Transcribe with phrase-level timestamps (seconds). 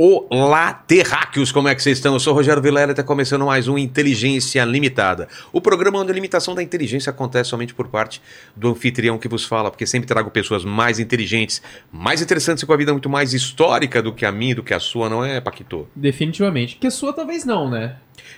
[0.00, 2.14] Olá, terráqueos, como é que vocês estão?
[2.14, 5.26] Eu sou o Rogério Vilela e está começando mais um Inteligência Limitada.
[5.52, 8.22] O programa onde a limitação da inteligência acontece somente por parte
[8.54, 11.60] do anfitrião que vos fala, porque sempre trago pessoas mais inteligentes,
[11.90, 14.72] mais interessantes e com a vida muito mais histórica do que a minha, do que
[14.72, 15.88] a sua, não é, Paquito?
[15.96, 16.76] Definitivamente.
[16.76, 17.96] Que a sua talvez não, né?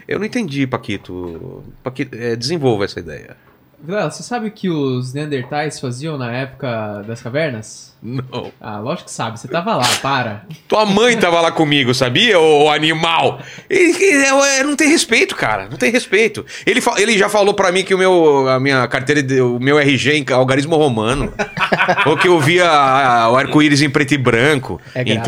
[0.09, 1.63] Eu não entendi, Paquito.
[1.83, 3.37] Paquito é, desenvolva essa ideia.
[3.83, 7.91] Vilela, você sabe o que os Neandertais faziam na época das cavernas?
[8.03, 8.51] Não.
[8.61, 9.39] Ah, lógico que sabe.
[9.39, 10.43] Você tava lá, para.
[10.69, 13.41] Tua mãe tava lá comigo, sabia, ô animal?
[13.69, 15.67] Ele, ele- é, não tem respeito, cara.
[15.71, 16.45] Não tem respeito.
[16.67, 20.13] Ele, ele já falou pra mim que o meu, a minha carteira, o meu RG
[20.19, 21.33] em algarismo romano.
[22.07, 24.81] ou que eu via a- o arco-íris em preto e branco.
[24.95, 25.21] É grave.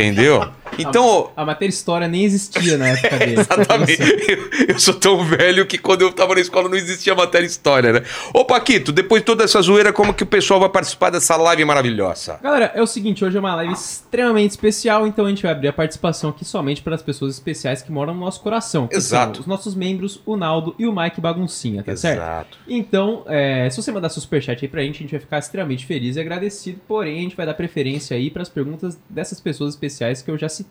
[0.78, 3.40] Então, A matéria história nem existia na época dele.
[3.40, 4.02] Exatamente.
[4.28, 7.92] Eu, eu sou tão velho que quando eu tava na escola não existia matéria história,
[7.92, 8.02] né?
[8.32, 11.64] Ô, Paquito, depois de toda essa zoeira, como que o pessoal vai participar dessa live
[11.64, 12.38] maravilhosa?
[12.42, 15.68] Galera, é o seguinte, hoje é uma live extremamente especial, então a gente vai abrir
[15.68, 18.88] a participação aqui somente para as pessoas especiais que moram no nosso coração.
[18.90, 19.40] Exato.
[19.40, 22.18] os nossos membros, o Naldo e o Mike Baguncinha, tá certo?
[22.18, 22.58] Exato.
[22.66, 25.84] Então, é, se você mandar seu superchat aí pra gente, a gente vai ficar extremamente
[25.86, 30.22] feliz e agradecido, porém a gente vai dar preferência aí pras perguntas dessas pessoas especiais
[30.22, 30.61] que eu já citei.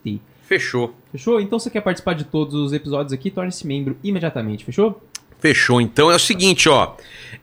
[0.43, 0.93] Fechou.
[1.11, 1.39] Fechou?
[1.39, 5.01] Então, se você quer participar de todos os episódios aqui, torne-se membro imediatamente, fechou?
[5.41, 5.81] Fechou.
[5.81, 6.93] Então é o seguinte, ó.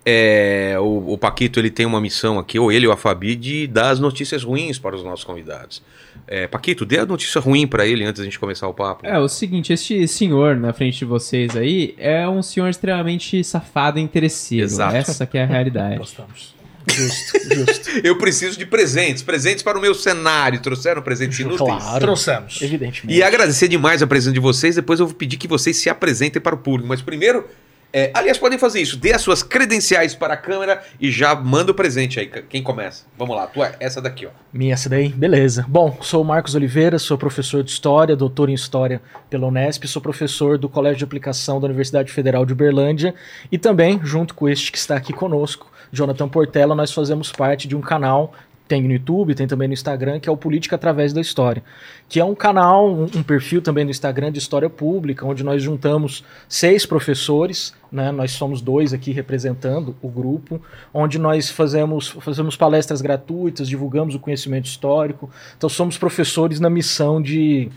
[0.06, 3.66] É, o, o Paquito ele tem uma missão aqui, ou ele ou a Fabi, de
[3.66, 5.82] dar as notícias ruins para os nossos convidados.
[6.26, 9.04] É, Paquito, dê a notícia ruim para ele antes da gente começar o papo.
[9.04, 13.98] É, o seguinte, este senhor na frente de vocês aí é um senhor extremamente safado
[13.98, 14.64] e interesseiro.
[14.64, 14.94] Exato.
[14.94, 15.96] Essa que é a realidade.
[15.98, 16.57] Gostamos.
[16.90, 17.90] Justo, justo.
[18.02, 20.60] Eu preciso de presentes, presentes para o meu cenário.
[20.60, 21.82] Trouxeram presentes inúteis?
[21.82, 22.00] Claro.
[22.00, 22.60] Trouxemos.
[22.62, 23.16] Evidentemente.
[23.16, 24.74] E agradecer demais a presença de vocês.
[24.76, 26.88] Depois eu vou pedir que vocês se apresentem para o público.
[26.88, 27.44] Mas primeiro,
[27.90, 28.98] é, aliás, podem fazer isso.
[28.98, 32.26] Dê as suas credenciais para a câmera e já manda o presente aí.
[32.26, 33.04] Quem começa?
[33.16, 34.30] Vamos lá, tua, essa daqui, ó.
[34.52, 35.08] Minha essa daí?
[35.08, 35.64] Beleza.
[35.66, 40.02] Bom, sou o Marcos Oliveira, sou professor de História, doutor em História pela Unesp, sou
[40.02, 43.14] professor do Colégio de Aplicação da Universidade Federal de Uberlândia
[43.50, 47.76] e também, junto com este que está aqui conosco, Jonathan Portela, nós fazemos parte de
[47.76, 48.32] um canal,
[48.68, 51.62] tem no YouTube, tem também no Instagram, que é o Política Através da História,
[52.08, 55.62] que é um canal, um, um perfil também no Instagram de História Pública, onde nós
[55.62, 60.60] juntamos seis professores, né, nós somos dois aqui representando o grupo,
[60.92, 67.22] onde nós fazemos, fazemos palestras gratuitas, divulgamos o conhecimento histórico, então somos professores na missão
[67.22, 67.70] de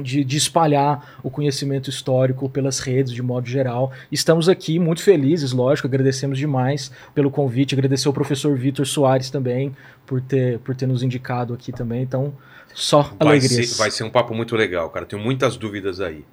[0.00, 3.92] de, de espalhar o conhecimento histórico pelas redes de modo geral.
[4.10, 9.74] Estamos aqui muito felizes, lógico, agradecemos demais pelo convite, agradecer ao professor Vitor Soares também
[10.06, 12.02] por ter, por ter nos indicado aqui também.
[12.02, 12.32] Então,
[12.74, 15.06] só ser, vai ser um papo muito legal, cara.
[15.06, 16.24] Tenho muitas dúvidas aí.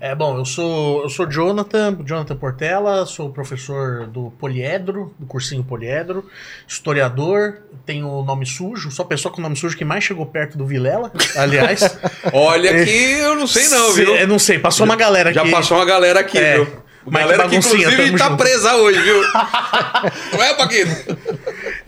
[0.00, 5.64] É, bom, eu sou eu sou Jonathan, Jonathan Portela, sou professor do Poliedro, do cursinho
[5.64, 6.26] Poliedro,
[6.66, 10.66] historiador, tenho nome sujo, sou a pessoa com nome sujo que mais chegou perto do
[10.66, 11.98] Vilela, aliás.
[12.32, 14.14] Olha que eu não sei não, viu?
[14.14, 15.50] Eu não sei, passou uma galera Já aqui.
[15.50, 16.56] passou uma galera aqui, É.
[16.56, 16.88] viu?
[17.10, 18.36] Galera que inclusive tá junto.
[18.36, 19.22] presa hoje, viu?
[20.34, 20.90] não é, Paquito?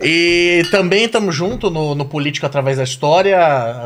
[0.03, 3.37] E também estamos junto no, no Política Através da História,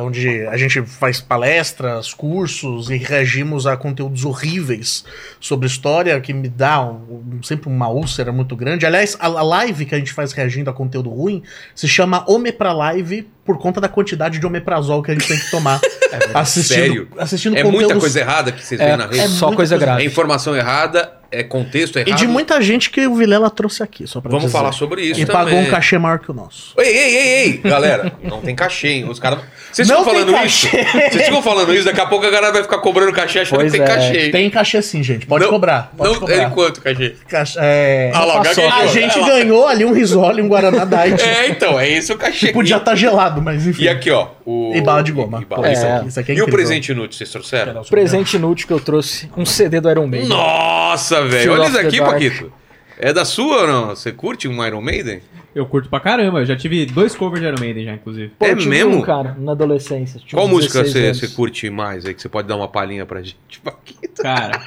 [0.01, 5.03] onde a gente faz palestras, cursos e reagimos a conteúdos horríveis
[5.41, 8.85] sobre história, que me dá um- sempre uma úlcera muito grande.
[8.85, 11.43] Aliás, a, a live que a gente faz reagindo a conteúdo ruim
[11.75, 15.51] se chama Omepra Live por conta da quantidade de omeprazol que a gente tem que
[15.51, 15.79] tomar.
[16.33, 17.07] assistindo, sério?
[17.17, 19.19] assistindo É muita conteúdos- coisa errada que vocês É, veem na rede?
[19.19, 20.03] é só muita coisa coisa- grave.
[20.03, 22.09] É informação errada, é contexto errado.
[22.09, 24.57] E de muita gente que o Vilela trouxe aqui, só pra Vamos dizer.
[24.57, 25.43] falar sobre isso E também.
[25.45, 26.73] pagou um cachê maior que o nosso.
[26.77, 29.09] Ei, ei, ei, ei, galera, não tem cachê, hein?
[29.09, 29.39] Os caras.
[29.71, 30.69] Vocês Não ficam falando isso?
[30.69, 31.09] cachê.
[31.11, 33.71] Vocês ficam falando isso, daqui a pouco a galera vai ficar cobrando cachê achando Pois
[33.73, 33.89] que tem é.
[33.93, 34.17] cachê.
[34.25, 34.31] hein?
[34.31, 35.25] Tem cachê sim, gente.
[35.25, 35.91] Pode Não- cobrar.
[35.97, 36.35] Pode não, cobrar.
[36.35, 37.15] É quanto cachê?
[37.27, 41.21] Caixa- é, Ah lá, a gente É ganhou ali um risole, um Guaraná Diet.
[41.21, 42.47] É, então, é esse o cachê.
[42.47, 43.83] que podia estar gelado, mas enfim.
[43.83, 44.29] E aqui, ó.
[44.45, 44.73] O...
[44.75, 45.41] E bala de goma.
[45.41, 45.97] E, bala Pô, de isso, goma.
[45.97, 47.81] aqui, isso aqui é E o presente inútil, vocês trouxeram?
[47.83, 50.29] Presente inútil que eu trouxe, um CD do Iron Maiden.
[50.29, 51.53] Nossa, velho.
[51.53, 51.99] Olha isso the aqui.
[51.99, 52.51] Paquito.
[52.97, 53.87] É da sua ou não?
[53.89, 55.21] Você curte um Iron Maiden?
[55.53, 58.33] Eu curto pra caramba, eu já tive dois covers de Iron Maiden já, inclusive.
[58.37, 58.97] Pô, É eu tive mesmo?
[58.97, 60.19] um, cara, na adolescência.
[60.19, 63.05] tinha Qual música 16 você você curte mais aí que você pode dar uma palhinha
[63.05, 64.21] pra gente, Paquito?
[64.21, 64.61] Cara,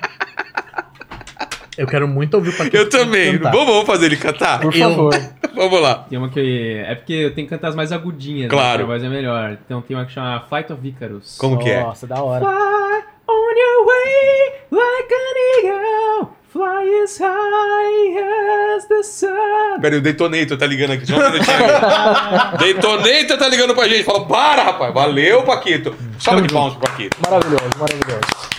[1.79, 3.39] Eu quero muito ouvir o Paquito Eu também.
[3.39, 4.61] Vamos, vamos fazer ele cantar?
[4.61, 5.15] Por Eu- favor.
[5.55, 6.07] Vamos lá.
[6.09, 6.85] tem uma que.
[6.87, 8.79] É porque eu tenho que cantar as mais agudinhas, Claro.
[8.79, 8.85] né?
[8.85, 9.57] A voz é melhor.
[9.65, 11.37] Então tem uma que chama Flight of Icarus.
[11.39, 11.81] Como que é?
[11.81, 12.41] Nossa, da hora.
[12.45, 16.31] Fly on your way like an eagle.
[16.53, 19.81] Fly as high as the sun.
[19.81, 21.07] Peraí, o Detonator tá ligando aqui.
[21.07, 21.19] Só um.
[22.59, 24.05] Detonator tá ligando pra gente.
[24.05, 24.95] Fala, para, rapaz.
[24.95, 25.95] Valeu, Paquito.
[26.21, 27.17] Salve de palmas pro Paquito.
[27.21, 28.58] Maravilhoso, maravilhoso.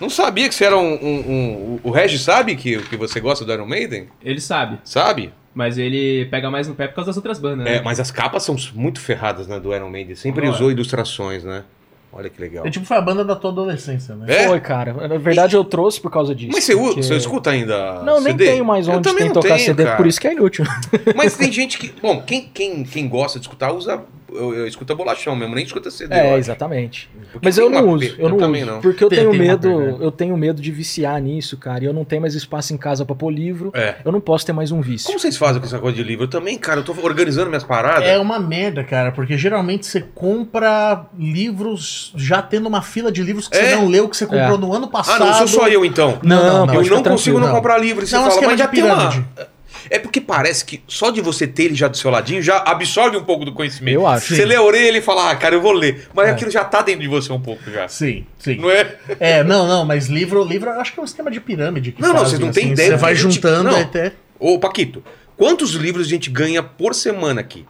[0.00, 0.94] Não sabia que você era um...
[0.94, 4.08] um- um- O Regis sabe que, que você gosta do Iron Maiden?
[4.22, 5.32] Ele sabe, Sabe?
[5.54, 7.76] mas ele pega mais no pé por causa das outras bandas, né?
[7.76, 10.14] É, mas as capas são muito ferradas, né, do Iron Maiden.
[10.14, 10.52] Sempre Olha.
[10.54, 11.64] usou ilustrações, né?
[12.12, 12.66] Olha que legal.
[12.66, 14.26] É tipo, foi a banda da tua adolescência, né?
[14.28, 14.48] É?
[14.48, 14.92] Foi, cara.
[15.06, 16.50] Na verdade, eu trouxe por causa disso.
[16.52, 18.46] Mas você, porque- você escuta ainda Não, nem CD?
[18.46, 19.96] tenho mais Eu onde também tem não tocar tenho, CD, cara.
[19.96, 20.64] por isso que é inútil.
[21.14, 21.92] Mas tem gente que...
[22.02, 24.02] Bom, quem, quem, quem gosta de escutar usa...
[24.32, 26.14] Eu, eu escuta bolachão mesmo, nem escuta CD.
[26.14, 27.10] eu É, exatamente.
[27.32, 28.72] Porque Mas eu não uso, pe- eu não também uso.
[28.72, 28.80] não.
[28.80, 30.04] Porque eu Tem- tenho tem medo, perda.
[30.04, 31.84] eu tenho medo de viciar nisso, cara.
[31.84, 33.70] E eu não tenho mais espaço em casa pra pôr livro.
[33.74, 33.96] É.
[34.04, 35.06] Eu não posso ter mais um vício.
[35.06, 36.24] Como vocês fazem com essa coisa de livro?
[36.24, 38.04] Eu também, cara, eu tô organizando minhas paradas.
[38.08, 43.48] É uma merda, cara, porque geralmente você compra livros já tendo uma fila de livros
[43.48, 43.70] que É?
[43.70, 44.58] você não leu, que você comprou É.
[44.58, 45.24] no ano Ah, passado.
[45.24, 46.18] não sou só eu então.
[46.22, 47.40] Não, Não, não, eu não consigo tranquilo.
[47.40, 48.04] não comprar livro.
[48.04, 49.50] E você Não, é um fala, esquema mas já de tem uma...
[49.88, 53.16] É porque parece que só de você ter ele já do seu ladinho já absorve
[53.16, 53.94] um pouco do conhecimento.
[53.94, 54.34] Eu acho.
[54.34, 56.08] Você lê a orelha e fala, ah, cara, eu vou ler.
[56.14, 56.30] Mas É.
[56.32, 57.88] aquilo já tá dentro de você um pouco já.
[57.88, 58.56] Sim, sim.
[58.56, 58.96] Não é?
[59.18, 61.94] É, não, não, mas livro, livro acho que é um esquema de pirâmide.
[61.98, 63.80] Não, não, fazem, não têm assim, ideia Você vai juntando não.
[63.80, 64.12] até.
[64.38, 65.02] Ô, Paquito,
[65.36, 67.64] quantos livros a gente ganha por semana aqui?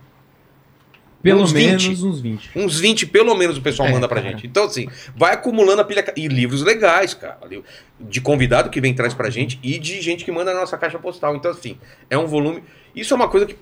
[1.22, 1.66] Pelo Uns 20.
[1.88, 2.50] menos uns 20.
[2.56, 4.32] Uns 20, pelo menos, o pessoal É, manda pra cara.
[4.32, 4.46] gente.
[4.46, 6.02] Então, assim, vai acumulando a pilha.
[6.16, 7.38] E livros legais, cara.
[8.00, 10.98] De convidado que vem traz pra gente e de gente que manda na nossa caixa
[10.98, 11.36] postal.
[11.36, 11.76] Então, assim,
[12.08, 12.62] é um volume.
[12.96, 13.54] Isso é uma coisa que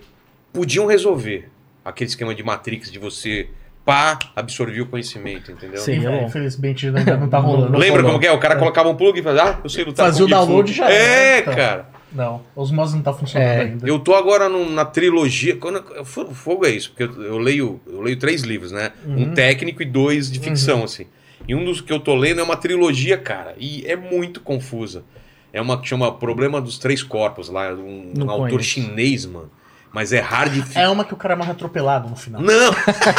[0.52, 1.48] podiam resolver.
[1.84, 3.48] Aquele esquema de Matrix de você,
[3.84, 5.78] pá, absorver o conhecimento, entendeu?
[5.78, 5.94] Sim.
[5.94, 6.26] Seria bom.
[6.26, 7.76] Infelizmente ainda não tá rolando.
[7.76, 8.32] Lembra como que é?
[8.32, 10.74] O cara colocava um plug e fazia, ah, eu sei lutar Fazia o download e
[10.74, 10.94] já É,
[11.38, 11.54] era, então.
[11.56, 11.88] cara.
[12.12, 13.86] Não, Osmose não tá funcionando É, ainda.
[13.88, 15.56] Eu tô agora num- na trilogia.
[15.56, 18.92] Quando, fogo é isso, porque eu, eu leio, eu leio três livros, né?
[19.04, 19.22] Uhum.
[19.24, 21.06] Um técnico e dois de ficção, assim.
[21.46, 23.54] E um dos que eu tô lendo é uma trilogia, cara.
[23.58, 25.04] E é muito confusa.
[25.52, 29.50] É uma que chama Problema dos Três Corpos, lá, um, um autor chinês, mano.
[29.90, 32.42] Mas é hard de fi- É uma que o cara morre atropelado no final.
[32.42, 32.72] Não,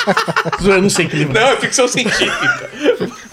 [0.63, 1.33] Eu não sei que livro.
[1.33, 2.69] não, é ficção científica.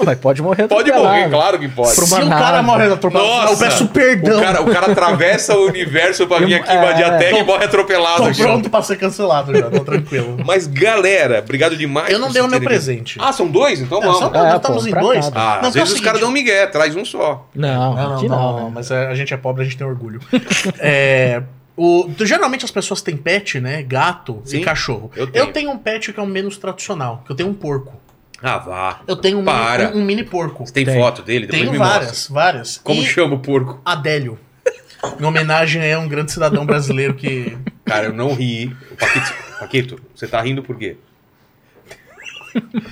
[0.05, 1.93] Mas pode morrer Pode morrer, claro que pode.
[1.93, 2.63] Se o cara nave.
[2.67, 4.39] morre atropelado, Nossa, eu peço perdão.
[4.39, 7.39] O cara, o cara atravessa o universo pra vir aqui É, invadir a Terra tô-
[7.39, 8.17] e morre atropelado.
[8.19, 8.43] Tô aqui.
[8.43, 10.37] pronto pra ser cancelado já, tô tranquilo.
[10.45, 12.11] Mas galera, obrigado demais.
[12.11, 13.19] Eu não dei o meu presente.
[13.21, 13.81] Ah, são dois?
[13.81, 14.19] Então É, vamos.
[14.19, 15.31] só É, nós pô, estamos em dois.
[15.35, 17.47] Ah, Não, às é vezes os caras dão migué, traz um só.
[17.55, 18.71] Não, Não, não, não, não.
[18.71, 20.21] mas a, gente é pobre, a gente tem orgulho.
[20.79, 21.43] É,
[21.77, 23.83] o, geralmente as pessoas têm pet, né?
[23.83, 25.11] Gato Sim, e cachorro.
[25.17, 25.53] eu Eu tenho.
[25.53, 25.71] tenho.
[25.71, 27.93] um pet que é o menos tradicional, que eu tenho um porco.
[28.43, 29.01] Ah, vá.
[29.07, 29.87] Eu tenho um, Para.
[29.89, 30.67] mini, um, um mini porco.
[30.67, 30.95] Você tem, Tem.
[31.01, 31.47] foto dele?
[31.47, 32.35] Depois Tenho me várias, mostra.
[32.35, 32.79] várias.
[32.79, 33.81] Como e chama o porco?
[33.85, 34.39] Adélio.
[35.21, 37.57] Em homenagem a um grande cidadão brasileiro que.
[37.85, 38.75] Cara, eu não ri.
[38.99, 40.97] Paquito, Paquito, você tá rindo por quê?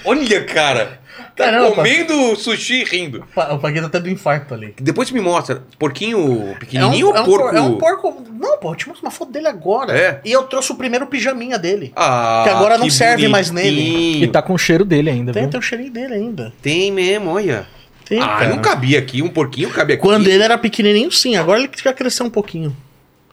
[0.04, 1.00] Olha, cara.
[1.36, 1.72] Tá Caramba.
[1.72, 3.24] comendo sushi e rindo.
[3.52, 4.74] O Pagueta até do infarto ali.
[4.80, 5.62] Depois me mostra.
[5.78, 7.48] Porquinho É um, pequenininho é, ou um, porco?
[7.48, 8.24] por- é um porco.
[8.32, 9.96] Não, pô, eu te mostro uma foto dele agora.
[9.96, 10.20] É?
[10.24, 11.92] E eu trouxe o primeiro pijaminha dele.
[11.96, 13.80] Ah, Que agora não que serve mais nele.
[13.82, 14.24] bonitinho.
[14.24, 15.50] E tá com o cheiro dele ainda, Tem, viu?
[15.50, 16.52] tem o cheirinho dele ainda.
[16.62, 17.66] Tem mesmo, olha.
[18.06, 18.48] Tem, ah, cara.
[18.50, 19.22] não cabia aqui.
[19.22, 20.02] Um porquinho cabe aqui.
[20.02, 21.36] Quando ele era pequenininho, sim.
[21.36, 22.76] Agora ele já cresceu um pouquinho.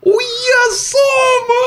[0.03, 0.97] Olha só,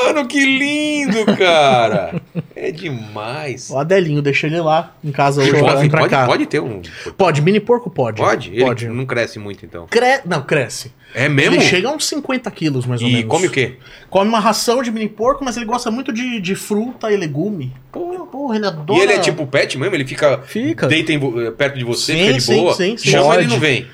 [0.07, 2.21] mano, que lindo, cara.
[2.53, 3.69] é demais.
[3.69, 5.51] O Adelinho, deixa ele lá em casa hoje.
[5.51, 6.25] pra Pode, vir pra pode, cá.
[6.25, 6.81] pode ter um.
[7.17, 8.21] Pode, mini porco pode.
[8.21, 8.51] Pode?
[8.51, 8.89] Ele Pode.
[8.89, 9.87] não cresce muito, então.
[9.87, 10.19] Cre...
[10.25, 10.91] Não, cresce.
[11.13, 11.55] É mesmo?
[11.55, 13.29] Ele chega a uns 50 quilos, mais ou E menos.
[13.29, 13.77] come o quê?
[14.09, 17.73] Come uma ração de mini porco, mas ele gosta muito de, de fruta e legume.
[17.89, 18.99] Porra, porra, ele adora.
[18.99, 19.95] E ele é tipo pet mesmo?
[19.95, 20.87] Ele fica, Fica.
[20.87, 22.73] deita em perto de você, Sim, fica de sim, boa?
[22.73, 23.09] sim, sim.
[23.11, 23.39] Chama Pode.
[23.43, 23.87] ele não vem.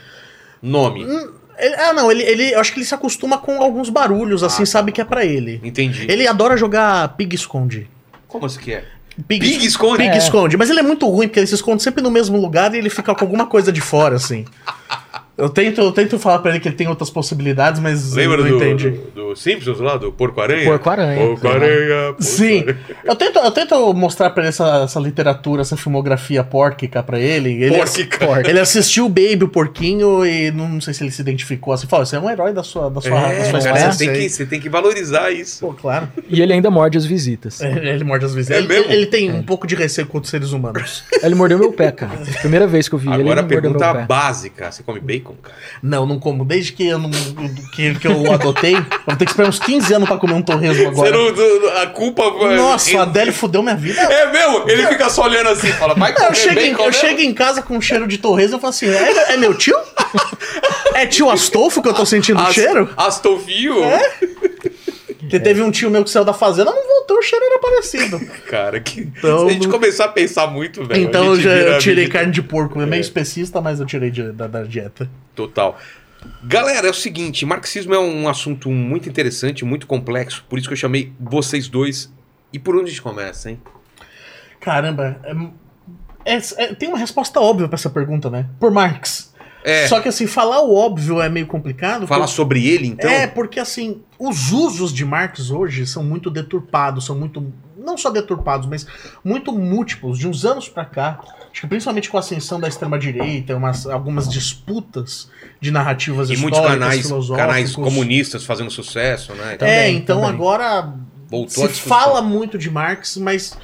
[0.63, 1.03] Nome.
[1.03, 1.29] Ele-
[1.67, 4.65] ah, não, ele, ele, eu acho que ele se acostuma com alguns barulhos, assim, Ah,
[4.65, 5.59] sabe que é pra ele.
[5.63, 6.05] Entendi.
[6.09, 7.87] Ele adora jogar pig-esconde.
[8.27, 8.83] Como assim que é?
[9.27, 9.97] Pig, Pig esconde?
[9.97, 10.17] Pig É.
[10.17, 12.77] esconde, mas ele é muito ruim, porque ele se esconde sempre no mesmo lugar e
[12.77, 14.45] ele fica com alguma coisa de fora, assim.
[15.41, 18.49] Eu tento, eu tento falar pra ele que ele tem outras possibilidades, mas Lembra ele
[18.51, 18.89] do, não entende.
[19.13, 20.65] do, do Simpsons lá, do Porco-Aranha?
[20.69, 21.27] Porco-Aranha.
[21.27, 22.15] Porco-Aranha.
[22.19, 22.63] Sim,
[23.03, 27.51] eu tento, eu tento mostrar pra ele essa, essa literatura, essa filmografia pórquica pra ele.
[27.63, 28.47] Ele, Pórquica.
[28.49, 31.87] ele assistiu o Baby, o porquinho, e não, não sei se ele se identificou assim.
[31.87, 33.97] Fala, você é um herói da sua, da sua, da É, sua cara, espécie.
[33.97, 35.59] você, tem aí." que, você tem que valorizar isso.
[35.65, 36.07] Pô, claro.
[36.29, 37.59] E ele ainda morde as visitas.
[37.71, 38.51] Ele, ele morde as vezes.
[38.51, 38.91] É ele, mesmo?
[38.91, 41.03] ele tem um pouco de receio contra os seres humanos.
[41.23, 42.11] Ele mordeu meu pé, cara.
[42.41, 44.05] Primeira vez que eu vi ele, Agora a ele mordeu meu pergunta pé.
[44.05, 44.71] básica.
[44.71, 45.55] Você come bacon, cara?
[45.81, 46.45] Não, não como.
[46.45, 47.09] Desde que eu, não,
[47.73, 50.41] que, que eu adotei, eu vou ter que esperar uns 15 anos pra comer um
[50.41, 51.11] torresmo agora.
[51.11, 52.23] Você não, a culpa...
[52.55, 53.99] Nossa, o Adélio fudeu minha vida.
[54.01, 54.69] é mesmo?
[54.69, 57.19] Ele fica só olhando assim e fala, vai Não, eu comer chego, em, eu chego
[57.21, 59.75] em casa com um cheiro de torresmo e falo assim: é, é meu tio?
[60.93, 62.89] É tio Astolfo que eu tô sentindo o As- cheiro?
[62.97, 63.49] Astolfo?
[63.49, 64.11] É?
[65.31, 68.19] Porque teve um tio meu que saiu da fazenda, não voltou, o cheiro era parecido.
[68.49, 69.01] Cara, que...
[69.01, 71.01] Então, se a gente começar a pensar muito, velho...
[71.03, 72.81] então eu já eu tirei vida carne de porco.
[72.81, 73.01] É meio É.
[73.01, 75.09] especista, mas eu tirei de- da, da dieta.
[75.33, 75.79] Total.
[76.43, 80.73] Galera, é o seguinte, marxismo é um assunto muito interessante, muito complexo, por isso que
[80.73, 82.11] eu chamei vocês dois.
[82.53, 83.59] E por onde a gente começa, hein?
[84.59, 88.45] Caramba, é- é- é- tem uma resposta óbvia pra essa pergunta, né?
[88.59, 89.30] Por Marx.
[89.63, 92.07] É, Só que assim, falar o óbvio é meio complicado.
[92.07, 93.09] falar por- sobre ele, então?
[93.09, 97.51] É, porque assim, os usos de Marx hoje são muito deturpados, são muito.
[97.77, 98.85] não só deturpados, mas
[99.23, 101.19] muito múltiplos, de uns anos pra cá.
[101.51, 106.59] Acho que principalmente com a ascensão da extrema-direita, umas- algumas disputas de narrativas E muitos
[106.59, 107.47] históricas, canais, filosóficas.
[107.47, 109.53] canais comunistas fazendo sucesso, né?
[109.53, 110.35] É, Também, então também.
[110.35, 110.93] agora
[111.27, 113.57] Voltou a se fala muito de Marx, mas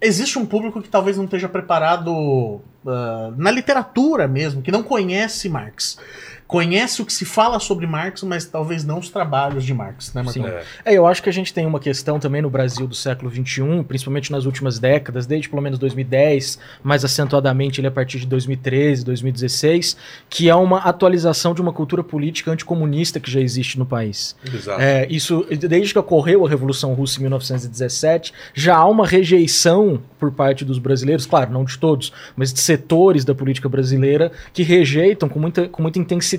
[0.00, 5.48] existe um público que talvez não esteja preparado ah, na literatura mesmo, que não conhece
[5.48, 5.98] Marx.
[6.46, 10.22] Conhece o que se fala sobre Marx, mas talvez não os trabalhos de Marx, né,
[10.22, 10.44] Marcão?
[10.44, 10.48] Sim.
[10.48, 10.92] É.
[10.92, 13.82] É, eu acho que a gente tem uma questão também no Brasil do século XXI,
[13.88, 19.04] principalmente nas últimas décadas, desde pelo menos 2010, mais acentuadamente ele a partir de 2013,
[19.04, 19.96] 2016,
[20.28, 24.36] que é uma atualização de uma cultura política anticomunista que já existe no país.
[24.44, 24.80] Exato.
[24.80, 30.30] É, isso, desde que ocorreu a Revolução Russa em 1917, já há uma rejeição por
[30.30, 35.28] parte dos brasileiros, claro, não de todos, mas de setores da política brasileira que rejeitam
[35.28, 36.33] com muita, com muita intensidade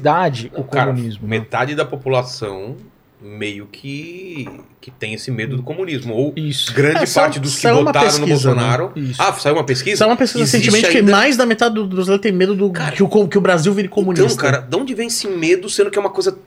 [0.56, 1.24] o Cara, comunismo.
[1.28, 1.30] né?
[1.40, 2.76] metade da população
[3.22, 4.48] meio que,
[4.80, 6.14] que tem esse medo do comunismo.
[6.14, 6.72] Ou Isso.
[6.74, 8.56] grande É, saiu- parte dos que saiu votaram no pesquisa, né?
[8.56, 8.92] Bolsonaro.
[8.96, 9.22] Isso.
[9.22, 10.04] Ah, saiu uma pesquisa?
[10.04, 13.02] É uma pesquisa recentemente que ainda- mais da metade do brasileiro tem medo do que,
[13.02, 14.26] o, que o Brasil vire comunista.
[14.26, 16.38] Então, cara, de onde vem esse medo, sendo que é uma coisa.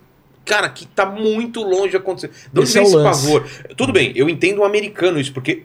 [0.49, 2.31] Cara, que tá muito longe de acontecer.
[2.52, 3.23] De onde Esse vem é esse lance.
[3.23, 3.45] pavor?
[3.76, 5.62] Tudo bem, eu entendo o americano isso, porque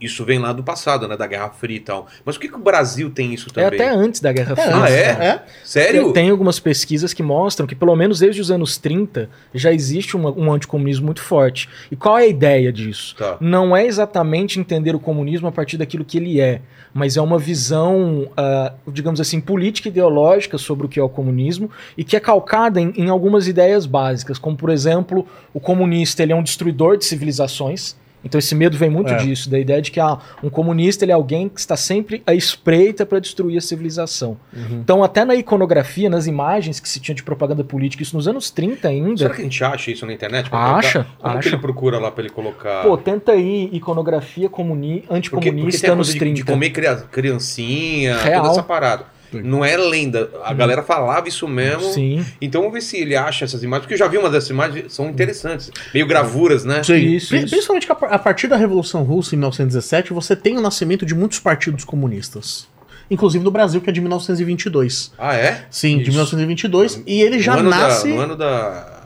[0.00, 1.16] isso vem lá do passado, né?
[1.16, 2.06] Da Guerra Fria e tal.
[2.24, 3.80] Mas por que, que o Brasil tem isso É também?
[3.80, 4.76] até antes da Guerra Fria.
[4.76, 5.00] Ah, é?
[5.02, 5.42] é?
[5.64, 6.12] Sério?
[6.12, 10.32] Tem algumas pesquisas que mostram que, pelo menos desde os anos 30, já existe uma-
[10.32, 11.68] um anticomunismo muito forte.
[11.90, 13.14] E qual é a ideia disso?
[13.16, 13.36] Tá.
[13.40, 16.60] Não é exatamente entender o comunismo a partir daquilo que ele é,
[16.92, 21.08] mas é uma visão, ah, digamos assim, política e ideológica sobre o que é o
[21.08, 26.22] comunismo e que é calcada em, em algumas ideias básicas, como, por exemplo, o comunista
[26.22, 27.96] ele é um destruidor de civilizações.
[28.26, 29.18] Então esse medo vem muito É.
[29.18, 32.32] disso, da ideia de que ah, um comunista ele é alguém que está sempre à
[32.34, 34.38] espreita para destruir a civilização.
[34.50, 34.78] Uhum.
[34.82, 38.50] Então, até na iconografia, nas imagens que se tinha de propaganda política, isso nos anos
[38.50, 39.18] 30 ainda.
[39.18, 40.48] Será que a gente acha isso na internet?
[40.50, 41.48] Acha, Como que acha.
[41.50, 42.82] ele procura lá pra ele colocar?
[42.82, 45.00] Pô, tenta aí iconografia comuni...
[45.06, 46.34] porque, porque anticomunista tem a anos de, 30.
[46.36, 48.40] de comer cria- criancinha, Real.
[48.42, 49.04] toda essa parada.
[49.42, 49.48] Sim.
[49.48, 50.30] Não é lenda.
[50.44, 51.92] A galera falava isso mesmo.
[51.92, 52.24] Sim.
[52.40, 54.92] Então vamos ver se ele acha essas imagens, porque eu já vi uma dessas imagens,
[54.92, 55.70] são interessantes.
[55.92, 56.82] Meio gravuras, né?
[56.82, 56.94] Sim.
[56.94, 57.50] Isso, Pri- isso.
[57.50, 61.04] Principalmente que a par- a partir da Revolução Russa, em 1917, você tem o nascimento
[61.06, 62.66] de muitos partidos comunistas.
[63.10, 65.12] Inclusive no Brasil, que é de 1922.
[65.18, 65.66] Ah, é?
[65.70, 66.10] Sim, de Isso.
[66.12, 67.02] 1922.
[67.06, 68.08] E ele já no ano nasce...
[68.08, 69.03] Da, no ano da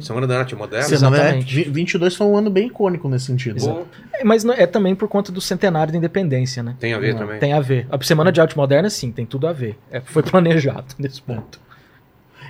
[0.00, 0.86] Semana da Arte Moderna?
[0.92, 1.60] Exatamente.
[1.60, 3.58] é, vi- 22 foi um ano bem icônico nesse sentido.
[3.60, 6.76] Pô, É, Mas não- é também por conta do centenário da independência, né?
[6.80, 7.38] tem a ver Não, também.
[7.38, 7.86] Tem a ver.
[7.90, 9.78] A Semana de Arte Moderna, sim, tem tudo a ver.
[9.90, 11.60] É, foi planejado nesse ponto.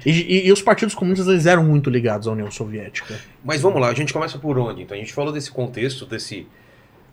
[0.07, 3.19] E, e- e os partidos comunistas eles eram muito ligados à União Soviética.
[3.45, 4.83] Mas vamos lá, a gente começa por onde?
[4.83, 6.47] Então a gente falou desse contexto, desse,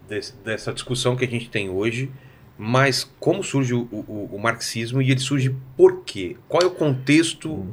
[0.07, 2.11] desse- dessa discussão que a gente tem hoje,
[2.57, 6.37] mas como surge o, o- o marxismo e ele surge por quê?
[6.47, 7.67] Qual é o contexto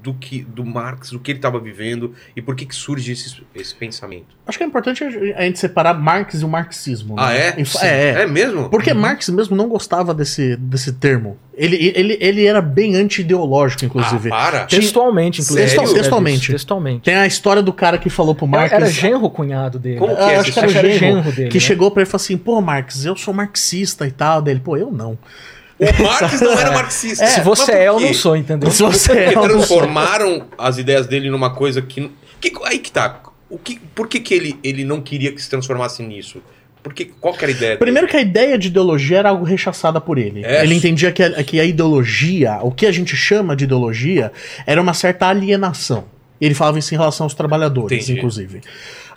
[0.00, 3.42] do que do Marx, do que ele estava vivendo e por que, que surge esse,
[3.54, 4.26] esse pensamento?
[4.46, 5.10] Acho que é importante a
[5.42, 7.16] gente separar Marx e o marxismo.
[7.18, 7.64] Ah, né?
[7.64, 8.22] fa- É, é.
[8.22, 8.70] É mesmo?
[8.70, 11.36] Porque Marx mesmo não gostava desse, desse termo.
[11.52, 14.28] Ele, ele, ele era bem anti-ideológico, inclusive.
[14.28, 14.66] Ah, para!
[14.66, 15.68] Textualmente, inclusive.
[15.68, 15.90] Sério?
[15.90, 16.52] É Textualmente.
[16.52, 17.00] Textualmente.
[17.02, 18.72] Tem a história do cara que falou pro Marx.
[18.72, 19.98] Era genro cunhado dele.
[19.98, 21.48] Como que Ah, é acho que era era genro, genro dele.
[21.50, 21.60] que né?
[21.60, 24.40] chegou pra ele e falou assim: pô, Marx, eu sou marxista e tal.
[24.40, 25.18] Daí ele, pô, eu não.
[25.78, 27.26] O Marx não era marxista.
[27.26, 28.70] Se Mas você é, eu não sou, entendeu?
[28.70, 33.20] Se você é, eu transformaram as ideias dele numa coisa que, que aí que tá.
[33.48, 36.42] O que, por que, que ele, ele não queria que se transformasse nisso?
[36.82, 37.70] Porque qual que era a ideia?
[37.70, 37.78] dele?
[37.78, 40.44] Primeiro que a ideia de ideologia era algo rechaçada por ele.
[40.44, 40.62] É.
[40.62, 44.32] Ele entendia que a, que a ideologia, o que a gente chama de ideologia,
[44.66, 46.04] era uma certa alienação.
[46.40, 48.18] Ele falava isso em relação aos trabalhadores, Entendi.
[48.18, 48.60] inclusive.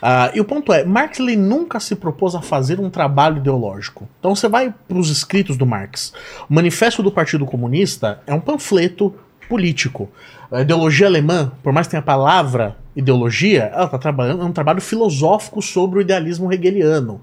[0.02, 4.10] Ah, e o ponto é, Marx ele nunca se propôs a fazer um trabalho ideológico.
[4.20, 6.12] Então você vai para os escritos do Marx.
[6.50, 9.14] O Manifesto do Partido Comunista é um panfleto
[9.48, 10.10] político.
[10.52, 14.52] A ideologia alemã, por mais que tenha a palavra ideologia, ela está trabalhando é um
[14.52, 17.22] trabalho filosófico sobre o idealismo hegeliano.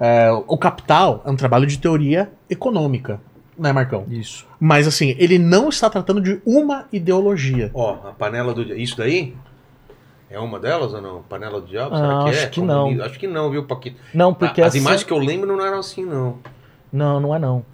[0.00, 3.20] É, o Capital é um trabalho de teoria econômica,
[3.58, 4.04] né, Marcão?
[4.10, 4.46] Isso.
[4.60, 7.70] Mas assim, ele não está tratando de uma ideologia.
[7.74, 8.62] Ó, a panela do.
[8.76, 9.34] Isso daí?
[10.28, 11.22] É uma delas ou não?
[11.22, 11.94] Panela do diabo?
[11.94, 12.46] Ah, Será que acho é?
[12.48, 13.02] que não.
[13.02, 13.96] Acho que não, viu, Paquito?
[14.12, 16.38] Não, porque as essa- imagens que eu lembro não eram assim, não.
[16.92, 17.64] Não, não é não.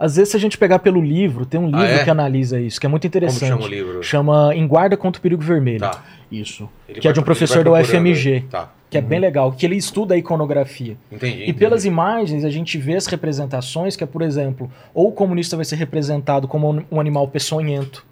[0.00, 2.04] Às vezes, se a gente pegar pelo livro, tem um livro Ah, é?
[2.04, 3.48] que analisa isso, que é muito Como interessante.
[3.48, 4.02] chama o livro?
[4.02, 5.80] Chama Em Guarda contra o Perigo Vermelho.
[5.80, 6.02] Tá.
[6.30, 6.68] Isso.
[6.88, 8.32] Ele Que é de um professor procurando UFMG.
[8.34, 8.40] aí.
[8.42, 8.70] Tá.
[8.90, 10.96] Que é bem legal, que ele estuda a iconografia.
[11.12, 11.32] Entendi.
[11.32, 11.52] E entendi.
[11.58, 15.64] pelas imagens a gente vê as representações que é, por exemplo, ou o comunista vai
[15.66, 18.06] ser representado como um- animal peçonhento.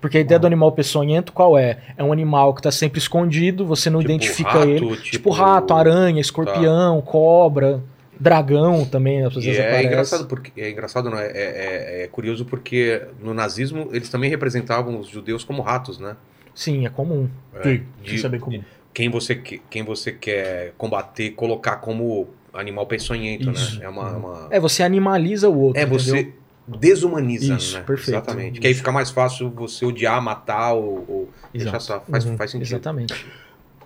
[0.00, 1.78] Porque a ideia do animal peçonhento qual é?
[1.96, 4.80] É um animal que está sempre escondido, você não Tipo identifica rato, ele.
[4.80, 7.82] tipo- Tipo rato, aranha, escorpião, cobra,
[8.18, 9.86] dragão também, às E vezes é aparece.
[9.86, 14.30] engraçado porque é engraçado não é, é, é- é curioso porque no nazismo eles também
[14.30, 16.16] representavam os judeus como ratos, né?
[16.54, 17.28] Sim, é comum.
[17.54, 18.62] É, Sim, de- isso é bem comum.
[18.92, 23.78] Quem você que- quem você quer combater, colocar como animal peçonhento, Isso.
[23.78, 23.84] né?
[23.86, 24.10] É uma.
[24.16, 25.80] uma- É, você animaliza o outro.
[25.80, 26.34] É, você entendeu?
[26.78, 27.84] desumaniza, Isso, né?
[27.84, 28.16] perfeito.
[28.16, 28.60] Exatamente.
[28.60, 32.00] Que aí fica mais fácil você odiar, matar ou, ou deixar só.
[32.00, 32.36] Faz, Uhum.
[32.36, 32.66] faz sentido.
[32.68, 33.26] Exatamente.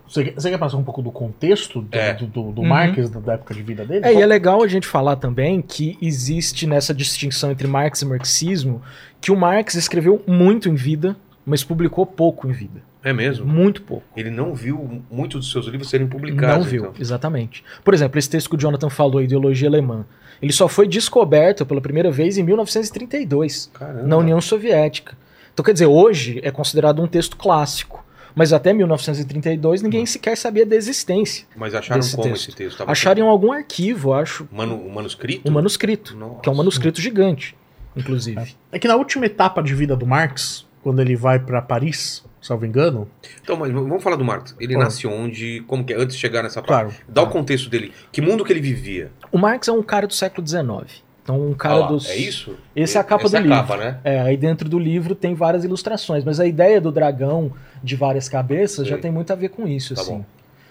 [0.09, 2.13] Você, quer- você quer passar um pouco do contexto do, É.
[2.15, 2.69] do, do- do Uhum.
[2.69, 4.05] Marx, da, da época de vida dele?
[4.07, 8.07] É, e é legal a gente falar também que existe nessa distinção entre Marx e
[8.07, 8.83] marxismo
[9.21, 12.83] que o Marx escreveu muito em vida, mas publicou pouco em vida.
[13.05, 13.47] É mesmo?
[13.47, 14.07] Muito pouco.
[14.17, 16.65] Ele não viu muitos dos seus livros serem publicados.
[16.65, 16.95] Não viu, então.
[16.99, 17.63] exatamente.
[17.85, 20.07] Por exemplo, esse texto que o Jonathan falou, Ideologia Alemã,
[20.41, 24.03] ele só foi descoberto pela primeira vez em 1932, Caramba.
[24.07, 25.17] na União Soviética.
[25.53, 30.67] Então, quer dizer, hoje é considerado um texto clássico, mas até 1932 ninguém sequer sabia
[30.67, 31.47] da existência.
[31.55, 32.49] Mas acharam desse como texto.
[32.49, 32.79] esse texto?
[32.79, 35.49] Tava Acharam em algum arquivo, acho, Manu, um manuscrito?
[35.49, 36.41] um manuscrito, Nossa.
[36.41, 37.55] que é um manuscrito gigante,
[37.97, 38.57] inclusive.
[38.73, 42.67] É que na última etapa de vida do Marx, quando ele vai pra Paris, salvo
[42.67, 43.09] engano,
[43.43, 44.55] Então, mas vamos falar do Marx.
[44.61, 44.79] Ele Ah.
[44.81, 45.63] nasceu onde?
[45.67, 45.97] Como que é?
[45.97, 46.69] Antes de chegar nessa parte.
[46.69, 46.95] claro.
[47.09, 47.93] Dá o contexto dele.
[48.13, 49.11] Que mundo que ele vivia?
[49.33, 51.03] O Marx é um cara do século XIX.
[51.23, 52.09] Então, um cara Ah lá, dos.
[52.11, 52.55] É isso?
[52.77, 53.57] Essa é a capa Essa do é a livro.
[53.57, 53.99] capa, né?
[54.05, 57.51] É, aí dentro do livro tem várias ilustrações, mas a ideia do dragão
[57.83, 60.19] de várias cabeças já tem muito a ver com isso, Tá assim.
[60.19, 60.25] bom.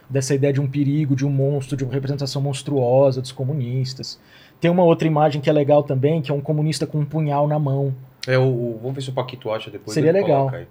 [0.08, 4.20] Dessa ideia de um perigo, de um monstro, de uma representação monstruosa dos comunistas.
[4.62, 7.48] Tem uma outra imagem que é legal também, que é um comunista com um punhal
[7.48, 7.92] na mão.
[8.28, 9.94] É o, o- vamos ver se o Paquito acha depois.
[9.96, 10.50] Seria legal.
[10.52, 10.68] coloca aí.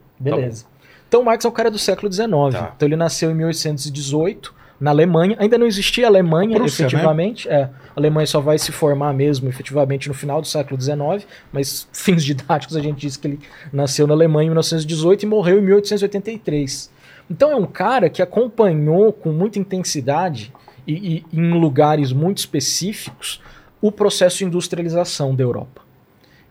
[1.12, 2.26] Então, Marx é um cara do século XIX.
[2.52, 2.72] Tá.
[2.74, 5.36] Então, ele nasceu em 1818, na Alemanha.
[5.38, 7.46] Ainda não existia Alemanha, A Prússia, efetivamente.
[7.50, 11.26] É, a Alemanha só vai se formar mesmo, efetivamente, no final do século XIX.
[11.52, 13.40] Mas, fins didáticos, a gente diz que ele
[13.70, 16.90] nasceu na Alemanha em 1918 e morreu em 1883.
[17.30, 20.50] Então, é um cara que acompanhou com muita intensidade
[20.86, 23.38] e, e em lugares muito específicos
[23.82, 25.81] o processo de industrialização da Europa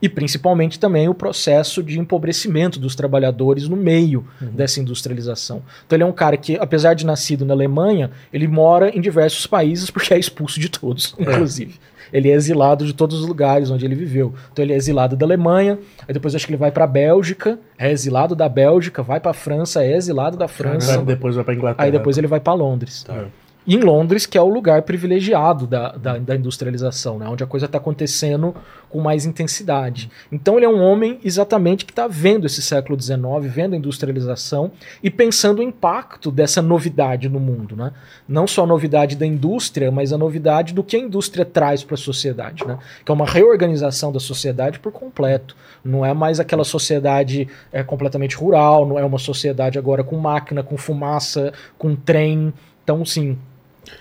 [0.01, 5.61] e principalmente também o processo de empobrecimento dos trabalhadores no meio dessa industrialização.
[5.85, 9.45] Então ele é um cara que, apesar de nascido na Alemanha, ele mora em diversos
[9.47, 11.75] países porque é expulso de todos, inclusive.
[12.11, 14.33] Ele é exilado de todos os lugares onde ele viveu.
[14.51, 17.57] Então ele é exilado da Alemanha, aí depois acho que ele vai para a Bélgica,
[17.77, 20.97] é exilado da Bélgica, vai para a França, é exilado da França.
[20.97, 21.85] Vai- depois vai pra Inglaterra.
[21.85, 23.03] Aí depois ele vai para Londres.
[23.03, 23.25] Tá.
[23.67, 27.27] Em Londres, que é o lugar privilegiado da, da, da industrialização, né?
[27.27, 28.55] onde a coisa está acontecendo
[28.89, 30.09] com mais intensidade.
[30.31, 34.71] Então ele é um homem exatamente que está vendo esse século XIX, vendo a industrialização
[35.03, 37.75] e pensando o impacto dessa novidade no mundo.
[37.75, 37.93] Né?
[38.27, 41.93] Não só a novidade da indústria, mas a novidade do que a indústria traz para
[41.93, 42.65] a sociedade.
[42.65, 42.79] Né?
[43.05, 45.55] Que é uma reorganização da sociedade por completo.
[45.85, 50.63] Não é mais aquela sociedade é, completamente rural, não é uma sociedade agora com máquina,
[50.63, 52.51] com fumaça, com trem.
[52.83, 53.37] Então, sim.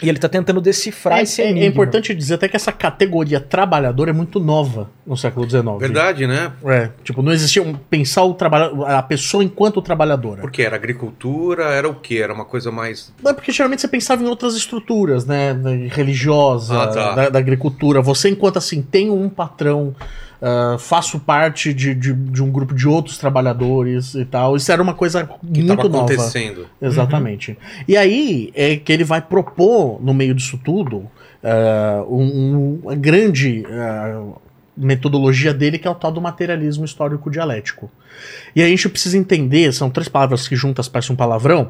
[0.03, 1.69] E ele está tentando decifrar É, esse é- é enigma.
[1.69, 5.79] importante dizer até que essa categoria trabalhador é muito nova no século XIX.
[5.79, 6.53] Verdade, né?
[6.66, 8.37] É, tipo, não existia um, pensar o
[8.87, 10.40] a pessoa enquanto trabalhadora.
[10.43, 12.16] Porque era agricultura, era o quê?
[12.23, 13.12] Era uma coisa mais.
[13.23, 15.55] Não, porque geralmente você pensava em outras estruturas, né?
[15.90, 17.14] Religiosa, Ah, tá.
[17.14, 18.01] da, da agricultura.
[18.03, 19.95] Você, enquanto assim, tem um patrão,
[20.42, 24.57] ah, faço parte de, de, de um grupo de outros trabalhadores e tal.
[24.57, 26.05] Isso era uma coisa Que muito estava nova.
[26.12, 26.66] acontecendo.
[26.81, 27.57] Exatamente.
[27.87, 31.05] E aí é que ele vai propor, no meio disso tudo,
[31.44, 34.22] ah, um, um- uma grande ah,
[34.76, 37.90] metodologia dele, que é o tal do materialismo histórico dialético.
[38.55, 41.68] E aí a gente precisa entender, são três palavras que juntas parecem um palavrão,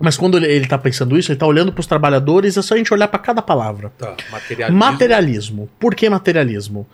[0.00, 2.74] mas quando ele, ele tá pensando isso, ele tá olhando para os trabalhadores, é só
[2.74, 3.92] a gente olhar para cada palavra.
[3.98, 4.14] Tá.
[4.30, 4.78] Materialismo.
[4.78, 5.68] Materialismo.
[5.78, 6.86] Por que materialismo?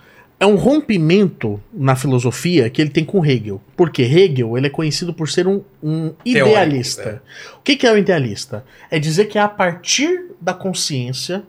[0.45, 3.63] É um rompimento na filosofia que ele tem com Hegel.
[3.75, 7.23] Porque Hegel ele é conhecido por ser um, um Teórico, idealista.
[7.57, 8.63] O que, que é o idealista?
[8.91, 11.45] É dizer que a partir da consciência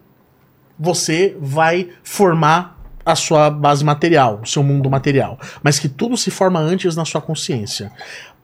[0.79, 5.37] você vai formar a sua base material, o seu mundo material.
[5.61, 7.91] Mas que tudo se forma antes na sua consciência.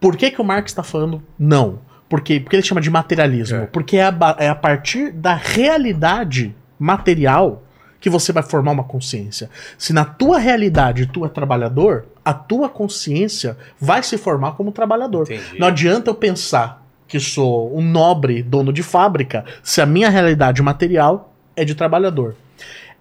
[0.01, 1.79] Por que, que o Marx está falando não?
[2.09, 3.59] Porque, porque ele chama de materialismo.
[3.59, 3.65] É.
[3.67, 7.63] Porque é a, é a partir da realidade material
[8.01, 9.49] que você vai formar uma consciência.
[9.77, 15.31] Se na tua realidade tu é trabalhador, a tua consciência vai se formar como trabalhador.
[15.31, 15.59] Entendi.
[15.59, 20.61] Não adianta eu pensar que sou um nobre dono de fábrica se a minha realidade
[20.63, 22.35] material é de trabalhador.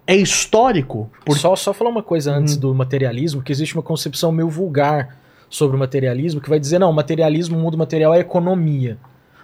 [0.05, 4.31] É histórico, por Só, só falar uma coisa antes do materialismo, que existe uma concepção
[4.31, 5.17] meio vulgar
[5.49, 8.97] sobre o materialismo, que vai dizer, não, o materialismo, o mundo material é economia.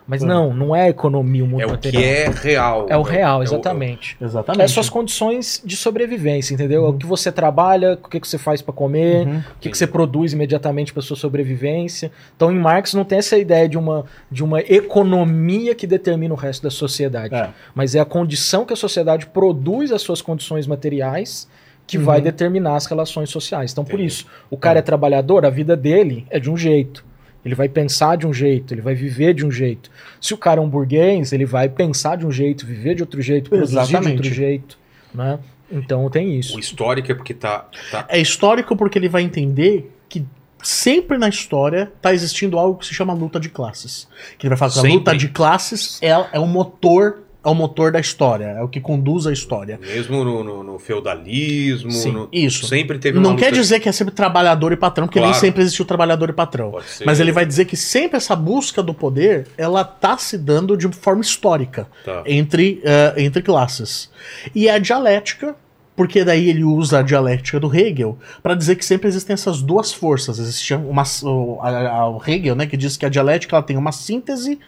[0.07, 2.01] Mas não, não é economia o mundo É o material.
[2.01, 2.85] que é real.
[2.89, 4.15] É o real, É o- exatamente.
[4.21, 4.63] Exatamente.
[4.63, 6.85] É suas condições de sobrevivência, entendeu?
[6.85, 9.39] É O que você trabalha, o que que você faz pra comer, Uhum.
[9.39, 12.09] o que, que você produz imediatamente para sua sobrevivência.
[12.35, 16.37] Então, em Marx não tem essa ideia de uma, de uma economia que determina o
[16.37, 17.49] resto da sociedade, É.
[17.75, 21.47] mas é a condição que a sociedade produz as suas condições materiais
[21.85, 22.23] que vai Uhum.
[22.23, 23.71] determinar as relações sociais.
[23.71, 24.07] Então, por Entendi.
[24.07, 27.05] isso, o cara é trabalhador, a vida dele é de um jeito.
[27.45, 29.89] Ele vai pensar de um jeito, ele vai viver de um jeito.
[30.19, 33.21] Se o cara é um burguês, ele vai pensar de um jeito, viver de outro
[33.21, 34.17] jeito, produzir de Exatamente.
[34.17, 34.77] outro jeito.
[35.13, 35.39] né?
[35.71, 36.55] Então tem isso.
[36.55, 37.67] O histórico é porque tá.
[37.91, 38.05] tá...
[38.09, 40.25] É histórico porque ele vai entender que
[40.63, 44.07] sempre na história tá existindo algo que se chama luta de classes.
[44.37, 47.53] Que ele vai falar que a luta de classes é, é o motor é o
[47.55, 49.79] motor da história, é o que conduz a história.
[49.81, 51.91] Mesmo no, no- no feudalismo.
[51.91, 52.67] Sim, no- isso.
[52.67, 55.31] Sempre teve uma Não quer dizer que é sempre trabalhador e patrão, porque Claro.
[55.31, 56.73] nem sempre existiu trabalhador e patrão.
[57.05, 60.87] Mas ele vai dizer que sempre essa busca do poder, ela tá se dando de
[60.89, 62.23] forma histórica Tá.
[62.25, 64.09] entre, eh, entre classes.
[64.53, 65.55] E a dialética,
[65.95, 69.93] porque daí ele usa a dialética do Hegel para dizer que sempre existem essas duas
[69.93, 70.37] forças.
[70.37, 73.77] Existe uma, o, a- a- o Hegel, né, que diz que a dialética ela tem
[73.77, 74.59] uma síntese,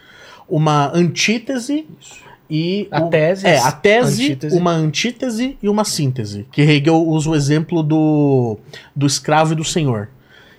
[0.48, 1.86] uma antítese
[2.50, 4.56] e A o- tese, é a tese, antítese.
[4.56, 6.46] uma antítese e uma síntese.
[6.50, 8.58] Que Hegel usa o exemplo do,
[8.94, 10.08] do escravo e do senhor.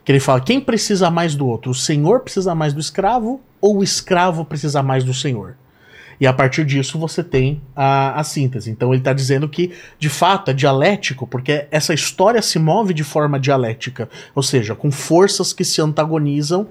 [0.05, 1.71] Que ele fala: quem precisa mais do outro?
[1.71, 5.55] O senhor precisa mais do escravo ou o escravo precisa mais do senhor?
[6.19, 8.69] E a partir disso você tem a, a síntese.
[8.69, 13.03] Então ele está dizendo que, de fato, é dialético, porque essa história se move de
[13.03, 14.07] forma dialética.
[14.35, 16.67] Ou seja, com forças que se antagonizam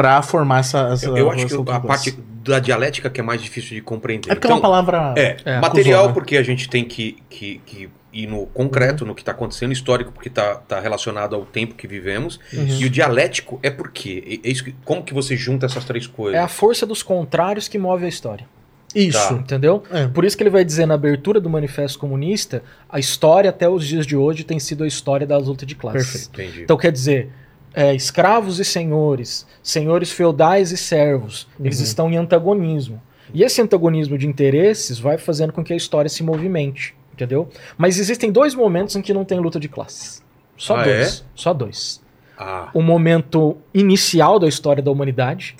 [0.00, 0.88] para formar essa.
[0.92, 4.30] essa Eu, eu acho que a parte da dialética que é mais difícil de compreender.
[4.30, 5.14] É porque é uma palavra.
[5.16, 6.14] É, É, material acusou, né?
[6.14, 10.10] porque a gente tem que, que, que ir no concreto, no que está acontecendo, histórico
[10.10, 14.40] porque está tá relacionado ao tempo que vivemos, e o dialético é por quê?
[14.44, 16.38] É- é isso que- como que você junta essas três coisas?
[16.40, 18.46] É a força dos contrários que move a história.
[18.94, 19.28] Isso.
[19.28, 19.34] Tá.
[19.34, 19.84] Entendeu?
[19.92, 20.08] É.
[20.08, 23.86] Por isso que ele vai dizer na abertura do Manifesto Comunista, a história até os
[23.86, 26.26] dias de hoje tem sido a história da luta de classes.
[26.26, 26.50] Perfeito.
[26.50, 26.62] Entendi.
[26.64, 27.30] Então quer dizer,
[27.74, 31.84] é, escravos e senhores, senhores feudais e servos, eles Uhum.
[31.84, 33.00] estão em antagonismo.
[33.32, 37.48] E esse antagonismo de interesses vai fazendo com que a história se movimente, entendeu?
[37.78, 40.22] Mas existem dois momentos em que não tem luta de classes.
[40.56, 41.24] Só Ah, dois.
[41.34, 42.02] Só dois.
[42.36, 45.56] Ah, O momento inicial da história da humanidade,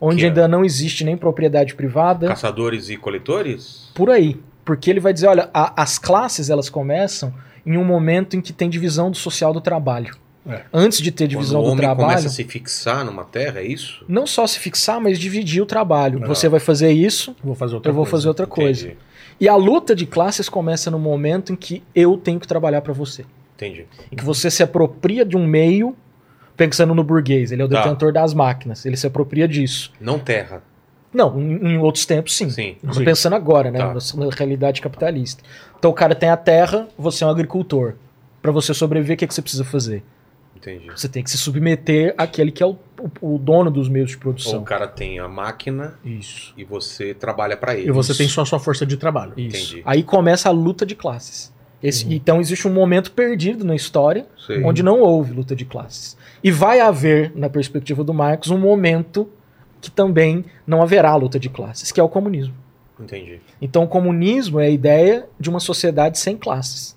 [0.00, 0.28] onde Que é?
[0.28, 3.90] ainda não existe nem propriedade privada, caçadores e coletores?
[3.94, 4.40] por aí.
[4.64, 7.32] Porque ele vai dizer, olha, a- as classes elas começam
[7.66, 10.16] em um momento em que tem divisão do social do trabalho.
[10.48, 10.62] É.
[10.72, 13.60] Antes de ter divisão Quando o do homem trabalho, começa a se fixar numa terra,
[13.60, 14.04] é isso?
[14.08, 16.20] não só se fixar, mas dividir o trabalho.
[16.22, 16.26] Ah.
[16.26, 18.10] Você vai fazer isso, Vou fazer outra eu vou coisa.
[18.16, 18.86] fazer outra coisa.
[18.86, 18.98] Entendi.
[19.40, 22.92] E a luta de classes começa no momento em que eu tenho que trabalhar para
[22.92, 23.24] você.
[23.56, 23.86] Entendi.
[24.10, 25.96] Em que você se apropria de um meio,
[26.56, 27.82] pensando no burguês, ele é o Tá.
[27.82, 29.92] detentor das máquinas, ele se apropria disso.
[30.00, 30.62] Não terra.
[31.14, 32.50] Não, em, em outros tempos sim.
[32.50, 32.76] Sim.
[32.92, 33.04] Sim.
[33.04, 33.78] pensando agora, né?
[33.78, 33.94] Tá.
[34.16, 35.42] Na na realidade capitalista.
[35.78, 37.94] Então o cara tem a terra, você é um agricultor.
[38.40, 40.02] Para você sobreviver, o que, é que você precisa fazer?
[40.62, 40.86] Entendi.
[40.90, 42.76] Você tem que se submeter àquele que é o,
[43.20, 44.60] o- o dono dos meios de Ou produção.
[44.60, 46.54] o cara tem a máquina Isso.
[46.56, 47.88] e você trabalha para ele.
[47.88, 49.32] E você tem só a sua força de trabalho.
[49.36, 49.56] Isso.
[49.74, 49.82] Entendi.
[49.84, 51.52] Aí começa a luta de classes.
[51.82, 54.62] Esse- Então existe um momento perdido na história Sei.
[54.62, 56.16] onde não houve luta de classes.
[56.44, 59.28] E vai haver, na perspectiva do Marx, um momento
[59.80, 62.54] que também não haverá luta de classes, que é o comunismo.
[63.00, 63.40] Entendi.
[63.60, 66.96] Então, o comunismo é a ideia de uma sociedade sem classes.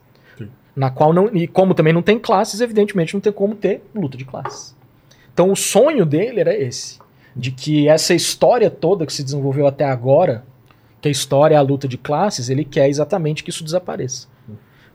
[0.76, 1.34] Na qual não.
[1.34, 4.76] E como também não tem classes, evidentemente não tem como ter luta de classes.
[5.34, 7.00] Então, o sonho dele era esse:
[7.36, 10.44] de que essa história toda que se desenvolveu até agora,
[11.02, 14.28] que a história é a luta de classes, ele quer exatamente que isso desapareça.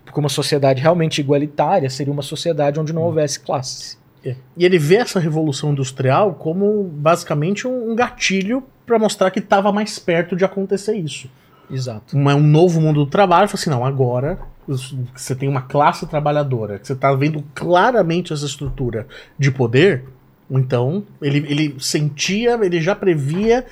[0.05, 3.99] Porque uma sociedade realmente igualitária seria uma sociedade onde não houvesse classes.
[4.25, 4.35] É.
[4.57, 9.71] E ele vê essa revolução industrial como basicamente um, um gatilho para mostrar que estava
[9.73, 11.31] mais perto de acontecer isso.
[11.71, 12.17] Exato.
[12.17, 13.49] Um, é um novo mundo do trabalho.
[13.49, 14.39] Fala assim, não, agora
[14.71, 19.07] os- você tem uma classe trabalhadora, que você está vendo claramente essa estrutura
[19.39, 20.05] de poder.
[20.51, 23.65] Então, ele, ele sentia, ele já previa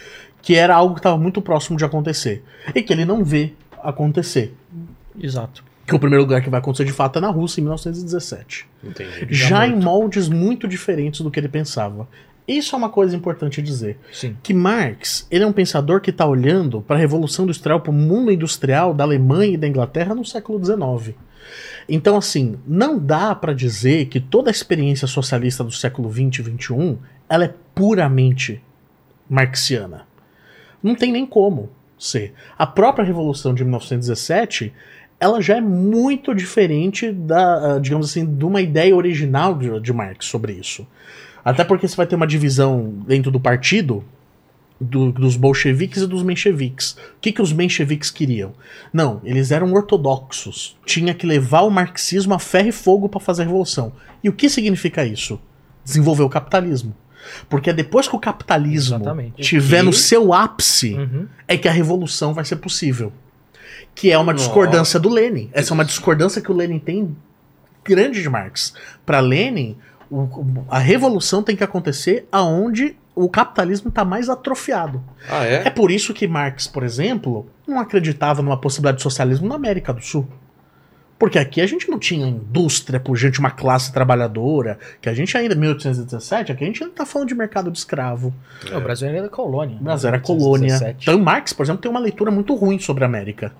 [0.42, 2.44] que era algo que estava muito próximo de acontecer.
[2.74, 4.54] E que ele não vê acontecer.
[5.20, 5.64] Exato.
[5.86, 9.26] Que o primeiro lugar que vai acontecer de fato é na Rússia, em 1917 Entendi.
[9.34, 9.84] já em morto.
[9.84, 12.06] moldes muito diferentes do que ele pensava.
[12.48, 13.98] Isso é uma coisa importante dizer.
[14.10, 14.34] Sim.
[14.42, 17.94] Que Marx, ele é um pensador que está olhando para a Revolução Industrial, para o
[17.94, 21.14] mundo industrial da Alemanha e da Inglaterra no século XIX.
[21.86, 26.56] Então, assim, não dá para dizer que toda a experiência socialista do século XX e
[26.56, 28.62] XXI ela é puramente
[29.28, 30.06] marxiana.
[30.82, 32.32] Não tem nem como ser.
[32.56, 34.72] A própria Revolução de 1917
[35.20, 40.26] ela já é muito diferente da, digamos assim, de uma ideia original de, de Marx
[40.26, 40.86] sobre isso.
[41.44, 44.04] Até porque você vai ter uma divisão dentro do partido
[44.80, 46.92] do- dos bolcheviques e dos mencheviques.
[46.92, 48.52] O que, que os mencheviques queriam?
[48.92, 50.76] Não, eles eram ortodoxos.
[50.84, 53.92] Tinha que levar o marxismo a ferro e fogo para fazer a revolução.
[54.22, 55.40] E o que significa isso?
[55.84, 56.94] Desenvolver o capitalismo.
[57.48, 59.42] Porque é depois que o capitalismo Exatamente.
[59.42, 61.26] tiver Que- no seu ápice, Uhum.
[61.46, 63.12] é que a revolução vai ser possível.
[63.94, 64.44] Que é uma Nossa.
[64.44, 65.50] discordância do Lenin.
[65.52, 67.16] Essa é uma discordância que o Lenin tem
[67.84, 68.72] grande de Marx.
[69.04, 69.76] Para Lenin,
[70.10, 75.02] o- a revolução tem que acontecer aonde o capitalismo está mais atrofiado.
[75.28, 75.70] Ah, É é?
[75.70, 80.00] por isso que Marx, por exemplo, não acreditava numa possibilidade de socialismo na América do
[80.00, 80.26] Sul.
[81.18, 85.56] Porque aqui a gente não tinha indústria pujante, uma classe trabalhadora, que a gente ainda,
[85.56, 88.32] 1817, aqui a gente ainda tá falando de mercado de escravo.
[88.70, 89.76] É, O Brasil ainda era colônia.
[89.80, 90.66] O Brasil era colônia.
[90.74, 91.10] 1817.
[91.10, 93.52] Então Marx, por exemplo, tem uma leitura muito ruim sobre a América.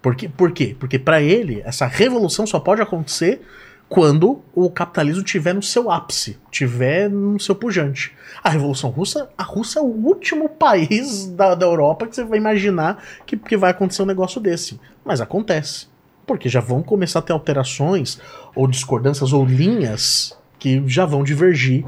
[0.00, 0.30] Por quê?
[0.34, 0.76] Por quê?
[0.78, 3.42] Porque para ele, essa revolução só pode acontecer
[3.90, 8.12] quando o capitalismo tiver no seu ápice, tiver no seu pujante.
[8.42, 12.38] A Revolução Russa, a Rússia é o último país da, da Europa que você vai
[12.38, 14.80] imaginar que, que vai acontecer um negócio desse.
[15.04, 15.88] Mas acontece.
[16.24, 18.20] Porque já vão começar a ter alterações,
[18.54, 21.84] ou discordâncias, ou linhas que já vão divergir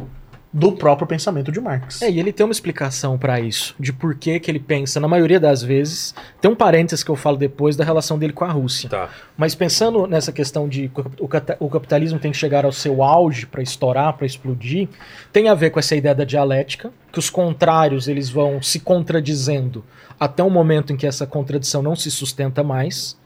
[0.54, 2.02] do próprio pensamento de Marx.
[2.02, 5.08] É, e ele tem uma explicação pra isso, de por que que ele pensa, na
[5.08, 8.52] maioria das vezes, tem um parênteses que eu falo depois da relação dele com a
[8.52, 8.90] Rússia.
[8.90, 9.08] Tá.
[9.34, 13.46] Mas pensando nessa questão de que o o capitalismo tem que chegar ao seu auge
[13.46, 14.88] para estourar, para explodir,
[15.32, 19.82] tem a ver com essa ideia da dialética, que os contrários eles vão se contradizendo
[20.20, 23.16] até um momento em que essa contradição não se sustenta mais.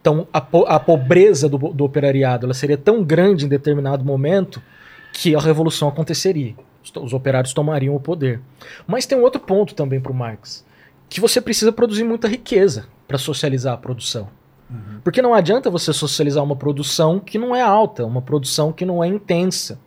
[0.00, 4.62] Então a, po- a pobreza do, do operariado ela seria tão grande em determinado momento
[5.12, 6.54] que a revolução aconteceria.
[6.86, 8.40] Os, os operários tomariam o poder.
[8.86, 10.64] Mas tem um outro ponto também para o Marx,
[11.08, 14.28] que você precisa produzir muita riqueza para socializar a produção.
[15.04, 19.02] Porque não adianta você socializar uma produção que não é alta, uma produção que não
[19.02, 19.78] é intensa.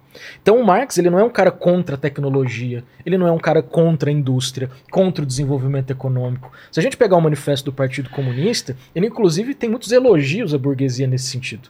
[0.42, 3.38] Então o Marx ele não é um cara contra a tecnologia, ele não é um
[3.38, 6.52] cara contra a indústria, contra o desenvolvimento econômico.
[6.72, 10.58] Se a gente pegar o manifesto do Partido Comunista, ele inclusive tem muitos elogios à
[10.58, 11.70] burguesia nesse sentido.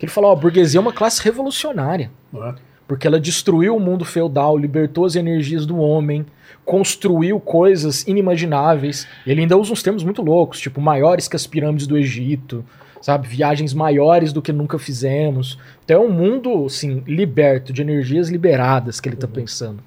[0.00, 2.54] Ele fala, ó, a burguesia é uma classe revolucionária né?
[2.92, 6.26] Porque ela destruiu o mundo feudal, libertou as energias do homem,
[6.62, 9.08] construiu coisas inimagináveis.
[9.26, 12.62] Ele ainda usa uns termos muito loucos, tipo maiores que as pirâmides do Egito,
[13.00, 13.26] sabe?
[13.26, 15.58] Viagens maiores do que nunca fizemos.
[15.82, 19.82] Então é um mundo, assim, liberto, de energias liberadas que ele está pensando.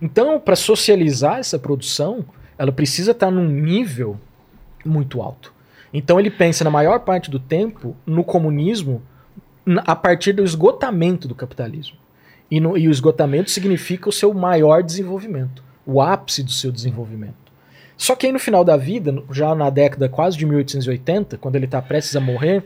[0.00, 2.24] Então, para socializar essa produção,
[2.56, 4.18] ela precisa estar num nível
[4.82, 5.52] muito alto.
[5.92, 9.02] Então ele pensa na maior parte do tempo no comunismo
[9.84, 12.05] a partir do esgotamento do capitalismo.
[12.50, 17.34] E, no- e o esgotamento significa o seu maior desenvolvimento, o ápice do seu desenvolvimento.
[17.96, 21.64] Só que aí no final da vida, já na década quase de 1880, quando ele
[21.64, 22.62] está prestes a morrer,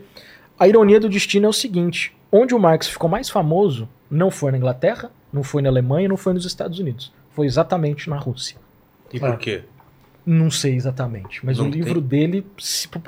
[0.59, 4.51] a ironia do destino é o seguinte: onde o Marx ficou mais famoso não foi
[4.51, 7.11] na Inglaterra, não foi na Alemanha, não foi nos Estados Unidos.
[7.31, 8.57] Foi exatamente na Rússia.
[9.13, 9.63] E por quê?
[10.25, 12.03] Não sei exatamente, mas Não o livro tem?
[12.29, 12.45] dele,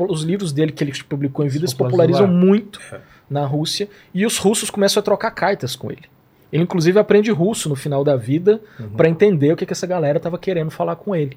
[0.10, 3.02] os livros dele que ele publicou em vida Se se popularizam popularizam muito É.
[3.30, 6.04] na Rússia e os russos começam a trocar cartas com ele.
[6.54, 8.62] Ele inclusive aprende russo no final da vida
[8.96, 11.36] para entender o que, que essa galera estava querendo falar com ele.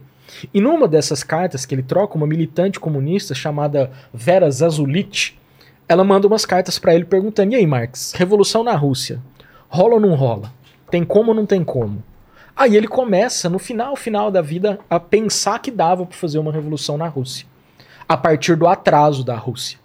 [0.53, 5.41] E numa dessas cartas que ele troca, uma militante comunista chamada Vera Zazulite,
[5.89, 9.19] ela manda umas cartas para ele perguntando: "E aí, Marx, revolução na Rússia,
[9.71, 10.53] rola ou não rola?
[10.91, 12.03] Tem como ou não tem como?"
[12.55, 16.53] Aí ele começa, no final, final da vida, a pensar que dava para fazer uma
[16.53, 17.47] revolução na Rússia,
[18.07, 19.79] a partir do atraso da Rússia.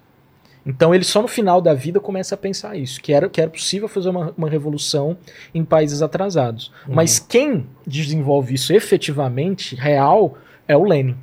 [0.65, 3.49] Então ele só no final da vida começa a pensar isso, que era, que era
[3.49, 5.17] possível fazer uma, uma revolução
[5.53, 6.71] em países atrasados.
[6.87, 11.17] Mas quem desenvolve isso efetivamente, real, é o Lenin.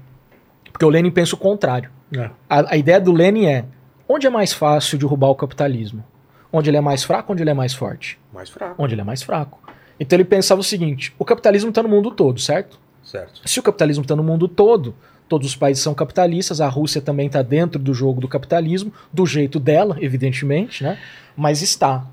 [0.72, 1.90] Porque o Lenin pensa o contrário.
[2.16, 2.30] É.
[2.48, 3.64] A, a ideia do Lenin é,
[4.08, 6.04] onde é mais fácil derrubar o capitalismo?
[6.52, 8.18] Onde ele é mais fraco, onde ele é mais forte?
[8.32, 8.74] Mais fraco.
[8.82, 9.60] Onde ele é mais fraco.
[10.00, 12.78] Então ele pensava o seguinte, o capitalismo está no mundo todo, certo?
[13.02, 13.40] Certo.
[13.44, 14.94] Se o capitalismo está no mundo todo,
[15.28, 19.26] todos os países são capitalistas, a Rússia também está dentro do jogo do capitalismo, do
[19.26, 20.98] jeito dela, evidentemente, né?
[21.36, 22.06] Mas está.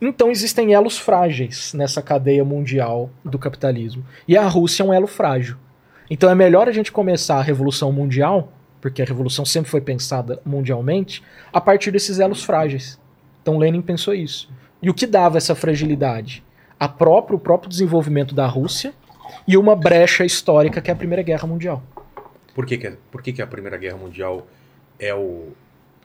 [0.00, 4.04] Então existem elos frágeis nessa cadeia mundial do capitalismo.
[4.26, 5.56] E a Rússia é um elo frágil.
[6.10, 10.40] Então é melhor a gente começar a revolução mundial, porque a revolução sempre foi pensada
[10.44, 12.98] mundialmente, a partir desses elos frágeis.
[13.40, 14.50] Então Lenin pensou isso.
[14.82, 16.42] E o que dava essa fragilidade?
[16.80, 18.92] A próprio, o próprio desenvolvimento da Rússia
[19.46, 21.80] e uma brecha histórica que é a Primeira Guerra Mundial.
[22.54, 24.46] Por que, que, é- por que, que a Primeira Guerra Mundial
[24.98, 25.48] é, o,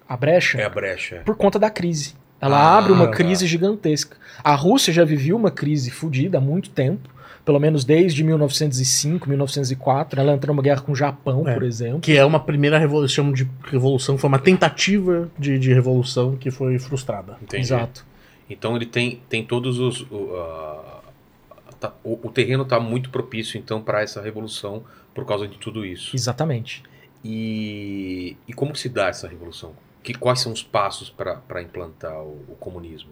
[0.07, 1.21] A brecha é a brecha?
[1.25, 2.15] por conta da crise.
[2.39, 3.13] Ela Ah, abre uma tá.
[3.13, 4.15] crise gigantesca.
[4.43, 7.09] A Rússia já vivia uma crise fodida há muito tempo,
[7.43, 10.19] pelo menos desde 1905, 1904.
[10.21, 11.53] Ela entrou numa guerra com o Japão, É.
[11.53, 11.99] por exemplo.
[11.99, 16.77] Que é uma primeira revolução de revolução, foi uma tentativa de, de revolução que foi
[16.77, 17.37] frustrada.
[17.41, 17.63] Entendi.
[17.63, 18.05] Exato.
[18.49, 20.01] Então ele tem, tem todos os.
[20.11, 21.01] O, ah,
[21.79, 24.83] tá- o- o terreno está muito propício, então, para essa revolução
[25.17, 26.15] por causa de tudo isso.
[26.15, 26.83] Exatamente.
[27.25, 29.73] E, e como se dá essa revolução?
[30.03, 33.09] Que, quais são os passos para implantar o, o comunismo?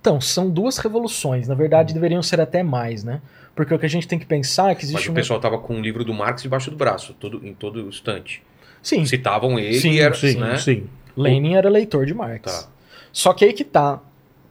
[0.00, 1.48] Então, são duas revoluções.
[1.48, 3.20] Na verdade, deveriam ser até mais, né?
[3.52, 5.16] Porque o que a gente tem que pensar é que Mas existe o uma...
[5.16, 8.44] pessoal estava com um livro do Marx debaixo do braço, todo, em todo instante.
[8.80, 10.56] Sim, Citavam ele Sim, era, sim, né?
[10.56, 10.86] sim.
[11.16, 12.44] Lenin era leitor de Marx.
[12.44, 12.68] Tá.
[13.12, 14.00] Só que aí que tá.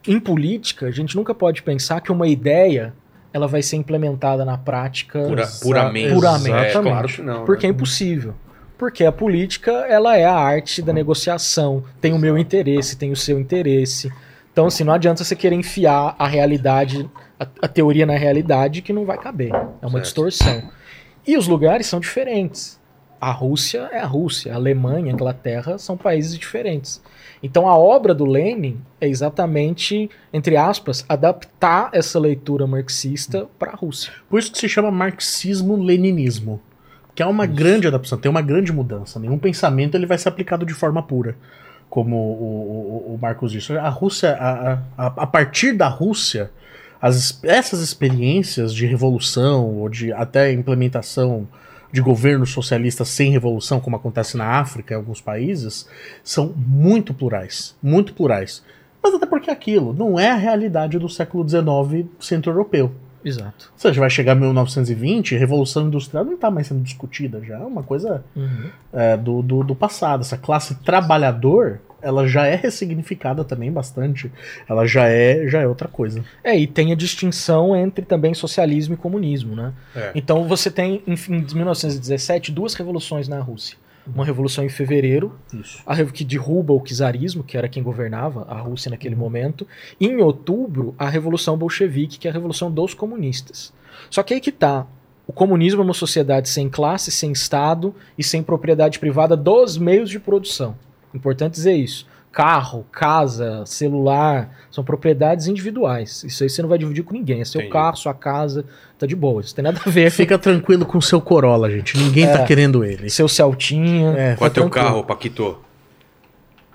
[0.06, 2.94] Em política, a gente nunca pode pensar que uma ideia
[3.32, 6.14] ela vai ser implementada na prática Pura- puramente.
[6.14, 6.50] Puramente.
[6.50, 7.44] É, claro que não.
[7.44, 7.74] porque é né?
[7.74, 8.34] impossível.
[8.78, 11.84] Porque a política, ela é a arte da negociação.
[12.00, 14.10] Tem o meu interesse, tem o seu interesse.
[14.50, 18.92] Então, assim, não adianta você querer enfiar a realidade, a, a teoria na realidade, que
[18.92, 19.52] não vai caber.
[19.54, 20.02] É uma Certo.
[20.04, 20.62] distorção.
[21.26, 22.79] E os lugares são diferentes.
[23.20, 27.02] A Rússia é a Rússia, a Alemanha, a Inglaterra são países diferentes.
[27.42, 33.74] Então a obra do Lenin é exatamente, entre aspas, adaptar essa leitura marxista para a
[33.74, 34.10] Rússia.
[34.28, 36.60] Por isso que se chama marxismo-leninismo.
[37.14, 39.20] Que é uma grande adaptação, tem uma grande mudança.
[39.20, 41.36] Nenhum pensamento ele vai ser aplicado de forma pura.
[41.90, 43.76] Como o, o, o Marcos disse.
[43.76, 46.50] A Rússia, a, a, a partir da Rússia,
[47.02, 51.48] as, essas experiências de revolução, ou de até implementação
[51.92, 55.88] de governos socialistas sem revolução, como acontece na África, em alguns países,
[56.22, 57.76] são muito plurais.
[57.82, 58.62] Muito plurais.
[59.02, 62.92] Mas até porque aquilo não é a realidade do século XIX centro-europeu.
[63.24, 63.70] Exato.
[63.72, 67.82] Ou seja, vai chegar 1920, Revolução Industrial não está mais sendo discutida, já é uma
[67.82, 68.24] coisa
[68.92, 70.22] é, do, do, do passado.
[70.22, 74.30] Essa classe trabalhador, ela já é ressignificada também bastante.
[74.68, 76.24] Ela já é, já é outra coisa.
[76.42, 79.72] É, e tem a distinção entre também socialismo e comunismo, né?
[79.94, 80.12] É.
[80.14, 83.76] Então você tem, em em 1917, duas revoluções na Rússia.
[84.06, 85.82] Uma revolução em fevereiro, Isso.
[85.86, 89.66] a rev- que derruba o czarismo, que era quem governava a Rússia naquele momento,
[90.00, 93.72] e em outubro, a Revolução Bolchevique, que é a revolução dos comunistas.
[94.08, 94.86] Só que aí que tá.
[95.26, 100.08] O comunismo é uma sociedade sem classe, sem Estado e sem propriedade privada dos meios
[100.10, 100.74] de produção.
[101.14, 102.06] Importante dizer isso.
[102.32, 106.22] Carro, casa, celular, são propriedades individuais.
[106.22, 107.40] Isso aí você não vai dividir com ninguém.
[107.40, 107.72] É seu Entendi.
[107.72, 108.64] carro, sua casa,
[108.96, 109.40] tá de boa.
[109.40, 111.98] Isso tem nada a ver Fica tranquilo com o seu Corolla, gente.
[111.98, 112.44] Ninguém tá É.
[112.46, 113.10] querendo com ele.
[113.10, 114.10] seu Celtinha.
[114.12, 114.86] É, Qual é teu tranquilo.
[114.86, 115.58] carro, Paquito?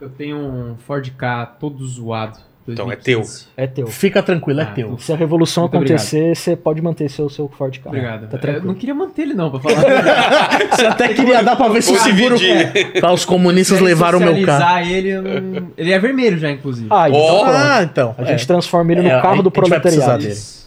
[0.02, 2.38] Eu tenho um Ford K todo zoado.
[2.68, 3.46] Então é 2015.
[3.56, 3.86] É teu.
[3.88, 4.98] Fica tranquilo, é Ah, teu.
[4.98, 7.90] Se a revolução Muito acontecer, você pode manter seu, seu Ford Ka.
[7.90, 8.28] Obrigado.
[8.28, 8.68] Tá eu tranquilo.
[8.68, 10.60] não queria manter ele não, pra falar.
[10.76, 12.36] Você até queria dar pra ver se o seguro.
[13.00, 14.86] Tá, os comunistas levaram o meu carro.
[14.90, 15.24] ele, eu
[15.78, 16.88] ele é vermelho já, inclusive.
[16.90, 17.56] Ah, então pronto.
[17.56, 18.16] Ah, então.
[18.18, 18.26] A é.
[18.26, 20.24] gente transforma ele no É, carro a do gente vai precisar proletariado.
[20.24, 20.65] dele.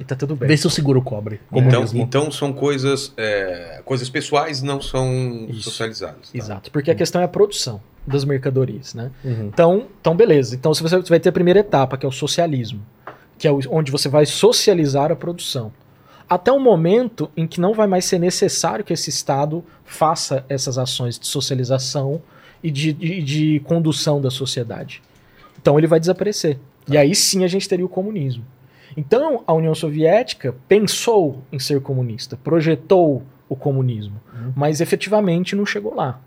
[0.00, 0.48] E tá tudo bem.
[0.48, 1.40] Vê se o seguro cobre.
[1.52, 2.00] Então, Comunismo.
[2.00, 5.64] então são coisas, é, coisas pessoais, não são Isso.
[5.64, 6.30] socializadas.
[6.30, 6.38] tá?
[6.38, 9.10] Exato, porque a questão é a produção das mercadorias, né?
[9.22, 9.48] Uhum.
[9.52, 10.54] Então, então beleza.
[10.56, 12.80] Então se você vai ter a primeira etapa, que é o socialismo,
[13.38, 15.70] que é onde você vai socializar a produção.
[16.28, 20.78] Até o momento em que não vai mais ser necessário que esse Estado faça essas
[20.78, 22.22] ações de socialização
[22.62, 25.02] e de, de, de condução da sociedade.
[25.60, 26.58] Então ele vai desaparecer.
[26.88, 28.44] E aí sim a gente teria o comunismo.
[28.96, 34.20] Então a União Soviética pensou em ser comunista, projetou o comunismo,
[34.54, 36.20] mas efetivamente não chegou lá.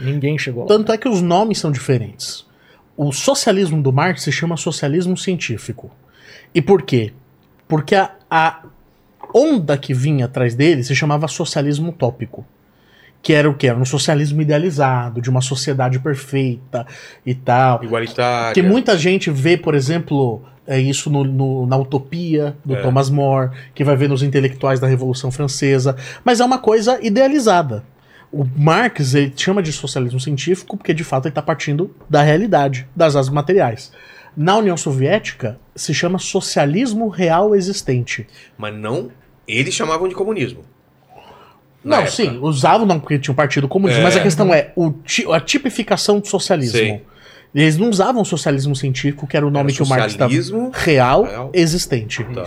[0.00, 0.68] Ninguém chegou lá.
[0.68, 2.46] Tanto é que os nomes são diferentes.
[2.96, 5.90] O socialismo do Marx se chama socialismo científico.
[6.54, 7.12] E por quê?
[7.66, 8.62] Porque a, a
[9.34, 12.44] onda que vinha atrás dele se chamava socialismo utópico.
[13.22, 13.66] Que era o quê?
[13.68, 16.86] Era um socialismo idealizado, de uma sociedade perfeita
[17.24, 17.82] e tal.
[17.84, 18.54] Igualitária.
[18.54, 22.80] Porque muita gente vê, por exemplo, é isso no- no- na Utopia, do É.
[22.80, 27.84] Thomas More, que vai ver nos intelectuais da Revolução Francesa, mas é uma coisa idealizada.
[28.32, 32.86] O Marx ele chama de socialismo científico porque, de fato, ele está partindo da realidade,
[32.96, 33.92] das asas materiais.
[34.36, 38.26] Na União Soviética, se chama socialismo real existente.
[38.56, 39.10] Mas não,
[39.46, 40.60] eles chamavam de comunismo.
[41.82, 42.10] Não, época.
[42.12, 44.04] sim, usavam não porque tinha um partido comunista, É.
[44.04, 46.78] mas a questão é o ti- a tipificação do socialismo.
[46.78, 47.00] Sim.
[47.54, 50.30] Eles não usavam socialismo científico, que era o nome Era que o Marx estava.
[50.30, 51.50] socialismo real, real.
[51.54, 52.22] existente.
[52.24, 52.44] Tá.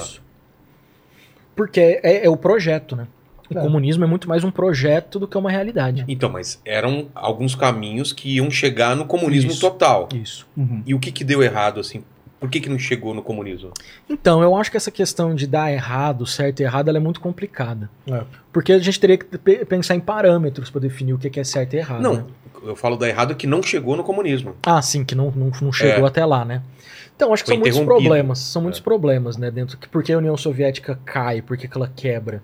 [1.56, 3.08] Porque é, é o projeto, né?
[3.54, 3.62] O É.
[3.62, 6.06] comunismo é muito mais um projeto do que uma realidade.
[6.08, 9.60] Então, mas eram alguns caminhos que iam chegar no comunismo Isso.
[9.60, 10.08] total.
[10.16, 10.48] Isso.
[10.86, 12.04] E o que que deu errado, assim?
[12.44, 13.72] Por que que não chegou no comunismo?
[14.10, 17.22] Então, eu acho que essa questão de dar errado, certo e errado, ela é muito
[17.22, 17.90] complicada.
[18.06, 18.22] É.
[18.52, 21.44] Porque a gente teria que pe- pensar em parâmetros para definir o que que é
[21.46, 22.02] certo e errado.
[22.02, 22.24] Não, né?
[22.64, 24.58] eu falo da errado que não chegou no comunismo.
[24.66, 26.08] Ah, sim, que não, não, não chegou É.
[26.10, 26.62] até lá, né?
[27.16, 28.40] Então, acho que Foi são muitos problemas.
[28.40, 28.84] São muitos É.
[28.84, 29.52] problemas, né?
[29.52, 29.78] Dentro.
[29.92, 31.42] Por que a União Soviética cai?
[31.42, 32.42] Por que, que ela quebra?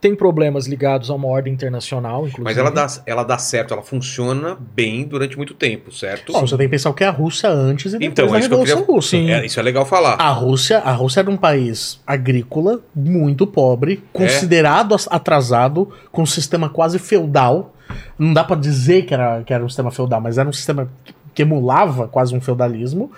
[0.00, 2.44] Tem problemas ligados a uma ordem internacional, inclusive.
[2.44, 6.32] Mas ela dá, ela dá certo, ela funciona bem durante muito tempo, certo?
[6.32, 8.36] Bom, você tem que pensar o que é a Rússia antes e depois Então, da
[8.36, 9.08] é isso que eu Revolução queria- Russa.
[9.10, 9.30] Sim.
[9.30, 10.14] É, isso é legal falar.
[10.14, 13.46] A Rússia, a Rússia era um país agrícola, muito É.
[13.48, 17.74] pobre, considerado as- atrasado, com um sistema quase feudal.
[18.18, 20.88] Não dá pra dizer que era, que era um sistema feudal, mas era um sistema
[21.34, 23.10] que- emulava quase um feudalismo.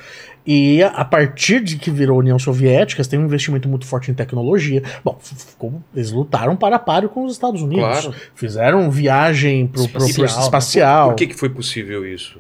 [0.47, 4.11] E a- partir de que virou a União Soviética, eles têm um investimento muito forte
[4.11, 4.83] em tecnologia.
[5.03, 7.85] Bom, ficou- eles lutaram para a páreo com os Estados Unidos.
[7.85, 8.15] Claro.
[8.35, 11.09] Fizeram viagem pro, pro Espacial, espacial.
[11.11, 12.39] Por que, que foi possível isso?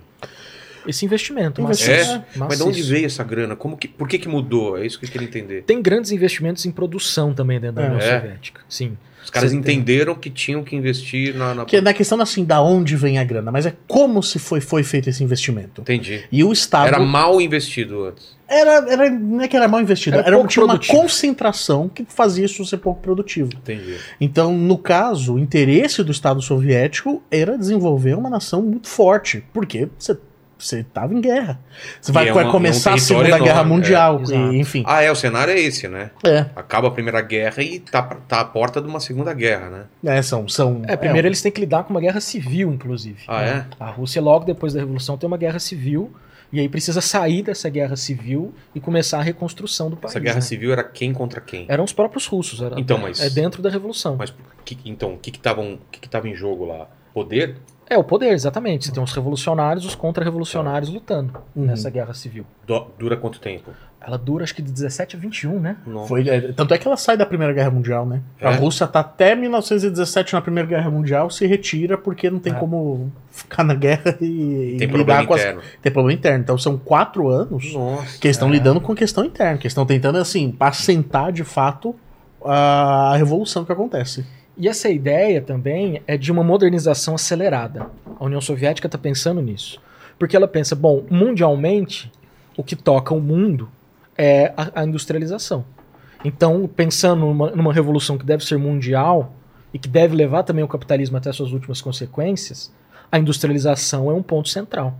[0.86, 2.06] Esse investimento, Investimento.
[2.10, 2.38] maciço, É?
[2.46, 3.56] Mas de onde veio essa grana?
[3.56, 4.76] Como que, por que, que mudou?
[4.76, 5.62] É isso que eu queria entender.
[5.62, 7.86] Tem grandes investimentos em produção também dentro da É.
[7.86, 8.20] União É.
[8.20, 8.60] Soviética.
[8.68, 8.94] Sim.
[9.24, 11.54] Os caras Você tem- entenderam que tinham que investir na.
[11.54, 11.64] na...
[11.64, 14.82] Que na questão assim, da onde vem a grana, mas é como se foi, foi
[14.82, 15.80] feito esse investimento.
[15.80, 16.22] Entendi.
[16.30, 16.88] E o Estado.
[16.88, 18.34] Era mal investido antes.
[18.46, 22.44] Era, era- não é que era mal investido, Era era, tinha uma concentração que fazia
[22.44, 23.50] isso ser pouco produtivo.
[23.54, 23.96] Entendi.
[24.20, 29.88] Então, no caso, o interesse do Estado soviético era desenvolver uma nação muito forte, porque
[29.98, 30.16] você
[30.66, 31.60] você estava em guerra.
[32.00, 34.34] Você vai, é vai uma- começar é um a Segunda território Guerra enorme, Mundial, é,
[34.54, 34.82] e, enfim.
[34.86, 36.10] Ah, é, o cenário é esse, né?
[36.24, 39.84] É, Acaba a Primeira Guerra e tá, tá à porta de uma Segunda Guerra, né?
[40.04, 40.82] é, são, são.
[40.86, 43.22] É, primeiro eles têm que lidar com uma guerra civil, inclusive.
[43.28, 43.66] Ah, é?
[43.78, 46.12] A Rússia, logo depois da Revolução, tem uma guerra civil.
[46.52, 50.12] E aí precisa sair dessa guerra civil e começar a reconstrução do país.
[50.12, 50.40] Essa guerra né?
[50.40, 51.66] civil era quem contra quem?
[51.68, 52.62] Eram os próprios russos.
[52.62, 54.14] Era, Então, mas- É dentro da Revolução.
[54.16, 54.32] Mas
[54.64, 56.86] que, então, o que que tava o que que tava em jogo lá?
[57.12, 57.56] Poder?
[57.88, 58.86] É, o poder, exatamente.
[58.86, 61.66] Você tem os revolucionários, os contra-revolucionários lutando Uhum.
[61.66, 62.44] nessa guerra civil.
[62.66, 63.70] Do- dura quanto tempo?
[64.06, 65.76] Ela dura acho que de 17 a 21, né?
[65.86, 66.06] Não.
[66.06, 68.20] Foi, é, tanto é que ela sai da Primeira Guerra Mundial, né?
[68.40, 68.54] A É?
[68.56, 72.56] Rússia tá até 1917 na Primeira Guerra Mundial, se retira porque não tem É.
[72.56, 75.60] como ficar na guerra e, Tem e lidar com as, interno.
[75.80, 76.38] tem problema interno.
[76.42, 78.18] Então são quatro anos Nossa.
[78.18, 78.52] que eles estão É.
[78.52, 81.94] lidando com a questão interna, que eles estão tentando, assim, assentar de fato
[82.44, 84.26] a revolução que acontece.
[84.56, 87.90] E essa ideia também é de uma modernização acelerada.
[88.18, 89.80] A União Soviética está pensando nisso.
[90.18, 92.10] Porque ela pensa, bom, mundialmente,
[92.56, 93.68] o que toca o mundo
[94.16, 95.64] é a, a industrialização.
[96.24, 99.34] Então, pensando numa, numa revolução que deve ser mundial
[99.72, 102.72] e que deve levar também o capitalismo até suas últimas consequências,
[103.10, 104.96] a industrialização é um ponto central.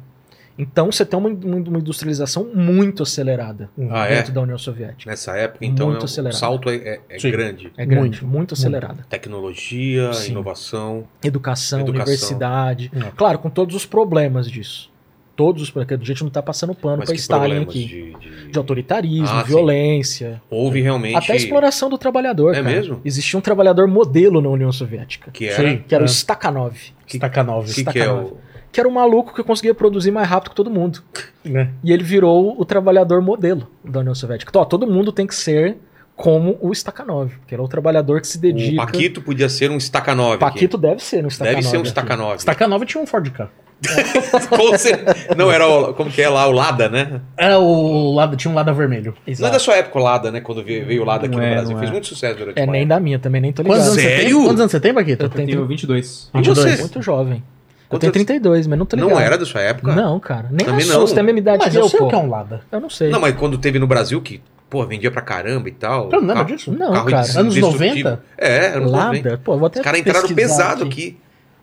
[0.57, 4.17] Então, você tem uma, uma industrialização muito acelerada Ah, é?
[4.17, 5.11] dentro da União Soviética.
[5.11, 7.73] Nessa época, então, Muito é, o salto é, é- é grande.
[7.77, 8.55] É grande, Muito, muito, muito.
[8.55, 9.05] acelerada.
[9.11, 10.31] Tecnologia, Sim.
[10.33, 11.05] inovação.
[11.25, 12.05] Educação, Educação.
[12.05, 12.91] universidade.
[12.95, 13.01] É.
[13.17, 14.93] Claro, com todos os problemas disso.
[15.37, 16.01] Todos os problemas.
[16.01, 17.85] A gente não está passando pano para que Stalin aqui.
[17.87, 19.49] de, de- De autoritarismo, Ah, sim.
[19.49, 20.41] violência.
[20.49, 21.17] Houve realmente.
[21.17, 22.53] Até a exploração do trabalhador.
[22.55, 22.73] É cara.
[22.77, 23.01] mesmo?
[23.05, 25.33] Existia um trabalhador modelo na União Soviética.
[25.33, 25.57] Que era.
[25.71, 25.83] Sim.
[25.89, 26.07] Que era É.
[26.07, 26.77] o Stakhanov.
[27.09, 27.69] Stakhanov.
[27.69, 28.37] O que, que é o.
[28.75, 30.99] Que era um maluco que conseguia produzir mais rápido que todo mundo.
[31.45, 31.71] né?
[31.85, 34.51] E ele virou o trabalhador modelo da União Soviética.
[34.51, 35.77] Então, ó, todo mundo tem que ser
[36.17, 37.31] como o Stakhanov.
[37.47, 38.85] Que era o trabalhador que se O dedica.
[38.85, 40.33] Paquito podia ser um Stakhanov.
[40.33, 40.41] aqui.
[40.41, 41.55] Paquito deve ser no Stakhanov.
[41.57, 41.89] Deve ser um aqui.
[41.91, 42.39] Stakhanov.
[42.41, 43.49] Stakhanov tinha um Ford Ka.
[45.37, 45.95] Não, era o.
[45.95, 46.47] Como que é lá?
[46.49, 47.21] O Lada, né?
[47.37, 49.13] É o lado, tinha um lado vermelho.
[49.13, 49.53] Não é Exato.
[49.53, 50.41] da sua época o Lada, né?
[50.41, 51.77] Quando veio, veio o Lada aqui Não no é, Brasil.
[51.79, 51.93] Fez é.
[51.93, 52.95] muito sucesso durante É nem época.
[52.95, 53.77] da minha também, nem tô ligado.
[53.77, 54.37] Quantos anos, você Sério?
[54.37, 54.45] tem?
[54.47, 55.25] Quantos anos você tem, Paquito?
[55.25, 56.31] Eu tenho tenho 22.
[56.33, 56.59] E 22.
[56.59, 56.81] você?
[56.81, 57.43] muito jovem.
[57.91, 59.11] Eu tenho anos- 32, mas não tô ligado.
[59.11, 59.95] Não era da sua época?
[59.95, 60.49] Não, cara.
[60.51, 61.01] Nem Também não.
[61.03, 62.07] Você tem a mesma idade Mas que eu eu, sei pô.
[62.07, 62.61] o que é um Lada.
[62.73, 63.11] Eu não sei.
[63.11, 66.11] Não, mas quando teve no Brasil que, pô, vendia pra caramba e tal.
[66.11, 66.73] Eu não lembro disso.
[66.73, 67.41] Não, carro cara.
[67.41, 68.11] Anos destrutivo.
[68.11, 68.23] 90?
[68.37, 69.29] É, anos 90.
[69.29, 69.41] Lada?
[69.45, 71.19] Pô, eu vou até Os caras entraram pesado aqui.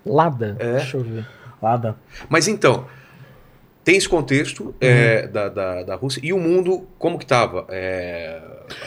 [0.05, 0.55] Lada?
[0.59, 0.73] É.
[0.77, 1.25] Deixa eu ver.
[1.61, 1.95] Lada.
[2.29, 2.85] Mas então,
[3.83, 6.21] tem esse contexto é, da, da, da Rússia.
[6.23, 7.65] E o mundo, como que tava?
[7.69, 8.39] É,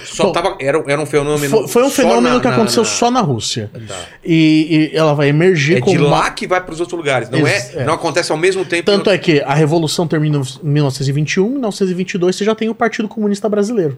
[0.05, 0.57] só Bom, tava.
[0.61, 1.49] Era, era um fenômeno.
[1.51, 3.71] Foi, foi um fenômeno na- que na- aconteceu na- só na Rússia.
[3.87, 3.97] Tá.
[4.25, 6.97] E, e ela vai emergir É com de uma- lá que vai para os outros
[6.99, 7.31] lugares.
[7.31, 7.85] Não, é, Ex- é.
[7.85, 8.85] não acontece ao mesmo tempo.
[8.85, 12.75] Tanto no- é que a Revolução termina em 1921, em 1922 você já tem o
[12.75, 13.97] Partido Comunista Brasileiro.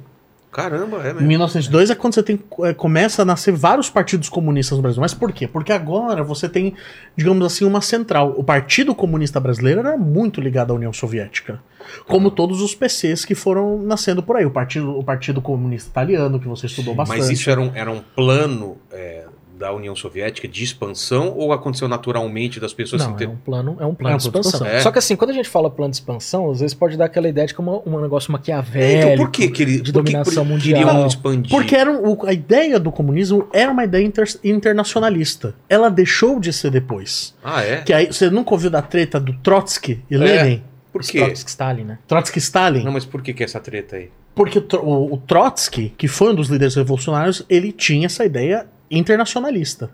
[0.57, 1.29] Caramba, é Em mesmo.
[1.29, 5.03] 1902 é quando você tem, é, começa a nascer vários partidos comunistas no Brasil.
[5.03, 5.47] Mas por quê?
[5.47, 6.73] Porque agora você tem,
[7.15, 8.33] digamos assim, uma central.
[8.39, 11.61] O Partido Comunista Brasileiro era muito ligado à União Soviética.
[12.07, 14.47] Como todos os PCs que foram nascendo por aí.
[14.47, 17.19] O Partido, o partido Comunista Italiano, que você estudou bastante.
[17.19, 19.27] Mas isso era um, era um plano é,
[19.59, 23.37] da União Soviética de expansão ou aconteceu naturalmente das pessoas Não, assim, é ter- um
[23.37, 24.51] plano, é um É plano um de expansão.
[24.53, 24.67] expansão.
[24.67, 24.81] É.
[24.81, 27.29] Só que assim, quando a gente fala plano de expansão, às vezes pode dar aquela
[27.29, 29.13] ideia de que é uma- um negócio É, maquiavélico.
[29.13, 30.79] então por que, que ele, de por que dominação por- mundial.
[30.85, 31.51] queriam expandir?
[31.51, 35.55] Porque era um- o- a ideia do comunismo era uma ideia inter- internacionalista.
[35.69, 37.35] Ela deixou de ser depois.
[37.43, 37.77] Ah, é?
[37.83, 40.19] Que aí, você nunca ouviu da treta do Trotsky e É.
[40.19, 40.63] Lenin?
[40.93, 41.19] Por quê?
[41.19, 41.99] Trotsky, Stalin, né?
[42.07, 42.85] Trotsky Stalin?
[42.85, 44.11] Não, mas por que, que essa treta aí?
[44.35, 49.91] Porque o- o Trotsky, que foi um dos líderes revolucionários, ele tinha essa ideia internacionalista.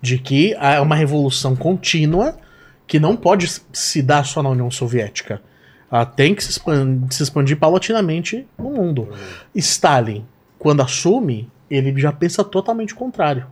[0.00, 2.36] De que é uma revolução contínua
[2.86, 5.42] que não pode se dar só na União Soviética.
[5.90, 9.08] Ela tem que se expandir, se expandir paulatinamente no mundo.
[9.54, 10.24] Stalin,
[10.58, 13.46] quando assume, ele já pensa totalmente o contrário.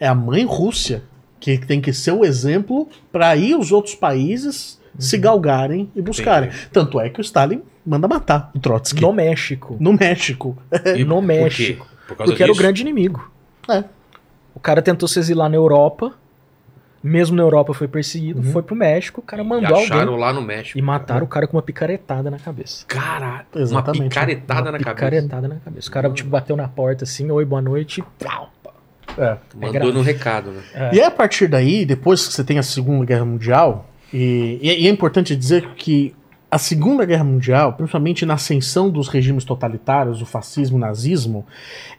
[0.00, 1.02] É a mãe Rússia
[1.38, 6.48] que tem que ser o exemplo para aí os outros países se galgarem e buscarem.
[6.48, 6.68] Entendi.
[6.72, 9.76] Tanto é que o Stalin manda matar o Trotsky No México.
[9.78, 10.56] no México.
[10.96, 11.20] E no?
[11.20, 11.86] México.
[12.08, 12.62] Por Porque era o disso?
[12.62, 13.30] grande inimigo.
[13.68, 13.84] É.
[14.56, 16.12] O cara tentou se exilar na Europa.
[17.02, 18.40] Mesmo na Europa foi perseguido.
[18.40, 18.52] Uhum.
[18.52, 19.20] Foi pro México.
[19.20, 20.18] O cara E mandou acharam alguém.
[20.18, 20.76] lá no México.
[20.76, 22.84] E mataram o cara com uma picaretada na cabeça.
[22.88, 24.00] Caralho, Exatamente.
[24.02, 24.94] uma picaretada uma na cabeça.
[24.94, 25.88] picaretada na cabeça.
[25.88, 28.00] O cara, tipo, bateu na porta assim, oi, boa noite.
[28.00, 28.50] e plau.
[29.16, 29.36] É.
[29.54, 29.92] Mandou grave.
[29.92, 30.62] no recado, né?
[30.74, 30.94] É.
[30.96, 34.70] E aí, a partir daí, depois que você tem a Segunda Guerra Mundial, e, e
[34.70, 36.14] é- e é importante dizer que
[36.50, 41.46] a Segunda Guerra Mundial, principalmente na ascensão dos regimes totalitários, o fascismo, o nazismo,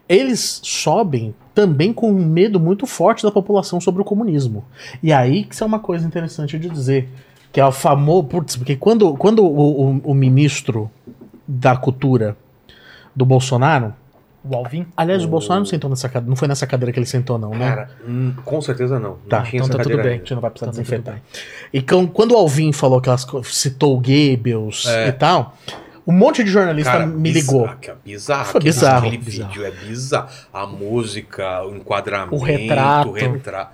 [0.08, 4.64] eles sobem também com um medo muito forte da população sobre o comunismo.
[5.02, 7.10] E aí que isso é uma coisa interessante de dizer.
[7.52, 8.26] Que é o famoso.
[8.26, 10.92] Putz, porque quando, quando o, o- o ministro
[11.48, 12.38] da cultura
[13.16, 13.92] do Bolsonaro.
[14.48, 14.86] O Alvin?
[14.96, 16.30] Aliás, o Bolsonaro não sentou nessa cadeira.
[16.30, 17.68] Não foi nessa cadeira que ele sentou, não, né?
[17.70, 19.16] Cara, hum, com certeza não.
[19.28, 20.14] Tá, não tinha então essa tá tudo bem.
[20.14, 21.16] A gente não vai precisar tudo desinfetar.
[21.16, 21.24] bem.
[21.74, 25.08] E quando o Alvin falou aquelas coisas, citou o Goebbels É.
[25.08, 25.58] e tal,
[26.08, 27.62] um monte de jornalista Cara, me ligou.
[27.64, 28.46] bizarro, que é bizarro.
[28.46, 29.50] Foi aquele- bizarro, Aquele bizarro.
[29.52, 30.30] vídeo é bizarro.
[30.54, 33.10] A música, o enquadramento, O retrato.
[33.10, 33.72] o retra-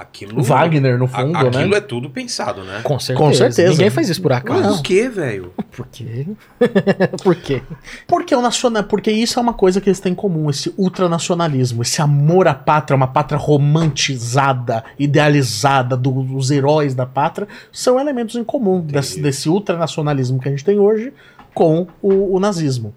[0.00, 1.78] Aquilo, O Wagner, no a- fundo, aquilo né?
[1.78, 2.82] é tudo pensado, né?
[2.84, 3.18] Com certeza.
[3.28, 3.70] Com certeza.
[3.72, 4.78] Ninguém faz isso por Mas acaso.
[4.78, 5.52] o que, velho?
[5.72, 6.24] Por quê?
[7.24, 7.62] por quê?
[8.06, 11.82] Porque o nacional, porque isso é uma coisa que eles têm em comum, esse ultranacionalismo,
[11.82, 18.36] esse amor à pátria, uma pátria romantizada, idealizada do- dos heróis da pátria, são elementos
[18.36, 21.12] em comum desse, desse ultranacionalismo que a gente tem hoje
[21.58, 22.94] com o, o nazismo.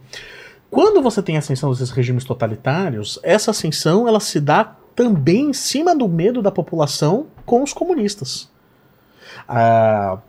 [0.69, 5.53] Quando você tem a ascensão desses regimes totalitários, essa ascensão ela se dá também em
[5.53, 8.51] cima do medo da população com os comunistas.
[9.47, 10.19] A,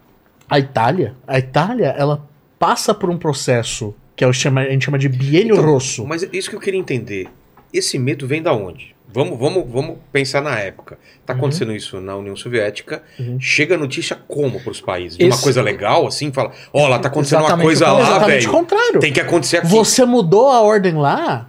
[0.49, 2.27] a Itália, a Itália, ela
[2.59, 6.07] passa por um processo que é a gente chama de bielho Então, rosso.
[6.07, 7.29] Mas isso que eu queria entender.
[7.71, 8.92] Esse medo vem da onde?
[9.15, 10.99] Vamos, vamos, vamos pensar na época.
[11.27, 13.03] Tá acontecendo isso na União Soviética.
[13.21, 13.39] Uhum.
[13.39, 15.19] Chega a notícia como para os países?
[15.19, 16.33] De uma Esse- coisa legal, assim?
[16.33, 18.51] Fala, ó, lá tá acontecendo uma Exatamente coisa o lá, velho.
[18.51, 19.01] contrário.
[19.01, 19.67] Tem que acontecer aqui.
[19.69, 21.49] Você mudou a ordem lá.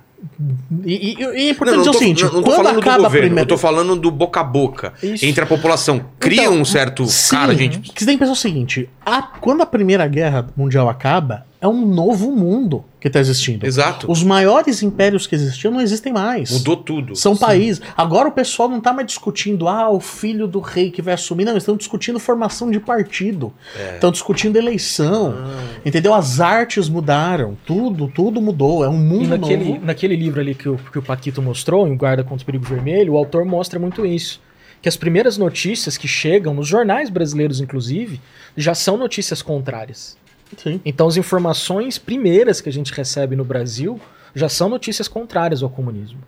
[0.85, 2.73] E, e- e é importante Não, não dizer tô, o seguinte: não, não quando falando
[2.75, 3.41] do acaba a governo, primeira.
[3.41, 4.93] eu tô falando do boca a boca.
[5.03, 5.25] Isso.
[5.25, 6.05] Entre a população.
[6.19, 7.05] Cria Então, um certo.
[7.05, 7.79] Sim, Cara, gente.
[7.91, 11.67] que você tem que pensar o seguinte: a- quando a Primeira Guerra Mundial acaba, é
[11.67, 13.65] um novo mundo que está existindo.
[13.65, 14.11] Exato.
[14.11, 16.51] Os maiores impérios que existiam não existem mais.
[16.51, 17.15] Mudou tudo.
[17.15, 17.81] São países.
[17.95, 21.45] Agora o pessoal não tá mais discutindo, ah, o filho do rei que vai assumir.
[21.45, 23.53] Não, eles estão discutindo formação de partido.
[23.77, 23.95] É.
[23.95, 25.35] Estão discutindo eleição.
[25.37, 25.63] Ah.
[25.85, 26.13] Entendeu?
[26.13, 27.57] As artes mudaram.
[27.65, 28.83] Tudo, tudo mudou.
[28.83, 29.85] É um E mundo naquele, novo.
[29.85, 32.65] naquele livro ali que o, que o Paquito mostrou, em O Guarda contra o Perigo
[32.65, 34.41] Vermelho, o autor mostra muito isso.
[34.83, 38.21] Que as primeiras notícias que chegam, nos jornais brasileiros inclusive,
[38.55, 40.15] já são notícias contrárias.
[40.57, 40.79] Sim.
[40.85, 43.99] Então as informações primeiras que a gente recebe no Brasil
[44.35, 46.19] já são notícias contrárias ao comunismo.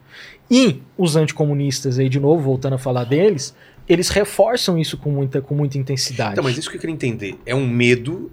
[0.50, 3.54] E os anticomunistas, aí de novo, voltando a falar deles,
[3.90, 6.32] eles reforçam isso com muita, com muita intensidade.
[6.34, 7.38] Então, mas isso que eu queria entender.
[7.46, 8.32] É um medo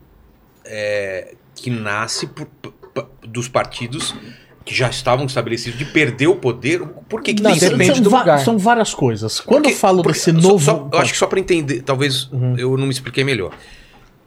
[0.64, 4.14] é, que nasce por- p- p- dos partidos
[4.64, 6.80] que já estavam estabelecidos de perder o poder.
[7.08, 8.38] Por que, que Não, tem depende do va- lugar.
[8.40, 9.40] são várias coisas.
[9.40, 10.64] Quando Porque- eu falo porque- desse só- novo.
[10.64, 12.56] só- eu acho que só para entender, talvez Uhum.
[12.56, 13.52] eu não me expliquei melhor.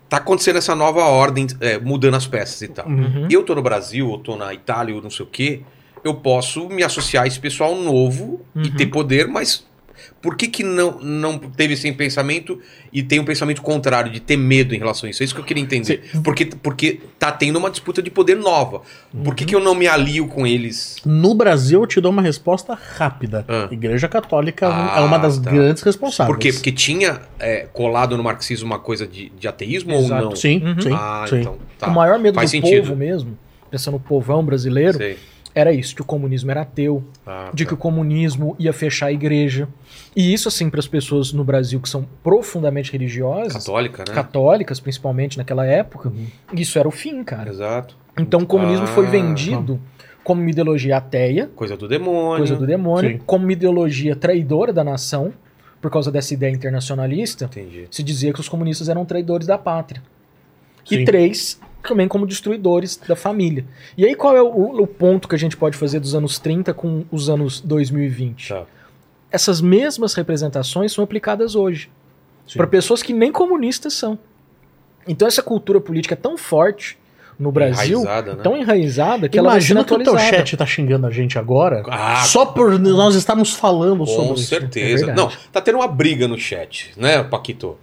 [0.09, 2.87] Tá acontecendo essa nova ordem, é, mudando as peças e tal.
[2.87, 3.27] Uhum.
[3.29, 5.61] Eu tô no Brasil, eu tô na Itália, ou não sei o quê.
[6.03, 8.75] Eu posso me associar a esse pessoal novo e Uhum.
[8.75, 9.65] ter poder, mas
[10.25, 12.59] por que, que não, não teve esse pensamento
[12.91, 15.21] e tem um pensamento contrário de ter medo em relação a isso?
[15.21, 16.01] É isso que eu queria entender.
[16.23, 18.81] Porque, porque tá tendo uma disputa de poder nova.
[19.23, 20.95] Por que, que eu não me alio com eles?
[21.05, 23.45] No Brasil, eu te dou uma resposta rápida.
[23.47, 23.67] Ah.
[23.69, 25.51] Igreja Católica Ah, é uma das tá.
[25.51, 26.35] grandes responsáveis.
[26.35, 26.51] Por quê?
[26.51, 30.23] Porque tinha é, colado no marxismo uma coisa de, de ateísmo Exato.
[30.23, 30.35] ou não?
[30.35, 30.81] Sim, Uhum.
[30.81, 30.91] sim.
[30.91, 31.41] Ah, sim.
[31.41, 31.59] então.
[31.77, 31.87] Tá.
[31.87, 32.81] O maior medo Faz do sentido.
[32.87, 33.37] povo mesmo,
[33.69, 35.17] pensando no povão brasileiro, Sei.
[35.55, 37.69] Era isso, que o comunismo era ateu, Ah, de tá.
[37.69, 39.67] que o comunismo ia fechar a igreja.
[40.13, 44.13] E isso, assim, para as pessoas no Brasil que são profundamente religiosas, Católica, né?
[44.13, 46.11] católicas principalmente naquela época,
[46.53, 47.49] isso era o fim, cara.
[47.49, 47.95] Exato.
[48.19, 49.79] Então o comunismo foi Ah, vendido
[50.23, 52.37] como uma ideologia ateia, Coisa do demônio.
[52.39, 53.21] coisa do demônio, Sim.
[53.25, 55.33] como uma ideologia traidora da nação,
[55.81, 57.45] por causa dessa ideia internacionalista.
[57.45, 57.87] Entendi.
[57.91, 60.01] Se dizia que os comunistas eram traidores da pátria.
[60.83, 60.95] Sim.
[61.01, 63.65] E três, também como destruidores da família.
[63.97, 66.73] E aí qual é o, o ponto que a gente pode fazer dos anos 30
[66.73, 68.49] com os anos 2020?
[68.49, 68.63] Tá.
[69.31, 71.89] Essas mesmas representações são aplicadas hoje.
[72.55, 74.19] Para pessoas que nem comunistas são.
[75.07, 76.97] Então essa cultura política é tão forte
[77.37, 78.43] no Brasil, Enraizada, né?
[78.43, 81.37] tão enraizada, que ela vai sendo Imagina que o teu chat tá xingando a gente
[81.37, 81.83] agora.
[81.89, 84.47] Ah, só por nós estarmos falando sobre Com isso.
[84.47, 85.11] certeza.
[85.11, 87.77] é não, tá tendo uma briga no chat, né, Paquito?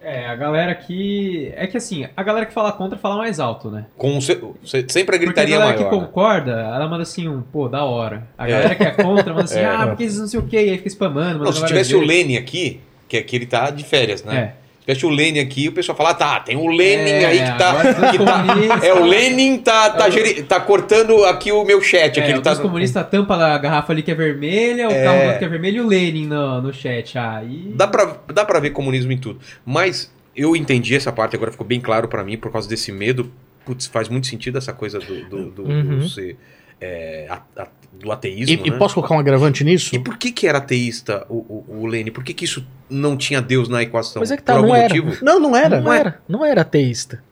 [0.00, 1.52] É, a galera que.
[1.56, 3.86] É que assim, a galera que fala contra fala mais alto, né?
[3.96, 5.90] Com sempre a Porque a gritaria galera maior.
[5.90, 8.26] que concorda, ela manda assim um, pô, da hora.
[8.38, 8.50] A É.
[8.50, 9.66] galera que é contra manda assim, É.
[9.66, 11.38] ah, porque eles não sei o que, aí fica spamando.
[11.40, 12.00] manda Não, se tivesse o.
[12.00, 14.36] Lene aqui, que aqui ele tá de férias, né?
[14.36, 14.67] É.
[14.88, 17.58] Tivesse o Lene aqui, o pessoal fala, ah, tá, tem o Lenin É, aí que
[17.58, 18.10] tá.
[18.10, 21.78] que tá- é, o Lenin tá, tá, É o- geri- tá cortando aqui o meu
[21.82, 22.18] chat.
[22.18, 25.04] aqui, É, ele tá, os comunistas tampa a garrafa ali que é vermelha, o É.
[25.04, 27.18] carro do outro que é vermelho e o Lenin no, no chat.
[27.18, 27.70] Aí.
[27.74, 29.38] Dá pra, dá pra ver comunismo em tudo.
[29.62, 33.30] Mas eu entendi essa parte, agora ficou bem claro pra mim, por causa desse medo.
[33.66, 35.98] Putz, faz muito sentido essa coisa do, do, do, Uhum.
[35.98, 36.38] do ser,
[36.80, 38.54] é, a- a- do ateísmo.
[38.64, 38.78] E, e né?
[38.78, 39.94] posso colocar um agravante nisso?
[39.94, 42.12] E por que que era ateísta o, o, o Lênin?
[42.12, 44.20] Por que que isso não tinha Deus na equação?
[44.20, 44.94] Mas é que tá, por algum não era.
[44.94, 45.24] motivo?
[45.24, 45.80] Não, não era.
[45.80, 47.22] Não era, não era ateísta.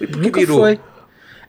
[0.00, 0.58] E por que Nunca virou?
[0.60, 0.80] foi.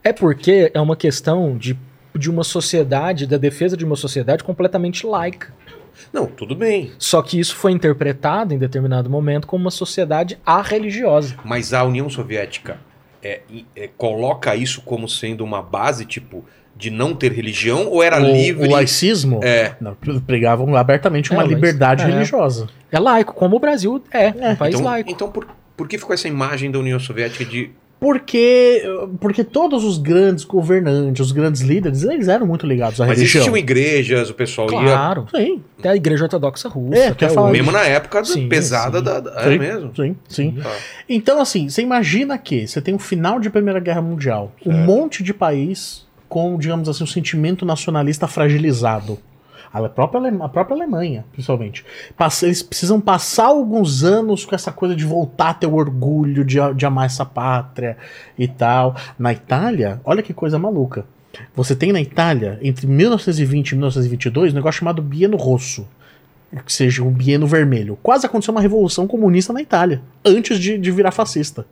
[0.04, 1.76] É porque é uma questão de,
[2.14, 5.52] de uma sociedade, da defesa de uma sociedade completamente laica.
[6.12, 6.92] Não, tudo bem.
[6.98, 11.36] Só que isso foi interpretado em determinado momento como uma sociedade arreligiosa.
[11.44, 12.78] Mas a União Soviética
[13.22, 13.40] é,
[13.74, 16.44] é, coloca isso como sendo uma base, tipo,
[16.76, 18.68] de não ter religião ou era o, livre?
[18.68, 19.74] O laicismo É.
[19.80, 19.94] não,
[20.26, 22.06] pregavam abertamente uma É, mas- liberdade é.
[22.06, 22.68] religiosa.
[22.92, 25.10] É laico, como o Brasil é, um país Então, laico.
[25.10, 25.46] então por,
[25.76, 27.70] por que ficou essa imagem da União Soviética de.
[27.98, 28.82] Porque,
[29.20, 33.40] porque todos os grandes governantes, os grandes líderes, eles eram muito ligados à Mas religião.
[33.40, 35.26] existiam igrejas, o pessoal Claro.
[35.34, 36.98] Sim, Até a Igreja Ortodoxa Russa.
[36.98, 37.52] É, até falar ia.
[37.54, 39.04] Mesmo na época Sim, pesada sim.
[39.04, 39.20] da.
[39.20, 39.92] da sim, é mesmo?
[39.96, 40.52] sim, sim.
[40.62, 40.72] Tá.
[41.08, 44.86] Então, assim, você imagina que você tem um final de Primeira Guerra Mundial, um Certo.
[44.86, 49.18] monte de país com, digamos assim, um sentimento nacionalista fragilizado.
[49.72, 51.84] A própria, Ale- a própria Alemanha, principalmente.
[52.42, 56.56] Eles precisam passar alguns anos com essa coisa de voltar a ter o orgulho de,
[56.74, 57.96] de amar essa pátria
[58.38, 58.96] e tal.
[59.18, 61.04] Na Itália, olha que coisa maluca.
[61.54, 65.86] Você tem na Itália, entre 1920 e 1922, um negócio chamado Bieno Rosso.
[66.64, 67.98] Que seja um bieno vermelho.
[68.02, 71.66] Quase aconteceu uma revolução comunista na Itália, antes de, de virar fascista.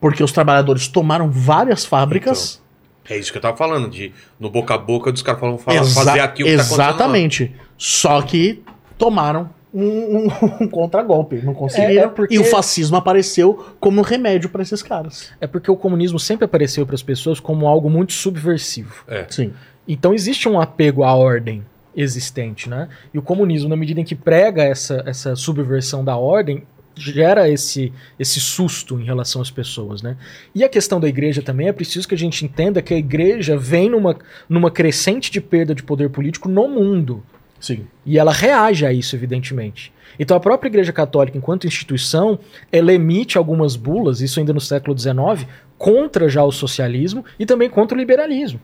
[0.00, 2.60] Porque os trabalhadores tomaram várias fábricas.
[3.08, 5.80] É isso que eu tava falando, de no boca a boca dos caras falam falar,
[5.80, 6.62] Exa- fazer aqui o que tá.
[6.62, 7.54] Exatamente.
[7.78, 8.62] Só que
[8.98, 10.28] tomaram um, um-
[10.64, 11.36] um contragolpe.
[11.36, 12.02] Não conseguiram.
[12.02, 15.30] É, é porque- E o fascismo apareceu como remédio para esses caras.
[15.40, 19.04] É porque o comunismo sempre apareceu para as pessoas como algo muito subversivo.
[19.28, 19.52] Sim.
[19.86, 21.62] Então existe um apego à ordem
[21.94, 22.88] existente, né?
[23.14, 26.62] E o comunismo, na medida em que prega essa, essa subversão da ordem,
[26.96, 30.16] gera esse, esse susto em relação às pessoas, né?
[30.54, 33.56] E a questão da igreja também é preciso que a gente entenda que a igreja
[33.56, 34.16] vem numa,
[34.48, 37.22] numa crescente de perda de poder político no mundo.
[37.60, 37.86] Sim.
[38.04, 39.92] E ela reage a isso, evidentemente.
[40.18, 42.38] Então a própria Igreja Católica, enquanto instituição,
[42.72, 47.68] ela emite algumas bulas, isso ainda no século XIX, contra já o socialismo e também
[47.68, 48.60] contra o liberalismo.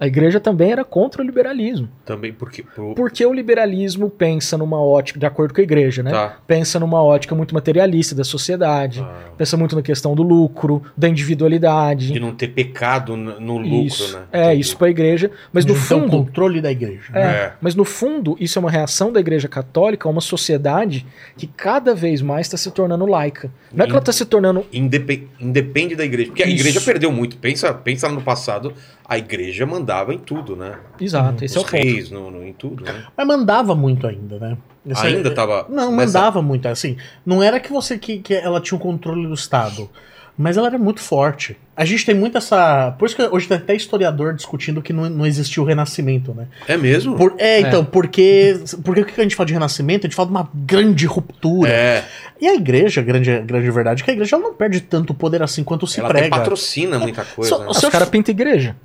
[0.00, 1.86] A igreja também era contra o liberalismo.
[2.06, 2.62] Também porque.
[2.62, 2.94] Pro...
[2.94, 6.10] Porque o liberalismo pensa numa ótica, de acordo com a igreja, né?
[6.10, 6.38] Tá.
[6.46, 11.06] Pensa numa ótica muito materialista da sociedade, Ah, pensa muito na questão do lucro, da
[11.06, 12.12] individualidade.
[12.12, 14.16] de não ter pecado no, lucro, isso.
[14.16, 14.22] né?
[14.32, 14.60] É, Entendi.
[14.62, 15.30] isso para a igreja.
[15.52, 17.10] Mas no então, fundo, controle da igreja.
[17.12, 17.52] É, É.
[17.60, 21.94] Mas no fundo, isso é uma reação da Igreja Católica a uma sociedade que cada
[21.94, 23.50] vez mais está se tornando laica.
[23.72, 24.64] Não é que ela está se tornando.
[24.72, 26.28] Indepe- Independe da igreja.
[26.30, 26.60] Porque a Isso.
[26.66, 27.36] igreja perdeu muito.
[27.36, 28.72] Pensa, pensa no passado,
[29.06, 30.78] a igreja mandava em tudo, né?
[31.00, 31.82] Exato, esse é o Os ponto.
[31.82, 33.04] reis, no, no- em tudo, né?
[33.16, 34.56] Mas mandava muito ainda, né?
[34.86, 35.66] Esse- Ainda tava.
[35.68, 36.66] Não, nessa- mandava muito.
[36.66, 39.90] Assim, não era que você que, que ela tinha o controle do Estado,
[40.38, 41.56] mas ela era muito forte.
[41.76, 42.94] A gente tem muito essa.
[42.98, 46.46] Por isso que hoje tem até historiador discutindo que não, não existiu o renascimento, né?
[46.68, 47.16] É mesmo?
[47.16, 48.60] Por- é, então, porque.
[48.84, 50.06] Porque o que a gente fala de renascimento?
[50.06, 51.70] A gente fala de uma grande ruptura.
[51.70, 52.04] É,
[52.40, 55.14] E a igreja, a grande, grande verdade, é que a igreja ela não perde tanto
[55.14, 56.28] poder assim quanto se ela prega.
[56.30, 57.48] patrocina muita coisa.
[57.48, 57.66] Só- né?
[57.68, 58.76] Os caras pintam igreja.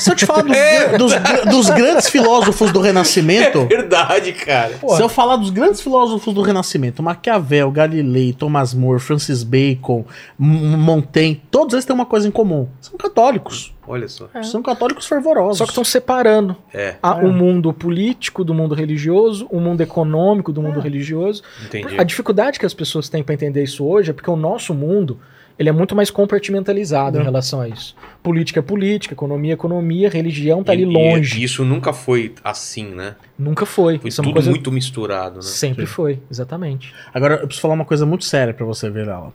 [0.00, 0.96] Se eu te falar dos, É.
[0.98, 1.12] dos,
[1.50, 3.58] dos grandes filósofos do Renascimento.
[3.60, 4.72] É verdade, cara.
[4.80, 10.04] Pô, Se eu falar dos grandes filósofos do Renascimento, Maquiavel, Galilei, Thomas More, Francis Bacon,
[10.38, 12.68] Montaigne, todos eles têm uma coisa em comum.
[12.80, 13.74] São católicos.
[13.86, 14.28] Olha só.
[14.42, 15.58] São católicos fervorosos.
[15.58, 17.24] Só que estão separando É, a- É.
[17.24, 21.42] o mundo político do mundo religioso, o mundo econômico do mundo religioso.
[21.66, 21.98] entendi.
[22.00, 25.18] A dificuldade que as pessoas têm para entender isso hoje é porque o nosso mundo
[25.58, 27.24] ele é muito mais compartimentalizado em Não.
[27.26, 27.94] relação a isso.
[28.22, 31.40] Política é política, economia é economia, religião tá E- ali longe.
[31.40, 33.14] E isso nunca foi assim, né?
[33.38, 33.98] Nunca foi.
[33.98, 35.42] Foi Isso é tudo coisa muito misturado, né?
[35.42, 36.92] Sempre foi, exatamente.
[37.12, 39.32] Agora, eu preciso falar uma coisa muito séria pra você ver ela.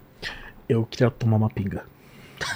[0.68, 1.84] Eu queria tomar uma pinga.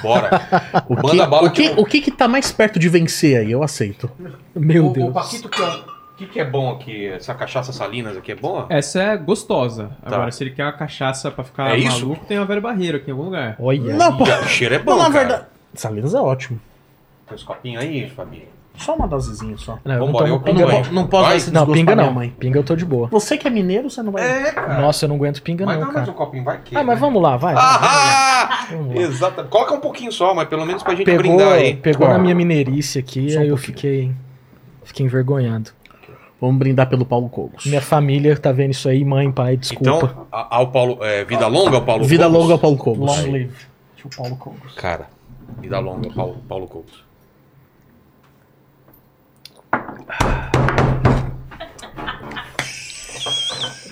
[0.01, 0.29] Bora.
[0.89, 2.89] O Manda que, bala o que, que eu- o que que tá mais perto de
[2.89, 3.51] vencer aí?
[3.51, 4.09] Eu aceito.
[4.55, 5.09] Meu o, Deus.
[5.09, 7.07] o Paquito, que é, o que, que é bom aqui?
[7.07, 8.65] Essa cachaça Salinas aqui é boa?
[8.69, 9.91] Essa é gostosa.
[10.03, 10.15] Tá.
[10.15, 12.01] Agora, se ele quer uma cachaça pra ficar É isso?
[12.05, 13.55] maluco, tem uma velha barreira aqui em algum lugar.
[13.59, 13.93] Olha.
[13.95, 14.23] Não, pô.
[14.23, 15.19] O cheiro é bom, Não, na cara.
[15.27, 15.45] verdade.
[15.73, 16.59] Salinas é ótimo.
[17.27, 18.47] Tem os copinhos aí, Fabi?
[18.75, 19.77] Só uma dosezinha só.
[19.85, 20.81] Não, eu não tomo eu Eu pinga, não, não.
[20.83, 21.31] po- não posso Vai?
[21.33, 22.11] dar esse Não, pinga não.
[22.11, 22.33] mãe.
[22.39, 23.07] Pinga eu tô de boa.
[23.09, 24.51] Você que é mineiro, você não vai.
[24.51, 24.81] cara.
[24.81, 26.09] Nossa, eu não aguento pinga Mas não, cara.
[26.09, 26.75] um copinho, vai que.
[26.75, 26.99] Ah, mas né?
[27.01, 27.53] vamos lá, vai.
[27.55, 28.67] Ah!
[28.71, 29.01] Vamos lá.
[29.01, 29.43] Exato.
[29.45, 31.75] Coloca um pouquinho só, mas pelo menos pra gente Pegou, brindar aí.
[31.75, 33.75] pegou na minha mineirice aqui, Só um aí eu pouquinho.
[33.75, 34.11] fiquei,
[34.83, 35.69] fiquei envergonhado.
[36.41, 37.65] Vamos brindar pelo Paulo Cogos.
[37.65, 40.07] Minha família tá vendo isso aí, mãe, pai, desculpa.
[40.07, 40.97] Então, ao Paulo.
[41.01, 42.39] é, vida longa ao Paulo Vida Cobos?
[42.41, 43.17] longa ao Paulo Cogos.
[43.17, 43.51] Long live.
[43.95, 44.73] Tio Paulo Cogos.
[44.75, 45.07] Cara,
[45.59, 47.03] vida longa ao Paulo, Paulo Cobos.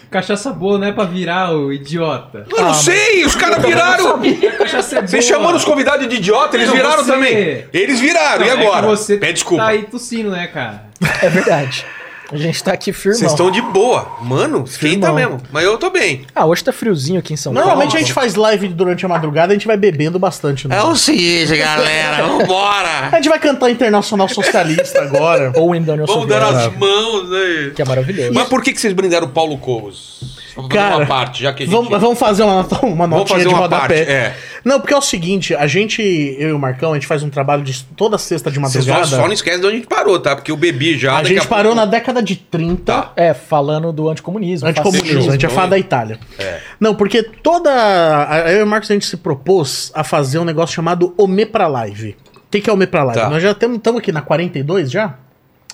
[0.09, 2.45] Cachaça boa não é pra virar, o idiota.
[2.49, 4.19] Eu não sei, os caras viraram.
[4.57, 5.07] Cachaça é boa.
[5.07, 7.65] Vocês chamaram os convidados de idiota, eles Não, viraram você- também.
[7.71, 8.87] Eles viraram, Não, e é que agora?
[8.87, 9.63] você Pede desculpa.
[9.63, 10.83] tá aí tossindo, né, cara?
[11.21, 11.85] É verdade.
[12.31, 13.19] A gente tá aqui firmão.
[13.19, 14.07] Vocês estão de boa.
[14.21, 15.15] Mano, esquenta Firmão.
[15.15, 15.41] mesmo.
[15.51, 16.25] Mas eu tô bem.
[16.33, 17.97] Ah, hoje tá friozinho aqui em São Normalmente Paulo.
[17.97, 20.67] a gente faz live durante a madrugada, a gente vai bebendo bastante.
[20.67, 20.77] Né?
[20.77, 22.23] É o seguinte, galera.
[22.27, 23.09] Vambora.
[23.11, 25.51] A gente vai cantar Internacional Socialista agora.
[25.55, 27.71] Ou ainda União Vamos dar as mãos aí.
[27.75, 28.31] que é maravilhoso.
[28.33, 30.21] Mas por que, que vocês brindaram o Paulo Covos?
[30.55, 31.73] Vamos fazer Cara, uma parte, já que a gente...
[31.75, 33.87] Vamos, vamos fazer uma, uma notinha fazer de uma rodapé.
[33.97, 34.35] parte, é.
[34.63, 36.01] Não, porque é o seguinte, a gente,
[36.37, 39.05] eu e o Marcão, a gente faz um trabalho de toda sexta de madrugada.
[39.05, 40.35] só, só não esquecem de onde a gente parou, tá?
[40.35, 41.13] Porque eu bebi já.
[41.13, 42.83] a daqui gente parou pouco- na década de 30.
[42.93, 43.11] Tá.
[43.15, 44.67] É, falando do anticomunismo.
[44.67, 46.19] Anticomunismo, a gente ia falar da Itália.
[46.37, 46.59] É.
[46.79, 47.71] Não, porque toda.
[47.71, 51.45] a- Eu e o Marcos a gente se propôs a fazer um negócio chamado Ome
[51.45, 52.15] pra Live.
[52.35, 53.19] O que, que é Ome pra Live?
[53.21, 53.29] Tá.
[53.29, 55.15] Nós já estamos aqui na 42 já?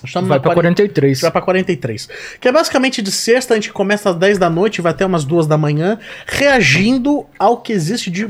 [0.04, 1.20] Estamos Vai na pra 43.
[1.20, 2.08] Vai pra 43.
[2.40, 5.24] Que é basicamente de sexta, a gente começa às 10 da noite, vai até umas
[5.24, 8.28] 2 da manhã, reagindo ao que existe de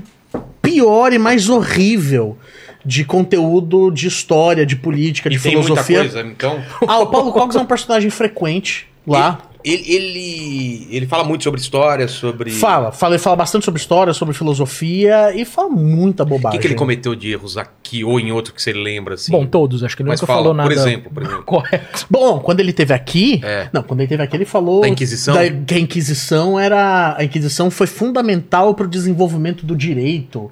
[0.63, 2.37] pior e mais horrível
[2.85, 5.99] de conteúdo de história, de política, de E tem muita filosofia.
[6.01, 6.63] coisa, então...
[6.87, 9.41] Ah, o Paulo Cox é um personagem frequente lá.
[9.65, 12.51] Ele, ele, ele fala muito sobre história, sobre...
[12.53, 16.59] Fala, fala, ele fala bastante sobre história, sobre filosofia e fala muita O bobagem.
[16.59, 19.33] que, que ele cometeu de erros aqui ou em outro que você lembra, assim?
[19.33, 20.69] Bom, todos, acho que ele Mas nunca fala, falou nada.
[20.69, 21.43] por exemplo, por exemplo.
[21.47, 22.07] Correto.
[22.09, 23.69] Bom, quando ele teve aqui, É.
[23.73, 25.35] não, quando ele teve aqui ele falou Da Inquisição?
[25.35, 30.49] da- que a Inquisição era, a Inquisição foi fundamental para o desenvolvimento do direito,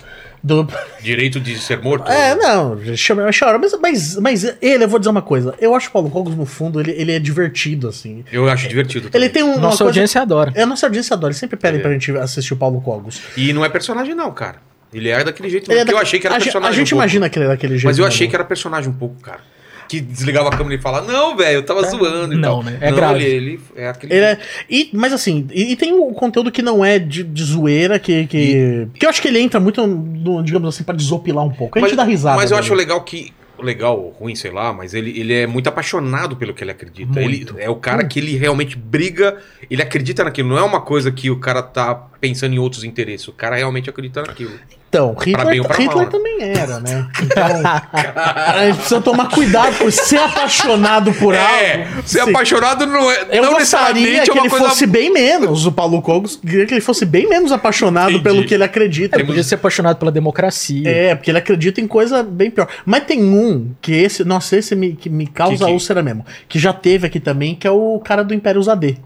[0.47, 0.68] do
[1.03, 2.11] Direito de ser morto?
[2.11, 5.88] É, não, chama, chora, mas, mas, mas ele, eu vou dizer uma coisa, eu acho
[5.88, 8.24] o Paulo Cogos no fundo, ele, ele é divertido assim.
[8.30, 9.28] Eu acho divertido Ele também.
[9.30, 10.53] tem um, uma Nossa coisa audiência adora.
[10.55, 11.82] É, a nossa audiência adora, eles sempre pedem É.
[11.82, 13.20] pra gente assistir o Paulo Cogos.
[13.36, 14.57] E não é personagem não, cara.
[14.94, 15.92] Ele é daquele jeito Ele é mesmo.
[15.92, 17.03] da- Eu achei que era a, gente- personagem A gente um pouco.
[17.03, 17.84] imagina que ele é daquele jeito.
[17.86, 18.14] Mas eu mesmo.
[18.14, 19.40] achei que era personagem um pouco, cara.
[19.89, 22.62] Que desligava a câmera e falava, não, velho, eu tava zoando e Não, tal.
[22.62, 22.78] né?
[22.80, 23.24] É grave.
[23.24, 24.14] Ele, ele é aquele...
[24.14, 27.45] Ele é, e, mas assim, e, e tem o conteúdo que não é de, de
[27.45, 31.45] zoeira, que, que, que eu acho que ele entra muito, no, digamos assim, pra desopilar
[31.45, 31.78] um pouco.
[31.78, 32.37] A gente mas, dá risada.
[32.37, 32.66] Mas eu dele.
[32.66, 33.32] acho legal que...
[33.59, 37.18] Legal ou ruim, sei lá, mas ele, ele é muito apaixonado pelo que ele acredita.
[37.18, 37.59] Ele Muito.
[37.59, 39.39] é o cara que ele realmente briga,
[39.70, 40.51] ele acredita naquilo.
[40.51, 43.26] Não é uma coisa que o cara tá pensando em outros interesses.
[43.28, 44.53] O cara realmente acredita naquilo.
[44.89, 47.07] Então, Hitler, pra Hitler mal, também era, né?
[47.22, 52.03] Então, a gente precisa tomar cuidado por ser apaixonado por é, algo.
[52.09, 52.30] ser Sim.
[52.30, 53.26] apaixonado não é.
[53.32, 54.68] Eu não gostaria necessariamente que é ele coisa.
[54.68, 58.22] fosse bem menos, o Paulo Cogos, queria que ele fosse bem menos apaixonado Entendi.
[58.24, 59.16] pelo que ele acredita.
[59.16, 60.89] Ele podia ser apaixonado pela democracia.
[60.89, 62.68] É, porque ele acredita em coisa bem pior.
[62.84, 66.24] Mas tem um que esse, nossa, esse me, que me causa Que que- úlcera mesmo.
[66.49, 68.99] Que já teve aqui também, que é o cara do Império ZAD.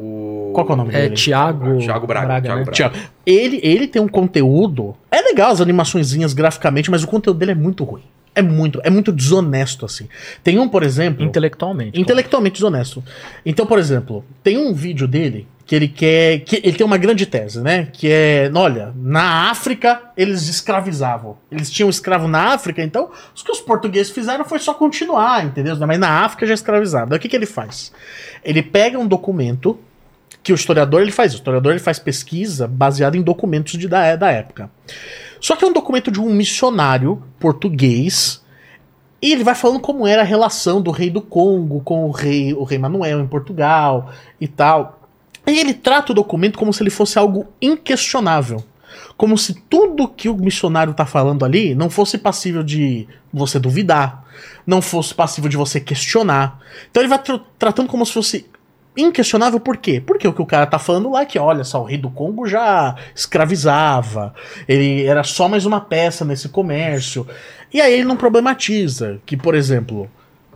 [0.00, 0.52] O...
[0.54, 1.14] Qual que é o nome É dele?
[1.16, 1.78] Tiago.
[1.78, 2.64] Thiago Braga, Thiago né?
[2.64, 2.70] Braga.
[2.70, 2.96] Tiago.
[3.26, 4.94] Ele, ele tem um conteúdo.
[5.10, 8.04] É legal as animaçõezinhas graficamente, mas o conteúdo dele é muito ruim.
[8.34, 10.08] É muito, é muito desonesto, assim.
[10.44, 11.24] Tem um, por exemplo.
[11.24, 12.00] Intelectualmente.
[12.00, 13.02] intelectualmente desonesto.
[13.44, 16.38] Então, por exemplo, tem um vídeo dele que ele quer.
[16.40, 17.88] que ele tem uma grande tese, né?
[17.92, 21.36] Que é, olha, na África eles escravizavam.
[21.50, 25.76] Eles tinham escravo na África, então o que os portugueses fizeram foi só continuar, entendeu?
[25.76, 27.08] Mas na África já escravizavam.
[27.08, 27.92] Daí o que, que ele faz?
[28.44, 29.78] Ele pega um documento
[30.48, 31.34] que o historiador ele faz.
[31.34, 34.70] O historiador ele faz pesquisa baseada em documentos de, da, da época.
[35.38, 38.42] Só que é um documento de um missionário português
[39.20, 42.54] e ele vai falando como era a relação do rei do Congo com o rei,
[42.54, 45.02] o rei Manuel em Portugal e tal.
[45.46, 48.64] E ele trata o documento como se ele fosse algo inquestionável.
[49.18, 54.24] Como se tudo que o missionário tá falando ali não fosse passível de você duvidar,
[54.66, 56.58] não fosse passível de você questionar.
[56.90, 58.46] Então ele vai tra- tratando como se fosse
[59.02, 60.02] inquestionável por quê?
[60.04, 62.10] Porque o que o cara tá falando lá é que, olha só, o rei do
[62.10, 64.34] Congo já escravizava,
[64.68, 67.26] ele era só mais uma peça nesse comércio.
[67.72, 70.10] E aí ele não problematiza que, por exemplo,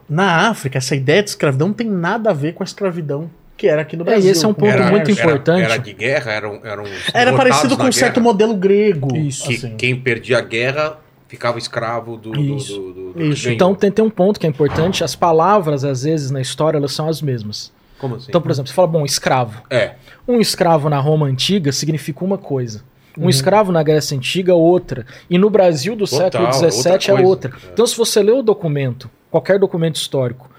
[0.09, 3.69] na África, essa ideia de escravidão não tem nada a ver com a escravidão que
[3.69, 4.29] era aqui no É, Brasil.
[4.29, 5.23] e esse é um ponto Era- muito comércio.
[5.25, 5.63] importante.
[5.63, 6.85] Era, era de guerra, eram, eram
[7.15, 9.17] Era parecido com um certo guerra, modelo grego.
[9.17, 9.47] Isso.
[9.49, 9.77] que assim.
[9.77, 10.97] quem perdia a guerra
[11.29, 12.75] ficava escravo do, Isso.
[12.75, 13.49] do, do- do Isso.
[13.51, 15.05] Então tem, tem um ponto que é importante.
[15.05, 17.71] As palavras, às vezes, na história, elas são as mesmas.
[18.03, 18.27] Como assim?
[18.29, 19.63] Então, por exemplo, você fala, bom, escravo.
[19.71, 19.95] É.
[20.27, 22.83] Um escravo na Roma antiga significa uma coisa.
[23.17, 23.27] Uhum.
[23.27, 25.07] Um escravo na Grécia antiga, outra.
[25.31, 27.53] E no Brasil do Total, século outra XVII é outra.
[27.73, 30.51] Então, se você lê o documento, qualquer documento histórico,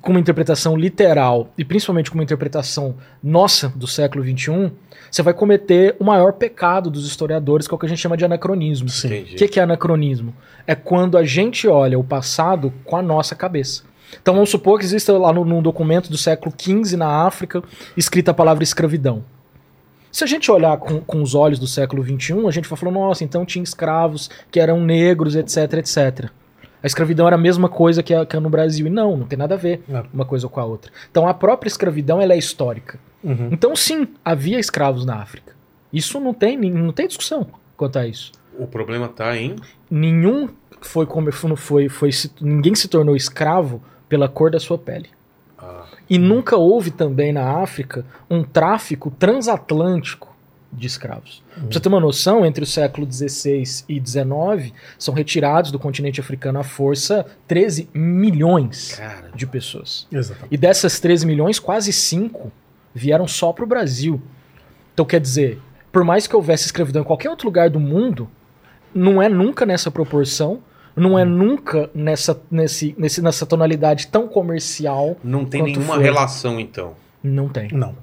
[0.00, 4.72] com uma interpretação literal, e principalmente com uma interpretação nossa do século XXI,
[5.08, 8.16] você vai cometer o maior pecado dos historiadores, que é o que a gente chama
[8.16, 8.88] de anacronismo.
[8.88, 10.34] O que, que é anacronismo?
[10.66, 13.84] É quando a gente olha o passado com a nossa cabeça.
[14.20, 17.62] Então vamos supor que exista lá no, num documento do século XV na África
[17.96, 19.24] escrita a palavra escravidão.
[20.12, 22.92] Se a gente olhar com, com os olhos do século XXI, a gente vai falar,
[22.92, 26.30] nossa, então tinha escravos que eram negros, etc, etc.
[26.82, 28.86] A escravidão era a mesma coisa que, a, que a no Brasil.
[28.86, 30.04] E não, não tem nada a ver Não.
[30.12, 30.90] uma coisa com a outra.
[31.10, 32.98] Então a própria escravidão ela é histórica.
[33.22, 33.50] Uhum.
[33.52, 35.54] Então sim, havia escravos na África.
[35.92, 37.46] Isso não tem, não tem discussão
[37.76, 39.56] quanto a isso O problema tá em.
[39.90, 40.48] nenhum
[40.80, 45.08] foi como foi, foi, foi ninguém se tornou escravo pela cor da sua pele.
[45.56, 50.28] Ah, E nunca houve também na África um tráfico transatlântico
[50.72, 51.42] de escravos.
[51.54, 56.20] Pra você ter uma noção, entre o século XVI e XIX, são retirados do continente
[56.20, 60.06] africano à força 13 milhões Cara, de pessoas.
[60.12, 60.52] Exatamente.
[60.52, 62.52] E dessas 13 milhões, quase 5
[62.94, 64.20] vieram só para o Brasil.
[64.92, 65.60] Então, quer dizer,
[65.92, 68.28] por mais que houvesse escravidão em qualquer outro lugar do mundo,
[68.94, 70.60] não é nunca nessa proporção,
[70.96, 75.16] não é nunca nessa, nesse, nesse, nessa tonalidade tão comercial.
[75.22, 76.02] não tem nenhuma foi?
[76.04, 76.94] relação, então.
[77.22, 77.68] Não tem.
[77.70, 77.94] Não.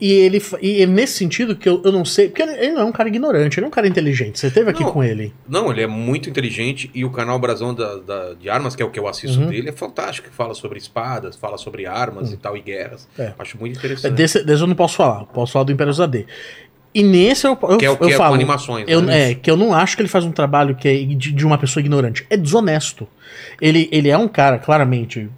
[0.00, 2.28] E ele e é nesse sentido que eu, eu não sei.
[2.28, 4.38] Porque ele, ele não é um cara ignorante, ele é um cara inteligente.
[4.38, 4.92] Você esteve aqui Não.
[4.92, 5.34] com ele.
[5.48, 8.86] Não, ele é muito inteligente e o canal Brasão da, da- de Armas, que é
[8.86, 9.48] o que eu assisto Uhum.
[9.48, 10.28] dele, é fantástico.
[10.30, 13.08] Fala sobre espadas, fala sobre armas e tal, e guerras.
[13.18, 13.32] É.
[13.40, 14.12] Acho muito É, interessante.
[14.14, 15.24] Desse, desse eu não posso falar.
[15.24, 16.26] Posso falar do Império ZD.
[16.92, 18.34] E nesse eu, eu, que é o que eu é com falo.
[18.34, 18.84] animações.
[18.88, 19.30] Eu, né?
[19.30, 21.56] é, que eu não acho que ele faz um trabalho que é de, de uma
[21.56, 22.26] pessoa ignorante.
[22.28, 23.06] É desonesto.
[23.60, 25.28] Ele, ele é um cara, claramente,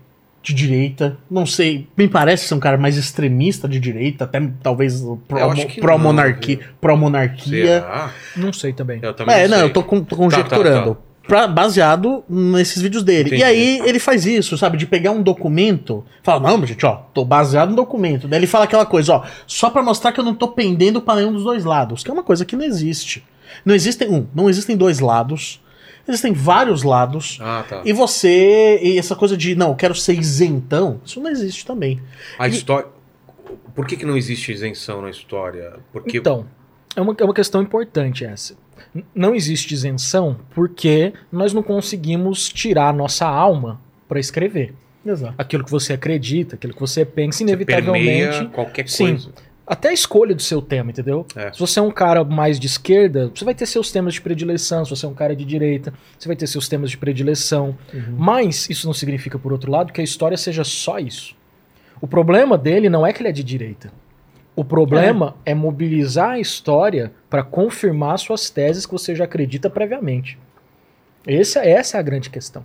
[0.43, 1.19] de direita.
[1.31, 6.57] Não sei, me parece ser um cara mais extremista de direita, até talvez pró-monarquia.
[6.63, 7.67] não, Pró-monarquia.
[7.81, 8.11] Será?
[8.37, 8.99] Não sei também.
[9.03, 9.67] Eu também É, não, sei.
[9.67, 10.99] eu tô, tô Tá, conjecturando.
[11.27, 13.29] Pra- baseado nesses vídeos dele.
[13.29, 13.43] Entendi.
[13.43, 14.77] E aí ele faz isso, sabe?
[14.77, 16.05] De pegar um documento.
[16.23, 18.27] Fala, não, gente, ó, tô baseado no documento.
[18.27, 21.14] Daí ele fala aquela coisa, ó, só pra mostrar que eu não tô pendendo pra
[21.16, 22.03] nenhum dos dois lados.
[22.03, 23.25] Que é uma coisa que não existe.
[23.64, 25.61] Não existem um, não existem dois lados.
[26.09, 27.39] Existem vários lados.
[27.41, 27.83] Ah, tá.
[27.85, 28.81] E você.
[28.83, 32.03] E essa coisa de, não, eu quero ser isentão, isso não existe também.
[32.39, 32.89] A história.
[33.75, 35.75] Por que, que não existe isenção na história?
[35.93, 36.45] Porque Então,
[36.97, 38.55] é uma, é uma questão importante essa.
[39.14, 44.74] Não existe isenção porque nós não conseguimos tirar a nossa alma para escrever.
[45.05, 45.35] Exato.
[45.37, 48.07] Aquilo que você acredita, aquilo que você pensa, você inevitavelmente.
[48.07, 49.09] permeia qualquer Sim.
[49.09, 49.30] coisa.
[49.66, 51.24] Até a escolha do seu tema, entendeu?
[51.37, 51.53] É.
[51.53, 54.85] Se você é um cara mais de esquerda, você vai ter seus temas de predileção.
[54.85, 57.76] Se você é um cara de direita, você vai ter seus temas de predileção.
[58.16, 61.35] Mas isso não significa, por outro lado, que a história seja só isso.
[62.01, 63.93] O problema dele não é que ele é de direita.
[64.55, 70.39] O problema é, mobilizar a história para confirmar suas teses que você já acredita previamente.
[71.27, 72.65] Essa, essa é a grande questão.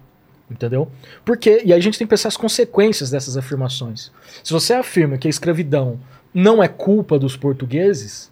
[0.50, 0.90] Entendeu?
[1.26, 4.12] Porque, e aí a gente tem que pensar as consequências dessas afirmações.
[4.44, 6.00] Se você afirma que a escravidão
[6.34, 8.32] não é culpa dos portugueses,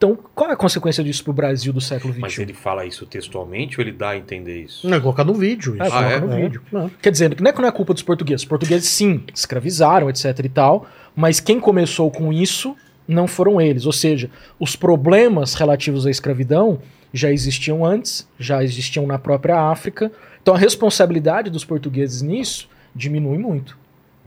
[0.00, 2.20] então qual é a consequência disso pro Brasil do século XXI?
[2.22, 4.88] Mas ele fala isso textualmente ou ele dá a entender isso?
[4.88, 5.74] Não é colocar no vídeo.
[5.74, 5.82] Isso.
[5.82, 6.20] É, coloca é?
[6.20, 6.42] no É.
[6.42, 6.62] vídeo.
[6.72, 6.88] Não.
[7.02, 8.40] Quer dizer, não é que não é culpa dos portugueses.
[8.40, 12.74] Os portugueses, sim, escravizaram, etc e tal, mas quem começou com isso
[13.06, 13.84] não foram eles.
[13.84, 16.80] Ou seja, os problemas relativos à escravidão
[17.12, 20.10] já existiam antes, já existiam na própria África.
[20.40, 23.76] Então a responsabilidade dos portugueses nisso diminui muito.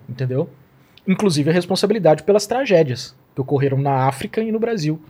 [0.07, 0.47] Entendeu?
[1.07, 5.01] Inclusive a responsabilidade pelas tragédias que ocorreram na África e no Brasil.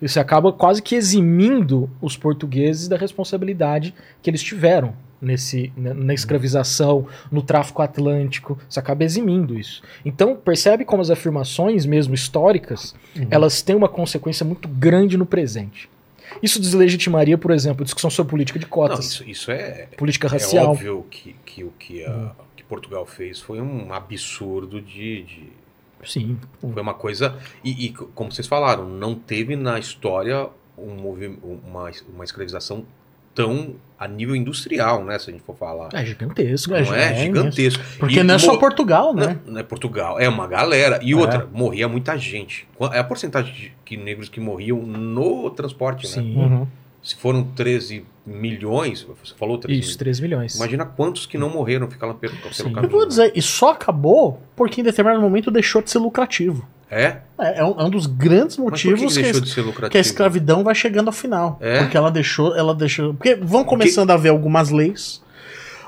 [0.00, 6.12] Isso acaba quase que eximindo os portugueses da responsabilidade que eles tiveram nesse, na, na
[6.14, 8.58] escravização, no tráfico atlântico.
[8.68, 9.82] Isso acaba eximindo isso.
[10.04, 12.94] Então, percebe como as afirmações, mesmo históricas,
[13.30, 15.88] elas têm uma consequência muito grande no presente.
[16.42, 20.26] Isso deslegitimaria, por exemplo, a discussão sobre política de Não, cotas, isso, isso é, política
[20.26, 20.70] é racial.
[20.72, 25.44] óbvio que, que o que, a- que Portugal fez foi um absurdo de- de
[26.06, 26.38] Sim.
[26.60, 27.36] Foi uma coisa.
[27.64, 30.48] E, e, como vocês falaram, não teve na história
[30.78, 30.96] um
[31.64, 32.84] uma, uma escravização
[33.34, 35.18] tão a nível industrial, né?
[35.18, 35.90] Se a gente for falar.
[35.92, 36.72] É gigantesco.
[36.72, 37.84] não é, é gigantesco.
[37.98, 39.38] Porque E não é só Portugal, né?
[39.44, 40.98] Não, não é Portugal, é uma galera.
[41.02, 42.66] E outra, morria muita gente.
[42.92, 46.12] É a porcentagem de que negros que morriam no transporte, né?
[46.14, 46.36] Sim.
[46.36, 46.66] Uhum.
[47.06, 50.56] Se foram 13 milhões, você falou 13 Isso, 3 milhões.
[50.56, 52.64] Imagina quantos que não morreram ficaram pelo, pelo Sim.
[52.64, 52.90] Eu caminho.
[52.90, 56.66] vou dizer, e só acabou porque em determinado momento deixou de ser lucrativo.
[56.90, 57.18] É?
[57.38, 59.60] É, é um, é um dos grandes que, motivos que que, deixou a- de ser
[59.60, 59.90] lucrativo?
[59.92, 61.58] que a escravidão vai chegando ao final.
[61.60, 61.78] É?
[61.82, 63.14] Porque ela deixou, ela deixou.
[63.14, 65.22] Porque vão começando a haver algumas leis.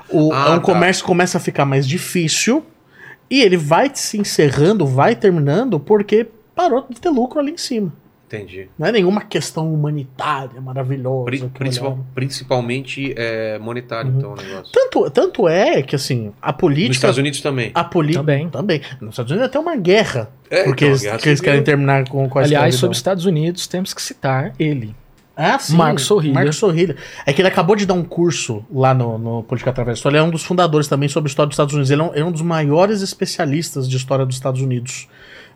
[0.09, 0.59] O, Ah, o tá.
[0.61, 2.65] comércio começa a ficar mais difícil.
[3.29, 7.91] E ele vai se encerrando, vai terminando, porque parou de ter lucro ali em cima.
[8.31, 8.69] Entendi.
[8.77, 11.25] Não é nenhuma questão humanitária maravilhosa.
[11.25, 14.17] Pri- principal- principalmente é, monetário, Uhum.
[14.19, 14.71] então, o negócio.
[14.71, 16.91] Tanto, tanto é que, assim, a Nos política.
[16.93, 17.71] Estados Unidos também.
[17.73, 18.19] A política.
[18.19, 18.49] Também.
[18.49, 18.81] Também.
[19.01, 20.29] Nos Estados Unidos é até uma guerra.
[20.49, 22.79] É, porque então, eles, guerra que eles querem terminar com, com a Aliás, escravidão.
[22.79, 24.95] sobre os Estados Unidos, temos que citar ele.
[25.35, 25.75] Ah, sim.
[25.77, 26.33] Marcos Sorrilha.
[26.33, 26.97] Marcos Sorrilha.
[27.25, 30.17] É que ele acabou de dar um curso lá no, no Política Através da História.
[30.17, 31.89] Ele é um dos fundadores também sobre a história dos Estados Unidos.
[31.89, 35.07] Ele é um, ele é um dos maiores especialistas de história dos Estados Unidos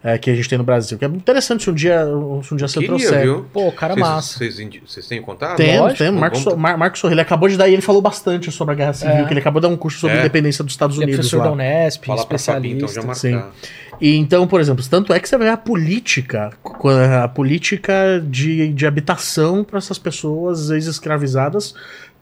[0.04, 0.98] é, que a gente tem no Brasil.
[0.98, 2.04] Que é interessante se um dia,
[2.44, 3.22] se um dia você trouxer.
[3.22, 3.46] viu?
[3.54, 4.40] Pô, cara Vocês- massa.
[4.86, 5.56] Vocês têm contato?
[5.58, 5.98] Temos, Lógico.
[6.00, 6.20] temos.
[6.20, 8.76] Marcos, Vamos- So- Mar- Marcos Sorrilha acabou de dar e ele falou bastante sobre a
[8.76, 9.24] Guerra Civil, É.
[9.26, 10.20] que ele acabou de dar um curso sobre É.
[10.20, 11.44] a independência dos Estados Ele é Unidos professor lá.
[11.46, 13.30] da Unesp, Fala pra Fabi, então, especialista.
[13.30, 13.54] já marcar.
[14.02, 16.52] E então, por exemplo, tanto é que você vê a política,
[17.24, 21.76] a política de, de habitação para essas pessoas ex-escravizadas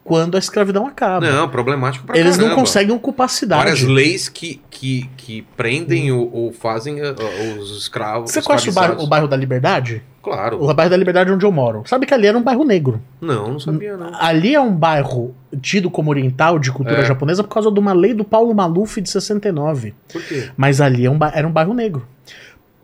[0.04, 1.30] quando a escravidão acaba.
[1.30, 2.62] Não, problemático pra Eles não caramba.
[2.62, 3.64] conseguem ocupar a cidade.
[3.64, 8.32] Várias leis que, que, que prendem ou, ou fazem uh, uh, os escravos.
[8.32, 10.04] Você conhece o bairro, o bairro da Liberdade?
[10.22, 10.64] Claro.
[10.64, 11.84] O bairro da Liberdade é onde eu moro.
[11.86, 13.02] Sabe que ali era um bairro negro.
[13.20, 14.12] Não, não sabia, não.
[14.20, 17.06] Ali é um bairro tido como oriental de cultura É.
[17.06, 19.94] japonesa por causa de uma lei do Paulo Maluf de 69.
[20.12, 20.50] Por quê?
[20.56, 22.08] Mas ali é um era um bairro negro.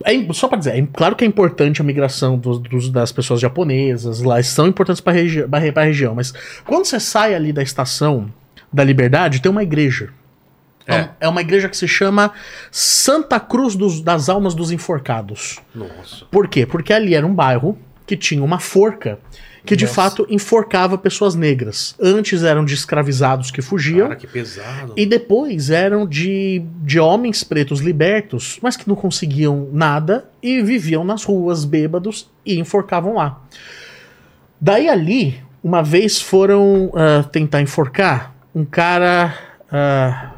[0.04, 3.40] É só pra dizer, é, claro que é importante a migração dos, dos- das pessoas
[3.42, 5.44] japonesas, lá são importantes pra, regi
[5.74, 6.34] pra região, mas
[6.66, 8.32] quando você sai ali da estação
[8.72, 10.10] da Liberdade, tem uma igreja.
[10.86, 11.02] É.
[11.02, 12.32] um- é uma igreja que se chama
[12.72, 15.58] Santa Cruz dos- das Almas dos Enforcados.
[15.76, 16.26] Nossa.
[16.32, 16.66] Por quê?
[16.66, 19.20] Porque ali era um bairro que tinha uma forca
[19.68, 19.96] que de Nossa.
[19.96, 21.94] fato enforcava pessoas negras.
[22.02, 24.08] Antes eram de escravizados que fugiam.
[24.08, 24.94] Cara, que pesado.
[24.96, 31.04] E depois eram de, de homens pretos libertos, mas que não conseguiam nada e viviam
[31.04, 33.44] nas ruas bêbados e enforcavam lá.
[34.60, 39.38] Daí ali, uma vez foram ah, tentar enforcar um cara
[39.70, 40.32] ah,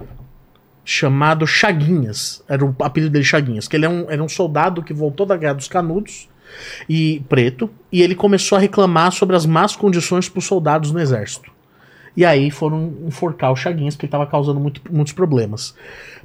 [0.84, 2.44] chamado Chaguinhas.
[2.50, 5.38] Era o apelido dele Chaguinhas, que ele é um, era um soldado que voltou da
[5.38, 6.28] Guerra dos Canudos
[6.88, 11.00] e preto, e ele começou a reclamar sobre as más condições para os soldados no
[11.00, 11.52] exército.
[12.16, 15.76] E aí foram enforcar o Chaguinhas, porque estava causando muito- muitos problemas.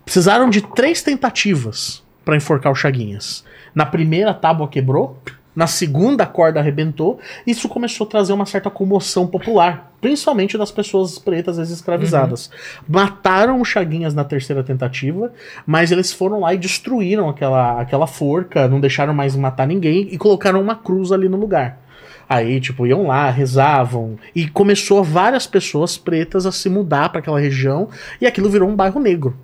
[0.05, 3.45] Precisaram de três tentativas para enforcar o Chaguinhas.
[3.75, 5.21] Na primeira, a tábua quebrou.
[5.55, 7.21] Na segunda, a corda arrebentou.
[7.47, 12.51] Isso começou a trazer uma certa comoção popular, principalmente das pessoas pretas ex-escravizadas.
[12.89, 15.33] Mataram o Chaguinhas na terceira tentativa,
[15.67, 20.19] mas eles foram lá e destruíram aquela, aquela forca, não deixaram mais matar ninguém e
[20.19, 21.85] colocaram uma cruz ali no lugar.
[22.29, 24.19] Aí, tipo, iam lá, rezavam.
[24.35, 27.89] E começou várias pessoas pretas a se mudar para aquela região.
[28.21, 29.37] E aquilo virou um bairro negro.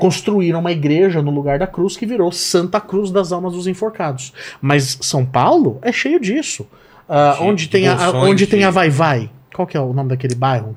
[0.00, 4.32] Construíram uma igreja no lugar da cruz que virou Santa Cruz das Almas dos Enforcados.
[4.60, 6.66] Mas São Paulo é cheio disso.
[7.08, 9.30] De- onde, de tem a, onde tem a Vai Vai?
[9.54, 10.76] Qual que é o nome daquele bairro?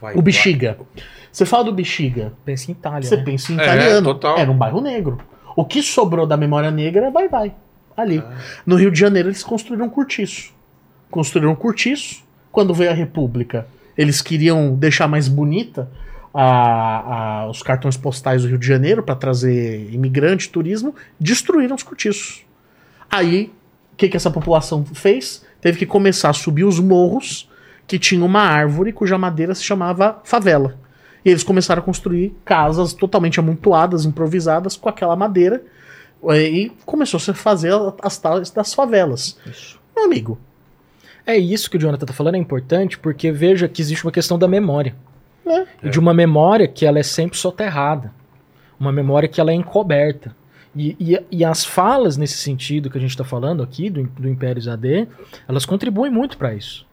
[0.00, 0.78] Vai, O Bexiga.
[1.30, 3.22] Você fala do Bexiga, Pensa em Itália, você né?
[3.24, 4.02] pensa em É, italiano.
[4.14, 4.38] total.
[4.38, 5.18] Era um bairro negro.
[5.56, 7.54] O que sobrou da memória negra é Vai Vai.
[7.96, 8.18] Ali.
[8.24, 8.32] Ah.
[8.66, 10.52] No Rio de Janeiro eles construíram um cortiço.
[11.10, 12.22] Construíram um cortiço.
[12.50, 13.66] Quando veio a República,
[13.96, 15.88] eles queriam deixar mais bonita
[16.34, 20.94] a- a- os cartões postais do Rio de Janeiro para trazer imigrante, turismo.
[21.18, 22.44] Destruíram os cortiços.
[23.10, 23.52] Aí,
[23.92, 25.44] o que, que essa população fez?
[25.60, 27.48] Teve que começar a subir os morros
[27.86, 30.76] que tinha uma árvore cuja madeira se chamava favela.
[31.24, 35.62] E eles começaram a construir casas totalmente amontoadas, improvisadas com aquela madeira.
[36.30, 37.72] eh, E começou -se a fazer
[38.02, 39.38] as tais das favelas.
[39.94, 40.38] Meu amigo,
[41.26, 44.38] É isso que o Jonathan tá falando, é importante, porque veja que existe uma questão
[44.38, 44.94] da memória.
[45.46, 45.88] É.
[45.88, 48.12] De uma memória que ela é sempre soterrada.
[48.78, 50.34] Uma memória que ela é encoberta.
[50.76, 54.28] E, e, e as falas nesse sentido que a gente está falando aqui, do, do
[54.28, 55.06] Império ZAD,
[55.46, 56.84] elas contribuem muito para isso.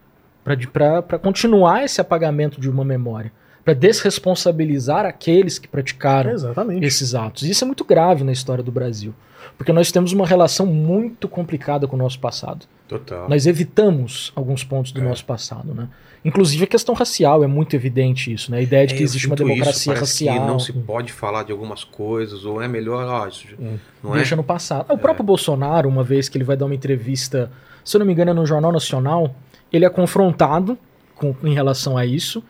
[0.44, 3.32] Para continuar esse apagamento de uma memória.
[3.64, 6.84] Para desresponsabilizar aqueles que praticaram exatamente.
[6.84, 7.42] esses atos.
[7.44, 9.14] E isso é muito grave na história do Brasil.
[9.56, 12.66] Porque nós temos uma relação muito complicada com o nosso passado.
[12.88, 13.28] Total.
[13.28, 15.04] Nós evitamos alguns pontos do É.
[15.04, 15.88] nosso passado, né?
[16.24, 18.58] Inclusive a questão racial, é muito evidente isso, né?
[18.58, 20.46] A ideia de É, que eu existe uma isso, democracia parece racial.
[20.46, 23.76] Que não se pode falar de algumas coisas, ou é melhor, ó, isso já- Hum.
[24.04, 24.36] não deixa é?
[24.36, 24.86] no passado.
[24.88, 27.50] Ah, o próprio Bolsonaro, uma vez que ele vai dar uma entrevista,
[27.84, 29.34] se eu não me engano, é no Jornal Nacional,
[29.72, 30.78] ele é confrontado
[31.16, 32.42] com, em relação a isso.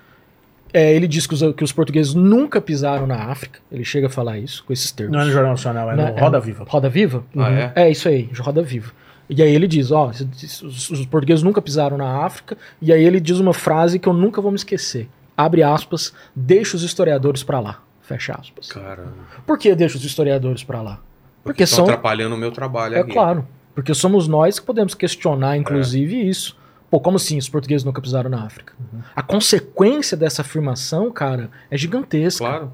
[0.74, 3.60] É, ele diz que os, que os portugueses nunca pisaram na África.
[3.70, 5.14] Ele chega a falar isso com esses termos.
[5.14, 6.14] Não é no Jornal Nacional, é no Né?
[6.18, 6.64] Roda Viva.
[6.68, 7.24] Roda Viva?
[7.36, 7.72] Ah, é?
[7.76, 8.90] É isso aí, Roda Viva.
[9.34, 13.38] E aí ele diz, ó, os, portugueses nunca pisaram na África, e aí ele diz
[13.38, 15.08] uma frase que eu nunca vou me esquecer.
[15.34, 17.82] Abre aspas, deixa os historiadores pra lá.
[18.02, 18.68] Fecha aspas.
[18.70, 19.14] Caramba.
[19.46, 20.96] Por que deixa os historiadores pra lá?
[20.96, 21.04] Porque
[21.44, 23.12] Porque estão são atrapalhando o meu trabalho é aqui.
[23.12, 26.56] claro, porque somos nós que podemos questionar inclusive isso.
[26.90, 28.74] Pô, como assim os portugueses nunca pisaram na África?
[29.16, 32.44] A consequência dessa afirmação, cara, é gigantesca.
[32.44, 32.72] Claro.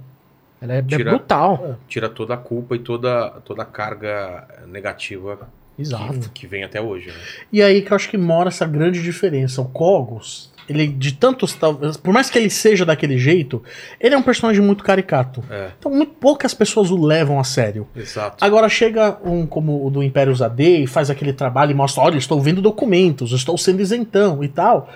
[0.61, 1.77] Ela é, é Tira- brutal.
[1.87, 5.49] Tira toda a culpa e toda, toda a carga negativa
[5.79, 6.19] Exato.
[6.21, 7.09] que, que vem até hoje.
[7.09, 7.15] Né?
[7.53, 9.61] E aí que eu acho que mora essa grande diferença.
[9.63, 11.57] O Cogos, ele de tantos.
[12.03, 13.63] Por mais que ele seja daquele jeito,
[14.01, 15.43] ele é um personagem muito caricato.
[15.51, 17.87] É, Então, muito poucas pessoas o levam a sério.
[17.97, 18.45] exato.
[18.45, 22.19] Agora chega um como o do Império Zade e faz aquele trabalho e mostra: olha,
[22.19, 24.91] estou vendo documentos, estou sendo isentão e tal.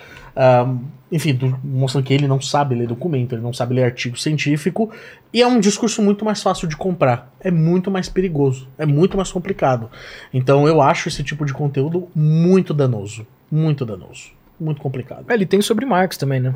[1.11, 4.91] Enfim, do- mostrando que ele não sabe ler documento, ele não sabe ler artigo científico.
[5.31, 7.31] E é um discurso muito mais fácil de comprar.
[7.39, 8.67] É muito mais perigoso.
[8.77, 9.89] É muito mais complicado.
[10.33, 13.27] Então eu acho esse tipo de conteúdo muito danoso.
[13.51, 14.31] Muito danoso.
[14.59, 15.25] Muito complicado.
[15.29, 16.53] É, Ele tem sobre Marx também, né?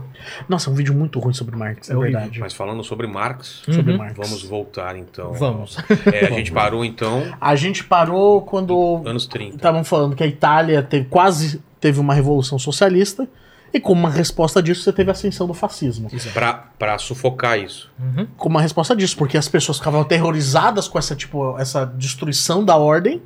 [0.47, 2.39] Nossa, é um vídeo muito ruim sobre Marx, é, É horrível, verdade.
[2.39, 3.97] Mas falando sobre Marx, Sobre Uhum.
[3.97, 4.15] Marx.
[4.17, 5.33] vamos voltar então.
[5.33, 5.77] Vamos.
[6.11, 9.55] É, a gente parou então, A gente parou quando anos 30.
[9.57, 13.27] estavam falando que a Itália teve, quase teve uma revolução socialista.
[13.77, 16.09] E como uma resposta disso, você teve a ascensão do fascismo.
[16.33, 17.91] Pra, pra sufocar isso.
[18.35, 22.75] Como uma resposta disso, porque as pessoas ficavam aterrorizadas com essa, tipo, essa destruição da
[22.77, 23.21] ordem,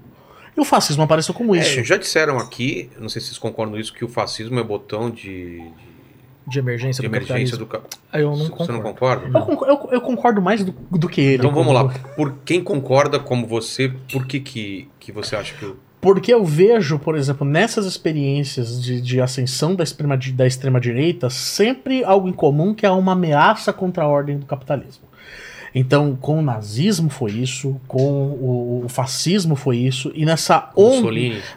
[0.55, 1.79] e o fascismo apareceu como isso.
[1.79, 4.63] É, já disseram aqui, não sei se vocês concordam com isso, que o fascismo é
[4.63, 5.63] botão de,
[6.45, 7.57] De emergência de do emergência capitalismo.
[7.57, 7.85] do cap...
[8.13, 8.73] Eu não Você concordo.
[8.73, 9.27] não concorda?
[9.39, 11.35] Eu, concor- eu- eu concordo mais do, do que ele.
[11.37, 11.87] Então vamos lá.
[12.15, 15.65] Por quem concorda como você, por que que, que você acha que...
[15.65, 21.29] o- Porque eu vejo, por exemplo, nessas experiências de, de ascensão da extrema, da extrema-direita,
[21.29, 25.11] sempre algo em comum que é uma ameaça contra a ordem do capitalismo.
[25.73, 31.09] Então, com o nazismo foi isso, com o, fascismo foi isso, e nessa onda,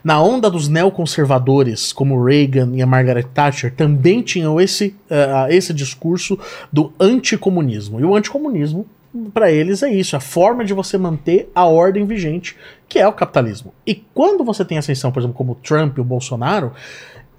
[0.05, 5.74] na onda dos neoconservadores, como Reagan e a Margaret Thatcher, também tinham esse, eh, esse
[5.74, 6.38] discurso
[6.72, 8.01] do anticomunismo.
[8.01, 8.86] E o anticomunismo,
[9.33, 12.57] para eles, é isso: a forma de você manter a ordem vigente,
[12.89, 13.73] que é o capitalismo.
[13.87, 16.73] E quando você tem ascensão, por exemplo, como o Trump e o Bolsonaro,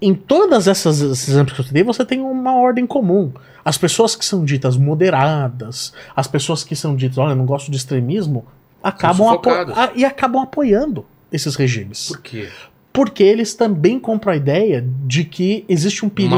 [0.00, 3.32] em todas essas exemplos que eu te dei, você tem uma ordem comum.
[3.64, 7.76] As pessoas que são ditas moderadas, as pessoas que são ditas, olha, não gosto de
[7.76, 8.44] extremismo,
[8.82, 9.26] acabam
[9.72, 12.08] a- e acabam apoiando esses regimes.
[12.08, 12.48] Por quê?
[12.92, 16.34] Porque eles também compram a ideia de que existe um perigo,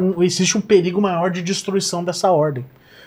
[0.00, 2.64] um- existe um perigo maior de destruição dessa ordem,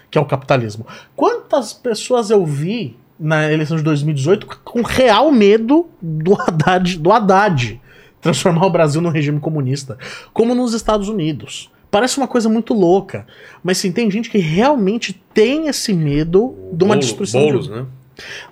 [0.10, 0.86] que é o capitalismo.
[1.16, 7.82] Quantas pessoas eu vi na eleição de 2018 com real medo do Haddad, do Haddad
[8.22, 9.98] transformar o Brasil num regime comunista,
[10.34, 11.72] como nos Estados Unidos.
[11.90, 13.26] Parece uma coisa muito louca,
[13.64, 17.42] mas sim, tem gente que realmente tem esse medo de uma Bolo- destruição.
[17.42, 17.72] Boulos, de...
[17.72, 17.86] né?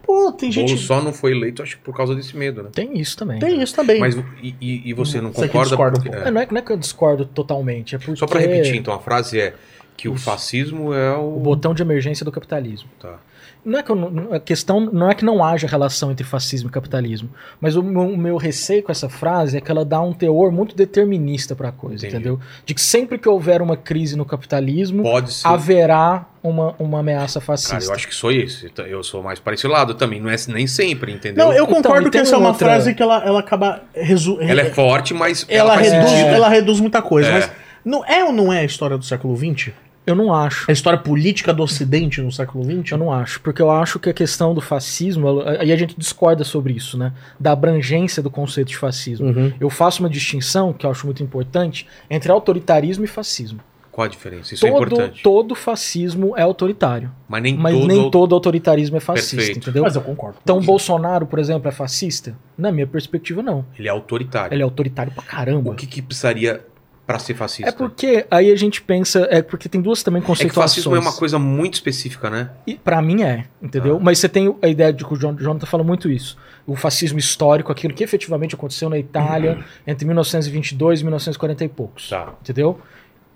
[0.04, 0.68] Pô, tem gente.
[0.70, 2.70] Boulos só não foi eleito, acho que por causa desse medo, né?
[2.74, 3.40] Tem isso também.
[3.40, 4.00] Tem isso também.
[4.00, 5.70] Mas e, e- e você não Você concorda?
[5.70, 6.28] discorda um Porque- pouco.
[6.28, 8.94] É, não, é, não é que eu discordo totalmente, é porque Só pra repetir, então,
[8.94, 9.54] a frase é
[9.98, 11.38] que o fascismo é o...
[11.38, 12.90] o botão de emergência do capitalismo.
[13.00, 13.16] Tá.
[13.64, 16.70] Não é que eu não- a questão não é que não haja relação entre fascismo
[16.70, 20.00] e capitalismo, mas o meu, o meu receio com essa frase é que ela dá
[20.02, 22.16] um teor muito determinista para a coisa, Entendi.
[22.16, 22.40] entendeu?
[22.64, 25.48] De que sempre que houver uma crise no capitalismo, Pode ser.
[25.48, 27.86] haverá uma, uma ameaça Cara, fascista.
[27.86, 28.72] eu acho que sou esse.
[28.88, 30.22] Eu sou mais para esse lado também.
[30.22, 31.46] Não é nem sempre, entendeu?
[31.46, 33.82] Não, eu Então, concordo e que essa é uma outra- frase que ela, ela acaba.
[33.96, 34.38] Resu...
[34.42, 37.30] Ela é forte, mas ela, ela, faz reduz, ela reduz muita coisa.
[37.30, 37.32] É.
[37.32, 37.52] Mas
[37.84, 39.72] não é ou não é a história do século XX?
[40.06, 40.70] Eu não acho.
[40.70, 42.92] A história política do Ocidente no século XX?
[42.92, 46.44] Eu não acho, porque eu acho que a questão do fascismo, aí a gente discorda
[46.44, 47.12] sobre isso, né?
[47.40, 49.28] Da abrangência do conceito de fascismo.
[49.28, 49.54] Uhum.
[49.60, 53.60] Eu faço uma distinção, que eu acho muito importante, entre autoritarismo e fascismo.
[53.92, 54.54] Qual a diferença?
[54.54, 55.24] Isso é todo, importante.
[55.24, 57.88] todo fascismo é autoritário, Mas nem mas todo.
[57.88, 59.60] nem todo autoritarismo é fascista, Perfeito.
[59.60, 59.84] entendeu?
[59.84, 60.38] Mas eu concordo.
[60.44, 62.36] Então, o Bolsonaro, por exemplo, é fascista?
[62.58, 63.66] Na minha perspectiva, não.
[63.80, 64.54] Ele é autoritário.
[64.54, 65.72] Ele é autoritário pra caramba.
[65.72, 66.60] O que, que precisaria
[67.06, 67.70] para ser fascista?
[67.70, 70.72] É porque aí a gente pensa, é porque tem duas também É que conceituações.
[70.72, 72.50] fascismo é uma coisa muito específica, né?
[72.66, 73.98] E pra mim é, entendeu?
[73.98, 74.00] Ah.
[74.02, 76.38] Mas você tem a ideia de que o Jon- Jonathan fala muito isso.
[76.66, 82.10] O fascismo histórico, aquilo que efetivamente aconteceu na Itália entre 1922 e 1940 e poucos.
[82.10, 82.34] Tá.
[82.42, 82.80] Entendeu?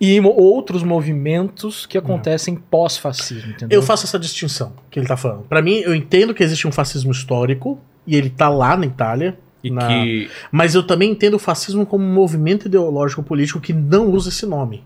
[0.00, 3.78] E mo- outros movimentos que acontecem pós-fascismo, entendeu?
[3.78, 5.42] Eu faço essa distinção que ele tá falando.
[5.42, 9.38] Pra mim, eu entendo que existe um fascismo histórico, e ele tá lá na Itália.
[9.62, 10.30] E na- que.
[10.50, 14.46] Mas eu também entendo o fascismo como um movimento ideológico político que não usa esse
[14.46, 14.84] nome.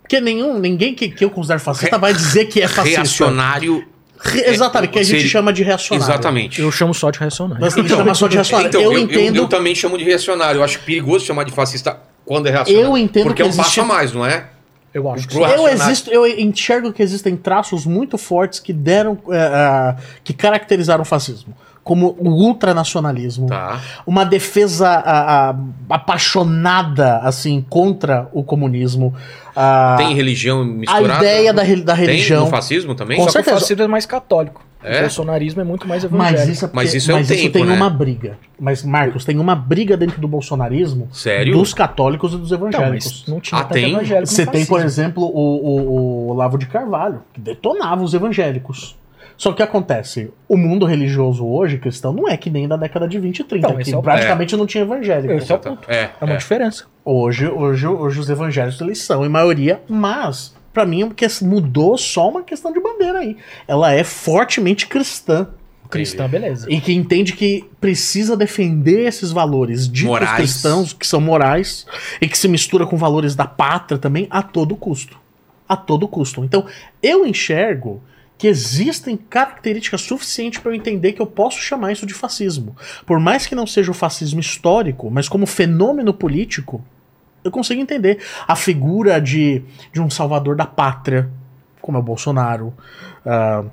[0.00, 3.00] Porque nenhum, ninguém que, que eu considero fascista Re- vai dizer que é fascista.
[3.00, 3.84] Reacionário.
[4.20, 6.12] Re- exatamente, que a gente Seria- chama de reacionário.
[6.12, 6.60] Exatamente.
[6.60, 7.60] Eu chamo só de reacionário.
[7.60, 8.68] Mas ele chama só de reacionário.
[8.68, 9.36] Então, eu, eu, eu- entendo.
[9.36, 10.58] eu também chamo de reacionário.
[10.60, 12.88] Eu acho perigoso chamar de fascista quando é reacionário.
[12.88, 14.48] Eu entendo Porque que é um passo existe- a mais, não é?
[14.92, 15.36] Eu acho que.
[15.36, 19.18] Eu, existo, eu enxergo que existem traços muito fortes que deram.
[19.30, 21.54] é, é, que caracterizaram o fascismo.
[21.84, 23.78] Como o ultranacionalismo, Tá.
[24.06, 25.54] uma defesa a- a-
[25.90, 29.14] apaixonada assim contra o comunismo.
[29.56, 31.14] a- Tem religião a misturada?
[31.24, 32.44] ideia da, da Tem religião.
[32.44, 33.18] no fascismo também?
[33.18, 33.60] Com Só que o certeza.
[33.60, 34.64] fascismo é mais católico.
[34.82, 34.98] É?
[34.98, 36.38] O bolsonarismo é muito mais evangélico.
[36.40, 37.74] Mas isso, é porque- Mas isso é um mas isso tempo, tem né?
[37.76, 38.38] uma briga.
[38.58, 41.54] Mas, Marcos, tem uma briga dentro do bolsonarismo Sério?
[41.54, 43.22] dos católicos e dos evangélicos.
[43.26, 43.96] mas não tinha Ah, tanto tem?
[44.26, 45.80] Você tem, por exemplo, o, o,
[46.26, 48.96] o Olavo de Carvalho, que detonava os evangélicos.
[49.36, 50.32] Só que o que acontece?
[50.48, 53.66] O mundo religioso hoje, cristão, não é que nem da década de 20 e 30,
[53.68, 55.32] Então, que é o- praticamente não tinha evangélico.
[55.34, 55.90] Esse é o ponto.
[55.90, 56.36] É, É uma é.
[56.36, 56.84] diferença.
[57.04, 61.98] Hoje, hoje, hoje os evangélicos eles são em maioria, mas pra mim o que mudou
[61.98, 63.36] só uma questão de bandeira aí.
[63.66, 65.48] Ela é fortemente cristã
[65.90, 66.66] Cristã, beleza.
[66.68, 70.34] e que entende que precisa defender esses valores ditos Morais.
[70.36, 71.86] cristãos, que são morais,
[72.20, 75.16] e que se mistura com valores da pátria também a todo custo.
[75.68, 76.42] A todo custo.
[76.44, 76.64] Então,
[77.02, 78.02] eu enxergo
[78.36, 82.76] que existem características suficientes para eu entender que eu posso chamar isso de fascismo.
[83.06, 86.84] Por mais que não seja o fascismo histórico, mas como fenômeno político,
[87.44, 89.62] eu consigo entender a figura de,
[89.92, 91.30] de um salvador da pátria,
[91.80, 92.74] como é o Bolsonaro.
[93.24, 93.64] ah,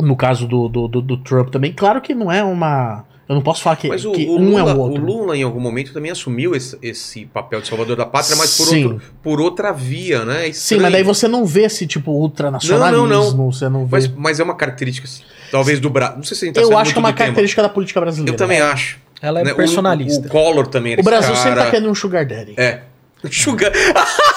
[0.00, 1.72] no caso do, do, do- do Trump também.
[1.72, 3.04] Claro que não é uma.
[3.26, 5.02] Eu não posso falar que, Mas o, que o um Lula, é o o outro.
[5.04, 8.66] Lula, em algum momento, também assumiu esse, esse papel de salvador da pátria, mas por,
[8.66, 8.84] Sim.
[8.84, 10.48] outro, por outra via, né?
[10.48, 13.92] É Sim, mas daí você não vê esse tipo ultranacionalismo, Não, não, você não vê.
[13.92, 15.08] Mas, mas é uma característica,
[15.50, 16.16] talvez, do Brasil.
[16.16, 17.18] Não sei se a gente tá eu acho que é uma do tema.
[17.26, 18.34] característica da política brasileira.
[18.34, 18.98] Eu também acho.
[19.22, 19.52] Ela é né?
[19.52, 20.26] O- personalista.
[20.26, 21.64] O, Collor também era O Brasil esse sempre cara.
[21.66, 22.54] tá querendo um sugar daddy.
[22.58, 22.80] É.
[23.32, 23.72] Sugar...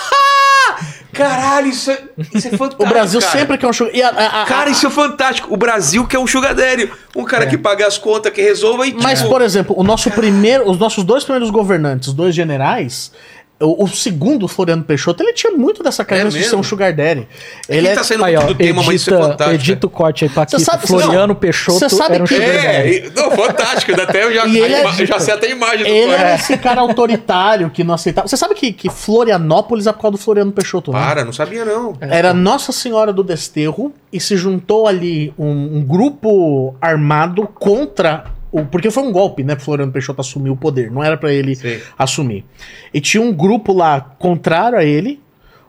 [1.17, 1.99] Caralho, isso é,
[2.33, 3.31] isso é fantástico, O Brasil cara.
[3.31, 3.91] sempre quer um sugar...
[3.93, 5.53] A- a- a- Cara, isso é fantástico.
[5.53, 6.91] O Brasil que é um sugar daddy.
[7.15, 10.09] Um cara que paga as contas, que resolva e Mas, tipo, por exemplo, o nosso
[10.11, 13.11] primeiro, os nossos dois primeiros governantes, os dois generais,
[13.59, 17.27] o, o segundo, Floriano Peixoto, ele tinha muito dessa característica de ser um sugar daddy.
[17.67, 17.93] Ele Ele é...
[17.95, 19.55] tá saindo Aí, ó, do tema, mas isso é edita, fantástico.
[19.61, 20.59] edita o corte aí pra aqui.
[20.59, 22.67] sabe- Floriano não, Peixoto você sabe era um que- sugar daddy.
[22.67, 24.01] É, e- não, fantástico.
[24.01, 24.43] Até eu já,
[25.01, 28.27] é já sei até a imagem do Ele era esse cara autoritário que não aceitava.
[28.27, 30.99] Você sabe que, que Florianópolis é por causa do Floriano Peixoto, né?
[30.99, 31.95] Para, não sabia não.
[31.99, 38.65] Era Nossa Senhora do Desterro e se juntou ali um, um grupo armado contra o.
[38.65, 39.55] Porque foi um golpe, né?
[39.57, 40.91] Floriano Peixoto assumir o poder.
[40.91, 41.81] Não era pra ele Sei.
[41.97, 42.45] assumir.
[42.93, 45.21] E tinha um grupo lá contrário a ele.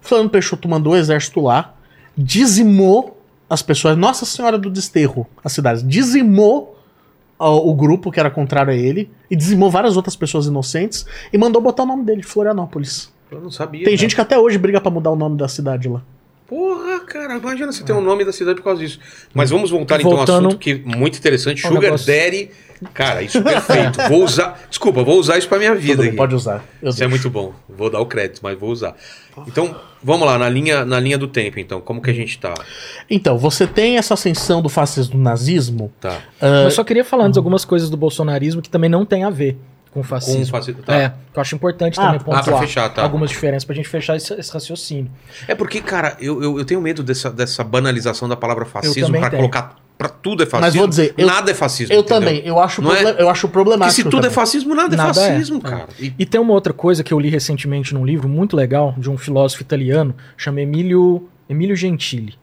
[0.02, 1.74] O Floriano Peixoto mandou o exército lá,
[2.16, 3.96] dizimou as pessoas.
[3.96, 5.82] Nossa Senhora do Desterro, as cidades.
[5.86, 6.76] Dizimou
[7.38, 11.62] o grupo que era contrário a ele e dizimou várias outras pessoas inocentes e mandou
[11.62, 13.12] botar o nome dele, Florianópolis.
[13.30, 13.80] Eu não sabia.
[13.84, 13.96] Tem cara.
[13.96, 16.02] gente que até hoje briga pra mudar o nome da cidade lá.
[16.48, 18.98] Porra, cara, imagina você ter o nome da cidade por causa disso.
[19.34, 21.60] Mas vamos voltar então ao Voltando- assunto que é muito interessante.
[21.60, 22.06] Sugar negócio.
[22.06, 22.50] Daddy.
[22.94, 23.98] Cara, isso é perfeito.
[24.08, 24.58] vou usar.
[24.68, 25.96] Desculpa, vou usar isso pra minha vida.
[26.02, 26.16] bem, aqui.
[26.16, 26.64] pode usar.
[26.82, 27.10] Eu Isso é deixo.
[27.10, 27.52] muito bom.
[27.68, 28.94] Vou dar o crédito, mas vou usar.
[29.46, 31.80] Então, vamos lá, na linha, na linha do tempo, então.
[31.80, 32.54] Como que a gente tá?
[33.08, 35.92] Então, você tem essa ascensão do fascismo do nazismo.
[36.00, 36.18] Tá.
[36.64, 39.56] Eu só queria falar antes algumas coisas do bolsonarismo que também não tem a ver
[39.90, 40.40] com o fascismo.
[40.44, 40.94] Com fascismo, tá.
[40.94, 43.02] É, que eu acho importante Ah, também ah, pra pontuar fechar, tá.
[43.02, 45.10] algumas diferenças pra gente fechar esse, esse raciocínio.
[45.46, 49.30] É porque, cara, eu, eu, eu tenho medo dessa, dessa banalização da palavra fascismo pra
[49.30, 49.40] tenho.
[49.42, 50.60] colocar pra tudo é fascismo.
[50.66, 51.92] Mas vou dizer, eu- nada é fascismo.
[51.92, 52.20] Eu entendeu?
[52.20, 53.20] também, eu acho, Não é?
[53.20, 53.94] eu acho Porque problemático.
[53.96, 54.30] se tudo é também.
[54.34, 55.28] fascismo, nada, Nada é é.
[55.32, 55.88] fascismo, cara.
[55.98, 59.10] E- E tem uma outra coisa que eu li recentemente num livro muito legal de
[59.10, 62.34] um filósofo italiano chamado Emilio, Emilio Gentili,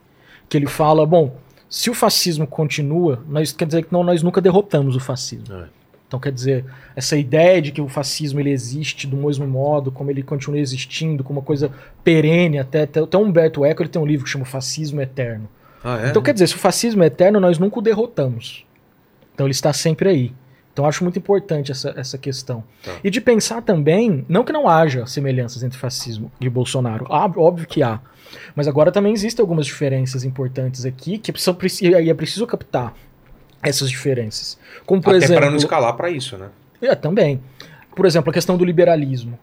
[0.50, 1.38] que ele fala, bom,
[1.70, 5.56] se o fascismo continua, nós quer dizer que não, nós nunca derrotamos o fascismo.
[5.56, 5.64] É.
[6.08, 6.64] Então quer dizer,
[6.96, 11.24] essa ideia de que o fascismo ele existe do mesmo modo, como ele continua existindo,
[11.24, 11.72] como uma coisa
[12.04, 15.50] perene, até, até, até o Humberto Eco ele tem um livro que chama Fascismo Eterno.
[15.88, 16.10] Ah, é?
[16.10, 18.66] Então quer dizer, se o fascismo é eterno, nós nunca o derrotamos.
[19.34, 20.34] Então ele está sempre aí.
[20.74, 22.64] Então acho muito importante essa, essa questão.
[22.84, 22.92] Tá.
[23.04, 27.68] E de pensar também, não que não haja semelhanças entre fascismo e Bolsonaro, Há- óbvio
[27.68, 28.00] que há.
[28.56, 32.94] Mas agora também existem algumas diferenças importantes aqui que são, e é preciso captar
[33.64, 34.58] essas diferenças.
[34.86, 35.42] Como por Até exemplo.
[35.42, 36.50] para não escalar pra isso, né?
[36.82, 37.42] É, também.
[37.96, 39.40] Por exemplo, a questão do liberalismo.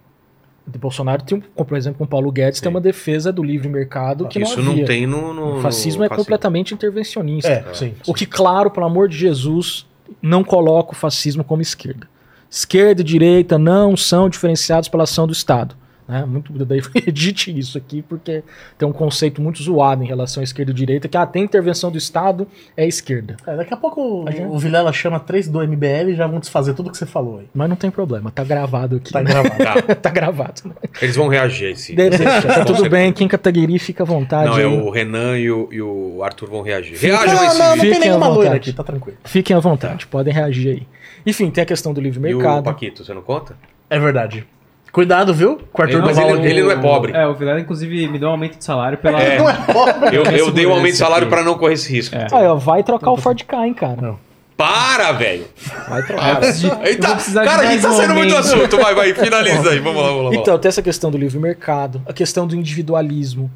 [0.66, 2.64] O Bolsonaro tem, um- por exemplo, com o Paulo Guedes, Sim.
[2.64, 4.84] tem uma defesa do livre mercado que isso não não havia.
[4.86, 5.34] tem no.
[5.34, 7.50] no O fascismo no é completamente intervencionista.
[7.50, 7.94] É, sim.
[8.06, 9.86] O que, claro, pelo amor de Jesus,
[10.20, 12.06] não coloca o fascismo como esquerda.
[12.50, 15.74] Esquerda e direita não são diferenciados pela ação do Estado.
[16.08, 16.24] Né?
[16.24, 18.42] Muito, daí edite isso aqui, porque
[18.76, 21.90] tem um conceito muito zoado em relação à esquerda e direita, que ah, tem intervenção
[21.90, 22.46] do Estado,
[22.76, 23.36] é esquerda.
[23.46, 26.26] É, daqui a pouco o, A gente- o Vilela chama 3 do MBL e já
[26.26, 27.46] vão desfazer tudo que você falou aí.
[27.54, 29.12] Mas não tem problema, tá gravado aqui.
[29.12, 29.30] Tá né?
[29.30, 29.82] gravado.
[29.86, 29.94] Tá.
[29.96, 30.62] tá gravado.
[30.64, 30.74] Né?
[31.00, 31.94] Eles vão reagir esse.
[31.94, 34.50] Deixa, tá tudo bem, Kim Kataguiri fica à vontade.
[34.50, 36.96] Não, é o Renan e o, e o Arthur vão reagir.
[36.98, 37.82] Reajam não, esse não, não vídeo.
[37.82, 38.70] tem Fiquem à nenhuma loira vontade.
[38.70, 39.18] aqui, tá tranquilo.
[39.24, 40.86] Fiquem à vontade, podem reagir aí.
[41.24, 42.64] Enfim, tem a questão do livre E o mercado.
[42.64, 43.56] Paquito, você não conta?
[43.88, 44.46] É verdade.
[44.92, 45.58] Cuidado, viu?
[45.72, 46.46] Com o Arthur Ele- mas ele- aqui.
[46.46, 47.12] ele não é pobre.
[47.12, 49.20] É, o Vilela, inclusive, me deu um aumento de salário pela.
[49.22, 49.38] É.
[49.40, 50.16] Não é pobre.
[50.16, 51.34] Eu, eu dei um aumento de salário aqui.
[51.34, 52.14] pra não correr esse risco.
[52.14, 52.26] É.
[52.30, 53.96] Aí, ó, vai trocar o Ford Ka, hein, cara.
[54.00, 54.18] Não.
[54.54, 55.46] Para, velho!
[55.88, 56.42] Vai Ah, trocar.
[56.86, 58.76] Eita, cara, a gente tá saindo muito assunto.
[58.76, 59.78] Vai, vai, finaliza aí.
[59.80, 60.34] Vamos lá, vamos lá.
[60.36, 63.50] Então, tem essa questão do livre mercado, a questão do individualismo.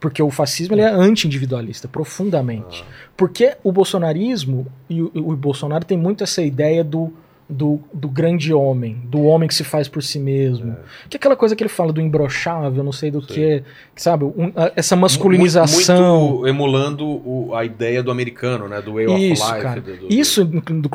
[0.00, 2.84] Porque o fascismo ele é anti-individualista, profundamente.
[3.16, 7.12] Porque o bolsonarismo e o, o Bolsonaro tem muito essa ideia do,
[7.50, 10.76] do, do grande homem, do homem que se faz por si mesmo.
[11.08, 13.62] Que é aquela coisa que ele fala do imbrochável, não sei do que,
[13.94, 14.24] que, sabe?
[14.24, 16.28] um- a- essa masculinização.
[16.30, 18.80] Muito emulando o- a ideia do americano, né?
[18.80, 19.62] Do way Isso, of life.
[19.62, 19.80] cara.
[19.80, 20.42] do- do- Isso,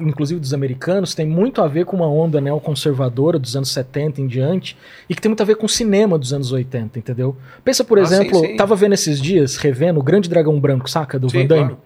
[0.02, 4.28] inclusive dos americanos, tem muito a ver com uma onda neoconservadora dos anos 70 em
[4.28, 4.78] diante
[5.10, 7.36] e que tem muito a ver com o cinema dos anos 80, entendeu?
[7.64, 8.56] Pensa, por Ah, exemplo, sim, sim.
[8.56, 11.20] tava vendo esses dias, revendo o Grande Dragão Branco, saca?
[11.20, 11.62] Do Sim, Van Damme.
[11.70, 11.78] claro.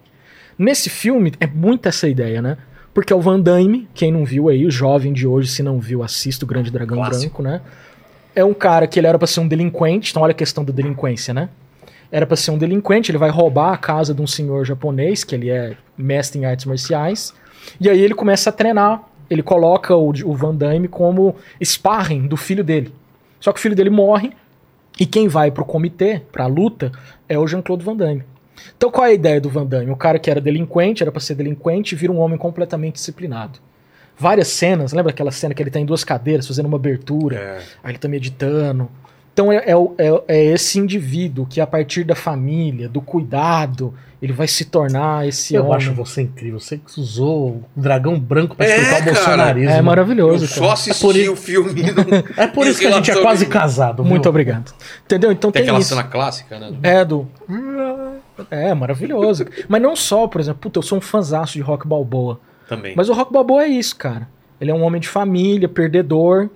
[0.58, 2.58] Nesse filme, é muito essa ideia, né?
[3.00, 5.80] Porque é o Van Damme, quem não viu aí, o jovem de hoje, se não
[5.80, 7.42] viu, assista o Grande Dragão Clássico.
[7.42, 7.66] Branco, né?
[8.36, 10.70] É um cara que ele era pra ser um delinquente, então olha a questão da
[10.70, 11.48] delinquência, né?
[12.12, 15.34] Era pra ser um delinquente, ele vai roubar a casa de um senhor japonês, que
[15.34, 17.32] ele é mestre em artes marciais,
[17.80, 19.02] e aí ele começa a treinar.
[19.30, 22.92] Ele coloca o, o Van Damme como sparring do filho dele.
[23.40, 24.30] Só que o filho dele morre,
[25.00, 26.92] e quem vai pro comitê, pra luta,
[27.26, 28.24] é o Jean-Claude Van Damme.
[28.76, 29.90] Então qual é a ideia do Van Damme?
[29.90, 33.58] O cara que era delinquente, era pra ser delinquente, vira um homem completamente disciplinado.
[34.18, 34.92] várias cenas.
[34.92, 37.36] Lembra aquela cena que ele tá em duas cadeiras fazendo uma abertura?
[37.36, 37.58] É.
[37.82, 38.90] Aí ele tá meditando.
[39.32, 43.94] Então é, é, o- é- é esse indivíduo que, a partir da família, do cuidado,
[44.20, 45.76] ele vai se tornar esse Eu homem.
[45.76, 46.60] acho você incrível.
[46.60, 49.12] Você que usou o dragão branco pra É, explicar o cara.
[49.14, 49.70] bolsonarismo.
[49.70, 50.46] É Eu maravilhoso.
[50.46, 50.72] só cara.
[50.74, 51.82] assisti por isso- o filme.
[51.84, 51.94] não-
[52.36, 54.02] É por isso que a gente é quase casado.
[54.02, 54.10] viu?
[54.10, 54.74] Muito obrigado.
[55.06, 55.32] Entendeu?
[55.32, 55.88] Então Tem tem, aquela isso.
[55.88, 56.72] cena clássica, né?
[56.82, 57.26] É, do.
[58.50, 59.46] É, maravilhoso.
[59.68, 62.40] Mas não só, por exemplo, puta, eu sou um fanzaço de rock balboa.
[62.68, 62.94] Também.
[62.96, 64.28] Mas o rock balboa é isso, cara.
[64.60, 66.48] Ele é um homem de família, perdedor,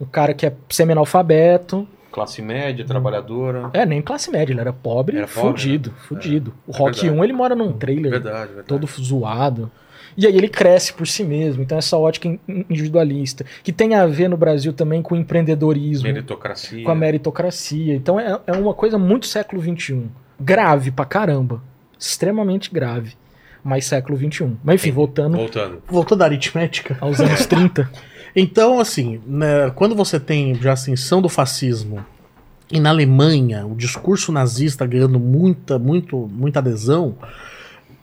[0.00, 1.86] um cara que é semi-analfabeto.
[2.10, 3.70] Classe média, trabalhadora.
[3.72, 6.54] É, nem classe média, ele era pobre, Era pobre, fudido, fudido.
[6.66, 7.18] o é Rock verdade.
[7.20, 8.68] 1, ele mora num trailer Verdade, verdade.
[8.68, 9.70] todo zoado.
[10.16, 11.62] E aí ele cresce por si mesmo.
[11.62, 16.04] Então essa ótica in- individualista, que tem a ver no Brasil também com o empreendedorismo,
[16.06, 16.84] Meritocracia.
[16.84, 17.94] com a meritocracia.
[17.96, 20.06] Então é, é uma coisa muito século XXI.
[20.40, 21.62] Grave pra caramba.
[21.98, 23.14] Extremamente grave.
[23.62, 24.52] Mas século XXI.
[24.62, 25.82] Mas enfim, voltando Voltando.
[25.88, 26.96] Voltou da aritmética.
[27.00, 27.90] aos anos 30.
[28.36, 32.04] Então, assim, né, quando você tem já a ascensão do fascismo
[32.68, 37.14] e na Alemanha o discurso nazista ganhando muita, muito, muita adesão,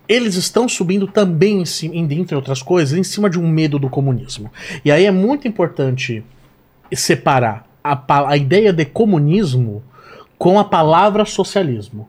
[0.08, 3.78] eles estão subindo também, em cima, em- dentre outras coisas, em cima de um medo
[3.78, 4.49] do comunismo.
[4.86, 6.24] E aí é muito importante
[6.94, 9.84] separar a, a ideia de comunismo
[10.38, 12.08] com a palavra socialismo.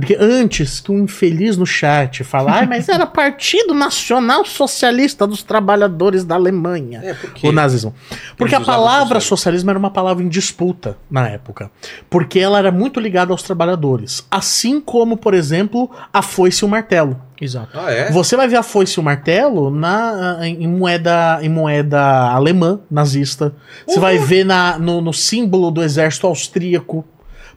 [0.00, 5.42] Porque antes que um infeliz no chat falar, "Ai, mas era Partido Nacional Socialista dos
[5.42, 7.00] Trabalhadores da Alemanha.
[7.02, 7.94] É, porque O nazismo.
[8.36, 9.70] Porque a palavra socialismo.
[9.70, 11.70] era uma palavra em disputa na época.
[12.10, 14.26] Porque ela era muito ligada aos trabalhadores.
[14.30, 17.20] Assim como, por exemplo, a foice e o martelo.
[17.40, 17.78] Exato.
[17.78, 18.10] Ah, é?
[18.10, 22.00] Você vai ver a foice e o martelo na, em, moeda, em moeda
[22.30, 23.54] alemã, nazista.
[23.86, 27.04] Você vai ver na, no, no símbolo do exército austríaco.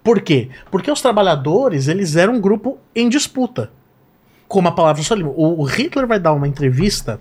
[0.03, 0.49] Por quê?
[0.71, 3.71] Porque os trabalhadores, eles eram um grupo em disputa.
[4.47, 5.33] Como a palavra socialismo.
[5.37, 7.19] O Hitler vai dar uma entrevista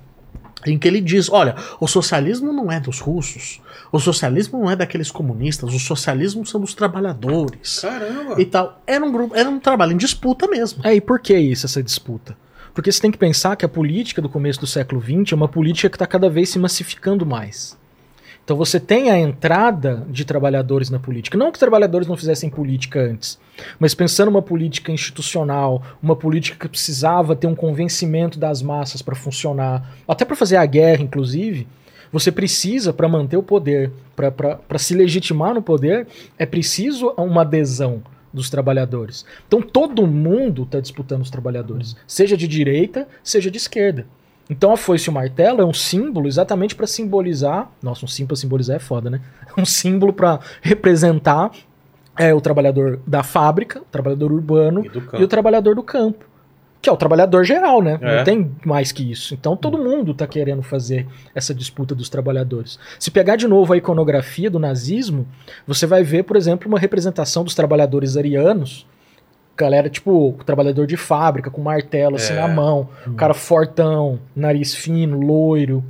[0.67, 3.61] em que ele diz: olha, o socialismo não é dos russos,
[3.93, 7.81] o socialismo não é daqueles comunistas, o socialismo são dos trabalhadores.
[7.81, 8.41] Caramba.
[8.41, 8.81] E tal.
[8.87, 10.81] Era um grupo, era um trabalho em disputa mesmo.
[10.85, 12.37] É, e por que isso, essa disputa?
[12.75, 15.49] Porque você tem que pensar que a política do começo do século XX é uma
[15.49, 17.77] política que está cada vez se massificando mais.
[18.49, 21.37] Então você tem a entrada de trabalhadores na política.
[21.37, 23.39] Não que trabalhadores não fizessem política antes,
[23.79, 29.15] mas pensando uma política institucional, uma política que precisava ter um convencimento das massas para
[29.15, 31.69] funcionar, até para fazer a guerra, inclusive,
[32.11, 36.07] você precisa, para manter o poder, para se legitimar no poder,
[36.39, 38.03] é preciso uma adesão
[38.33, 39.27] dos trabalhadores.
[39.47, 44.07] Então todo mundo está disputando os trabalhadores, seja de direita, seja de esquerda.
[44.49, 47.71] Então a foice e o martelo é um símbolo exatamente para simbolizar.
[47.83, 49.21] Nossa, um símbolo pra simbolizar é foda, né?
[49.57, 51.51] Um símbolo para representar
[52.17, 56.25] é, o trabalhador da fábrica, o trabalhador urbano E e o trabalhador do campo.
[56.81, 57.99] Que é o trabalhador geral, né?
[58.01, 58.19] É.
[58.19, 59.35] Não tem mais que isso.
[59.35, 62.79] Então todo mundo tá querendo fazer essa disputa dos trabalhadores.
[63.01, 65.27] Se pegar de novo a iconografia do nazismo,
[65.67, 68.87] você vai ver, por exemplo, uma representação dos trabalhadores arianos.
[69.59, 72.37] Galera, tipo, trabalhador de fábrica, com martelo assim É.
[72.37, 75.83] na mão, o cara fortão, nariz fino, loiro.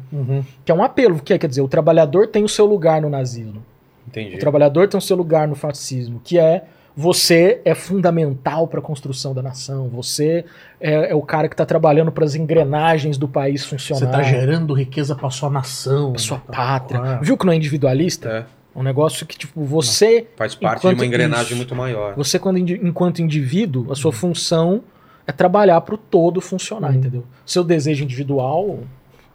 [0.64, 3.10] Que é um apelo, que é, quer dizer, o trabalhador tem o seu lugar no
[3.10, 3.62] nazismo.
[4.06, 4.36] Entendi.
[4.36, 6.64] O trabalhador tem o seu lugar no fascismo, que é
[6.96, 9.88] você é fundamental para a construção da nação.
[9.90, 10.44] Você
[10.80, 14.10] é, é o cara que está trabalhando para as engrenagens do país Você funcionar.
[14.10, 16.12] tá gerando riqueza pra sua nação.
[16.12, 16.52] pra sua Tá.
[16.52, 17.18] pátria.
[17.22, 18.28] Viu que não é individualista?
[18.28, 22.14] É, É um negócio que, tipo, você, faz parte de uma engrenagem isso- muito maior.
[22.14, 24.82] você quando, enquanto indivíduo, a sua função
[25.26, 27.24] é trabalhar para o todo funcionar, entendeu?
[27.44, 28.80] Seu desejo individual,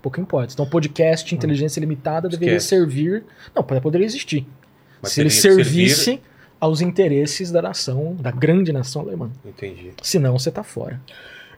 [0.01, 0.53] pouco importa.
[0.53, 2.67] Então, podcast, inteligência limitada, deveria Esquece.
[2.69, 3.23] servir.
[3.55, 4.47] Não, poderia existir.
[5.01, 6.21] Mas se ele servisse servir-
[6.59, 9.29] aos interesses da nação, da grande nação alemã.
[9.45, 9.91] Entendi.
[10.01, 11.01] Senão você tá fora.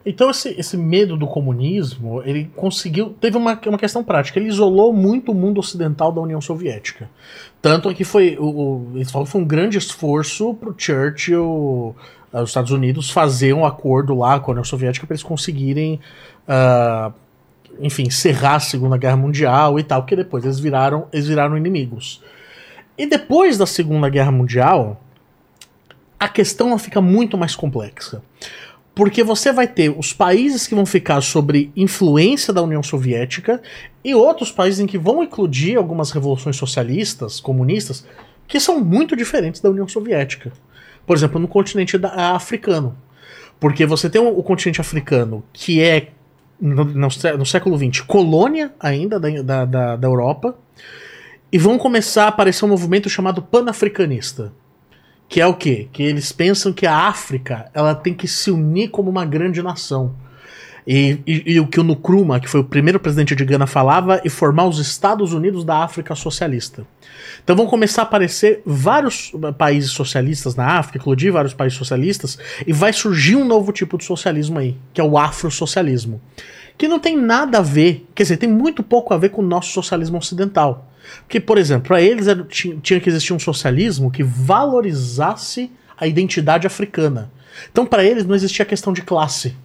[0.06, 4.92] Então esse, esse medo do comunismo, ele conseguiu, teve uma, uma questão prática, ele isolou
[4.92, 7.10] muito o mundo ocidental da União Soviética.
[7.60, 11.96] Tanto é que foi, o, o, eles falam que foi um grande esforço pro Churchill,
[12.32, 15.98] ah, os Estados Unidos, fazer um acordo lá com a União Soviética para eles conseguirem,
[16.46, 17.10] ah,
[17.80, 22.22] enfim, encerrar a Segunda Guerra Mundial e tal, porque depois eles viraram, eles viraram inimigos.
[22.96, 25.00] E depois da Segunda Guerra Mundial,
[26.18, 28.22] a questão fica muito mais complexa.
[28.96, 33.60] Porque você vai ter os países que vão ficar sobre influência da União Soviética
[34.02, 38.06] e outros países em que vão eclodir algumas revoluções socialistas, comunistas,
[38.48, 40.50] que são muito diferentes da União Soviética.
[41.06, 42.96] Por exemplo, no continente da- africano.
[43.60, 46.08] Porque você tem o, o continente africano, que é,
[46.58, 47.08] no, no
[47.38, 50.56] no século XX, colônia ainda da, da, da, da Europa,
[51.52, 54.54] e vão começar a aparecer um movimento chamado panafricanista.
[55.28, 55.88] Que é o quê?
[55.92, 60.14] Que eles pensam que a África ela tem que se unir como uma grande nação.
[60.86, 64.20] E, e- e o que o Nkrumah, que foi o primeiro presidente de Gana, falava,
[64.24, 66.86] e formar os Estados Unidos da África socialista.
[67.42, 72.38] Então vão começar a aparecer vários eh, países socialistas na África, eclodir vários países socialistas,
[72.64, 76.20] e vai surgir um novo tipo de socialismo aí, que é o afrosocialismo.
[76.78, 79.46] Que não tem nada a ver, quer dizer, tem muito pouco a ver com o
[79.46, 80.88] nosso socialismo ocidental.
[81.20, 86.06] Porque, por exemplo, para eles era- ti- tinha que existir um socialismo que valorizasse a
[86.06, 87.30] identidade africana.
[87.70, 89.56] Então, para eles não existia a questão de classe.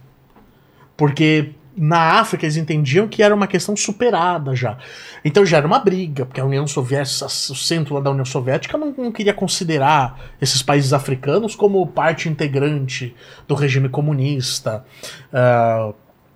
[0.96, 4.76] Porque na África eles entendiam que era uma questão superada já.
[5.24, 8.92] Então já era uma briga, porque a União Soviética, o centro da União Soviética não,
[8.96, 13.16] não queria considerar esses países africanos como parte integrante
[13.48, 14.84] do regime comunista.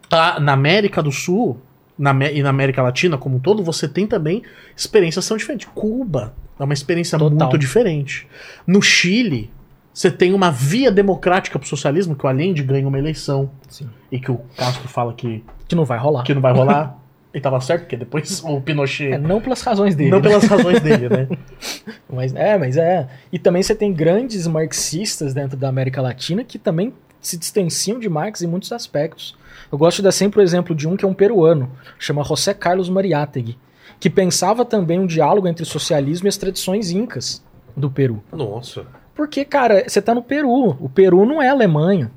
[0.08, 1.60] Tá, na América do Sul
[1.98, 4.42] na, e na América Latina como um todo, você tem também
[4.76, 5.68] experiências que são diferentes.
[5.74, 7.38] Cuba é uma experiência Total.
[7.38, 8.26] muito diferente.
[8.66, 9.50] No Chile,
[9.92, 13.50] você tem uma via democrática pro socialismo, que o Allende ganha uma eleição.
[13.68, 13.88] Sim.
[14.12, 16.22] E que o Castro fala que, Que não vai rolar.
[16.22, 16.98] que não vai rolar.
[17.32, 19.12] e tava certo, porque depois o Pinochet.
[19.12, 20.10] É, não pelas razões dele.
[20.10, 20.28] não né?
[20.28, 21.28] pelas razões dele, né?
[22.08, 23.08] Mas é, mas é.
[23.32, 26.94] E também você tem grandes marxistas dentro da América Latina que também
[27.26, 29.36] se distanciam de Marx em muitos aspectos.
[29.70, 32.54] Eu gosto de dar sempre o exemplo de um que é um peruano, chama José
[32.54, 33.58] Carlos Mariátegui,
[33.98, 37.42] que pensava também um diálogo entre o socialismo e as tradições incas
[37.76, 38.22] do Peru.
[38.32, 38.86] Nossa.
[39.14, 40.76] Porque, cara, você tá no Peru.
[40.80, 42.10] O Peru não é Alemanha.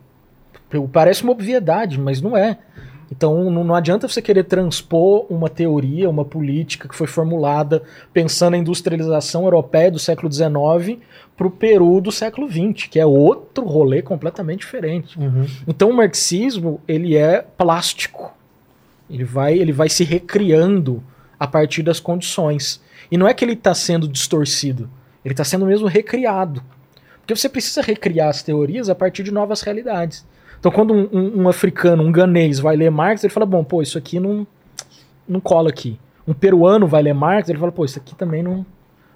[0.91, 2.60] Parece uma obviedade, mas não é.
[3.11, 7.81] Então não, não adianta você querer transpor uma teoria, uma política que foi formulada
[8.14, 10.99] pensando na industrialização europeia do século XIX
[11.36, 15.18] para o Peru do século XX, que é outro rolê completamente diferente.
[15.18, 15.45] Uhum.
[15.68, 18.34] Então o marxismo ele é plástico.
[19.10, 21.03] Ele vai, ele vai se recriando
[21.40, 22.80] a partir das condições.
[23.10, 24.90] E não é que ele está sendo distorcido,
[25.26, 26.61] ele está sendo mesmo recriado.
[27.19, 30.26] Porque você precisa recriar as teorias a partir de novas realidades.
[30.60, 33.81] Então quando um, um- um africano, um ganês vai ler Marx, ele fala, bom, pô,
[33.81, 34.45] isso aqui não,
[35.27, 35.99] não cola aqui.
[36.27, 38.65] Um peruano vai ler Marx, ele fala, pô, isso aqui também não,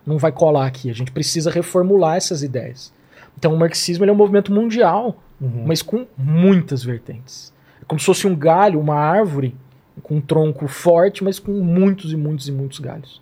[0.05, 0.89] não vai colar aqui.
[0.89, 2.93] A gente precisa reformular essas ideias.
[3.37, 5.63] Então o marxismo ele é um movimento mundial Uhum.
[5.65, 7.51] mas com muitas vertentes.
[7.81, 9.53] É como se fosse um galho, uma árvore,
[10.01, 13.21] com um tronco forte, mas com muitos e muitos e muitos galhos.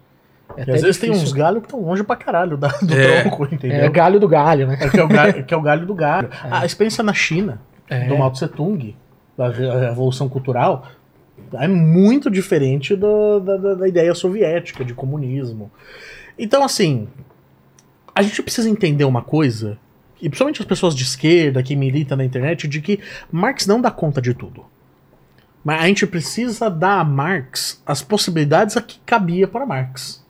[0.56, 3.22] É E às vezes tem difícil- uns galhos que estão longe pra caralho do É.
[3.22, 3.78] tronco, entendeu?
[3.80, 4.78] É galho do galho, né?
[4.80, 6.30] É que é o galho, que é o galho do galho.
[6.52, 7.60] A experiência na China,
[7.92, 8.08] É.
[8.08, 8.96] do Mao Tse Tung,
[9.38, 10.88] da Revolução Cultural,
[11.54, 15.70] é muito diferente do- da- da ideia soviética de comunismo.
[16.40, 17.08] Então, assim,
[18.16, 19.78] a gente precisa entender uma coisa,
[20.22, 23.00] e principalmente as pessoas de esquerda que militam na internet, de que
[23.32, 24.66] Marx não dá conta de tudo.
[25.64, 30.26] Mas a gente precisa dar a Marx as possibilidades a que cabia para Marx.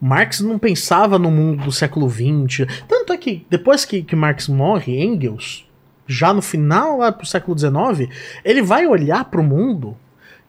[0.00, 2.66] Marx não pensava no mundo do século XX.
[2.86, 5.65] Tanto é que depois que, que Marx morre, Engels,
[6.06, 8.10] já no final, pro século XIX,
[8.44, 9.96] ele vai olhar pro mundo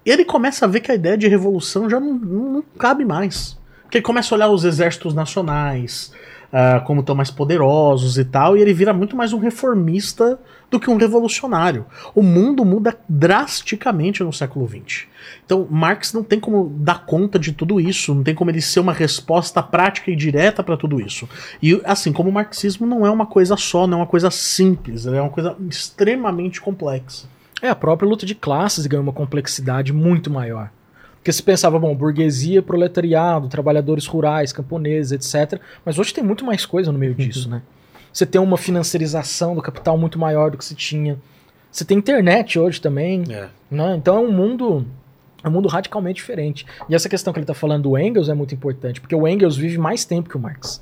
[0.05, 3.03] e ele começa a ver que a ideia de revolução já não, não- não cabe
[3.03, 3.57] mais.
[3.83, 6.11] Porque ele começa a olhar os exércitos nacionais,
[6.51, 10.79] ah, como estão mais poderosos e tal, e ele vira muito mais um reformista do
[10.79, 11.85] que um revolucionário.
[12.13, 15.07] O mundo muda drasticamente no século XX.
[15.45, 18.79] Então, Marx não tem como dar conta de tudo isso, não tem como ele ser
[18.79, 21.27] uma resposta prática e direta para tudo isso.
[21.61, 25.05] E assim como o marxismo não é uma coisa só, não é uma coisa simples,
[25.05, 27.27] é uma coisa extremamente complexa.
[27.61, 30.69] É, a própria luta de classes ganhou uma complexidade muito maior.
[31.27, 35.59] Porque se pensava, bom, burguesia, proletariado, trabalhadores rurais, camponeses, etc.
[35.83, 37.61] Mas hoje tem muito mais coisa no meio disso, né?
[38.13, 41.19] Você tem uma financiarização do capital muito maior do que se tinha.
[41.69, 43.25] Você tem internet hoje também.
[43.29, 43.49] É.
[43.69, 43.95] né?
[43.97, 44.85] Então é um mundo
[45.43, 46.65] é um mundo radicalmente diferente.
[46.87, 49.57] E essa questão que ele está falando do Engels é muito importante, porque o Engels
[49.57, 50.81] vive mais tempo que o Marx.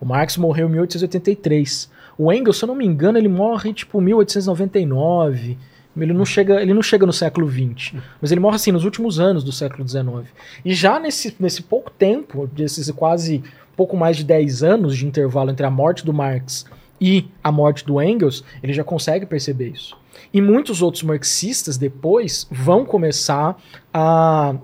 [0.00, 1.88] O Marx morreu em 1883.
[2.18, 5.56] O Engels, se eu não me engano, ele morre tipo 1899.
[5.96, 9.18] Ele não chega, ele não chega no século XX, mas ele morre assim nos últimos
[9.18, 10.28] anos do século XIX.
[10.64, 13.42] E já nesse, nesse pouco tempo, desses quase
[13.76, 16.64] pouco mais de 10 anos de intervalo entre a morte do Marx
[17.00, 19.96] e a morte do Engels, ele já consegue perceber isso.
[20.32, 23.56] E muitos outros marxistas depois vão começar
[23.92, 24.54] a,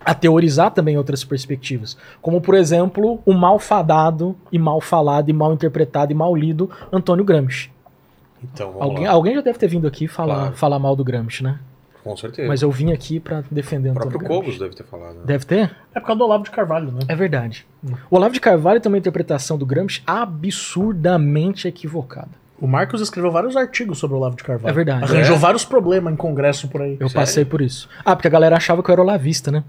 [0.00, 1.96] a teorizar também outras perspectivas.
[2.22, 7.24] Como, por exemplo, o malfadado e mal falado e mal interpretado e mal lido Antônio
[7.24, 7.73] Gramsci.
[8.52, 9.12] Então, vamos Alguém, lá.
[9.12, 10.56] alguém já deve ter vindo aqui falar, Claro.
[10.56, 11.58] falar mal do Gramsci, né?
[12.02, 12.46] Com certeza.
[12.46, 14.44] Mas eu vim aqui pra defender o Antônio próprio Gramsci.
[14.44, 15.14] Cogos deve ter falado.
[15.14, 15.22] né?
[15.24, 15.74] Deve ter?
[15.94, 16.98] É por causa do Olavo de Carvalho, né?
[17.08, 17.66] É verdade.
[18.10, 22.28] O Olavo de Carvalho tem uma interpretação do Gramsci absurdamente equivocada.
[22.60, 24.70] O Marcos escreveu vários artigos sobre o Olavo de Carvalho.
[24.70, 25.04] É verdade.
[25.04, 25.38] Arranjou É?
[25.38, 26.92] vários problemas em congresso por aí.
[27.00, 27.14] Eu Sério?
[27.14, 27.88] passei por isso.
[28.04, 29.64] Ah, porque a galera achava que eu era olavista, né?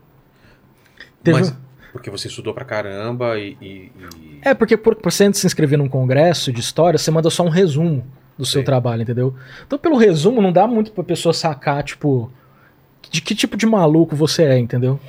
[1.23, 1.56] Teve Mas um-
[1.91, 3.57] porque você estudou pra caramba e.
[3.61, 7.30] e- e- É, porque por, por você se inscrever num congresso de história, você manda
[7.30, 8.06] só um resumo
[8.38, 8.66] do seu Sim.
[8.66, 9.34] trabalho, entendeu?
[9.66, 12.32] Então, pelo resumo, não dá muito pra pessoa sacar, tipo,
[13.10, 14.99] de que tipo de maluco você é, entendeu?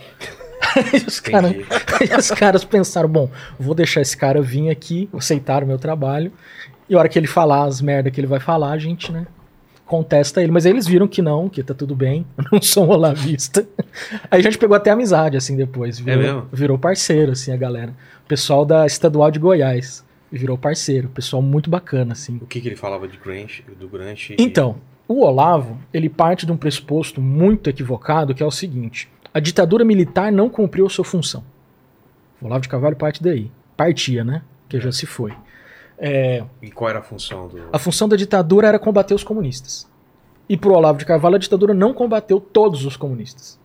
[0.75, 3.29] Aí os, cara, aí os caras pensaram, bom,
[3.59, 6.33] vou deixar esse cara vir aqui, aceitar o meu trabalho,
[6.89, 9.27] e a hora que ele falar as merda que ele vai falar, a gente, né,
[9.85, 10.53] contesta ele.
[10.53, 13.67] Mas aí eles viram que não, que tá tudo bem, eu não sou um olavista.
[14.31, 15.99] Aí a gente pegou até amizade, assim, depois.
[15.99, 16.49] Virou, mesmo?
[16.53, 17.93] virou parceiro, assim, a galera.
[18.25, 22.37] O pessoal da Estadual de Goiás virou parceiro, pessoal muito bacana, assim.
[22.43, 24.35] O que, que ele falava de Grange, do Grange?
[24.39, 24.77] e- Então,
[25.09, 29.85] o Olavo, ele parte de um pressuposto muito equivocado, que é o seguinte: a ditadura
[29.85, 31.45] militar não cumpriu a sua função.
[32.41, 33.51] O Olavo de Carvalho parte daí.
[33.77, 34.43] Partia, né?
[34.69, 35.33] Que já se foi.
[35.99, 37.59] É, E qual era a função do.
[37.73, 39.89] a função da ditadura era combater os comunistas.
[40.49, 43.59] E pro Olavo de Carvalho, a ditadura não combateu todos os comunistas.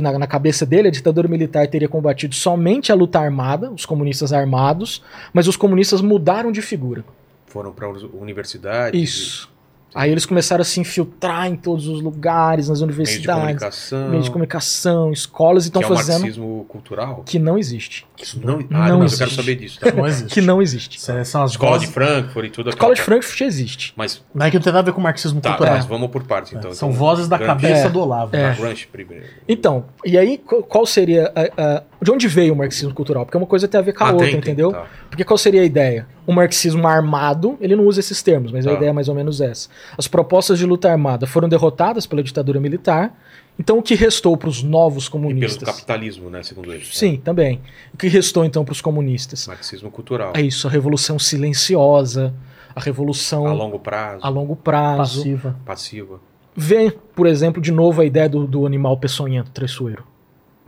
[0.00, 4.32] Na, na cabeça dele, a ditadura militar teria combatido somente a luta armada, os comunistas
[4.32, 7.04] armados, mas os comunistas mudaram de figura.
[7.46, 9.00] Foram para universidades?
[9.00, 9.49] Isso.
[9.94, 14.08] Aí eles começaram a se infiltrar em todos os lugares, nas Meios de universidades, comunicação.
[14.08, 17.22] meios de comunicação, escolas, e estão que é o fazendo marxismo cultural?
[17.26, 18.06] que não existe.
[18.16, 19.34] Isso não, não ah, não, mas eu quero existe.
[19.36, 19.80] saber disso.
[19.80, 19.90] Tá?
[19.96, 20.34] Não existe.
[20.34, 21.00] Que não existe.
[21.00, 21.86] São as Escola de.
[21.86, 23.92] Frankfurt e tudo A escola de aquela- Frankfurt existe.
[23.96, 25.74] Mas Não é que não tem nada a ver com marxismo tá, cultural.
[25.74, 26.72] mas vamos por partes então.
[26.72, 27.90] São Então, vozes da Gramsci- cabeça É.
[27.90, 28.36] do Olavo.
[28.36, 28.50] É.
[28.54, 29.24] Tá, Gramsci primeiro.
[29.48, 31.32] Então, e aí qual qual seria.
[31.34, 33.24] a- a- de onde veio o marxismo cultural?
[33.26, 34.72] Porque uma coisa tem a ver com a Ah, outra, tem, tem, entendeu?
[34.72, 34.86] tá.
[35.08, 36.06] Porque qual seria a ideia?
[36.26, 38.76] O marxismo armado, ele não usa esses termos, mas a Tá.
[38.76, 39.68] ideia é mais ou menos essa.
[39.98, 43.12] As propostas de luta armada foram derrotadas pela ditadura militar,
[43.58, 45.68] então o que restou para os novos E pelo comunistas?
[45.68, 46.84] capitalismo, né, segundo ele.
[46.84, 47.60] Sim, também.
[47.92, 49.46] O que restou então para os comunistas?
[49.46, 50.32] Marxismo cultural.
[50.34, 52.32] É isso, a revolução silenciosa,
[52.74, 55.18] a revolução A a, longo prazo, longo prazo.
[55.18, 55.56] Passiva.
[55.66, 56.20] passiva.
[56.56, 60.04] Vê, por exemplo, de novo a ideia do, do animal peçonhento, traiçoeiro.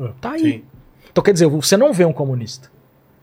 [0.00, 0.08] É.
[0.20, 0.40] Tá aí.
[0.40, 0.62] Sim.
[1.12, 2.70] Então quer dizer, você não vê um comunista.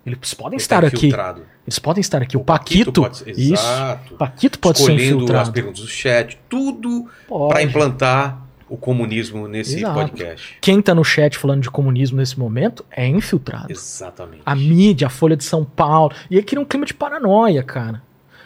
[0.06, 0.96] Eles podem Ele estar tá aqui.
[1.08, 1.42] infiltrado.
[1.66, 2.38] Eles podem estar aqui.
[2.38, 3.02] O, Paquito.
[3.02, 3.54] pode ser- isso.
[3.54, 4.14] Exato.
[4.14, 5.52] O Paquito pode ser Escolhendo as infiltrado.
[5.52, 7.50] perguntas do chat, tudo Pode.
[7.54, 9.94] para implantar o comunismo nesse Exato.
[9.94, 10.58] podcast.
[10.62, 13.72] Quem tá no chat falando de comunismo nesse momento é infiltrado.
[13.72, 14.42] Exatamente.
[14.46, 16.14] A mídia, a Folha de São Paulo.
[16.30, 18.02] E aí cria um clima de paranoia, cara.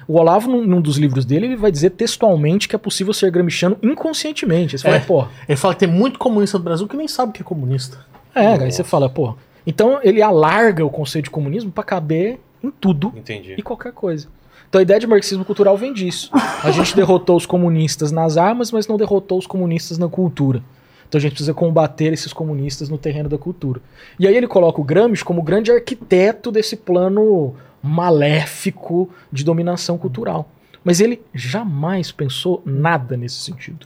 [0.05, 3.31] O Olavo, num, num dos livros dele, ele vai dizer textualmente que é possível ser
[3.31, 4.77] gramsciano inconscientemente.
[4.77, 4.99] Você fala, É.
[4.99, 8.05] pô, Ele fala que tem muito comunista no Brasil que nem sabe que é comunista.
[8.35, 8.63] É, Nossa.
[8.63, 9.35] aí você fala, pô.
[9.65, 13.55] Então ele alarga o conceito de comunismo pra caber em tudo Entendi.
[13.57, 14.27] e qualquer coisa.
[14.67, 16.31] Então a ideia de marxismo cultural vem disso.
[16.63, 20.63] A gente derrotou os comunistas nas armas, mas não derrotou os comunistas na cultura.
[21.07, 23.79] Então a gente precisa combater esses comunistas no terreno da cultura.
[24.19, 27.53] E aí ele coloca o Gramsci como grande arquiteto desse plano
[27.83, 30.49] maléfico de dominação cultural.
[30.83, 33.85] Mas ele jamais pensou nada nesse sentido.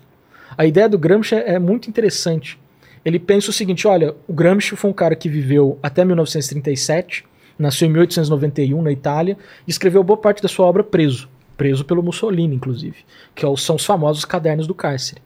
[0.57, 2.57] A ideia do Gramsci é é muito interessante.
[3.03, 7.25] Ele pensa o seguinte: olha, o Gramsci foi um cara que viveu até 1937,
[7.57, 9.37] nasceu em 1891 na Itália
[9.67, 11.29] e escreveu boa parte da sua obra preso.
[11.55, 12.97] Preso pelo Mussolini, inclusive.
[13.33, 15.21] Que é são os famosos cadernos do cárcere.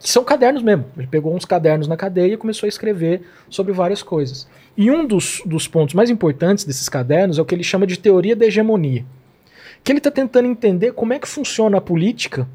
[0.00, 0.86] Que são cadernos mesmo.
[0.96, 4.48] Ele pegou uns cadernos na cadeia e começou a escrever sobre várias coisas.
[4.76, 7.98] E um dos, dos pontos mais importantes desses cadernos é o que ele chama de
[7.98, 9.04] teoria da hegemonia.
[9.82, 12.48] Que ele está tentando entender como é que funciona a política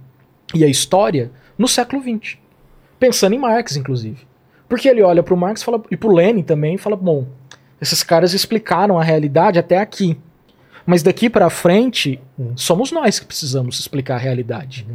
[0.53, 2.37] e a história no século XX.
[2.99, 4.28] Pensando em Marx, inclusive.
[4.69, 6.95] Porque ele olha para o Marx e fala, e para o Lenin também e fala:
[6.95, 7.27] bom,
[7.81, 10.17] esses caras explicaram a realidade até aqui.
[10.85, 12.19] Mas daqui para frente,
[12.55, 14.87] somos nós que precisamos explicar a realidade.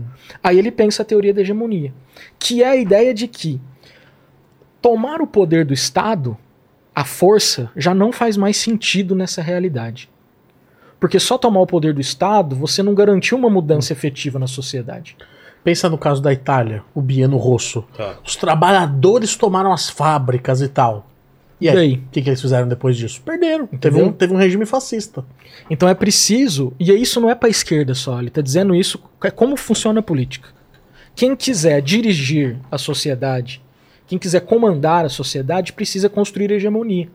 [0.43, 1.93] Aí ele pensa a teoria da hegemonia,
[2.39, 3.61] que é a ideia de que
[4.83, 6.37] tomar o poder do Estado,
[6.95, 10.11] a força, já não faz mais sentido nessa realidade.
[10.99, 15.17] Porque só tomar o poder do Estado, você não garantiu uma mudança efetiva na sociedade.
[15.65, 17.85] Pensa no caso da Itália, o Bieno Rosso.
[17.97, 18.17] Tá.
[18.25, 21.07] Os trabalhadores tomaram as fábricas e tal.
[21.61, 23.23] E aí, o que, que eles fizeram depois disso?
[23.23, 23.67] Perderam.
[23.67, 25.25] Teve um, teve um regime fascista.
[25.71, 29.03] Então é preciso, e isso não é para a esquerda só, ele está dizendo isso,
[29.23, 30.51] é como funciona a política.
[31.15, 33.63] Quem quiser dirigir a sociedade,
[34.07, 37.09] quem quiser comandar a sociedade, precisa construir hegemonia.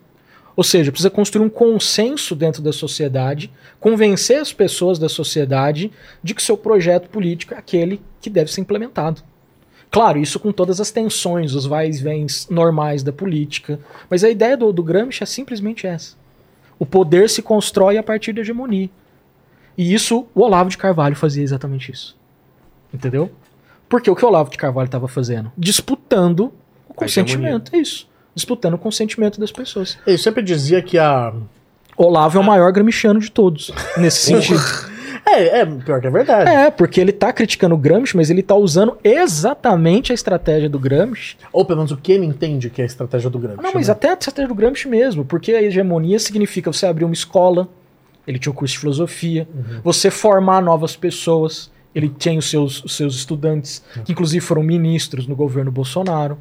[0.59, 3.49] Ou seja, precisa construir um consenso dentro da sociedade,
[3.79, 5.89] convencer as pessoas da sociedade
[6.21, 9.21] de que seu projeto político é aquele que deve ser implementado.
[9.89, 13.79] Claro, isso com todas as tensões, os vais e vens normais da política.
[14.09, 16.17] Mas a ideia do, do Gramsci é simplesmente essa.
[16.77, 18.89] O poder se constrói a partir da hegemonia.
[19.77, 22.17] E isso, o Olavo de Carvalho fazia exatamente isso.
[22.93, 23.31] Entendeu?
[23.87, 25.53] Porque o que o Olavo de Carvalho estava fazendo?
[25.57, 26.53] Disputando
[26.85, 27.73] o consentimento.
[27.73, 28.08] É isso.
[28.35, 29.97] Disputando o consentimento das pessoas.
[30.05, 31.33] Ele sempre dizia que a.
[31.97, 34.61] Olavo é o maior gramsciano de todos, nesse sentido.
[35.25, 36.49] É, é, pior que é verdade.
[36.49, 40.79] É, porque ele tá criticando o Gramsci, mas ele tá usando exatamente a estratégia do
[40.79, 41.37] Gramsci.
[41.51, 43.61] Ou pelo menos o que ele entende que é a estratégia do Gramsci.
[43.61, 43.91] Não, mas né?
[43.91, 47.67] até a estratégia do Gramsci mesmo, porque a hegemonia significa você abrir uma escola,
[48.25, 49.47] ele tinha um curso de filosofia,
[49.83, 55.27] você formar novas pessoas, ele tinha os seus, os seus estudantes, que inclusive foram ministros
[55.27, 56.37] no governo Bolsonaro.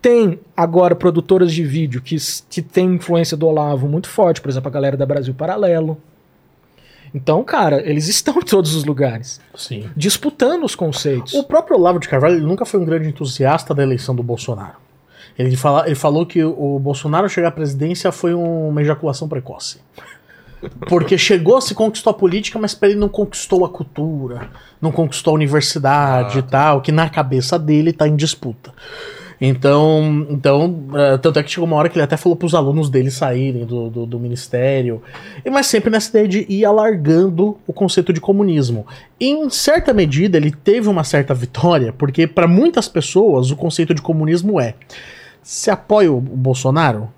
[0.00, 2.16] Tem agora produtoras de vídeo que,
[2.48, 5.98] que tem influência do Olavo muito forte, por exemplo, a galera da Brasil Paralelo.
[7.14, 9.88] Então, cara, eles estão em todos os lugares, Sim.
[9.96, 11.34] disputando os conceitos.
[11.34, 14.76] O próprio Olavo de Carvalho ele nunca foi um grande entusiasta da eleição do Bolsonaro.
[15.38, 19.78] Ele, fala, ele falou que o Bolsonaro chegar à presidência foi um- uma ejaculação precoce.
[20.88, 24.48] Porque chegou, se conquistou a política, mas pra ele não conquistou a cultura,
[24.80, 28.72] não conquistou a universidade Ah, e tal, que na cabeça dele tá em disputa.
[29.40, 32.88] Então, então eh, tanto é que chegou uma hora que ele até falou pros alunos
[32.88, 35.02] dele saírem do, do, do ministério,
[35.44, 38.86] e- mas sempre nessa ideia de ir alargando o conceito de comunismo.
[39.20, 44.00] Em certa medida, ele teve uma certa vitória, porque para muitas pessoas o conceito de
[44.00, 44.74] comunismo é:
[45.42, 47.08] se apoia o Bolsonaro,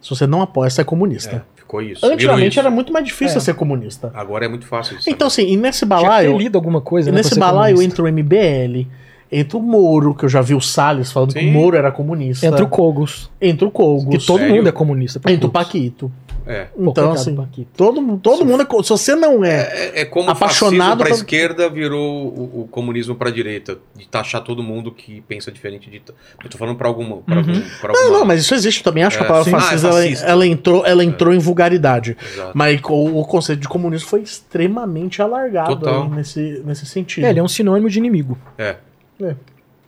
[0.00, 1.44] se você não apoia, você é comunista.
[1.54, 2.06] É, ficou isso.
[2.06, 2.60] Antigamente isso.
[2.60, 3.40] era muito mais difícil É.
[3.40, 4.10] ser comunista.
[4.14, 5.10] Agora é muito fácil isso.
[5.10, 8.00] Então, assim, e nesse Tinha balaio, lido alguma coisa, e né, nesse balaio comunista.
[8.02, 8.86] entra o MBL,
[9.30, 11.48] entra o Moro, que eu já vi o Salles falando que Sim.
[11.50, 12.46] o Moro era comunista.
[12.46, 14.04] Entra o Kogos, entra o Kogos.
[14.18, 14.54] que todo sério?
[14.56, 15.20] mundo é comunista.
[15.20, 15.50] pro Entra o.
[15.50, 16.10] Paquito.
[16.46, 16.64] É.
[16.64, 17.68] Pô, Então, coitado assim, Paquito.
[17.76, 18.82] todo, todo mundo é.
[18.82, 19.68] Se você não é.
[19.70, 23.76] É, é como Apaixonado o fascismo pra pra- esquerda virou o, o comunismo pra direita.
[23.94, 26.00] De taxar todo mundo que pensa diferente de.
[26.42, 27.18] Eu tô falando pra alguma.
[27.18, 27.40] Pra Uhum.
[27.40, 28.78] algum, pra Não, alguma- não, mas isso existe.
[28.80, 29.50] Eu também acho que É, a palavra sim.
[29.50, 30.26] fascista, Ah, é ela- fascista.
[30.26, 32.16] ela, entrou, ela entrou em vulgaridade.
[32.32, 32.52] Exato.
[32.54, 37.24] Mas o, o conceito de comunismo foi extremamente alargado nesse, nesse sentido.
[37.26, 38.38] É, ele é um sinônimo de inimigo.
[38.56, 38.76] É.
[39.20, 39.34] É.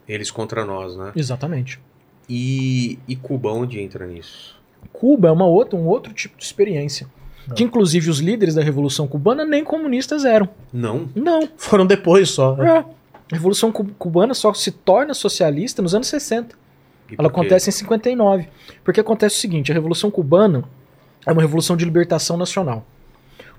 [0.09, 1.13] Eles contra nós, né?
[1.15, 1.79] Exatamente.
[2.29, 4.57] E, e Cuba onde entra nisso?
[4.93, 7.07] Cuba é uma outra, um outro tipo de experiência.
[7.57, 10.49] Que inclusive os líderes da Revolução Cubana nem comunistas eram.
[10.73, 11.09] Não.
[11.15, 11.49] Não.
[11.57, 12.55] Foram depois só.
[12.57, 12.69] né?
[12.71, 12.79] É.
[12.79, 12.85] A
[13.37, 16.55] Revolução Cu- Cubana só se torna socialista nos anos 60.
[17.11, 18.49] E Ela acontece em 59.
[18.85, 20.65] Porque acontece o seguinte: a Revolução Cubana
[21.27, 22.85] é uma revolução de libertação nacional.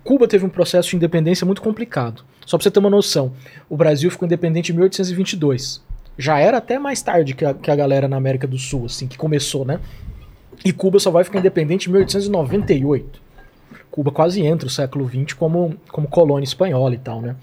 [0.03, 2.23] Cuba teve um processo de independência muito complicado.
[2.45, 3.33] Só pra você ter uma noção,
[3.69, 5.81] o Brasil ficou independente em 1822.
[6.17, 9.07] Já era até mais tarde que a, que a galera na América do Sul, assim,
[9.07, 9.79] que começou, né?
[10.63, 13.21] E Cuba só vai ficar independente em 1898.
[13.89, 17.35] Cuba quase entra o século XX como, como colônia espanhola e tal, né?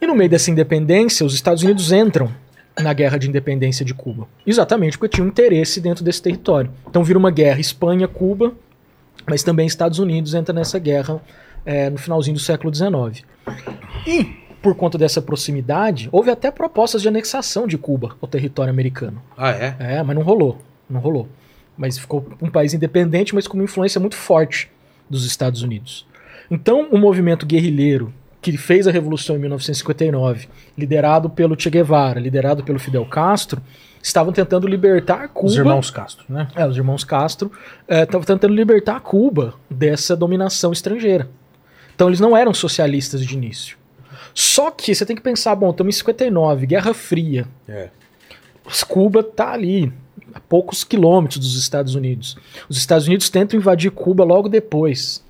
[0.00, 2.30] E no meio dessa independência, os Estados Unidos entram
[2.80, 4.28] na guerra de independência de Cuba.
[4.46, 6.70] Exatamente porque tinha um interesse dentro desse território.
[6.88, 8.52] Então vira uma guerra Espanha-Cuba,
[9.26, 11.20] mas também Estados Unidos entra nessa guerra
[11.66, 13.24] é, no finalzinho do século XIX.
[14.06, 14.24] E,
[14.62, 19.22] por conta dessa proximidade, houve até propostas de anexação de Cuba ao território americano.
[19.36, 19.76] Ah, é?
[19.78, 20.58] É, mas não rolou.
[20.88, 21.28] Não rolou.
[21.76, 24.70] Mas ficou um país independente, mas com uma influência muito forte
[25.08, 26.06] dos Estados Unidos.
[26.50, 32.62] Então, o movimento guerrilheiro que fez a Revolução em 1959, liderado pelo Che Guevara, liderado
[32.62, 33.60] pelo Fidel Castro,
[34.02, 35.48] estavam tentando libertar Cuba.
[35.48, 36.48] Os irmãos Castro, né?
[36.54, 37.50] É, os irmãos Castro
[37.86, 41.28] eh, estavam tentando libertar Cuba dessa dominação estrangeira.
[41.94, 43.76] Então eles não eram socialistas de início.
[44.40, 47.44] Só que você tem que pensar, bom, estamos em 59, Guerra Fria.
[47.68, 47.88] É.
[48.86, 49.92] Cuba tá ali,
[50.32, 52.36] a poucos quilômetros dos Estados Unidos.
[52.68, 55.24] Os Estados Unidos tentam invadir Cuba logo depois.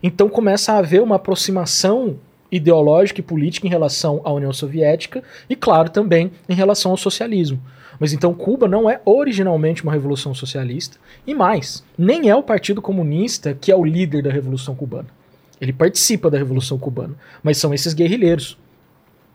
[0.00, 2.20] Então começa a haver uma aproximação
[2.52, 7.60] ideológica e política em relação à União Soviética e, claro, também em relação ao socialismo.
[7.98, 12.80] Mas então Cuba não é originalmente uma revolução socialista e mais, nem é o Partido
[12.80, 15.08] Comunista que é o líder da Revolução Cubana.
[15.62, 18.58] Ele participa da Revolução Cubana, mas são esses guerrilheiros.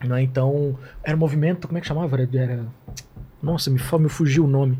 [0.03, 0.21] Né?
[0.23, 2.17] Então, era um movimento, como é que chamava?
[2.21, 2.65] Era, era-
[3.41, 4.77] nossa, me, me fugiu o nome.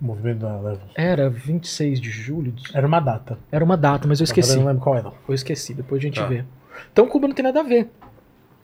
[0.00, 0.90] O movimento da Levels.
[0.94, 2.50] Era 26 de julho.
[2.52, 3.38] de- Era uma data.
[3.52, 4.52] Era uma data, mas eu esqueci.
[4.54, 5.12] Eu não lembro qual é, não.
[5.28, 6.26] Eu esqueci, depois a gente Tá.
[6.26, 6.44] vê.
[6.90, 7.90] Então Cuba não tem nada a ver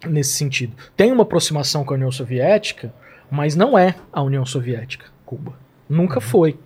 [0.09, 0.73] nesse sentido.
[0.97, 2.95] Tem uma aproximação com a União Soviética,
[3.31, 5.53] mas não é a União Soviética, Cuba.
[5.87, 6.59] Nunca foi.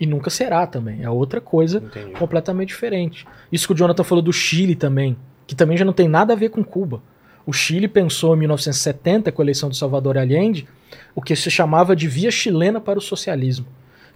[0.00, 1.02] E nunca será também.
[1.02, 2.12] É outra coisa Entendi.
[2.12, 3.26] completamente diferente.
[3.50, 5.16] Isso que o Jonathan falou do Chile também,
[5.46, 7.02] que também já não tem nada a ver com Cuba.
[7.44, 10.68] O Chile pensou em 1970, com a eleição do Salvador Allende,
[11.14, 13.66] o que se chamava de via chilena para o socialismo,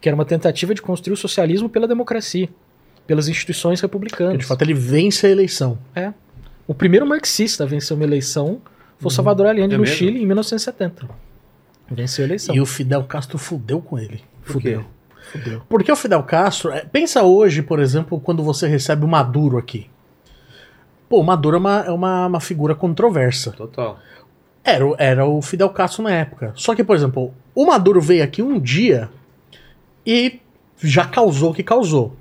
[0.01, 2.49] que era uma tentativa de construir o socialismo pela democracia,
[3.07, 4.39] pelas instituições Porque, republicanas.
[4.39, 5.79] de fato, ele vence a eleição.
[5.95, 6.13] É.
[6.67, 8.61] O primeiro marxista a vencer uma eleição
[8.99, 9.97] foi o Salvador Allende É no mesmo?
[9.97, 11.09] Chile em 1970.
[11.91, 12.55] Venceu a eleição.
[12.55, 14.21] E o Fidel Castro fudeu com ele.
[14.45, 14.75] Por quê?
[14.75, 14.85] Fudeu.
[15.33, 15.63] Fudeu.
[15.69, 16.71] Porque o Fidel Castro.
[16.71, 19.89] é, Pensa hoje, por exemplo, quando você recebe o Maduro aqui.
[21.09, 23.53] Pô, o Maduro é uma, é uma, uma figura controversa.
[23.53, 23.99] Total.
[24.63, 26.53] Era, era o Fidel Castro na época.
[26.55, 29.09] Só que, por exemplo, o Maduro veio aqui um dia
[30.07, 30.39] e
[30.79, 32.15] já causou o que causou.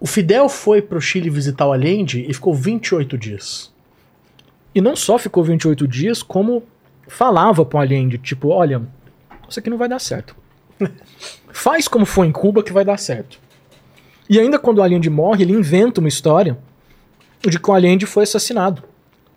[0.00, 3.72] O Fidel foi pro Chile visitar o Allende e ficou 28 dias.
[4.74, 6.64] E não só ficou 28 dias, como
[7.06, 8.82] falava pro Allende, tipo, olha,
[9.48, 10.39] isso aqui não vai dar certo.
[11.52, 13.38] Faz como foi em Cuba que vai dar certo.
[14.28, 16.56] E ainda quando o Allende morre, ele inventa uma história
[17.40, 18.82] de que o Allende foi assassinado.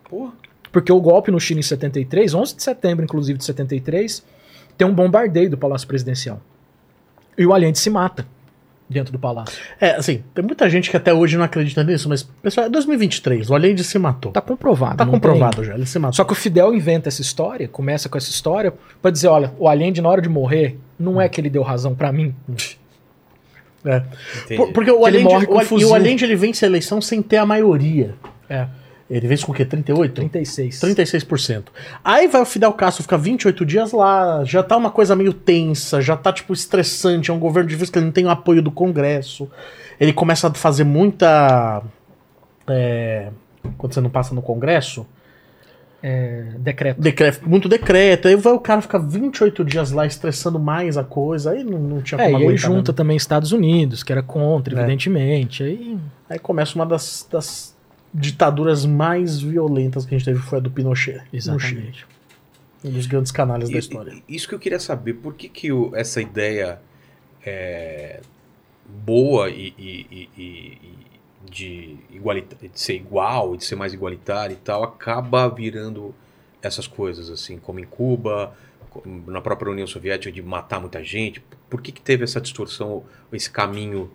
[0.08, 0.32] Porra.
[0.70, 4.24] Porque o golpe no Chile em 73, 11 de setembro, inclusive, de 73,
[4.76, 6.40] tem um bombardeio do Palácio Presidencial.
[7.38, 8.26] E o Allende se mata
[8.88, 9.58] dentro do palácio.
[9.80, 13.48] É, assim, tem muita gente que até hoje não acredita nisso, mas, pessoal, é 2023,
[13.50, 14.30] o Allende se matou.
[14.30, 14.96] Tá comprovado.
[14.98, 16.12] Tá comprovado tem- já, ele se matou.
[16.14, 19.68] Só que o Fidel inventa essa história, começa com essa história, pra dizer, olha, o
[19.68, 22.34] Allende na hora de morrer, não é que ele deu razão pra mim.
[23.86, 24.02] É.
[24.56, 26.68] Por- porque o Que ele Allende, morre com o, e o Allende ele vence a
[26.68, 28.14] eleição sem ter a maioria.
[28.48, 28.66] É,
[29.10, 29.62] Ele vence com o quê?
[29.62, 30.14] 38?
[30.14, 30.80] 36.
[30.80, 31.64] 36%.
[32.02, 36.00] Aí vai o Fidel Castro ficar 28 dias lá, já tá uma coisa meio tensa,
[36.00, 38.70] já tá tipo estressante, é um governo difícil que ele não tem o apoio do
[38.70, 39.50] Congresso.
[40.00, 41.82] Ele começa a fazer muita
[42.66, 43.28] é,
[43.76, 45.06] quando você não passa no Congresso,
[46.06, 47.00] É, decreto.
[47.00, 48.28] decreto, muito decreto.
[48.28, 52.02] Aí vai o cara ficar 28 dias lá estressando mais a coisa, aí não, não
[52.02, 52.92] tinha É, como e aí junta mesmo.
[52.92, 54.78] também Estados Unidos, que era contra, É.
[54.80, 55.62] evidentemente.
[55.62, 55.96] Aí,
[56.28, 57.74] Aí começa uma das, das
[58.12, 61.22] ditaduras mais violentas que a gente teve, foi a do Pinochet.
[61.32, 62.06] exatamente.
[62.84, 64.12] Um dos grandes canalhas da história.
[64.28, 66.78] Isso que eu queria saber, por que, que o- essa ideia
[67.46, 68.20] é,
[69.06, 70.78] boa e- e- e
[71.54, 76.12] de, igualita- de ser igual, de ser mais igualitária e tal, acaba virando
[76.60, 78.52] essas coisas, assim, como em Cuba,
[79.26, 81.42] na própria União Soviética, de matar muita gente?
[81.70, 84.10] Por que, que teve essa distorção, esse caminho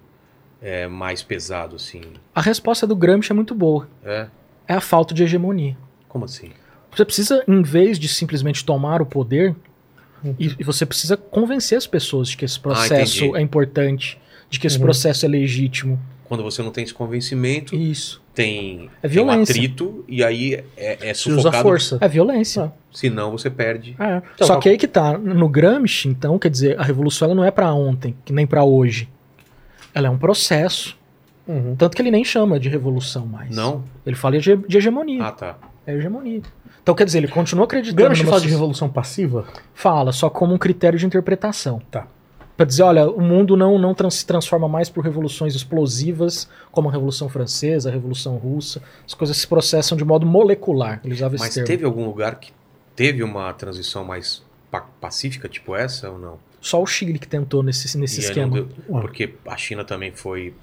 [0.62, 2.02] é, mais pesado, assim?
[2.36, 3.88] A resposta do Gramsci é muito boa.
[4.04, 4.28] É?
[4.68, 5.78] É a falta de hegemonia.
[6.08, 6.52] Como assim?
[6.96, 9.56] Você precisa, em vez de simplesmente tomar o poder,
[10.38, 13.38] e, e você precisa convencer as pessoas de que esse processo entendi.
[13.38, 14.84] é importante, de que esse Uhum.
[14.84, 16.00] processo é legítimo.
[16.30, 18.22] Quando você não tem esse convencimento, Isso.
[18.36, 19.52] tem, É tem um violência.
[19.52, 21.64] atrito e aí é, é Se usa sufocado.
[21.64, 21.98] força.
[22.00, 22.72] É violência.
[22.94, 23.96] Senão você perde.
[24.00, 24.22] É.
[24.36, 25.18] Então, Só tá- que aí que tá.
[25.18, 28.64] No Gramsci, então, quer dizer, a revolução ela não é pra ontem, que nem pra
[28.64, 29.10] hoje.
[29.94, 30.96] Ela é um processo.
[31.48, 31.76] Uhum.
[31.76, 33.56] Tanto que ele nem chama de revolução mais.
[33.56, 33.84] Não?
[34.06, 35.24] Ele fala de, de hegemonia.
[35.26, 35.58] Ah, tá.
[35.88, 36.44] É hegemonia.
[36.84, 39.48] Então, quer dizer, ele continua acreditando Gramsci fala de revolução passiva?
[39.74, 41.82] Fala, só como um critério de interpretação.
[41.90, 42.06] Tá.
[42.60, 46.90] Pra dizer, olha, o mundo não, não trans- se transforma mais por revoluções explosivas, como
[46.90, 48.82] a Revolução Francesa, a Revolução Russa.
[49.08, 51.00] As coisas se processam de modo molecular.
[51.06, 51.68] Ele usava esse Mas termo.
[51.68, 52.52] teve algum lugar que
[52.98, 56.38] teve uma transição mais pa- pacífica, tipo essa ou não?
[56.60, 58.52] Só o Chile que tentou nesse, nesse E esquema.
[58.54, 60.54] deu- porque a China também foi.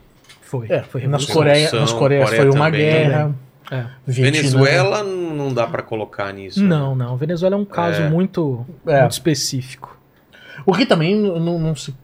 [0.43, 0.66] Foi.
[0.70, 1.35] É, foi nas revolução.
[1.35, 2.81] Coreia, nas Coreias Coreia foi uma também.
[2.82, 3.35] guerra.
[3.70, 3.86] É.
[4.06, 6.60] Venezuela não dá pra colocar nisso.
[6.62, 6.68] né?
[6.68, 7.16] Não, não.
[7.16, 8.09] Venezuela é um caso É.
[8.10, 9.01] muito, É.
[9.01, 9.95] muito específico.
[10.66, 11.94] O que também não, não se-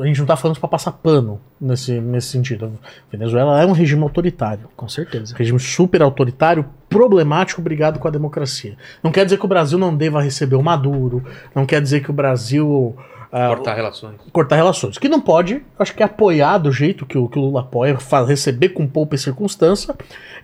[0.00, 2.72] a gente não tá falando pra passar pano nesse, nesse sentido.
[3.12, 4.68] Venezuela é um regime autoritário.
[4.76, 5.36] Com certeza.
[5.36, 8.76] Regime super autoritário, problemático, brigado com a democracia.
[9.04, 11.22] Não quer dizer que o Brasil não deva receber o Maduro,
[11.54, 12.96] não quer dizer que o Brasil.
[13.30, 14.16] ah, Cortar relações.
[14.32, 14.96] cortar relações.
[14.96, 17.60] O que não pode, acho que é apoiar do jeito que o, que o Lula
[17.60, 17.96] apoia,
[18.26, 19.94] receber com poupa e circunstância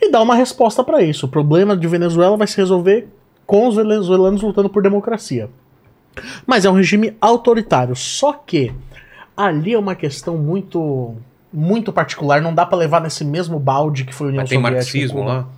[0.01, 1.27] e dar uma resposta para isso.
[1.27, 3.09] O problema de Venezuela vai se resolver
[3.45, 5.51] com os venezuelanos lutando por democracia.
[6.47, 7.95] Mas é um regime autoritário.
[7.97, 8.73] Só que
[9.37, 11.17] ali é uma questão muito
[11.53, 14.59] muito particular, não dá para levar nesse mesmo balde que foi a União Mas tem
[14.59, 14.77] Soviética.
[14.99, 15.49] marxismo lá?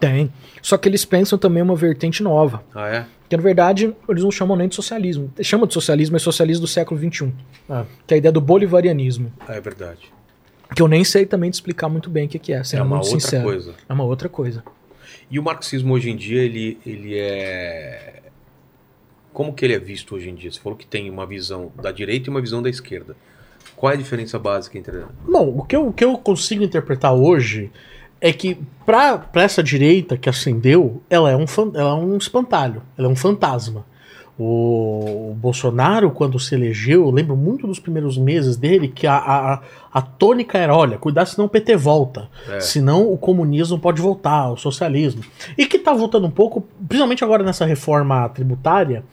[0.00, 0.32] Tem.
[0.62, 2.62] Só que eles pensam também uma vertente nova.
[2.74, 3.06] Ah, é?
[3.28, 5.30] Que na verdade eles não chamam nem de socialismo.
[5.42, 7.32] Chamam de socialismo, é socialismo do século XXI.
[7.68, 7.84] Ah.
[8.06, 9.30] Que é a ideia do bolivarianismo.
[9.46, 10.10] Ah, é verdade.
[10.74, 12.82] Que eu nem sei também te explicar muito bem o que, que é, sendo é
[12.82, 13.44] uma muito outra sincero.
[13.44, 13.74] coisa.
[13.86, 14.64] É uma outra coisa.
[15.30, 18.21] E o marxismo hoje em dia, ele, ele é.
[19.32, 20.50] Como que ele é visto hoje em dia?
[20.50, 23.16] Você falou que tem uma visão da direita e uma visão da esquerda.
[23.74, 25.04] Qual é a diferença básica entre.
[25.26, 27.70] Bom, o que eu, o que eu consigo interpretar hoje
[28.20, 28.56] é que
[28.86, 31.44] pra essa direita que ascendeu, ela é, um,
[31.74, 33.84] ela é um espantalho, ela é um fantasma.
[34.38, 39.60] O, Bolsonaro, quando se elegeu, eu lembro muito dos primeiros meses dele, que a, a,
[39.92, 42.60] a tônica era, olha, cuidado senão o PT volta, É.
[42.60, 45.22] senão o comunismo pode voltar, o socialismo.
[45.56, 49.04] E que tá voltando um pouco, principalmente agora nessa reforma tributária,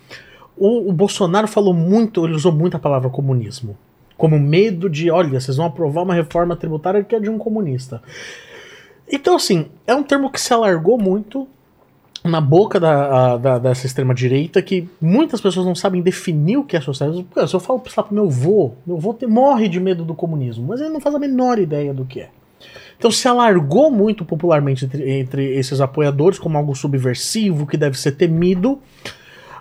[0.58, 3.78] o, o Bolsonaro falou muito, ele usou muito a palavra comunismo
[4.18, 8.02] como medo de, olha, vocês vão aprovar uma reforma tributária que é de um comunista.
[9.10, 11.48] Então, assim, é um termo que se alargou muito
[12.24, 16.82] na boca da, da- dessa extrema-direita que muitas pessoas não sabem definir o que é
[16.82, 17.26] socialismo.
[17.48, 20.82] Se eu falo lá, pro meu avô, meu avô morre de medo do comunismo, mas
[20.82, 22.30] ele não faz a menor ideia do que é.
[22.98, 28.12] Então se alargou muito popularmente entre, entre esses apoiadores como algo subversivo, que deve ser
[28.12, 28.80] temido,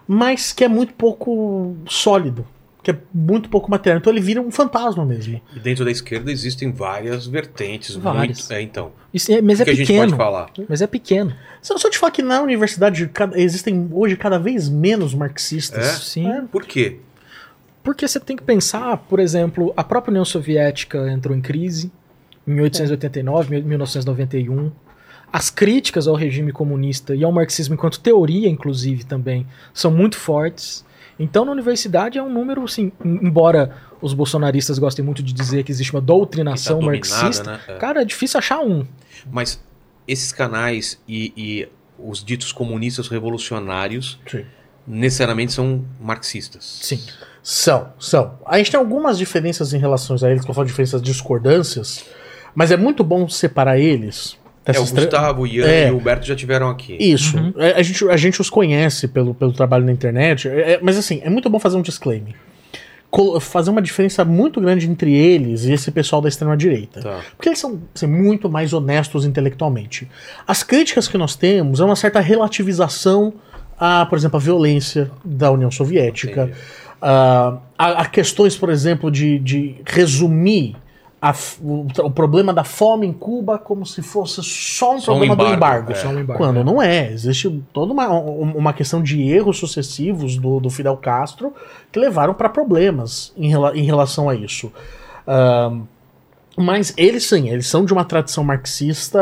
[0.06, 2.44] mas que é muito pouco sólido,
[2.92, 3.98] que é muito pouco material.
[3.98, 5.40] Então ele vira um fantasma mesmo.
[5.54, 7.94] E dentro da esquerda existem várias vertentes.
[7.96, 8.38] Várias.
[8.40, 8.52] Muito...
[8.52, 8.92] É, então.
[9.12, 10.16] Isso é- mas O é que a gente pode pequeno.
[10.16, 10.50] falar?
[10.68, 11.34] Mas é pequeno.
[11.60, 15.86] Se eu só te falar que na universidade cada- existem hoje cada vez menos marxistas.
[15.86, 15.92] É?
[15.92, 16.28] Sim.
[16.30, 16.40] É.
[16.42, 16.98] Por quê?
[17.82, 21.90] Porque você tem que pensar, por exemplo, a própria União Soviética entrou em crise
[22.46, 24.70] em 1889, 1991.
[25.30, 30.84] As críticas ao regime comunista e ao marxismo enquanto teoria, inclusive, também, são muito fortes.
[31.18, 35.64] Então, na universidade é um número, assim, em- embora os bolsonaristas gostem muito de dizer
[35.64, 37.60] que existe uma doutrinação tá dominada, marxista, né?
[37.66, 37.74] É.
[37.76, 38.86] cara, é difícil achar um.
[39.30, 39.60] Mas
[40.06, 41.68] esses canais e, e
[41.98, 44.44] os ditos comunistas revolucionários Sim.
[44.86, 46.64] necessariamente são marxistas.
[46.82, 47.02] Sim.
[47.42, 48.38] São, são.
[48.46, 52.04] A gente tem algumas diferenças em relação a eles, que eu falo diferenças, discordâncias,
[52.54, 54.37] mas é muito bom separar eles.
[54.76, 55.88] É, o Gustavo, o Ian É.
[55.88, 56.96] e o Humberto já tiveram aqui.
[57.00, 57.36] Isso.
[57.36, 57.52] Uhum.
[57.56, 60.96] É, A, gente, a gente os conhece pelo, pelo trabalho na internet, é- é- mas
[60.98, 62.34] assim, é muito bom fazer um disclaimer.
[63.10, 67.00] Colo- fazer uma diferença muito grande entre eles e esse pessoal da extrema-direita.
[67.00, 67.20] Tá.
[67.36, 70.06] Porque eles são assim, muito mais honestos intelectualmente.
[70.46, 73.32] As críticas que nós temos é uma certa relativização
[73.80, 76.50] a, por exemplo, a violência da União Soviética,
[77.00, 80.76] a, a- a questões, por exemplo, de, de resumir
[81.20, 85.16] a o, o problema da fome em Cuba como se fosse só um Só um
[85.16, 85.92] problema do embargo, embargo.
[85.92, 86.08] é.
[86.08, 86.64] Um embargo, Quando é.
[86.64, 87.10] não é.
[87.12, 91.52] Existe toda uma, um- uma questão de erros sucessivos do, do Fidel Castro
[91.90, 94.72] que levaram para problemas em, em relação a isso.
[96.56, 99.20] Mas eles sim, eles são de uma tradição marxista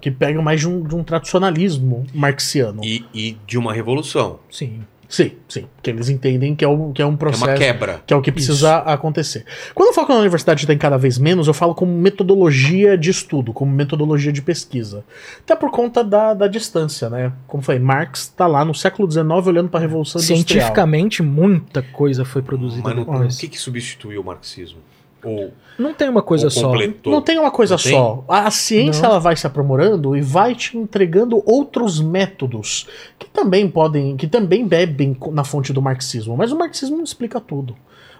[0.00, 2.84] que pega mais de um, de um tradicionalismo marxiano.
[2.84, 4.38] E, e de uma revolução.
[4.48, 4.82] Sim.
[5.08, 5.64] Sim, sim.
[5.82, 7.46] Que eles entendem que é, um, que é um É processo.
[7.46, 8.02] uma quebra.
[8.06, 9.44] Que é o que precisa acontecer.
[9.74, 13.08] Quando eu falo que na universidade tem cada vez menos, eu falo como metodologia de
[13.10, 15.02] estudo, como metodologia de pesquisa.
[15.40, 17.32] Até por conta da, da distância, né?
[17.46, 20.44] Como foi, Marx está lá no século XIX olhando para a Revolução Industrial.
[20.46, 23.36] Cientificamente, muita coisa foi produzida Mas não- depois.
[23.36, 24.78] o que, que substituiu o marxismo?
[25.24, 26.68] Ou, Não tem uma coisa só.
[26.68, 27.12] completou?
[27.12, 28.24] Não tem uma coisa Não só.
[28.28, 29.10] A, a ciência Não.
[29.10, 32.86] ela vai se aprimorando e vai te entregando outros métodos
[33.18, 36.36] que também podem, que também bebem na fonte do marxismo.
[36.36, 37.74] Mas o marxismo não explica tudo.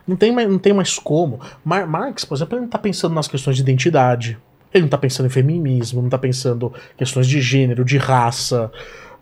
[0.06, 1.38] Não tem mais, não tem mais como.
[1.64, 4.38] Mar- Marx, por exemplo, ele não está pensando nas questões de identidade.
[4.72, 8.70] Ele não está pensando em feminismo, não está pensando em questões de gênero, de raça,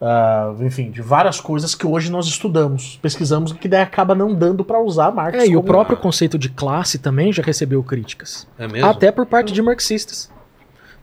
[0.01, 4.65] ah, enfim, de várias coisas que hoje nós estudamos, pesquisamos, que daí acaba não dando
[4.65, 5.39] para usar Marx.
[5.39, 8.47] É, e o próprio conceito de classe também já recebeu críticas.
[8.59, 8.89] É mesmo?
[8.89, 10.31] Até por parte de marxistas.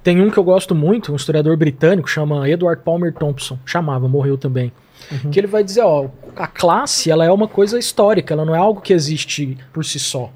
[0.03, 4.37] Tem um que eu gosto muito, um historiador britânico, chama Edward Palmer Thompson, chamava, morreu
[4.37, 4.71] também.
[5.31, 8.57] Que ele vai dizer, ó, a classe, ela é uma coisa histórica, ela não é
[8.57, 10.29] algo que existe por si só.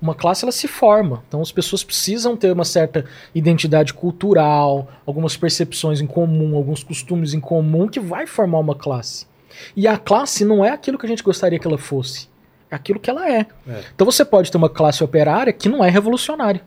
[0.00, 1.22] Uma classe, ela se forma.
[1.28, 3.04] Então as pessoas precisam ter uma certa
[3.34, 9.26] identidade cultural, algumas percepções em comum, alguns costumes em comum que vai formar uma classe.
[9.76, 12.28] E a classe não é aquilo que a gente gostaria que ela fosse.
[12.70, 13.46] É aquilo que ela é.
[13.68, 13.80] É.
[13.94, 16.62] Então você pode ter uma classe operária que não é revolucionária.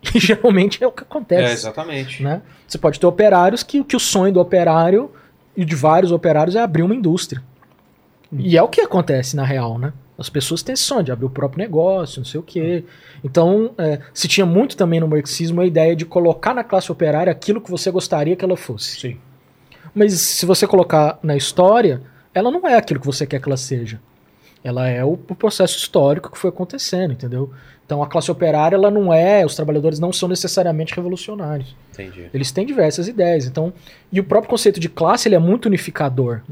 [0.14, 1.52] E geralmente é o que É, acontece.
[1.54, 2.22] exatamente.
[2.22, 2.40] né?
[2.68, 5.10] Você pode ter operários que, que o sonho do operário
[5.56, 7.42] e de vários operários é abrir uma indústria.
[8.30, 9.92] E é o que acontece na real, né?
[10.18, 12.84] As pessoas têm esse sonho de abrir o próprio negócio, não sei o quê.
[13.22, 17.30] Então, é, se tinha muito também no marxismo a ideia de colocar na classe operária
[17.30, 18.98] aquilo que você gostaria que ela fosse.
[18.98, 19.16] Sim.
[19.94, 22.02] Mas se você colocar na história,
[22.34, 24.00] ela não é aquilo que você quer que ela seja.
[24.62, 27.52] Ela é o, o processo histórico que foi acontecendo, entendeu?
[27.86, 31.76] Então a classe operária, ela não é, os trabalhadores não são necessariamente revolucionários.
[31.92, 32.28] Entendi.
[32.34, 33.46] Eles têm diversas ideias.
[33.46, 33.72] Então,
[34.12, 36.42] e o próprio conceito de classe ele é muito unificador.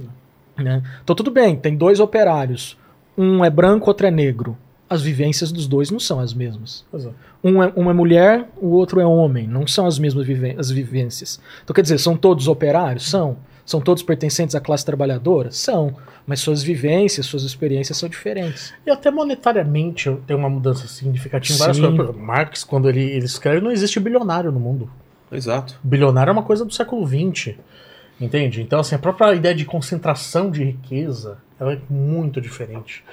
[0.56, 0.82] Né?
[1.02, 2.78] Então tudo bem, tem dois operários.
[3.16, 4.56] Um é branco, outro é negro.
[4.88, 6.84] As vivências dos dois não são as mesmas.
[6.94, 7.09] É.
[7.43, 9.47] Um é, um é mulher, o outro é homem.
[9.47, 10.26] Não são as mesmas
[10.59, 11.40] as vivências.
[11.64, 13.09] Então quer dizer, são todos operários?
[13.09, 13.36] São.
[13.64, 15.51] São todos pertencentes à classe trabalhadora?
[15.51, 15.97] São.
[16.24, 18.72] Mas suas vivências, suas experiências são diferentes.
[18.86, 21.97] E até monetariamente tem uma mudança significativa em várias Sim.
[21.97, 22.16] coisas.
[22.16, 24.88] Marx, quando ele, ele escreve, não existe bilionário no mundo.
[25.32, 25.78] Exato.
[25.82, 27.56] Bilionário é uma coisa do século XX.
[28.20, 28.62] Entende?
[28.62, 33.05] Então, assim, a própria ideia de concentração de riqueza ela é muito diferente.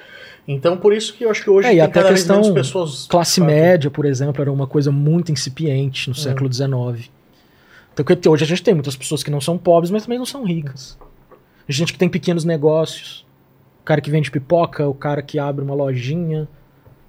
[0.46, 2.40] Então, por isso que eu acho que hoje É, tem até cada a vez questão
[2.40, 3.06] menos pessoas.
[3.06, 3.46] Classe sabe?
[3.46, 7.10] média, por exemplo, era uma coisa muito incipiente no século XIX.
[7.92, 10.44] Então, hoje a gente tem muitas pessoas que não são pobres, mas também não são
[10.44, 10.98] ricas.
[11.68, 13.24] Gente que tem pequenos negócios.
[13.80, 16.48] O cara que vende pipoca, o cara que abre uma lojinha.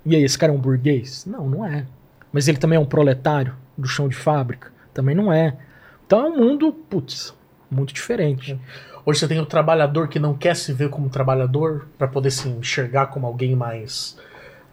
[0.05, 1.25] E aí, esse cara é um burguês?
[1.25, 1.85] Não, não é.
[2.31, 4.71] Mas ele também é um proletário do chão de fábrica?
[4.93, 5.57] Também não é.
[6.05, 7.33] Então é um mundo, putz,
[7.69, 8.59] muito diferente.
[9.05, 12.47] Hoje você tem o trabalhador que não quer se ver como trabalhador para poder se
[12.49, 14.17] enxergar como alguém mais.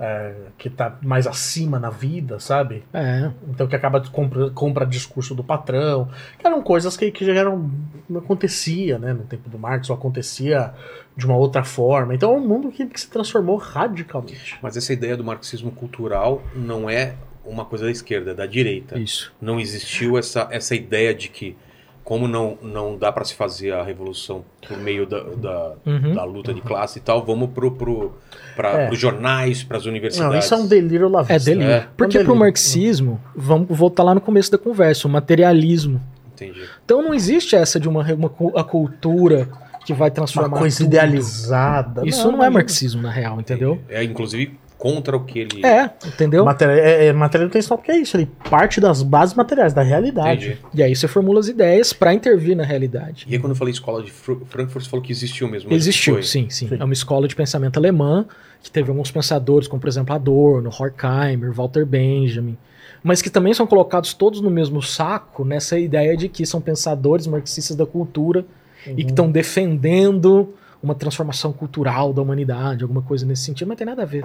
[0.00, 2.82] é, que tá mais acima na vida, sabe?
[2.92, 3.30] É.
[3.48, 6.08] Então que acaba de compra, compra discurso do patrão.
[6.38, 7.70] Que eram coisas que, que já eram.
[8.08, 9.12] não acontecia, né?
[9.12, 10.72] No tempo do Marx, ou acontecia
[11.16, 12.14] de uma outra forma.
[12.14, 14.58] Então é um mundo que, que se transformou radicalmente.
[14.62, 17.14] Mas essa ideia do marxismo cultural não é
[17.44, 18.98] uma coisa da esquerda, é da direita.
[18.98, 19.32] Isso.
[19.40, 21.56] Não existiu essa, essa ideia de que,
[22.04, 26.14] como não, não dá para se fazer a revolução por meio da, da, Uhum.
[26.14, 28.12] da luta de classe e tal, vamos pro, pro,
[28.56, 28.86] pra, É.
[28.88, 30.32] pros jornais, pras universidades.
[30.32, 31.34] Não, isso é um delírio lavista.
[31.34, 31.72] É delírio.
[31.72, 31.88] É.
[31.96, 32.36] Porque É um pro delírio.
[32.40, 36.00] marxismo, vamos voltar lá no começo da conversa, o materialismo.
[36.34, 36.62] Entendi.
[36.84, 39.48] Então não existe essa de uma, uma a cultura
[39.86, 40.86] que vai Uma transformar coisa tudo.
[40.88, 42.02] idealizada.
[42.06, 42.50] Isso não, é imagina.
[42.50, 43.80] marxismo, na real, entendeu?
[43.88, 45.64] É, inclusive, contra o que ele.
[45.64, 46.44] É, entendeu?
[46.44, 50.46] Matéria, é, é, matéria intencional porque é isso, ele parte das bases materiais, da realidade.
[50.48, 50.66] Entendi.
[50.74, 53.24] E aí você formula as ideias pra intervir na realidade.
[53.28, 55.72] E aí, quando eu falei escola de Frankfurt, você falou que existiu mesmo.
[55.72, 56.78] Existiu, sim, sim, Sim.
[56.80, 58.26] É uma escola de pensamento alemã
[58.60, 62.58] que teve alguns pensadores, como por exemplo Adorno, Horkheimer, Walter Benjamin,
[63.04, 67.28] mas que também são colocados todos no mesmo saco nessa ideia de que são pensadores
[67.28, 68.44] marxistas da cultura
[68.84, 70.52] e que estão defendendo
[70.82, 74.24] uma transformação cultural da humanidade, alguma coisa nesse sentido, mas tem nada a ver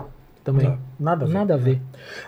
[0.51, 0.67] também.
[0.71, 0.77] Tá.
[0.99, 1.33] Nada a ver.
[1.33, 1.81] Nada a ver.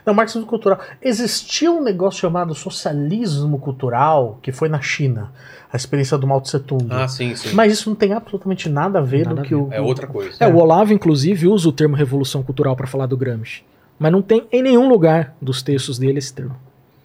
[0.05, 0.79] Não, marxismo cultural.
[1.01, 5.31] Existia um negócio chamado socialismo cultural, que foi na China,
[5.71, 6.85] a experiência do Mao Tse Tung.
[6.89, 7.53] Ah, sim, sim.
[7.53, 9.61] Mas isso não tem absolutamente nada a ver Nada do a que ver.
[9.61, 9.67] o.
[9.71, 10.35] É outra coisa.
[10.39, 13.63] É, o Olavo, inclusive, usa o termo revolução cultural para falar do Gramsci.
[13.97, 16.55] Mas não tem em nenhum lugar dos textos dele esse termo.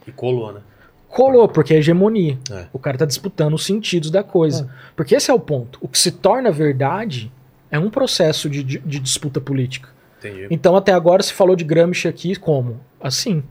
[0.07, 0.61] E colou, né?
[1.09, 2.39] Colou, porque é hegemonia.
[2.51, 2.67] É.
[2.73, 4.69] O cara tá disputando os sentidos da coisa.
[4.97, 5.79] Porque esse é o ponto.
[5.81, 7.31] O que se torna verdade
[7.71, 9.89] é um processo de, de- de disputa política.
[10.29, 10.47] Entendi.
[10.51, 12.81] Então, até agora, se falou de Gramsci aqui como?
[13.03, 13.43] Assim.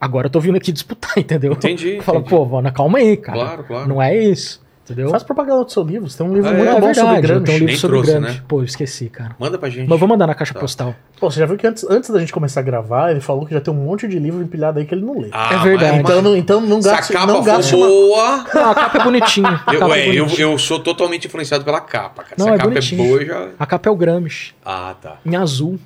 [0.00, 1.52] Agora eu tô vindo aqui disputar, entendeu?
[1.52, 2.00] Entendi.
[2.02, 2.30] Fala, entendi.
[2.34, 3.38] pô, Vana, calma aí, cara.
[3.38, 3.88] Claro, claro.
[3.88, 4.66] Não é isso.
[4.84, 5.10] Entendeu?
[5.10, 6.08] Faz propaganda do seu livro.
[6.08, 7.44] Você tem um livro Ah, muito é bom sobre eu Gramsci.
[7.44, 8.34] tenho um livro Nem sobre trouxe, Gramsci.
[8.38, 8.42] né?
[8.48, 9.36] Pô, eu esqueci, cara.
[9.38, 9.86] Manda pra gente.
[9.86, 10.60] Mas vou mandar na caixa Tá.
[10.60, 10.94] postal.
[11.20, 13.52] Pô, você já viu que antes, antes da gente começar a gravar, ele falou que
[13.52, 15.28] já tem um monte de livro empilhado aí que ele não lê.
[15.30, 15.92] Ah, É verdade.
[15.92, 18.44] mas- Então, não, então não Se a capa não gaste for uma- boa.
[18.54, 19.62] Não, a capa é bonitinha.
[19.66, 20.48] A Eu, capa é é, eu, bonitinha.
[20.48, 22.36] eu sou totalmente influenciado pela capa, cara.
[22.38, 23.02] Não, Se a é capa bonitinho.
[23.04, 23.48] é boa, eu já.
[23.58, 25.16] A capa é o Gramsci, Ah, tá.
[25.26, 25.78] em azul.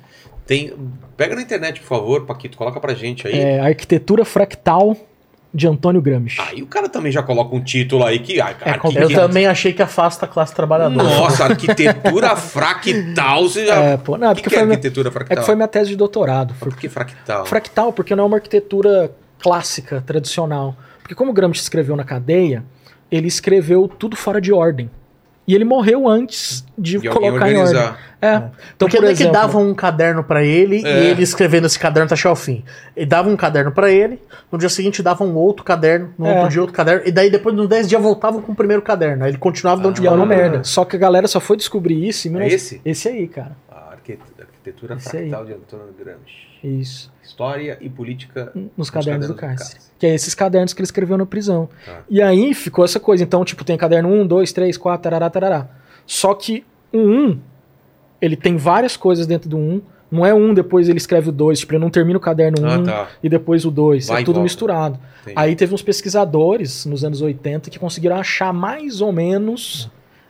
[0.45, 0.73] Tem.
[1.15, 3.39] Pega na internet, por favor, Paquito, coloca pra gente aí.
[3.39, 4.95] É Arquitetura Fractal
[5.53, 6.41] de Antônio Gramsci.
[6.41, 8.41] Aí o cara também já coloca um título aí que.
[8.41, 11.03] ah, É, Eu também achei que afasta a classe trabalhadora.
[11.03, 13.43] Nossa, arquitetura fractal.
[13.43, 13.75] Você já...
[13.75, 15.37] É, pô, não, é o que, porque que é foi minha- arquitetura É fractal?
[15.37, 16.53] que foi minha tese de doutorado.
[16.55, 17.45] Foi Por que fractal?
[17.45, 20.75] fractal, porque não é uma arquitetura clássica, tradicional.
[21.01, 22.63] Porque como o Gramsci escreveu na cadeia,
[23.11, 24.89] ele escreveu tudo fora de ordem.
[25.45, 27.57] E ele morreu antes de De colocar em ordem.
[27.57, 27.99] organizar.
[28.21, 28.35] É.
[28.37, 31.03] Então, Porque por não é exemplo, que davam um caderno pra ele É.
[31.03, 32.63] e ele escrevendo esse caderno até ao fim.
[32.95, 36.35] Ele dava um caderno pra ele, no dia seguinte davam um outro caderno, no É.
[36.35, 39.25] outro dia outro caderno, e daí depois nos 10 dias voltavam com o primeiro caderno.
[39.25, 40.63] Aí ele continuava de onde e é uma merda.
[40.63, 42.55] Só que a galera só foi descobrir isso em É 19...
[42.55, 42.81] esse?
[42.85, 43.51] Esse aí, cara.
[43.69, 45.29] A arquite- arquitetura Esse aí.
[45.29, 46.52] fractal de Antônio Gramsci.
[46.63, 47.11] Isso.
[47.23, 49.79] História e política Nos cadernos do cadernos do cárcere.
[49.99, 51.67] Que é esses cadernos que ele escreveu na prisão.
[51.85, 52.01] Tá.
[52.09, 53.23] E aí ficou essa coisa.
[53.23, 55.67] Então, tipo, tem caderno 1, 2, 3, 4, tarará, tarará.
[56.05, 57.39] Só que o 1,
[58.21, 59.81] ele tem várias coisas dentro do 1.
[60.11, 61.59] Não é um, depois ele escreve o 2.
[61.59, 63.07] Tipo, ele não termina o caderno 1 Ah, tá.
[63.23, 64.07] e depois o 2.
[64.07, 64.43] Vai É tudo volta.
[64.43, 64.99] misturado.
[65.23, 65.33] Entendi.
[65.39, 69.89] Aí teve uns pesquisadores nos anos 80 que conseguiram achar mais ou menos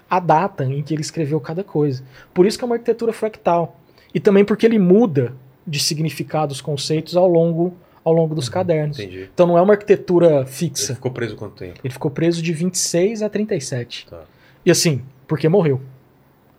[0.10, 2.04] a data em que ele escreveu cada coisa.
[2.34, 3.78] Por isso que é uma arquitetura fractal.
[4.14, 5.34] E também porque ele muda
[5.66, 7.74] de significado os conceitos ao longo,
[8.04, 8.98] ao longo dos cadernos.
[8.98, 9.04] Uhum.
[9.06, 9.30] Entendi.
[9.34, 10.96] Então não é uma arquitetura Ele fixa.
[10.96, 11.80] ficou preso quanto tempo?
[11.84, 14.08] Ele ficou preso de 26 a 37.
[14.10, 14.22] Tá.
[14.66, 15.82] E assim, porque morreu.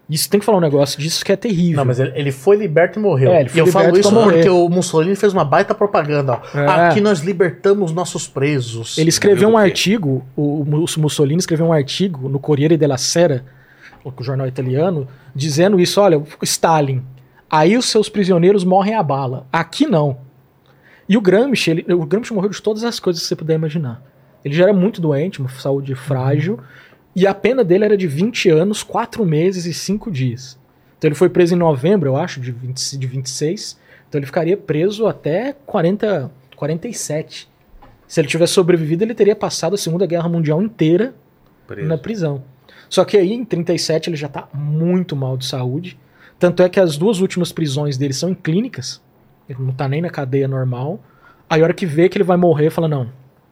[0.08, 1.78] Isso tem que falar um negócio disso que é terrível.
[1.78, 3.32] Não, mas ele, ele foi liberto e morreu.
[3.32, 6.42] É, ele foi e eu falo isso porque o Mussolini fez uma baita propaganda.
[6.54, 6.58] Ó.
[6.58, 6.66] É.
[6.88, 8.98] Aqui nós libertamos nossos presos.
[8.98, 13.46] Ele escreveu um artigo, o o Mussolini escreveu um artigo no Corriere della Sera,
[14.04, 17.02] o jornal italiano, dizendo isso, olha, Stalin,
[17.50, 19.46] aí os seus prisioneiros morrem a bala.
[19.52, 20.18] Aqui não.
[21.08, 24.02] E o Gramsci, ele- o Gramsci morreu de todas as coisas que você puder imaginar.
[24.44, 26.58] Ele já era muito doente, uma saúde frágil,
[27.14, 30.58] e a pena dele era de 20 anos, 4 meses e 5 dias.
[30.98, 33.78] Então ele foi preso em novembro, eu acho, de, 20, de 26.
[34.08, 37.48] Então ele ficaria preso até 40, 47.
[38.06, 41.14] Se ele tivesse sobrevivido, ele teria passado a Segunda Guerra Mundial inteira
[41.66, 41.88] Preso.
[41.88, 42.42] na prisão.
[42.88, 45.98] Só que aí, em 37, ele já tá muito mal de saúde.
[46.38, 49.00] Tanto é que as duas últimas prisões dele são em clínicas.
[49.48, 51.00] Ele não tá nem na cadeia normal.
[51.48, 53.08] Aí, a hora que vê que ele vai morrer, fala: não,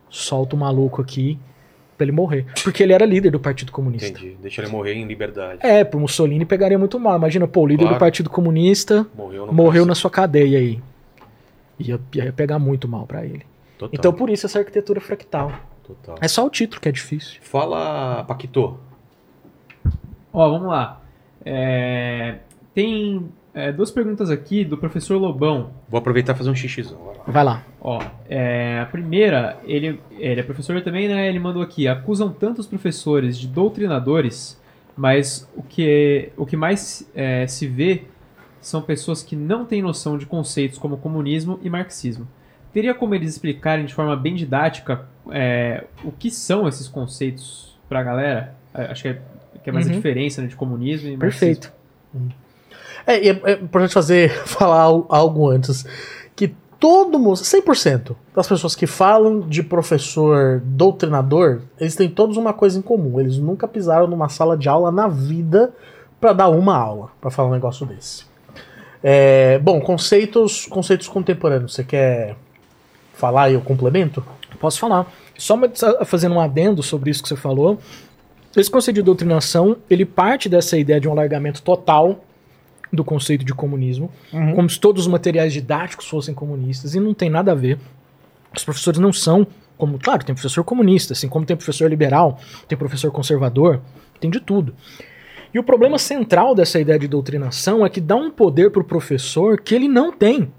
[0.08, 1.38] solta o maluco aqui
[1.96, 2.46] pra ele morrer.
[2.64, 4.08] Porque ele era líder do Partido Comunista.
[4.08, 4.36] Entendi.
[4.40, 5.58] Deixa ele morrer em liberdade.
[5.64, 7.16] É, pro Mussolini pegaria muito mal.
[7.16, 7.96] Imagina, pô, o líder Claro.
[7.96, 10.82] do Partido Comunista Morreu morreu na sua cadeia aí.
[11.78, 13.44] Ia, ia pegar muito mal pra ele.
[13.78, 13.90] Total.
[13.98, 15.52] Então, por isso, essa arquitetura fractal.
[15.84, 16.16] Total.
[16.20, 17.38] É só o título que é difícil.
[17.42, 18.78] Fala, Paquito.
[20.32, 21.00] Ó, vamos lá.
[21.44, 22.36] É,
[22.74, 25.70] tem é, duas perguntas aqui do professor Lobão.
[25.88, 26.98] Vou aproveitar e fazer um xixizão.
[27.26, 27.62] Vai lá.
[27.80, 31.28] Ó, é, a primeira, ele, ele é professor também, né?
[31.28, 34.60] Ele mandou aqui: acusam tantos professores de doutrinadores,
[34.96, 38.04] mas o que, o que mais é, se vê
[38.60, 42.26] são pessoas que não têm noção de conceitos como comunismo e marxismo.
[42.72, 48.02] Teria como eles explicarem de forma bem didática é, o que são esses conceitos pra
[48.02, 48.54] galera?
[48.72, 49.20] É, Acho que é,
[49.62, 49.96] que é mais a Uhum.
[49.96, 51.20] diferença né, de comunismo e marxismo.
[51.20, 51.72] Perfeito.
[53.06, 55.84] É, é, é importante fazer, falar al- algo antes.
[56.36, 62.52] Que todo mundo, 100% das pessoas que falam de professor doutrinador, eles têm todos uma
[62.52, 63.20] coisa em comum.
[63.20, 65.72] Eles nunca pisaram numa sala de aula na vida
[66.20, 68.24] para dar uma aula, para falar um negócio desse.
[69.02, 71.74] É, bom, conceitos, conceitos contemporâneos.
[71.74, 72.36] Você quer
[73.14, 74.24] falar e eu complemento?
[74.60, 75.06] Posso falar.
[75.36, 75.58] Só
[76.04, 77.78] fazendo um adendo sobre isso que você falou.
[78.56, 82.22] Esse conceito de doutrinação, ele parte dessa ideia de um alargamento total
[82.92, 84.54] do conceito de comunismo, Uhum.
[84.54, 87.78] como se todos os materiais didáticos fossem comunistas, e não tem nada a ver.
[88.54, 89.46] Os professores não são
[89.78, 92.38] como, claro, tem professor comunista, assim como tem professor liberal,
[92.68, 93.80] tem professor conservador,
[94.20, 94.74] tem de tudo.
[95.54, 99.60] E o problema central dessa ideia de doutrinação é que dá um poder pro professor
[99.60, 100.52] que ele não tem.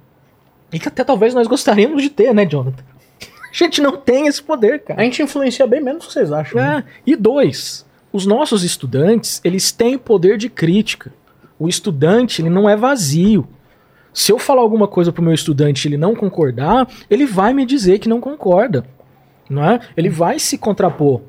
[0.72, 2.84] E que até talvez nós gostaríamos de ter, né, Jonathan?
[3.54, 5.00] A gente não tem esse poder, cara.
[5.02, 6.60] A gente influencia bem menos do que vocês acham.
[6.60, 6.84] né?
[6.88, 11.14] É, E dois, os nossos estudantes, eles têm poder de crítica.
[11.64, 13.48] O estudante, ele não é vazio.
[14.14, 17.66] Se eu falar alguma coisa pro meu estudante e ele não concordar, ele vai me
[17.66, 18.86] dizer que não concorda.
[19.50, 19.80] Não é?
[19.96, 21.22] Ele vai se contrapor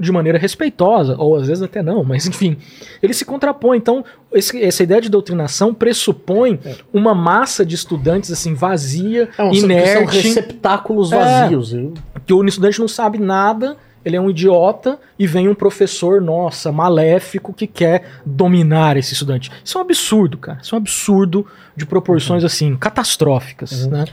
[0.00, 2.56] de maneira respeitosa, ou às vezes até não, mas enfim,
[3.02, 3.76] ele se contrapõe.
[3.76, 4.02] Então,
[4.32, 6.58] esse- essa ideia de doutrinação pressupõe
[6.92, 11.18] uma massa de estudantes assim vazia, É, um, são inerte, receptáculos É.
[11.18, 11.72] vazios.
[11.74, 11.92] E-
[12.26, 16.72] que o estudante não sabe nada, ele é um idiota e vem um professor, nossa,
[16.72, 19.50] maléfico que quer dominar esse estudante.
[19.64, 20.58] Isso é um absurdo, cara.
[20.62, 21.46] Isso é um absurdo
[21.76, 24.04] de proporções assim catastróficas, né?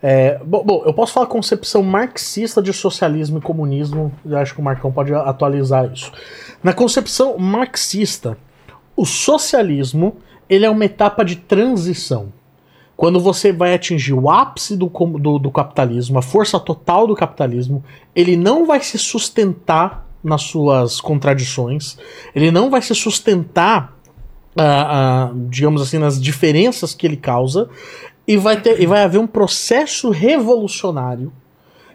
[0.00, 4.60] É, bom, bom, eu posso falar concepção marxista de socialismo e comunismo, eu acho que
[4.60, 6.12] o Marcão pode atualizar isso.
[6.62, 8.38] Na concepção marxista,
[8.96, 10.16] o socialismo
[10.48, 12.32] ele é uma etapa de transição.
[12.98, 17.84] Quando você vai atingir o ápice do, do, do capitalismo, a força total do capitalismo,
[18.12, 21.96] ele não vai se sustentar nas suas contradições,
[22.34, 23.96] ele não vai se sustentar,
[24.56, 27.68] ah, ah, digamos assim, nas diferenças que ele causa,
[28.26, 31.32] e vai, ter, e vai haver um processo revolucionário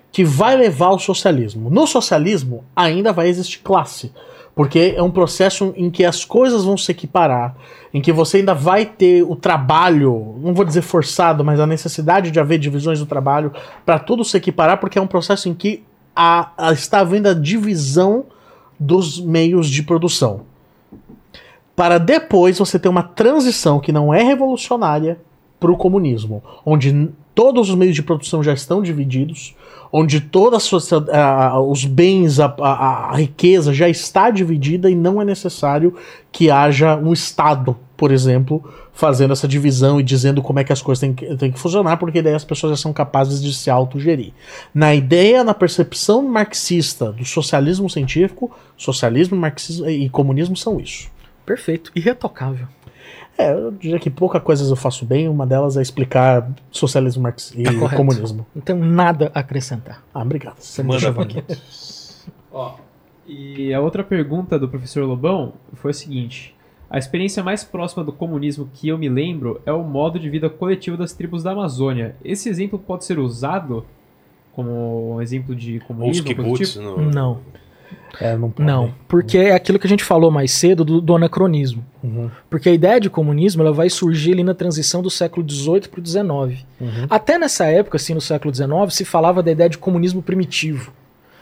[0.09, 1.69] que vai levar ao socialismo.
[1.69, 4.13] No socialismo ainda vai existir classe,
[4.55, 7.57] porque é um processo em que as coisas vão se equiparar,
[7.94, 12.32] em que você ainda vai ter o trabalho, não vou dizer forçado, mas a necessidade
[12.32, 13.52] de haver divisões do trabalho
[13.86, 15.84] para tudo se equiparar, porque é um processo em que
[16.15, 18.26] a, a- está havendo a divisão
[18.80, 20.41] dos meios de produção.
[21.76, 25.20] Para depois você ter uma transição que não é revolucionária
[25.60, 29.55] para o comunismo, onde todos os meios de produção já estão divididos,
[29.91, 30.72] onde todos
[31.69, 35.95] os bens, a, a- a riqueza já está dividida e não é necessário
[36.31, 40.81] que haja um Estado, por exemplo, fazendo essa divisão e dizendo como é que as
[40.81, 43.69] coisas têm que, têm que funcionar, porque daí as pessoas já são capazes de se
[43.69, 44.34] autogerir.
[44.73, 51.07] Na ideia, na percepção marxista do socialismo científico, socialismo marxismo e comunismo são isso.
[51.45, 52.68] Perfeito, irretocável.
[53.38, 57.51] É, eu diria que pouca coisas eu faço bem, uma delas é explicar socialismo marx
[57.55, 57.95] e Tá correto.
[57.97, 58.45] comunismo.
[58.53, 60.03] Não tenho nada a acrescentar.
[60.14, 60.57] Ah, obrigado.
[60.60, 61.43] Você me Manda, aqui.
[62.53, 62.76] Ó,
[63.27, 66.55] e a outra pergunta do professor Lobão foi a seguinte:
[66.89, 70.47] a experiência mais próxima do comunismo que eu me lembro é o modo de vida
[70.49, 72.15] coletivo das tribos da Amazônia.
[72.23, 73.84] Esse exemplo pode ser usado
[74.51, 76.23] como um exemplo de Ou os comunismo?
[76.23, 76.73] do kibbutz.
[76.73, 76.84] tipo?
[76.84, 77.39] no- Não,
[78.22, 78.68] É, não pode.
[78.68, 81.84] não, porque é aquilo que a gente falou mais cedo do, do anacronismo.
[82.03, 85.88] Uhum, Porque a ideia de comunismo ela vai surgir ali na transição do século XVIII
[85.90, 86.24] para o XIX.
[86.80, 87.07] uhum.
[87.10, 90.91] Até nessa época, assim, no século XIX, se falava da ideia de comunismo primitivo.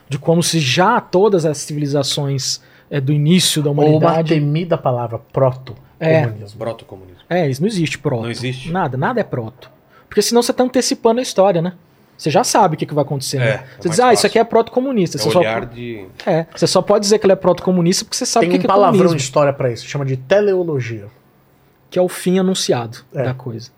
[0.07, 4.30] De como se já todas as civilizações é, do início da Ou uma humanidade.
[4.34, 5.19] temida palavra, É.
[5.34, 6.60] proto-comunismo.
[6.60, 7.22] Proto-comunismo.
[7.30, 8.23] É, isso não existe proto.
[8.23, 8.72] Não existe?
[8.72, 9.69] Nada, nada é proto.
[10.10, 11.73] Porque senão você tá antecipando a história, né?
[12.22, 13.38] Você já sabe o que, que vai acontecer.
[13.38, 13.48] É, né?
[13.48, 15.18] é Você mais diz, ah, isso aqui é proto-comunista.
[15.18, 16.06] É Você, só, de...
[16.23, 18.57] é, você só pode dizer que ele é proto-comunista porque você sabe Tem o que,
[18.57, 19.18] um que é palavrão comunismo.
[19.18, 21.07] história pra isso, chama de teleologia.
[21.89, 23.23] Que é o fim anunciado É.
[23.23, 23.72] da coisa.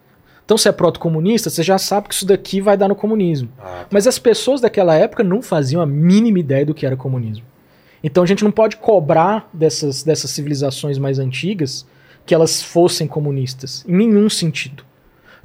[0.44, 3.48] Então, se é proto-comunista, você já sabe que isso daqui vai dar no comunismo.
[3.57, 7.45] Ah, Mas as pessoas daquela época não faziam a mínima ideia do que era comunismo.
[8.03, 11.86] Então a gente não pode cobrar dessas, dessas civilizações mais antigas
[12.26, 14.84] que elas fossem comunistas, em nenhum sentido.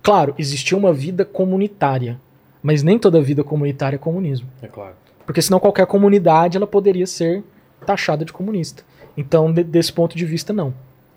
[0.03, 2.21] Claro, existia uma vida comunitária,
[2.63, 4.49] mas nem toda vida comunitária é comunismo.
[4.63, 4.95] é claro.
[5.27, 7.45] Porque senão qualquer comunidade ela poderia ser
[7.85, 8.83] taxada de comunista.
[9.17, 10.73] Então, de- desse ponto de vista, não.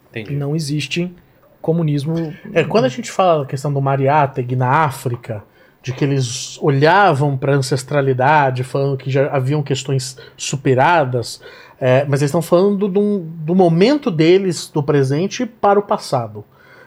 [0.09, 0.33] Entendi.
[0.35, 1.13] Não existe
[1.61, 2.15] comunismo.
[2.53, 5.43] É, quando a gente fala da questão do Mariátegui na África,
[5.81, 11.41] de que eles olhavam para a ancestralidade, falando que já haviam questões superadas,
[11.79, 16.43] é, mas eles estão falando do, do momento deles, do presente, para o passado.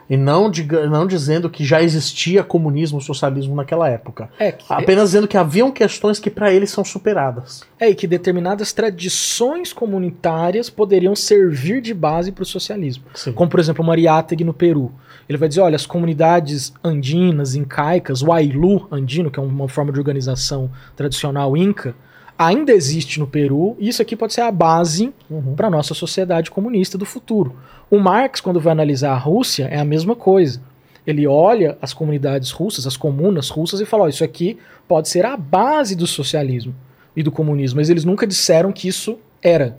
[0.08, 4.28] E não, diga- não dizendo que já existia comunismo e socialismo naquela época.
[4.38, 7.62] É, que, Apenas dizendo que haviam questões que para eles são superadas.
[7.80, 13.04] é, e que determinadas tradições comunitárias poderiam servir de base para o socialismo.
[13.14, 13.32] Sim.
[13.32, 14.92] Como, por exemplo, o Mariátegui no Peru.
[15.28, 19.90] Ele vai dizer, olha, as comunidades andinas, incaicas, o Ailu andino, que é uma forma
[19.90, 21.94] de organização tradicional inca,
[22.38, 25.54] ainda existe no Peru, e isso aqui pode ser a base Uhum.
[25.54, 27.54] para a nossa sociedade comunista do futuro.
[27.90, 30.60] O Marx, quando vai analisar a Rússia, é a mesma coisa.
[31.06, 34.58] Ele olha as comunidades russas, as comunas russas, e fala: ó, isso aqui
[34.88, 36.74] pode ser a base do socialismo
[37.14, 37.78] e do comunismo.
[37.78, 39.78] Mas eles nunca disseram que isso era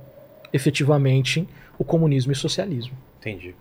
[0.54, 2.96] efetivamente o comunismo e o socialismo.
[3.20, 3.56] Entendi.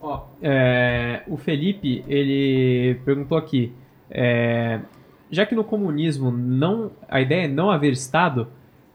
[0.00, 3.72] Ó, é, o Felipe, ele perguntou aqui,
[4.10, 4.80] é,
[5.32, 8.48] já que no comunismo não, a ideia é não haver Estado,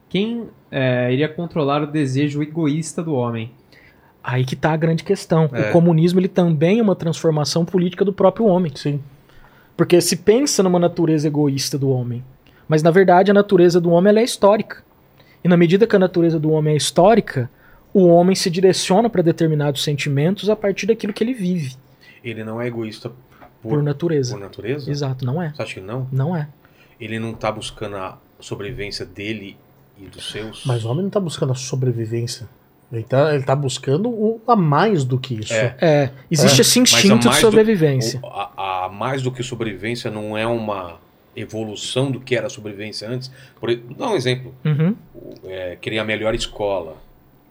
[0.08, 3.52] quem é, iria controlar o desejo egoísta do homem?
[4.24, 5.50] Aí que está a grande questão.
[5.52, 5.70] É.
[5.70, 8.72] O comunismo ele também é uma transformação política do próprio homem.
[8.76, 9.02] Sim.
[9.76, 12.24] Porque se pensa numa natureza egoísta do homem.
[12.68, 14.84] Mas na verdade a natureza do homem ela é histórica.
[15.44, 17.50] E na medida que a natureza do homem é histórica,
[17.92, 21.76] o homem se direciona para determinados sentimentos a partir daquilo que ele vive,
[22.24, 23.12] Ele não é egoísta
[23.62, 24.36] por, por natureza.
[24.36, 24.90] por natureza?
[24.92, 25.50] Exato, não é.
[25.54, 26.08] Você acha que não?
[26.12, 26.48] Não é.
[27.00, 29.58] Ele não tá buscando a sobrevivência dele
[30.00, 30.64] e dos seus?
[30.66, 32.48] Mas o homem não tá buscando a sobrevivência.
[32.92, 35.54] Ele tá, ele tá buscando o, a mais do que isso.
[35.54, 35.76] É.
[35.82, 38.20] É, existe É, esse instinto de do- sobrevivência.
[38.24, 40.96] o- a, a mais do que sobrevivência não é uma
[41.36, 43.30] evolução do que era a sobrevivência antes.
[43.60, 44.54] Por, dá um exemplo.
[44.64, 44.96] Uhum.
[45.14, 46.96] O- É, querer a melhor escola,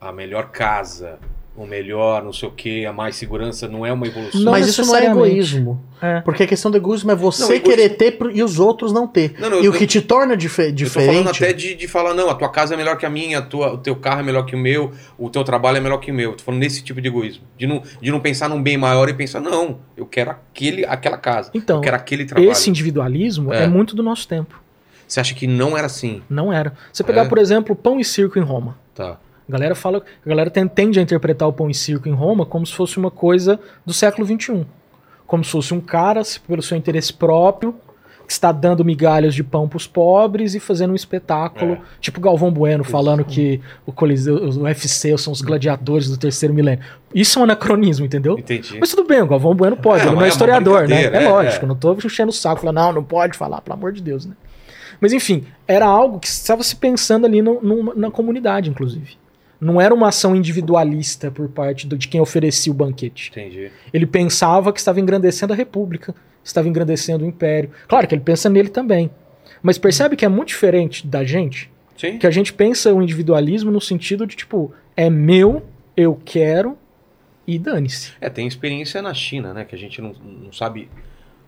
[0.01, 1.19] a melhor casa,
[1.57, 4.41] o melhor não sei o que, a mais segurança, não é uma evolução.
[4.43, 5.83] Não Mas isso não é egoísmo.
[6.03, 6.20] É.
[6.20, 9.09] Porque a questão do egoísmo é você Não, egoísmo- querer ter e os outros não
[9.09, 9.35] ter.
[9.41, 11.07] Não, não, e eu- o que te torna dife Eu tô diferente.
[11.15, 13.43] falando até de, de falar, não, a tua casa é melhor que a minha, a
[13.43, 16.11] tua, o teu carro é melhor que o meu, o teu trabalho é melhor que
[16.11, 16.35] o meu.
[16.35, 17.45] Tô falando nesse tipo de egoísmo.
[17.57, 21.16] De não, de não pensar num bem maior e pensar, não, eu quero aquele, aquela
[21.16, 21.51] casa.
[21.55, 22.51] Então, eu quero aquele trabalho.
[22.51, 23.65] esse individualismo É.
[23.65, 23.66] é.
[23.66, 24.61] muito do nosso tempo.
[25.09, 26.20] Você acha que não era assim?
[26.28, 26.73] Não era.
[26.93, 27.28] Você pegar, É?
[27.28, 28.77] por exemplo, pão e circo em Roma.
[28.95, 29.19] Tá.
[29.48, 32.66] A galera fala, a galera tende a interpretar o pão e circo em Roma como
[32.66, 34.66] se fosse uma coisa do século XXI.
[35.27, 37.74] Como se fosse um cara, pelo seu interesse próprio,
[38.27, 41.78] que está dando migalhas de pão para os pobres e fazendo um espetáculo, É.
[42.01, 46.85] tipo Galvão Bueno falando que o Coliseu, o UFC são os gladiadores do terceiro milênio.
[47.14, 48.36] Isso é um anacronismo, entendeu?
[48.36, 48.78] Entendi.
[48.81, 51.05] Mas tudo bem, o Galvão Bueno pode, É, ele não é é historiador, né?
[51.05, 51.68] É, é, lógico, é.
[51.68, 54.35] não tô enchendo o saco, falando, não, não pode falar, pelo amor de Deus, né?
[55.01, 59.16] Mas enfim, era algo que estava se pensando ali no- numa- na comunidade, inclusive.
[59.61, 63.31] Não era uma ação individualista por parte do- de quem oferecia o banquete.
[63.31, 63.70] Entendi.
[63.93, 66.15] Ele pensava que estava engrandecendo a república,
[66.45, 67.70] estava engrandecendo o império.
[67.89, 69.11] Claro que ele pensa nele também.
[69.62, 71.70] Mas percebe que é muito diferente da gente?
[71.97, 72.19] Sim.
[72.19, 75.62] Que a gente pensa o individualismo no sentido de, tipo, é meu,
[75.97, 76.77] eu quero
[77.47, 78.12] e dane-se.
[78.20, 79.65] É, tem experiência na China, né?
[79.65, 80.91] Que a gente não, não sabe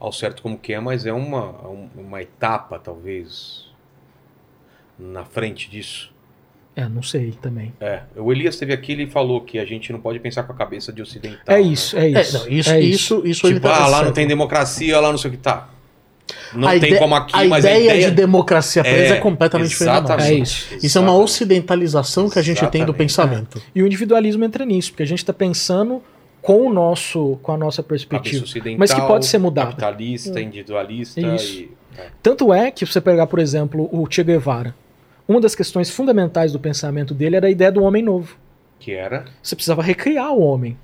[0.00, 1.50] ao certo como que é, mas é uma,
[1.94, 3.66] uma etapa, talvez,
[4.98, 6.12] na frente disso.
[6.80, 7.72] É, não sei também.
[7.80, 10.52] É, o Elias esteve aqui e ele falou que a gente não pode pensar com
[10.52, 11.40] a cabeça de ocidental.
[11.46, 11.60] É né?
[11.60, 12.38] isso, é É, isso.
[12.38, 15.18] não, isso, é isso, isso, ele Tipo, tá ah, lá não tem democracia, lá não
[15.18, 15.68] sei o que tá.
[16.54, 19.10] Não A tem ide- como aqui, a mas ideia a ideia de democracia pra eles
[19.10, 19.96] é completamente diferente.
[20.04, 20.30] exatamente.
[20.30, 20.68] É isso.
[20.86, 21.24] Isso é uma Exatamente.
[21.24, 22.96] ocidentalização que a gente tem do Exatamente.
[22.98, 23.62] pensamento.
[23.74, 26.02] E o individualismo entra nisso, porque a gente está pensando
[26.40, 28.44] com o nosso, com a nossa perspectiva.
[28.78, 29.70] Mas que pode ser mudado.
[29.70, 31.54] Capitalista, individualista Isso.
[31.60, 31.70] e.
[31.98, 32.06] é.
[32.22, 34.74] Tanto é que você pegar, por exemplo, o Che Guevara,
[35.28, 38.36] uma das questões fundamentais do pensamento dele era a ideia do homem novo.
[38.80, 39.26] Que era.
[39.42, 40.76] Você precisava recriar o homem,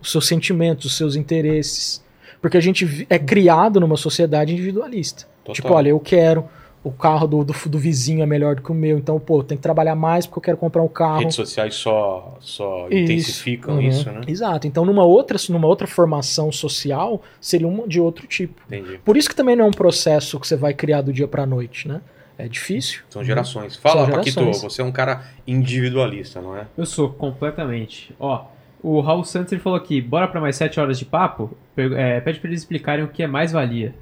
[0.00, 2.02] os seus sentimentos, os seus interesses,
[2.40, 5.26] porque a gente é criado numa sociedade individualista.
[5.44, 5.54] Total.
[5.54, 6.48] Tipo, olha, eu quero
[6.82, 9.56] o carro do, do, do vizinho é melhor do que o meu, então, pô, tem
[9.58, 11.18] que trabalhar mais porque eu quero comprar um carro.
[11.20, 12.96] Redes sociais só, só Isso.
[12.96, 13.82] intensificam Uhum.
[13.82, 14.22] isso, né?
[14.26, 14.66] Exato.
[14.66, 18.62] Então, numa outra, numa outra formação social, seria uma de outro tipo.
[18.66, 18.98] Entendi.
[19.04, 21.44] Por isso que também não é um processo que você vai criar do dia pra
[21.44, 22.00] noite, né?
[22.44, 23.02] É difícil.
[23.10, 23.76] São gerações.
[23.76, 24.72] Fala, São Paquito, gerações.
[24.72, 26.66] você é um cara individualista, não é?
[26.76, 28.14] Eu sou, completamente.
[28.18, 28.44] Ó,
[28.82, 31.50] o Raul Santos ele falou aqui, bora pra mais 7 horas de papo?
[31.76, 33.94] É, pede pra eles explicarem o que é mais-valia.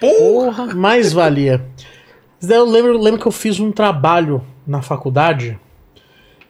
[0.00, 0.74] Porra!
[0.74, 1.64] Mais valia.
[2.40, 5.58] Mas daí Eu lembro, lembro que eu fiz um trabalho na faculdade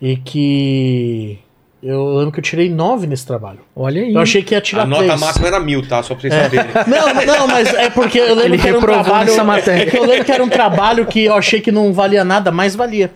[0.01, 1.39] e que.
[1.83, 3.59] Eu lembro que eu tirei nove nesse trabalho.
[3.75, 4.15] Olha aí.
[4.15, 6.01] Eu achei que ia tirar a nota máxima era mil, tá?
[6.03, 6.67] Só pra vocês saberem.
[6.87, 9.31] Não, não, mas é porque eu lembro Ele que era um reprovou trabalho.
[9.31, 9.83] nessa matéria.
[9.83, 12.53] é que eu lembro que era um trabalho que eu achei que não valia nada,
[12.53, 13.13] mas valia.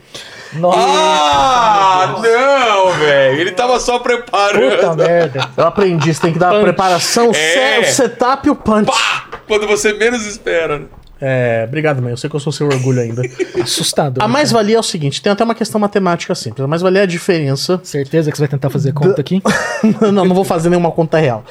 [0.54, 3.40] Nossa, Ah, não, velho.
[3.40, 4.76] Ele tava só preparando.
[4.76, 5.48] puta merda.
[5.56, 6.62] Eu aprendi, você tem que dar a Punch.
[6.64, 7.80] preparação, É.
[7.80, 8.86] o setup e o punch.
[8.86, 9.26] Pá!
[9.46, 10.82] Quando você menos espera.
[11.20, 12.10] É, obrigado, mãe.
[12.10, 13.22] Eu sei que eu sou seu orgulho ainda.
[13.62, 14.22] Assustador.
[14.22, 16.64] A mais-valia é o seguinte: tem até uma questão matemática simples.
[16.64, 17.80] A mais-valia é a diferença.
[17.82, 19.42] Certeza que você vai tentar fazer conta aqui?
[20.00, 21.44] não, não vou fazer nenhuma conta real.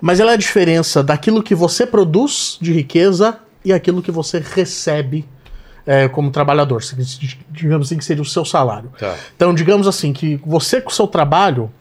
[0.00, 4.38] Mas ela é a diferença daquilo que você produz de riqueza e aquilo que você
[4.54, 5.26] recebe
[5.84, 6.80] é, como trabalhador.
[7.50, 8.92] Digamos assim, que seria o seu salário.
[8.98, 9.16] Tá.
[9.34, 11.72] Então, digamos assim, que você com o seu trabalho,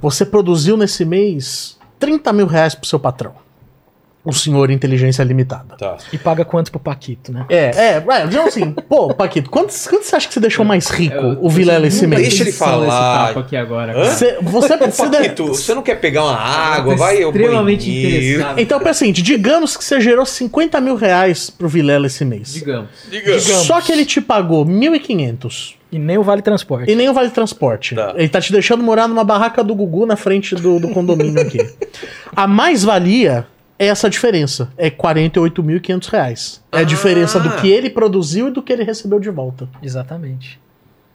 [0.00, 3.45] você produziu nesse mês 30 mil reais pro seu patrão.
[4.26, 5.76] O senhor inteligência limitada.
[5.78, 5.96] Tá.
[6.12, 7.46] E paga quanto pro Paquito, né?
[7.48, 10.88] É, é, é, digamos assim, pô, Paquito, quanto, quanto você acha que você deixou mais
[10.88, 12.22] rico Eu- o Vilela esse mês?
[12.22, 13.28] Deixa ele falar.
[13.28, 13.94] papo aqui agora.
[13.94, 14.04] Cara.
[14.04, 16.92] Você, você, Paquito, você não quer pegar uma água?
[16.92, 18.58] Eu tô Vai ao extremamente interessado.
[18.58, 22.52] Então, pensa assim, digamos que você gerou 50 mil reais pro Vilela esse mês.
[22.52, 22.88] Digamos.
[23.08, 23.38] Diga.
[23.38, 26.90] Só que ele te pagou 1.500 E nem o Vale Transporte.
[26.90, 27.94] e nem o vale transporte.
[27.94, 28.12] Tá.
[28.16, 31.58] Ele tá te deixando morar numa barraca do Gugu na frente do, do condomínio aqui.
[32.34, 33.46] A mais-valia
[33.78, 34.70] é essa diferença.
[34.76, 36.62] É 48.500 reais.
[36.72, 36.84] É a Ah.
[36.84, 39.68] diferença do que ele produziu e do que ele recebeu de volta.
[39.82, 40.60] Exatamente.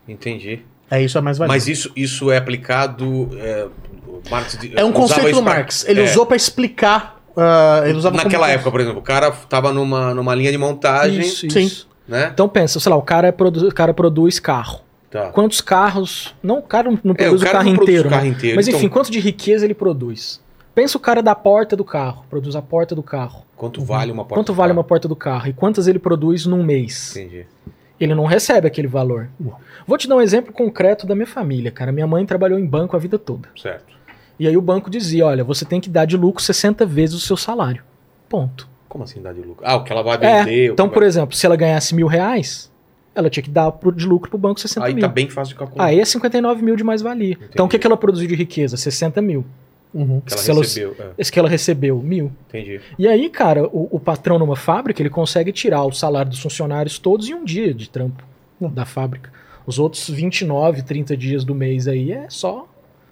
[0.08, 0.60] Entendi.
[0.90, 1.54] É isso a mais-valia.
[1.54, 3.30] Mas isso, isso é aplicado.
[3.40, 3.68] É,
[4.08, 5.86] o Marx É um conceito isso do pra- Marx.
[5.88, 7.22] Ele é, usou pra explicar.
[7.38, 11.22] ah, ele usava Naquela época, por exemplo, o cara tava numa, numa linha de montagem,
[11.22, 11.62] Isso, sim.
[11.62, 11.88] isso.
[12.08, 12.30] né?
[12.34, 14.82] Então pensa, sei lá, o cara, é produ- o cara produz carro.
[15.10, 15.30] Tá.
[15.30, 16.34] Quantos carros.
[16.44, 18.08] Não, o cara não não É, produz o o, cara carro não produz inteiro.
[18.08, 18.30] o carro né?
[18.30, 20.42] inteiro, Mas então- enfim, quanto de riqueza ele produz?
[20.74, 23.44] Pensa o cara da porta do carro, produz a porta do carro.
[23.58, 24.36] Quanto vale uma porta?
[24.36, 24.78] Quanto do vale carro?
[24.80, 25.48] uma porta do carro?
[25.50, 27.16] E quantas ele produz num mês?
[27.16, 27.46] Entendi.
[28.00, 29.30] Ele não recebe aquele valor.
[29.86, 31.92] Vou te dar um exemplo concreto da minha família, cara.
[31.92, 33.50] Minha mãe trabalhou em banco a vida toda.
[33.56, 33.94] Certo.
[34.40, 37.20] E aí o banco dizia: olha, você tem que dar de lucro 60 vezes o
[37.20, 37.84] seu salário.
[38.28, 38.68] Ponto.
[38.90, 39.64] Como assim dá de lucro?
[39.68, 40.72] Ah, o que ela vai É, vender.
[40.72, 42.72] o então, por vai- exemplo, se ela ganhasse mil reais,
[43.14, 45.02] ela tinha que dar de lucro pro banco 60 Aí mil.
[45.02, 45.86] tá bem fácil de calcular.
[45.86, 47.38] Aí é 59 mil de mais-valia.
[47.52, 48.76] Então o que, que ela produziu de riqueza?
[48.78, 49.46] 60 mil.
[49.94, 50.22] Uhum.
[50.22, 50.96] que ela se ela- recebeu.
[51.00, 52.32] é, Esse que ela recebeu, mil.
[52.48, 52.80] entendi.
[52.98, 56.98] E aí, cara, o, o patrão numa fábrica, ele consegue tirar o salário dos funcionários
[56.98, 58.24] todos em um dia de trampo
[58.60, 59.32] da fábrica.
[59.66, 62.68] Os outros 29, 30 dias do mês aí é só,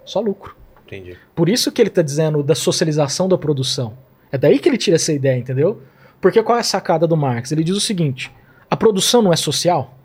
[0.06, 0.56] só lucro.
[0.88, 1.16] Entendi.
[1.36, 3.94] Por isso que ele tá dizendo da socialização da produção.
[4.32, 5.82] É daí que ele tira essa ideia, entendeu?
[6.22, 7.52] Porque qual é a sacada do Marx?
[7.52, 8.32] Ele diz o seguinte:
[8.70, 9.96] a produção não é social?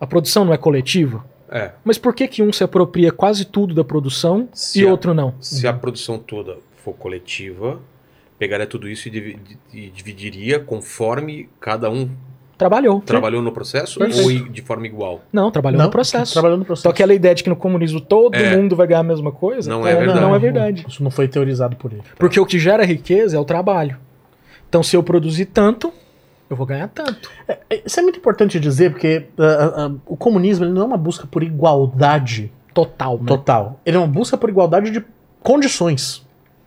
[0.00, 1.24] A produção não é coletiva?
[1.50, 1.70] É.
[1.84, 5.14] Mas por que que um se apropria quase tudo da produção Se e a- outro
[5.14, 5.34] não?
[5.40, 7.78] Se a produção toda for coletiva,
[8.38, 9.38] pegaria tudo isso e, divi-
[9.72, 12.08] e dividiria conforme cada um
[12.58, 13.00] Trabalhou.
[13.02, 14.44] trabalhou no processo Perfeito.
[14.44, 15.20] ou de forma igual?
[15.32, 16.32] Não, trabalhou no processo.
[16.32, 16.82] Trabalhando no processo.
[16.82, 18.56] Então aquela ideia de que no comunismo todo É.
[18.56, 20.20] mundo vai ganhar a mesma coisa, Não é, é verdade.
[20.20, 20.84] não é verdade.
[20.88, 22.02] Isso não foi teorizado por ele.
[22.18, 23.98] Porque o que gera riqueza é o trabalho.
[24.68, 25.92] Então se eu produzir tanto,
[26.48, 27.30] eu vou ganhar tanto.
[27.48, 30.96] É, Isso é muito importante dizer, porque ah, ah, o comunismo ele não é uma
[30.96, 33.24] busca por igualdade Total, né?
[33.26, 33.80] total.
[33.86, 35.02] Ele é uma busca por igualdade de
[35.42, 36.24] condições.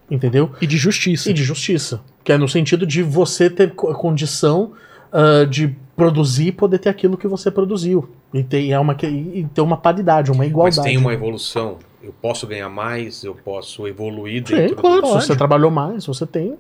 [0.10, 0.52] Entendeu?
[0.60, 1.30] E de justiça.
[1.30, 2.02] E de justiça.
[2.24, 4.72] Que é no sentido de você ter co- condição
[5.12, 8.10] ah, de produzir e poder ter aquilo que você produziu.
[8.34, 10.78] E ter, é uma, e ter uma paridade, uma igualdade.
[10.78, 11.78] Mas tem uma evolução.
[12.02, 15.02] Eu posso ganhar mais, eu posso evoluir Sim, dentro claro.
[15.02, 15.08] do...
[15.08, 16.56] Se você trabalhou mais, você tem.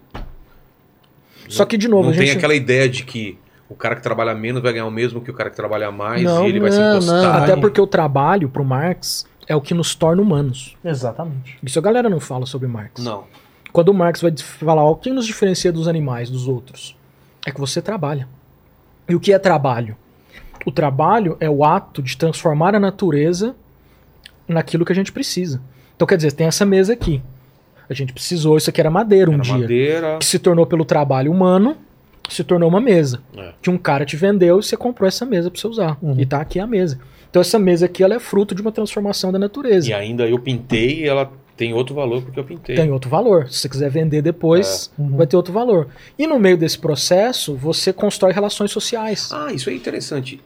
[1.50, 2.38] Só que, de novo, Não a tem gente...
[2.38, 5.34] aquela ideia de que o cara que trabalha menos vai ganhar o mesmo que o
[5.34, 7.22] cara que trabalha mais Não, e ele vai se não, encostar.
[7.22, 7.44] não.
[7.44, 10.78] Até porque o trabalho, pro Marx, é o que nos torna humanos.
[10.84, 11.58] Exatamente.
[11.64, 13.04] Isso a galera não fala sobre Marx.
[13.04, 13.26] Não.
[13.72, 16.96] Quando o Marx vai falar ó, o que nos diferencia dos animais, dos outros,
[17.46, 18.28] é que você trabalha.
[19.08, 19.96] E o que é trabalho?
[20.66, 23.56] O trabalho é o ato de transformar a natureza
[24.48, 25.62] naquilo que a gente precisa.
[25.96, 27.22] Então, quer dizer, tem essa mesa aqui.
[27.90, 29.54] A gente precisou, isso aqui era madeira um Era dia.
[29.58, 30.18] madeira.
[30.20, 31.76] Que se tornou pelo trabalho humano,
[32.30, 33.20] se tornou uma mesa.
[33.36, 33.54] É.
[33.62, 35.98] Que um cara te vendeu e você comprou essa mesa pra você usar.
[36.02, 36.16] Uhum.
[36.20, 37.00] E tá aqui a mesa.
[37.30, 39.90] Então essa mesa aqui ela é fruto de uma transformação da natureza.
[39.90, 42.76] E ainda eu pintei e ela tem outro valor porque eu pintei.
[42.76, 43.50] Tem outro valor.
[43.50, 45.02] Se você quiser vender depois, É.
[45.02, 45.18] Uhum.
[45.18, 45.88] vai ter outro valor.
[46.18, 49.30] E no meio desse processo, você constrói relações sociais.
[49.34, 50.40] Ah, isso é interessante.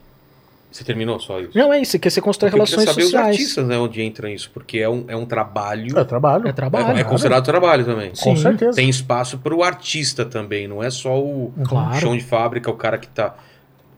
[0.74, 1.56] Você terminou só isso?
[1.56, 3.36] Não é isso, é que você constrói Porque eu queria relações saber os sociais.
[3.38, 5.98] artistas, né, onde entra isso, porque é um, é um trabalho.
[6.00, 6.48] É trabalho.
[6.48, 6.98] É trabalho.
[6.98, 8.10] É, é considerado trabalho também.
[8.10, 8.38] Com Sim.
[8.38, 8.76] certeza.
[8.76, 11.94] Tem espaço para o artista também, não é só o Claro.
[12.00, 13.36] chão de fábrica, o cara que tá.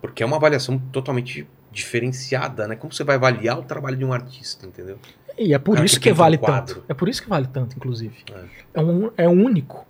[0.01, 2.75] Porque é uma avaliação totalmente diferenciada, né?
[2.75, 4.97] Como você vai avaliar o trabalho de um artista, entendeu?
[5.37, 6.75] E é por isso que que um vale quadro.
[6.75, 6.85] tanto.
[6.89, 8.15] É por isso que vale tanto, inclusive.
[8.73, 9.85] É, um, é único.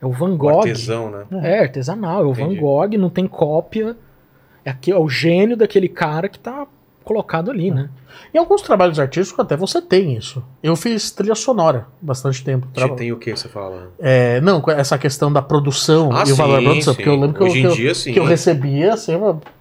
[0.00, 0.58] É o Van O Gogh.
[0.58, 1.24] artesão, né?
[1.42, 2.22] É, artesanal.
[2.22, 2.54] É o Entendi.
[2.56, 3.96] Van Gogh, não tem cópia.
[4.66, 6.66] É, aqui, é o gênio daquele cara que tá
[7.04, 7.88] colocado ali, né?
[8.34, 10.42] Em alguns trabalhos artísticos até você tem isso.
[10.60, 12.66] Eu fiz trilha sonora bastante tempo.
[12.74, 13.92] Tra- Tem o que você fala?
[14.00, 16.94] É, não, com essa questão da produção Ah, e o valor da produção.
[16.94, 16.96] sim.
[16.96, 18.12] Porque eu lembro que, eu, Hoje em que eu- dia, sim.
[18.12, 19.12] que eu recebia, assim,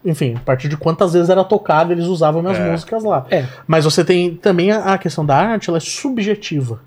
[0.03, 2.72] enfim, a partir de quantas vezes era tocado, eles usavam minhas É.
[2.72, 3.27] músicas lá.
[3.30, 3.45] É.
[3.68, 6.80] Mas você tem também a, a questão da arte, ela é subjetiva.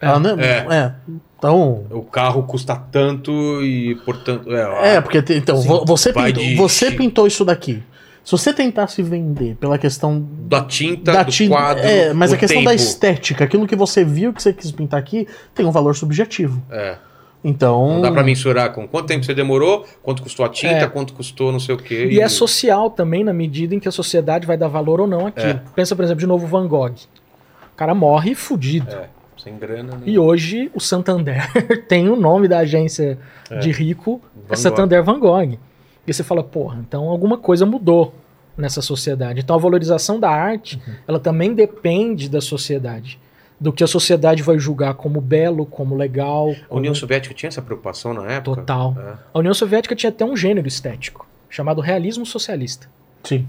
[0.00, 0.94] Ela não- É.
[1.38, 1.84] Então.
[1.90, 3.30] O carro custa tanto
[3.62, 4.52] e, portanto.
[4.52, 7.82] É, É, porque então, Sim, vo- você, pintou, de- você pintou isso daqui.
[8.24, 11.54] Se você tentasse vender pela questão da tinta, da do tinta.
[11.54, 11.82] quadro.
[11.84, 12.82] é, mas a questão da tempo.
[12.82, 16.60] estética, aquilo que você viu que você quis pintar aqui, tem um valor subjetivo.
[16.70, 16.96] É.
[17.42, 17.94] Então.
[17.94, 20.86] Não dá pra mensurar com quanto tempo você demorou, quanto custou a tinta, É.
[20.88, 22.08] quanto custou não sei o quê.
[22.10, 25.28] E é social também, na medida em que a sociedade vai dar valor ou não
[25.28, 25.50] àquilo.
[25.50, 25.60] É.
[25.74, 26.90] Pensa, por exemplo, de novo Van Gogh.
[27.72, 28.90] O cara morre fudido.
[28.92, 29.08] É,
[29.38, 29.96] sem grana.
[29.96, 30.02] Né?
[30.06, 31.50] E hoje o Santander
[31.88, 33.18] tem o nome da agência
[33.60, 35.58] de rico, Van é Santander Van Gogh.
[36.06, 38.14] E você fala, porra, então alguma coisa mudou
[38.56, 39.40] nessa sociedade.
[39.40, 43.18] Então a valorização da arte, ela também depende da sociedade.
[43.60, 46.54] Do que a sociedade vai julgar como belo, como legal.
[46.70, 48.60] A União como Soviética tinha essa preocupação na época?
[48.60, 48.96] total.
[48.98, 49.14] É.
[49.34, 52.88] A União Soviética tinha até um gênero estético, chamado realismo socialista.
[53.24, 53.46] Sim.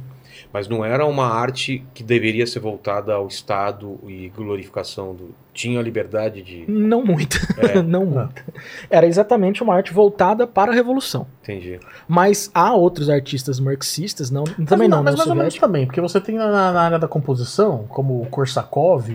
[0.51, 5.33] Mas não era uma arte que deveria ser voltada ao Estado e glorificação do.
[5.53, 6.65] Tinha a liberdade de.
[6.69, 7.37] Não muito.
[7.57, 7.81] É.
[7.83, 8.43] não muito.
[8.89, 11.27] Era exatamente uma arte voltada para a revolução.
[11.43, 11.79] Entendi.
[12.07, 15.85] Mas há outros artistas marxistas, não, também mas, não, mas na mais ou menos também,
[15.85, 19.09] porque você tem na, na área da composição, como o Korsakov,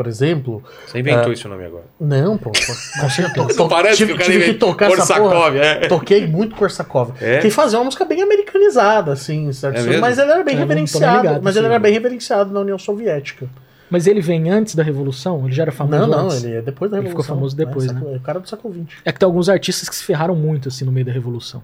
[0.00, 0.64] por exemplo.
[0.86, 1.84] Você inventou esse nome agora.
[2.00, 2.50] Não, pô.
[2.52, 2.58] pô
[3.00, 3.54] com certeza.
[3.58, 5.30] Não parece tive, que o cara tive que tocar essa porra.
[5.30, 5.88] Korsakov, é.
[5.88, 7.12] Toquei muito Korsakov.
[7.20, 7.40] É?
[7.40, 9.76] Quem fazia uma música bem americanizada, assim, certo?
[9.76, 11.18] É mas ele era bem não tô reverenciado.
[11.18, 13.46] ligado, mas ele era bem reverenciado na União Soviética.
[13.90, 15.44] Mas ele vem antes da Revolução?
[15.44, 16.42] Ele já era famoso não, não, antes?
[16.42, 17.22] ele é depois da Ele Revolução.
[17.22, 18.00] ficou famoso depois, né?
[18.14, 19.00] É o cara do século XX.
[19.04, 21.62] É que tem alguns artistas que se ferraram muito assim no meio da Revolução.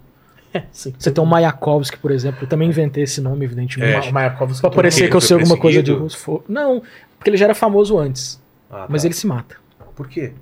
[0.56, 0.92] É, sim.
[0.98, 4.08] Você tem o Mayakovsky, por exemplo, eu também inventei esse nome, evidentemente.
[4.08, 4.12] É.
[4.12, 4.60] Mayakovsky.
[4.60, 6.42] Pra parecer que eu sei alguma coisa de russo.
[6.48, 6.82] Não,
[7.18, 9.08] porque ele já era famoso antes, Ah, mas tá.
[9.08, 9.56] ele se mata.
[9.94, 10.32] Por quê?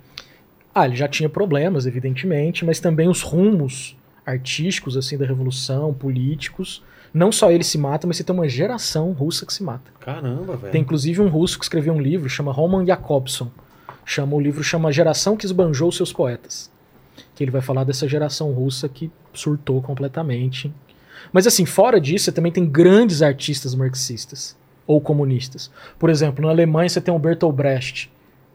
[0.74, 3.96] Ah, ele já tinha problemas, evidentemente, mas também os rumos
[4.26, 6.82] artísticos assim da revolução, políticos.
[7.12, 9.92] Não só ele se mata, mas você tem uma geração russa que se mata.
[10.00, 10.72] Caramba, velho.
[10.72, 13.50] Tem inclusive um russo que escreveu um livro, chama Roman Jakobson.
[14.04, 16.70] Chama o livro chama Geração que esbanjou seus poetas.
[17.34, 20.72] Que ele vai falar dessa geração russa que surtou completamente.
[21.32, 24.56] Mas assim, fora disso, você também tem grandes artistas marxistas
[24.86, 25.70] ou comunistas.
[25.98, 28.12] Por exemplo, na Alemanha você tem o Bertolt Brecht,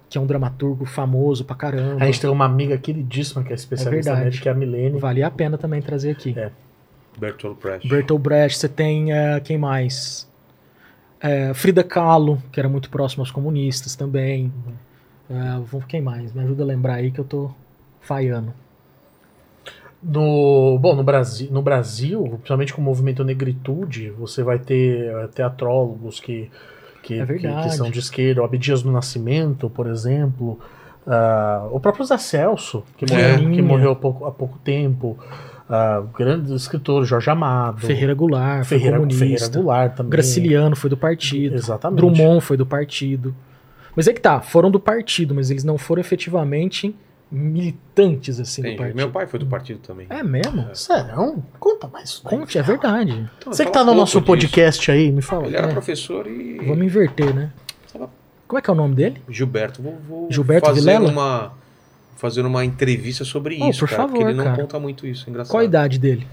[0.10, 2.01] que é um dramaturgo famoso pra caramba.
[2.03, 4.30] A gente tem uma amiga queridíssima que é especialista verdade.
[4.31, 4.99] nele, que é a Milene.
[4.99, 6.34] Valia a pena também trazer aqui.
[6.38, 6.51] É.
[7.18, 7.88] Bertolt Brecht.
[7.89, 10.27] Bertolt Brecht, você tem eh, quem mais?
[11.19, 14.53] Eh, Frida Kahlo, que era muito próximo aos comunistas também.
[15.30, 16.31] Eh, vamos- quem mais?
[16.34, 17.51] Me ajuda a lembrar aí que eu tô
[18.01, 18.53] falhando.
[20.01, 25.27] No, bom, no Brasil, no Brasil, principalmente com o movimento Negritude, você vai ter eh,
[25.35, 26.49] teatrólogos que,
[27.03, 30.57] que, É que, que são de esquerda, o Abdias do Nascimento, por exemplo.
[31.05, 33.34] ah, o próprio Zé Celso, que É.
[33.38, 35.17] morreu, que morreu há, pouco, há pouco tempo.
[35.69, 37.81] ah, o grande escritor Jorge Amado.
[37.81, 39.19] Ferreira Goulart, Ferreira, comunista.
[39.26, 40.09] Ferreira Goulart também.
[40.11, 41.55] Graciliano foi do partido.
[41.55, 41.97] Exatamente.
[41.97, 43.35] Drummond foi do partido.
[43.95, 46.95] Mas é que tá, foram do partido, mas eles não foram efetivamente
[47.31, 48.77] militantes assim do Entendi.
[48.80, 48.95] partido.
[48.95, 50.07] Meu pai foi do partido também.
[50.10, 50.68] É mesmo?
[50.76, 51.43] Sério?
[51.60, 52.18] Conta mais.
[52.18, 53.30] Conte, é verdade.
[53.39, 54.26] Então, Você que tá no nosso disso.
[54.26, 55.45] podcast aí, me fala.
[55.47, 55.72] Ele era É.
[55.72, 56.57] professor e.
[56.65, 57.51] Vamos inverter, né?
[58.47, 59.22] Como é que é o nome dele?
[59.30, 61.07] Gilberto, vou, vou Gilberto fazer Vilela?
[61.10, 61.53] uma
[62.18, 64.57] fazer uma entrevista sobre Oh, isso, por cara, favor, porque ele não cara.
[64.57, 65.51] conta muito isso, é engraçado.
[65.51, 66.27] Qual a idade dele?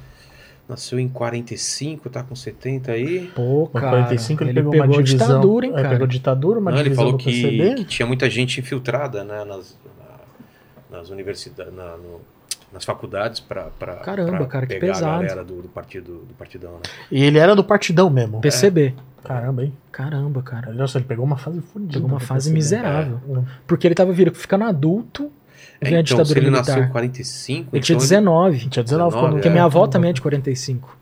[0.68, 3.30] Nasceu em 45, tá com 70 aí.
[3.36, 3.90] Pô, cara.
[3.90, 5.26] 45 ele, ele pegou, pegou uma divisão.
[5.28, 5.88] ditadura, hein, é, cara?
[5.90, 9.44] pegou ditadura, uma Não, ele divisão falou do que, que tinha muita gente infiltrada, né,
[9.44, 9.95] nas, na-
[10.90, 12.20] nas universidades, na- no-
[12.72, 13.70] nas faculdades para
[14.02, 15.14] Caramba, cara, que pegar pesado.
[15.14, 16.78] a galera do, do partido do partidão, né?
[17.10, 18.40] E ele era do partidão mesmo.
[18.40, 18.94] PCB.
[19.24, 19.72] Caramba, hein?
[19.90, 20.72] Caramba, cara.
[20.72, 21.92] Nossa, ele pegou uma fase fodida.
[21.94, 22.54] Pegou uma fase PCB.
[22.54, 23.20] miserável.
[23.28, 23.40] É.
[23.66, 25.30] Porque ele tava vir- ficando adulto,
[25.80, 26.66] É, vem a então, se ditadura ele militar.
[26.72, 28.68] nasceu em 45, Ele tinha então 19.
[28.68, 29.32] Tinha 19 quando.
[29.32, 29.50] Porque É.
[29.50, 30.96] minha avó também é de 45.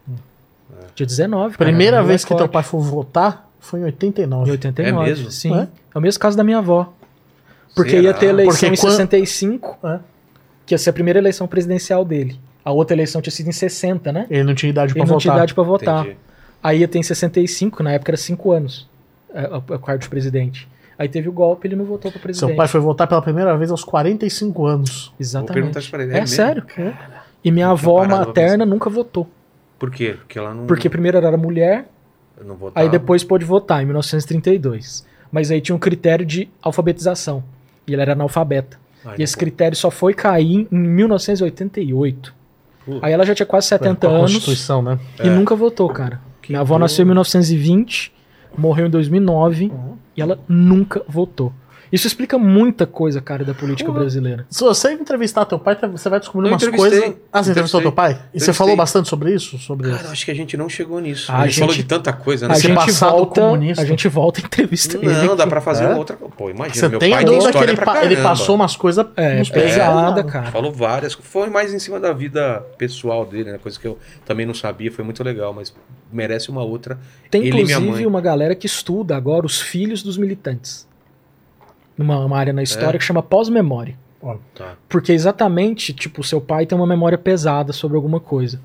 [0.95, 1.57] Tinha 19.
[1.59, 4.49] cara, Primeira vez que teu pai foi votar foi em 89.
[4.49, 5.05] Em 89.
[5.07, 5.31] É mesmo?
[5.31, 5.55] Sim.
[5.57, 5.69] É?
[5.95, 5.99] É?
[5.99, 6.93] o mesmo caso da minha avó.
[7.75, 8.03] Porque Será?
[8.03, 9.99] ia ter eleição Porque em quando- 65, É.
[10.67, 12.39] que ia ser a primeira eleição presidencial dele.
[12.65, 14.27] A outra eleição tinha sido em 60, né?
[14.31, 15.21] Ele não tinha idade Ele pra não votar.
[15.21, 16.01] tinha idade pra votar.
[16.05, 16.17] Entendi.
[16.63, 18.89] Aí ia ter em 65, na época era 5 anos,
[19.35, 20.67] é, o o cargo de presidente.
[20.99, 22.49] Aí teve o golpe, ele não votou pra presidente.
[22.49, 25.07] Seu pai foi votar pela primeira vez aos 45 anos.
[25.09, 25.53] Vou Exatamente.
[25.55, 26.13] perguntar isso pra ele.
[26.13, 26.29] É, mesmo?
[26.29, 26.65] sério.
[27.45, 29.29] E minha Não tinha avó materna nunca votou.
[29.79, 30.15] Por quê?
[30.19, 31.87] Porque ela não, Porque primeiro ela era mulher,
[32.43, 35.05] não aí depois pôde votar, em 1932.
[35.31, 37.43] Mas aí tinha um critério de alfabetização.
[37.87, 38.79] E ela era analfabeta.
[39.05, 42.35] Ai, E esse critério só foi cair em 1988.
[42.85, 42.99] Putz.
[43.03, 44.99] Aí ela já tinha quase 70 Com a anos Constituição, né?
[45.23, 45.31] e É.
[45.31, 46.21] nunca votou, cara.
[46.43, 48.13] Que Minha avó nasceu em 1920,
[48.57, 49.73] morreu em 2009
[50.17, 51.53] e ela nunca votou.
[51.95, 54.45] Isso explica muita coisa, cara, da política brasileira.
[54.51, 57.15] Se você entrevistar teu pai, você vai descobrir Eu umas coisas.
[57.33, 58.21] Ah, você entrevistou teu pai?
[58.35, 59.57] E você falou bastante sobre isso?
[59.59, 61.31] Sobre Cara, acho que a gente não chegou nisso.
[61.31, 62.55] A a gente, gente- falou de tanta coisa, né?
[62.55, 63.83] A gente, volta, comunista.
[63.83, 65.07] a gente volta e entrevista ele.
[65.27, 65.89] Não, dá pra fazer É?
[65.89, 66.17] uma outra.
[66.17, 68.57] Pô, imagina, Você meu tem a pai tem dúvida que história ele, pra ele passou
[68.57, 69.73] umas coisas É, nos pés.
[69.73, 70.29] pesada, né?
[70.29, 70.47] cara.
[70.51, 71.15] Falou várias.
[71.15, 73.59] Foi mais em cima da vida pessoal dele, né?
[73.59, 73.97] Coisa que eu
[74.27, 75.73] também não sabia, foi muito legal, mas
[76.13, 76.99] merece uma outra.
[77.31, 78.07] Tem Ele minha inclusive mãe.
[78.07, 80.93] uma galera que estuda agora os filhos dos militantes.
[81.97, 82.99] Numa uma área na história É?
[82.99, 83.97] que chama pós-memória.
[84.55, 84.75] Tá.
[84.89, 88.59] Porque exatamente, tipo, seu pai tem uma memória pesada sobre alguma coisa.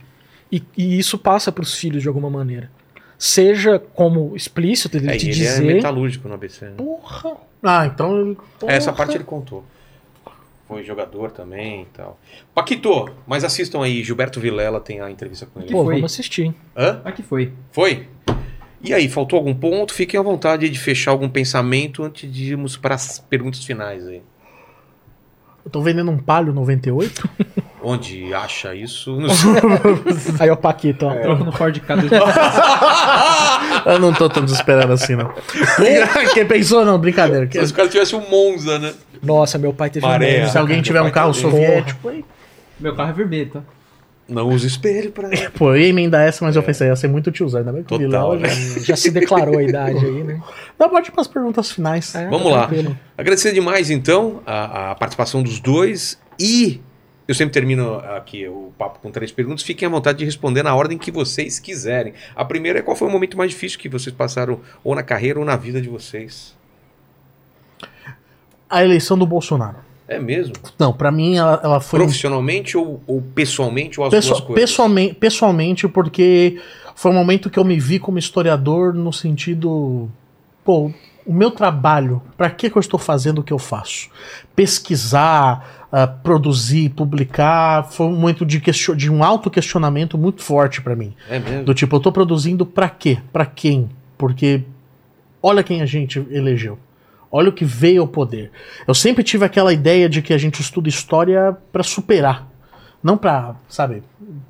[0.52, 2.72] E, e isso passa pros filhos de alguma maneira.
[3.18, 5.64] Seja como explícito, ele É, te ele dizer.
[5.70, 6.66] é metalúrgico no ABC.
[6.66, 6.72] Né?
[6.78, 7.34] Porra!
[7.62, 8.18] Ah, então.
[8.22, 8.38] ele-
[8.68, 8.98] Essa Porra.
[9.06, 9.66] parte ele contou.
[10.66, 12.18] Foi jogador também e tal.
[12.54, 15.70] Paquito, mas assistam aí, Gilberto Vilela tem a entrevista com ele.
[15.72, 15.96] Pô, foi?
[15.96, 16.54] vamos assistir.
[16.78, 17.02] Hã?
[17.04, 17.52] Aqui foi.
[17.72, 18.08] Foi?
[18.82, 19.94] E aí, faltou algum ponto?
[19.94, 24.22] Fiquem à vontade de fechar algum pensamento antes de irmos para as perguntas finais aí.
[25.66, 27.30] Eu tô vendendo um Palio 98.
[27.82, 29.18] Onde acha isso?
[29.20, 29.28] No...
[30.40, 31.14] Aí, ó, Paquito, ó.
[31.14, 32.20] Troca no Ford K 2000.
[33.86, 35.34] eu não tô tão desesperado assim, não.
[36.34, 37.50] Quem pensou, não, brincadeira.
[37.52, 38.94] Se os caras tivessem um Monza, né?
[39.22, 40.46] Nossa, meu pai teve Maré.
[40.46, 42.24] um Se alguém tiver um carro soviético, aí.
[42.80, 43.62] Meu carro é vermelho, tá?
[44.30, 45.30] Não usa espelho pra.
[45.58, 47.60] Pô, eu ia emendar essa, mas eu pensei, ia ser muito tiozão.
[47.60, 48.36] Ainda bem que o já...
[48.36, 48.50] né?
[48.80, 50.42] Já se declarou a idade aí, né?
[50.78, 52.14] Dá pode ir pras perguntas finais.
[52.16, 52.68] É, Vamos tá lá.
[52.68, 52.98] tranquilo.
[53.18, 56.80] Agradecer demais, então, a, a participação dos dois e
[57.28, 59.64] eu sempre termino aqui o papo com três perguntas.
[59.64, 62.14] Fiquem à vontade de responder na ordem que vocês quiserem.
[62.36, 65.38] A primeira é qual foi o momento mais difícil que vocês passaram ou na carreira
[65.38, 66.58] ou na vida de vocês?
[68.68, 69.89] A eleição do Bolsonaro.
[70.10, 70.54] É mesmo?
[70.78, 72.00] Não, pra mim ela, ela foi.
[72.00, 74.70] Profissionalmente ou, ou pessoalmente ou as Pessoa- duas coisas?
[74.70, 76.60] pessoalmente, pessoalmente, porque
[76.96, 80.10] foi um momento que eu me vi como historiador no sentido.
[80.66, 80.92] Pô,
[81.26, 84.10] o meu trabalho, pra que, que eu estou fazendo o que eu faço?
[84.56, 88.60] Pesquisar, ah, produzir, publicar, foi um momento de,
[88.96, 91.14] de um auto-questionamento muito forte pra mim.
[91.30, 91.64] É mesmo?
[91.66, 93.20] Do tipo, eu tô produzindo pra quê?
[93.32, 93.90] Pra quem?
[94.18, 94.64] Porque
[95.42, 96.78] olha quem a gente elegeu.
[97.32, 98.52] Olha o que veio ao poder.
[98.88, 102.48] Eu sempre tive aquela ideia de que a gente estuda história pra superar.
[103.02, 104.04] Não pra, sabe,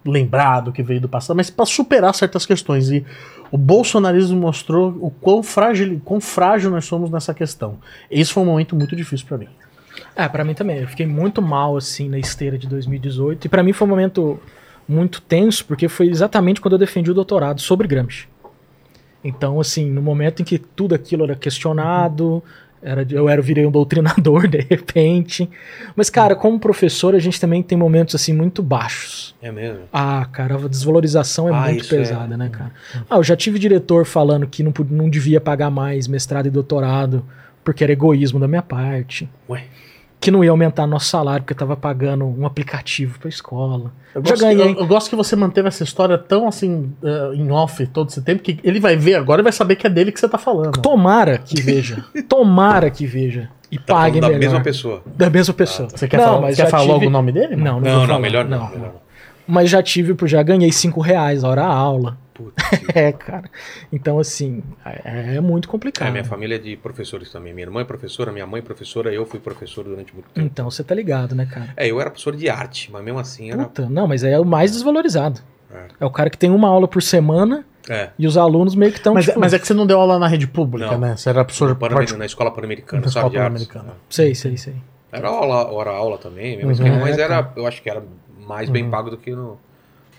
[0.06, 2.90] lembrar do que veio do passado, mas pra superar certas questões.
[2.90, 3.06] E
[3.52, 7.78] o bolsonarismo mostrou o quão frágil, quão frágil nós somos nessa questão.
[8.10, 9.50] Esse foi um momento muito difícil pra mim.
[10.16, 10.80] É, pra mim também.
[10.80, 13.46] Eu fiquei muito mal, assim, na esteira de 2018.
[13.46, 14.40] E pra mim foi um momento
[14.88, 18.28] muito tenso, porque foi exatamente quando eu defendi o doutorado sobre Gramsci.
[19.24, 22.42] Então, assim, no momento em que tudo aquilo era questionado,
[22.82, 25.50] era, eu era, virei um doutrinador de repente.
[25.96, 29.36] Mas, cara, como professor, a gente também tem momentos, assim, muito baixos.
[29.42, 29.82] É mesmo?
[29.92, 31.98] Ah, cara, a desvalorização é Ah, muito é.
[31.98, 32.72] pesada, né, cara?
[33.10, 37.26] Ah, eu já tive diretor falando que não, não devia pagar mais mestrado e doutorado
[37.64, 39.30] porque era egoísmo da minha parte.
[39.50, 39.64] Ué.
[40.22, 43.92] Que não ia aumentar nosso salário porque eu tava pagando um aplicativo pra escola.
[44.14, 44.74] Eu Já gosto, ganhei.
[44.74, 48.22] eu, eu gosto que você manteve essa história tão assim, eh, em off todo esse
[48.22, 50.38] tempo, que ele vai ver agora e vai saber que é dele que você tá
[50.38, 50.82] falando.
[50.82, 52.04] Tomara que veja.
[52.28, 53.50] Tomara que veja.
[53.72, 54.40] E Tá pague falando da melhor.
[54.52, 55.02] mesma pessoa.
[55.06, 55.88] Da mesma pessoa.
[55.90, 57.56] Você quer Não, falar, mas quer falar tive- logo o nome dele?
[57.56, 58.68] Não, não, Não, não, melhor não.
[58.68, 59.09] melhor não.
[59.50, 62.18] Mas já tive, já ganhei 5 reais a hora aula.
[62.34, 62.54] Putz.
[62.96, 63.50] É, cara.
[63.92, 66.08] Então, assim, é, é muito complicado.
[66.08, 67.54] É, minha família é de professores também.
[67.54, 70.46] Minha irmã é professora, minha mãe é professora, eu fui professor durante muito tempo.
[70.48, 71.70] Então, você tá ligado, né, cara?
[71.76, 73.64] É, eu era professor de arte, mas mesmo assim era.
[73.64, 75.42] Puta, não, mas é o mais desvalorizado.
[75.74, 75.86] É.
[76.00, 78.10] É o cara que tem uma aula por semana É.
[78.18, 79.14] e os alunos meio que estão.
[79.14, 81.00] Mas, tipo, mas é que você não deu aula na rede pública, Não.
[81.00, 81.16] né?
[81.18, 82.20] Você era professor Pan- particular.
[82.20, 83.28] na escola pan-americana, sabe?
[83.28, 83.94] escola pan-americana.
[84.10, 84.76] Sei, sei, sei.
[85.12, 87.00] Era aula, hora aula também, mesmo Uhum.
[87.02, 88.02] mas É, era, eu acho que era
[88.50, 89.58] mais bem pago do que no,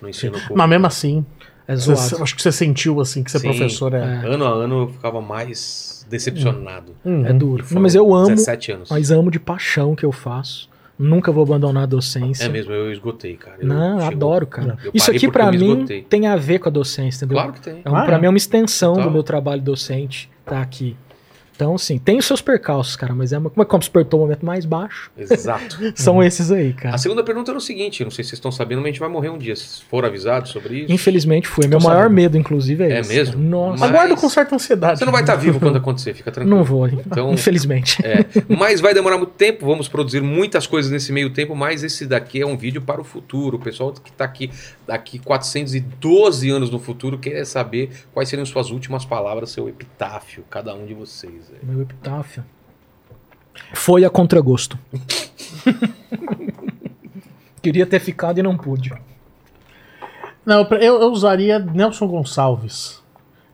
[0.01, 0.55] no ensino público.
[0.57, 1.27] Mas mesmo assim,
[1.67, 2.23] É você- zoado.
[2.23, 3.49] acho que você sentiu assim que ser Sim.
[3.49, 3.99] professor é.
[4.25, 4.27] É.
[4.27, 6.95] Ano a ano eu ficava mais decepcionado.
[7.05, 7.27] Uhum.
[7.27, 7.65] É duro.
[7.71, 8.91] Não, mas eu amo, 17 anos.
[8.91, 10.71] mas amo de paixão o que eu faço.
[10.99, 12.45] Nunca vou abandonar a docência.
[12.45, 13.57] É mesmo, eu esgotei, cara.
[13.61, 14.77] Eu Não, chegou- adoro, cara.
[14.93, 16.03] Isso aqui me mim esgotei.
[16.03, 17.43] tem a ver com a docência, entendeu?
[17.43, 17.81] Claro que tem.
[17.83, 18.21] É um, Ah, pra é?
[18.21, 19.09] mim é uma extensão Total.
[19.09, 20.95] do meu trabalho docente tá aqui.
[21.61, 24.23] Então, assim, tem os seus percalços, cara, mas é uma, como é que despertou o
[24.23, 25.11] momento mais baixo?
[25.15, 25.77] Exato.
[25.95, 26.95] São esses aí, cara.
[26.95, 29.01] A segunda pergunta era o seguinte, não sei se vocês estão sabendo, mas a gente
[29.01, 29.55] vai morrer um dia.
[29.55, 30.93] Vocês foram avisados sobre isso?
[30.93, 31.67] Infelizmente foi.
[31.69, 32.15] Meu Tô maior sabendo.
[32.15, 33.13] medo, inclusive, é, É esse.
[33.15, 33.43] mesmo?
[33.43, 33.79] Nossa.
[33.81, 34.99] Mas- Aguardo com certa ansiedade.
[35.01, 36.57] Você não vai estar vivo quando acontecer, fica tranquilo.
[36.57, 37.99] Não vou, Então- infelizmente.
[38.07, 42.07] É, mas vai demorar muito tempo, vamos produzir muitas coisas nesse meio tempo, mas esse
[42.07, 43.59] daqui é um vídeo para o futuro.
[43.59, 44.51] O pessoal que está aqui
[44.87, 50.75] daqui 412 anos no futuro quer saber quais seriam suas últimas palavras, seu epitáfio, cada
[50.75, 51.50] um de vocês.
[51.63, 52.45] Meu epitáfio.
[53.75, 54.79] Foi a contragosto.
[57.63, 58.93] Queria ter ficado e não pude.
[60.45, 63.03] Não, eu, eu usaria Nelson Gonçalves.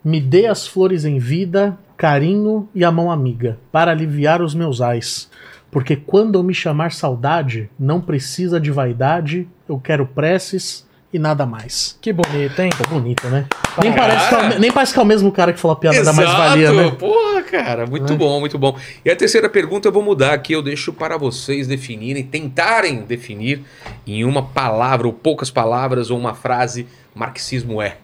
[0.05, 4.81] Me dê as flores em vida carinho e a mão amiga, para aliviar os meus
[4.81, 5.31] ais.
[5.71, 10.87] Porque quando eu me chamar saudade, não precisa de vaidade, eu quero preces
[11.17, 11.99] e nada mais.
[12.01, 12.71] Que bonito, hein?
[12.71, 13.47] Tá bonito, né?
[13.83, 15.81] Nem parece, que é, o- nem parece que é o mesmo cara que falou a
[15.81, 16.91] piada da mais-valia, né?
[16.93, 18.19] Porra, cara, muito Né?
[18.19, 18.79] bom, muito bom.
[19.05, 23.63] E a terceira pergunta eu vou mudar aqui, eu deixo para vocês definirem, tentarem definir
[24.07, 27.97] em uma palavra ou poucas palavras ou uma frase marxismo é.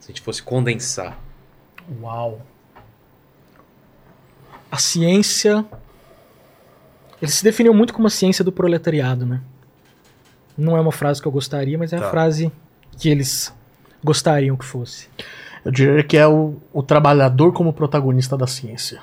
[0.00, 1.18] Se a gente fosse condensar.
[2.02, 2.40] Uau.
[4.70, 5.64] A ciência.
[7.20, 9.40] Ele se definiu muito como a ciência do proletariado, né?
[10.60, 12.06] Não é uma frase que eu gostaria, mas é Tá.
[12.06, 12.52] a frase
[12.98, 13.52] que eles
[14.04, 15.08] gostariam que fosse.
[15.64, 19.00] Eu diria que é o, o trabalhador como protagonista da ciência.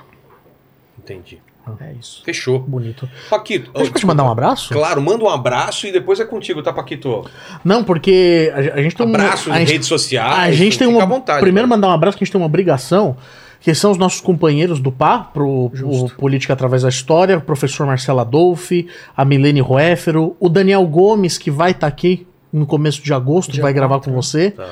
[0.98, 1.40] Entendi.
[1.82, 2.24] É isso.
[2.24, 2.60] Fechou.
[2.60, 3.10] Bonito.
[3.30, 4.74] Paquito, Deixa eu te mandar um abraço?
[4.74, 7.30] Claro, manda um abraço e depois é contigo, tá, Paquito?
[7.64, 9.10] Não, porque a, a gente tem um.
[9.10, 10.34] Abraço em redes sociais.
[10.48, 11.04] a gente tem fica uma.
[11.04, 11.78] à vontade, primeiro, cara.
[11.78, 13.18] mandar um abraço que a gente tem uma obrigação,
[13.60, 15.72] que são os nossos companheiros do PA, pro.
[16.18, 21.52] Política Através da História, o professor Marcelo Adolfi, a Milene Roéfero, o Daniel Gomes, que
[21.52, 24.16] vai estar aqui no começo de agosto, Dia vai gravar com né?
[24.16, 24.52] você.
[24.52, 24.70] Tá.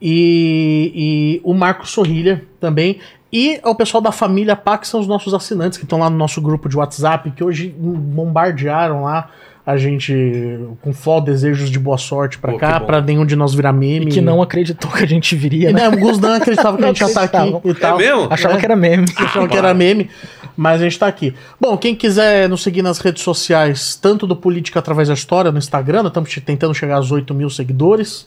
[0.00, 2.98] E, e o Marcos Sorrilha também.
[3.32, 6.16] E o pessoal da família PA, que são os nossos assinantes, que estão lá no
[6.16, 9.30] nosso grupo de WhatsApp, que hoje bombardearam lá
[9.68, 13.52] a gente com fó desejos de boa sorte pra Pô, cá, pra nenhum de nós
[13.52, 14.06] virar meme.
[14.06, 15.84] E que não acreditou que a gente viria, E, né?
[15.84, 18.00] alguns não acreditavam que a gente já tá aqui e tal.
[18.00, 18.28] É mesmo?
[18.30, 18.60] Achava né?
[18.60, 19.04] que era meme.
[19.14, 20.08] Achavam que era meme,
[20.56, 21.34] mas a gente tá aqui.
[21.60, 25.58] Bom, quem quiser nos seguir nas redes sociais, tanto do Política Através da História, no
[25.58, 28.26] Instagram, nós estamos tentando chegar aos 8 mil seguidores.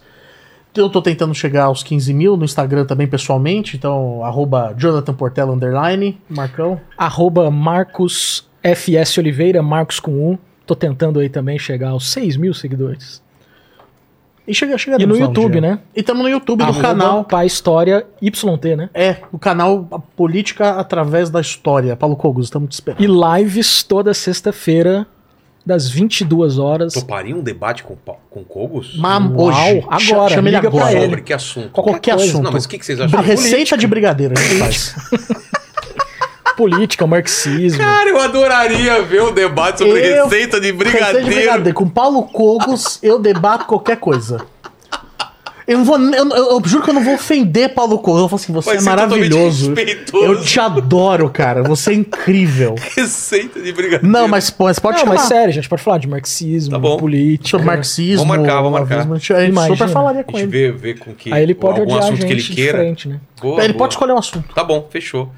[0.75, 3.75] Eu tô tentando chegar aos 15 mil no Instagram também, pessoalmente.
[3.75, 6.79] Então, arroba Jonathan Portela, underline, Marcão.
[6.95, 10.39] Arroba Marcos FS Oliveira, Marcos com U.
[10.71, 13.21] Tô tentando aí também chegar aos 6 mil seguidores.
[14.47, 15.79] E chega, chega E no YouTube, né?
[15.93, 17.25] E estamos no YouTube, Arroba canal.
[17.25, 18.89] Pai História YT, né?
[18.93, 21.93] É, o canal A Política Através da História.
[21.97, 23.03] Paulo Cogos, estamos te esperando.
[23.03, 25.05] E lives toda sexta-feira,
[25.65, 26.93] das 22 horas.
[26.93, 27.97] Toparia um debate com,
[28.29, 28.97] com Cogos?
[28.97, 30.93] Mas Uau, hoje, agora, chama ele liga pra agora.
[30.93, 31.03] ele.
[31.03, 31.69] Sobre que assunto?
[31.71, 32.31] Qualquer coisa.
[32.31, 32.43] assunto.
[32.45, 33.21] Não, mas o que, que vocês acham?
[33.21, 34.95] Receita de brigadeiro a gente faz.
[36.55, 37.79] Política, marxismo.
[37.79, 41.25] Cara, eu adoraria ver um debate sobre Eu- receita de Receita de brigadeiro.
[41.27, 41.73] brigadeiro.
[41.73, 44.45] Com Paulo Cogos, eu debato qualquer coisa.
[45.67, 48.21] Eu, não vou, eu, eu- eu juro que eu não vou ofender Paulo Cogos.
[48.23, 49.73] Eu falo assim, você Vai é maravilhoso.
[50.13, 51.63] Eu te adoro, cara.
[51.63, 52.75] Você é incrível.
[52.97, 54.05] Receita de brigadeiro.
[54.07, 55.15] Não, mas, mas pode Não, chamar.
[55.15, 56.97] mas sério, a gente pode falar de marxismo, Tá bom.
[56.97, 57.49] política.
[57.49, 58.25] Sobre marxismo.
[58.25, 58.95] Vamos marcar, vamos marcar.
[58.95, 59.77] avismo, A gente, a gente Imagina.
[59.77, 60.71] super falaria A com gente ele.
[60.71, 62.83] vê, vê com que Aí ele pode algum odiar a assunto gente que ele queira.
[63.05, 63.19] né?
[63.41, 63.77] Boa, ele boa.
[63.77, 64.53] pode escolher um assunto.
[64.53, 65.31] Tá bom, fechou.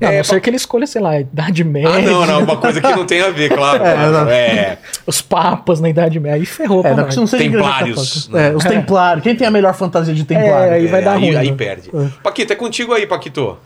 [0.00, 1.90] Não, É, a não ser que ele escolha, sei lá, a Idade Média.
[1.90, 3.82] Ah, não, não, uma coisa que não tem a ver, claro.
[3.88, 4.30] É, claro.
[4.30, 6.36] É, Os papas na Idade Média.
[6.36, 8.40] Aí ferrou É, pra não, Templários, católica.
[8.40, 9.22] É, os templários.
[9.22, 10.72] Quem tem a melhor fantasia de templário?
[10.72, 11.56] É, aí vai é, dar aí, ruim, aí né?
[11.56, 11.90] perde.
[12.22, 13.56] Paquito, é contigo aí, Paquito.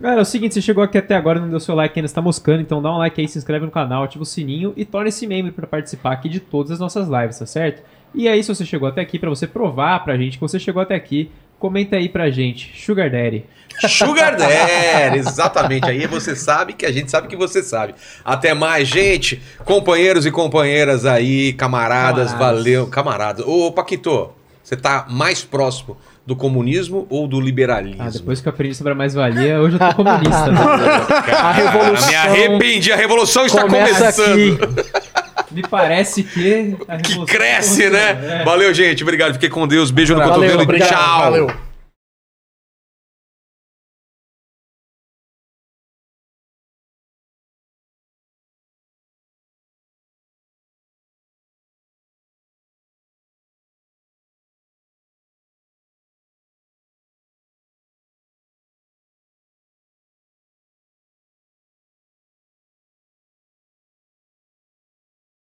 [0.00, 2.06] Galera, é o seguinte, você chegou aqui até agora e não deu seu like ainda
[2.06, 4.82] está moscando, então dá um like aí, se inscreve no canal, ativa o sininho e
[4.82, 7.82] torne-se membro para participar aqui de todas as nossas lives, tá certo?
[8.14, 10.80] E aí, se você chegou até aqui, para você provar pra gente que você chegou
[10.80, 11.30] até aqui,
[11.60, 13.44] comenta aí pra gente, Sugar Daddy.
[13.88, 15.88] Sugar Daddy, exatamente.
[15.88, 17.94] Aí você sabe que a gente sabe que você sabe.
[18.24, 19.40] Até mais, gente.
[19.64, 22.56] Companheiros e companheiras aí, camaradas, Camaradas.
[22.56, 22.86] valeu.
[22.88, 23.46] Camaradas.
[23.46, 24.30] Ô, Paquito,
[24.62, 28.02] você tá mais próximo do comunismo ou do liberalismo?
[28.02, 30.60] Ah, depois que eu aprendi sobre a mais-valia, hoje eu tô comunista, né?
[31.26, 34.32] Cara, A revolução Me arrependi, a revolução está Começa começando.
[34.32, 35.09] aqui.
[35.50, 36.76] Me parece que...
[36.88, 38.40] a Que cresce, né?
[38.40, 38.44] é.
[38.44, 39.02] Valeu, gente.
[39.02, 39.34] Obrigado.
[39.34, 39.90] Fiquei com Deus.
[39.90, 41.20] Beijo no Valeu, cotovelo e obrigado, tchau.
[41.20, 41.69] valeu.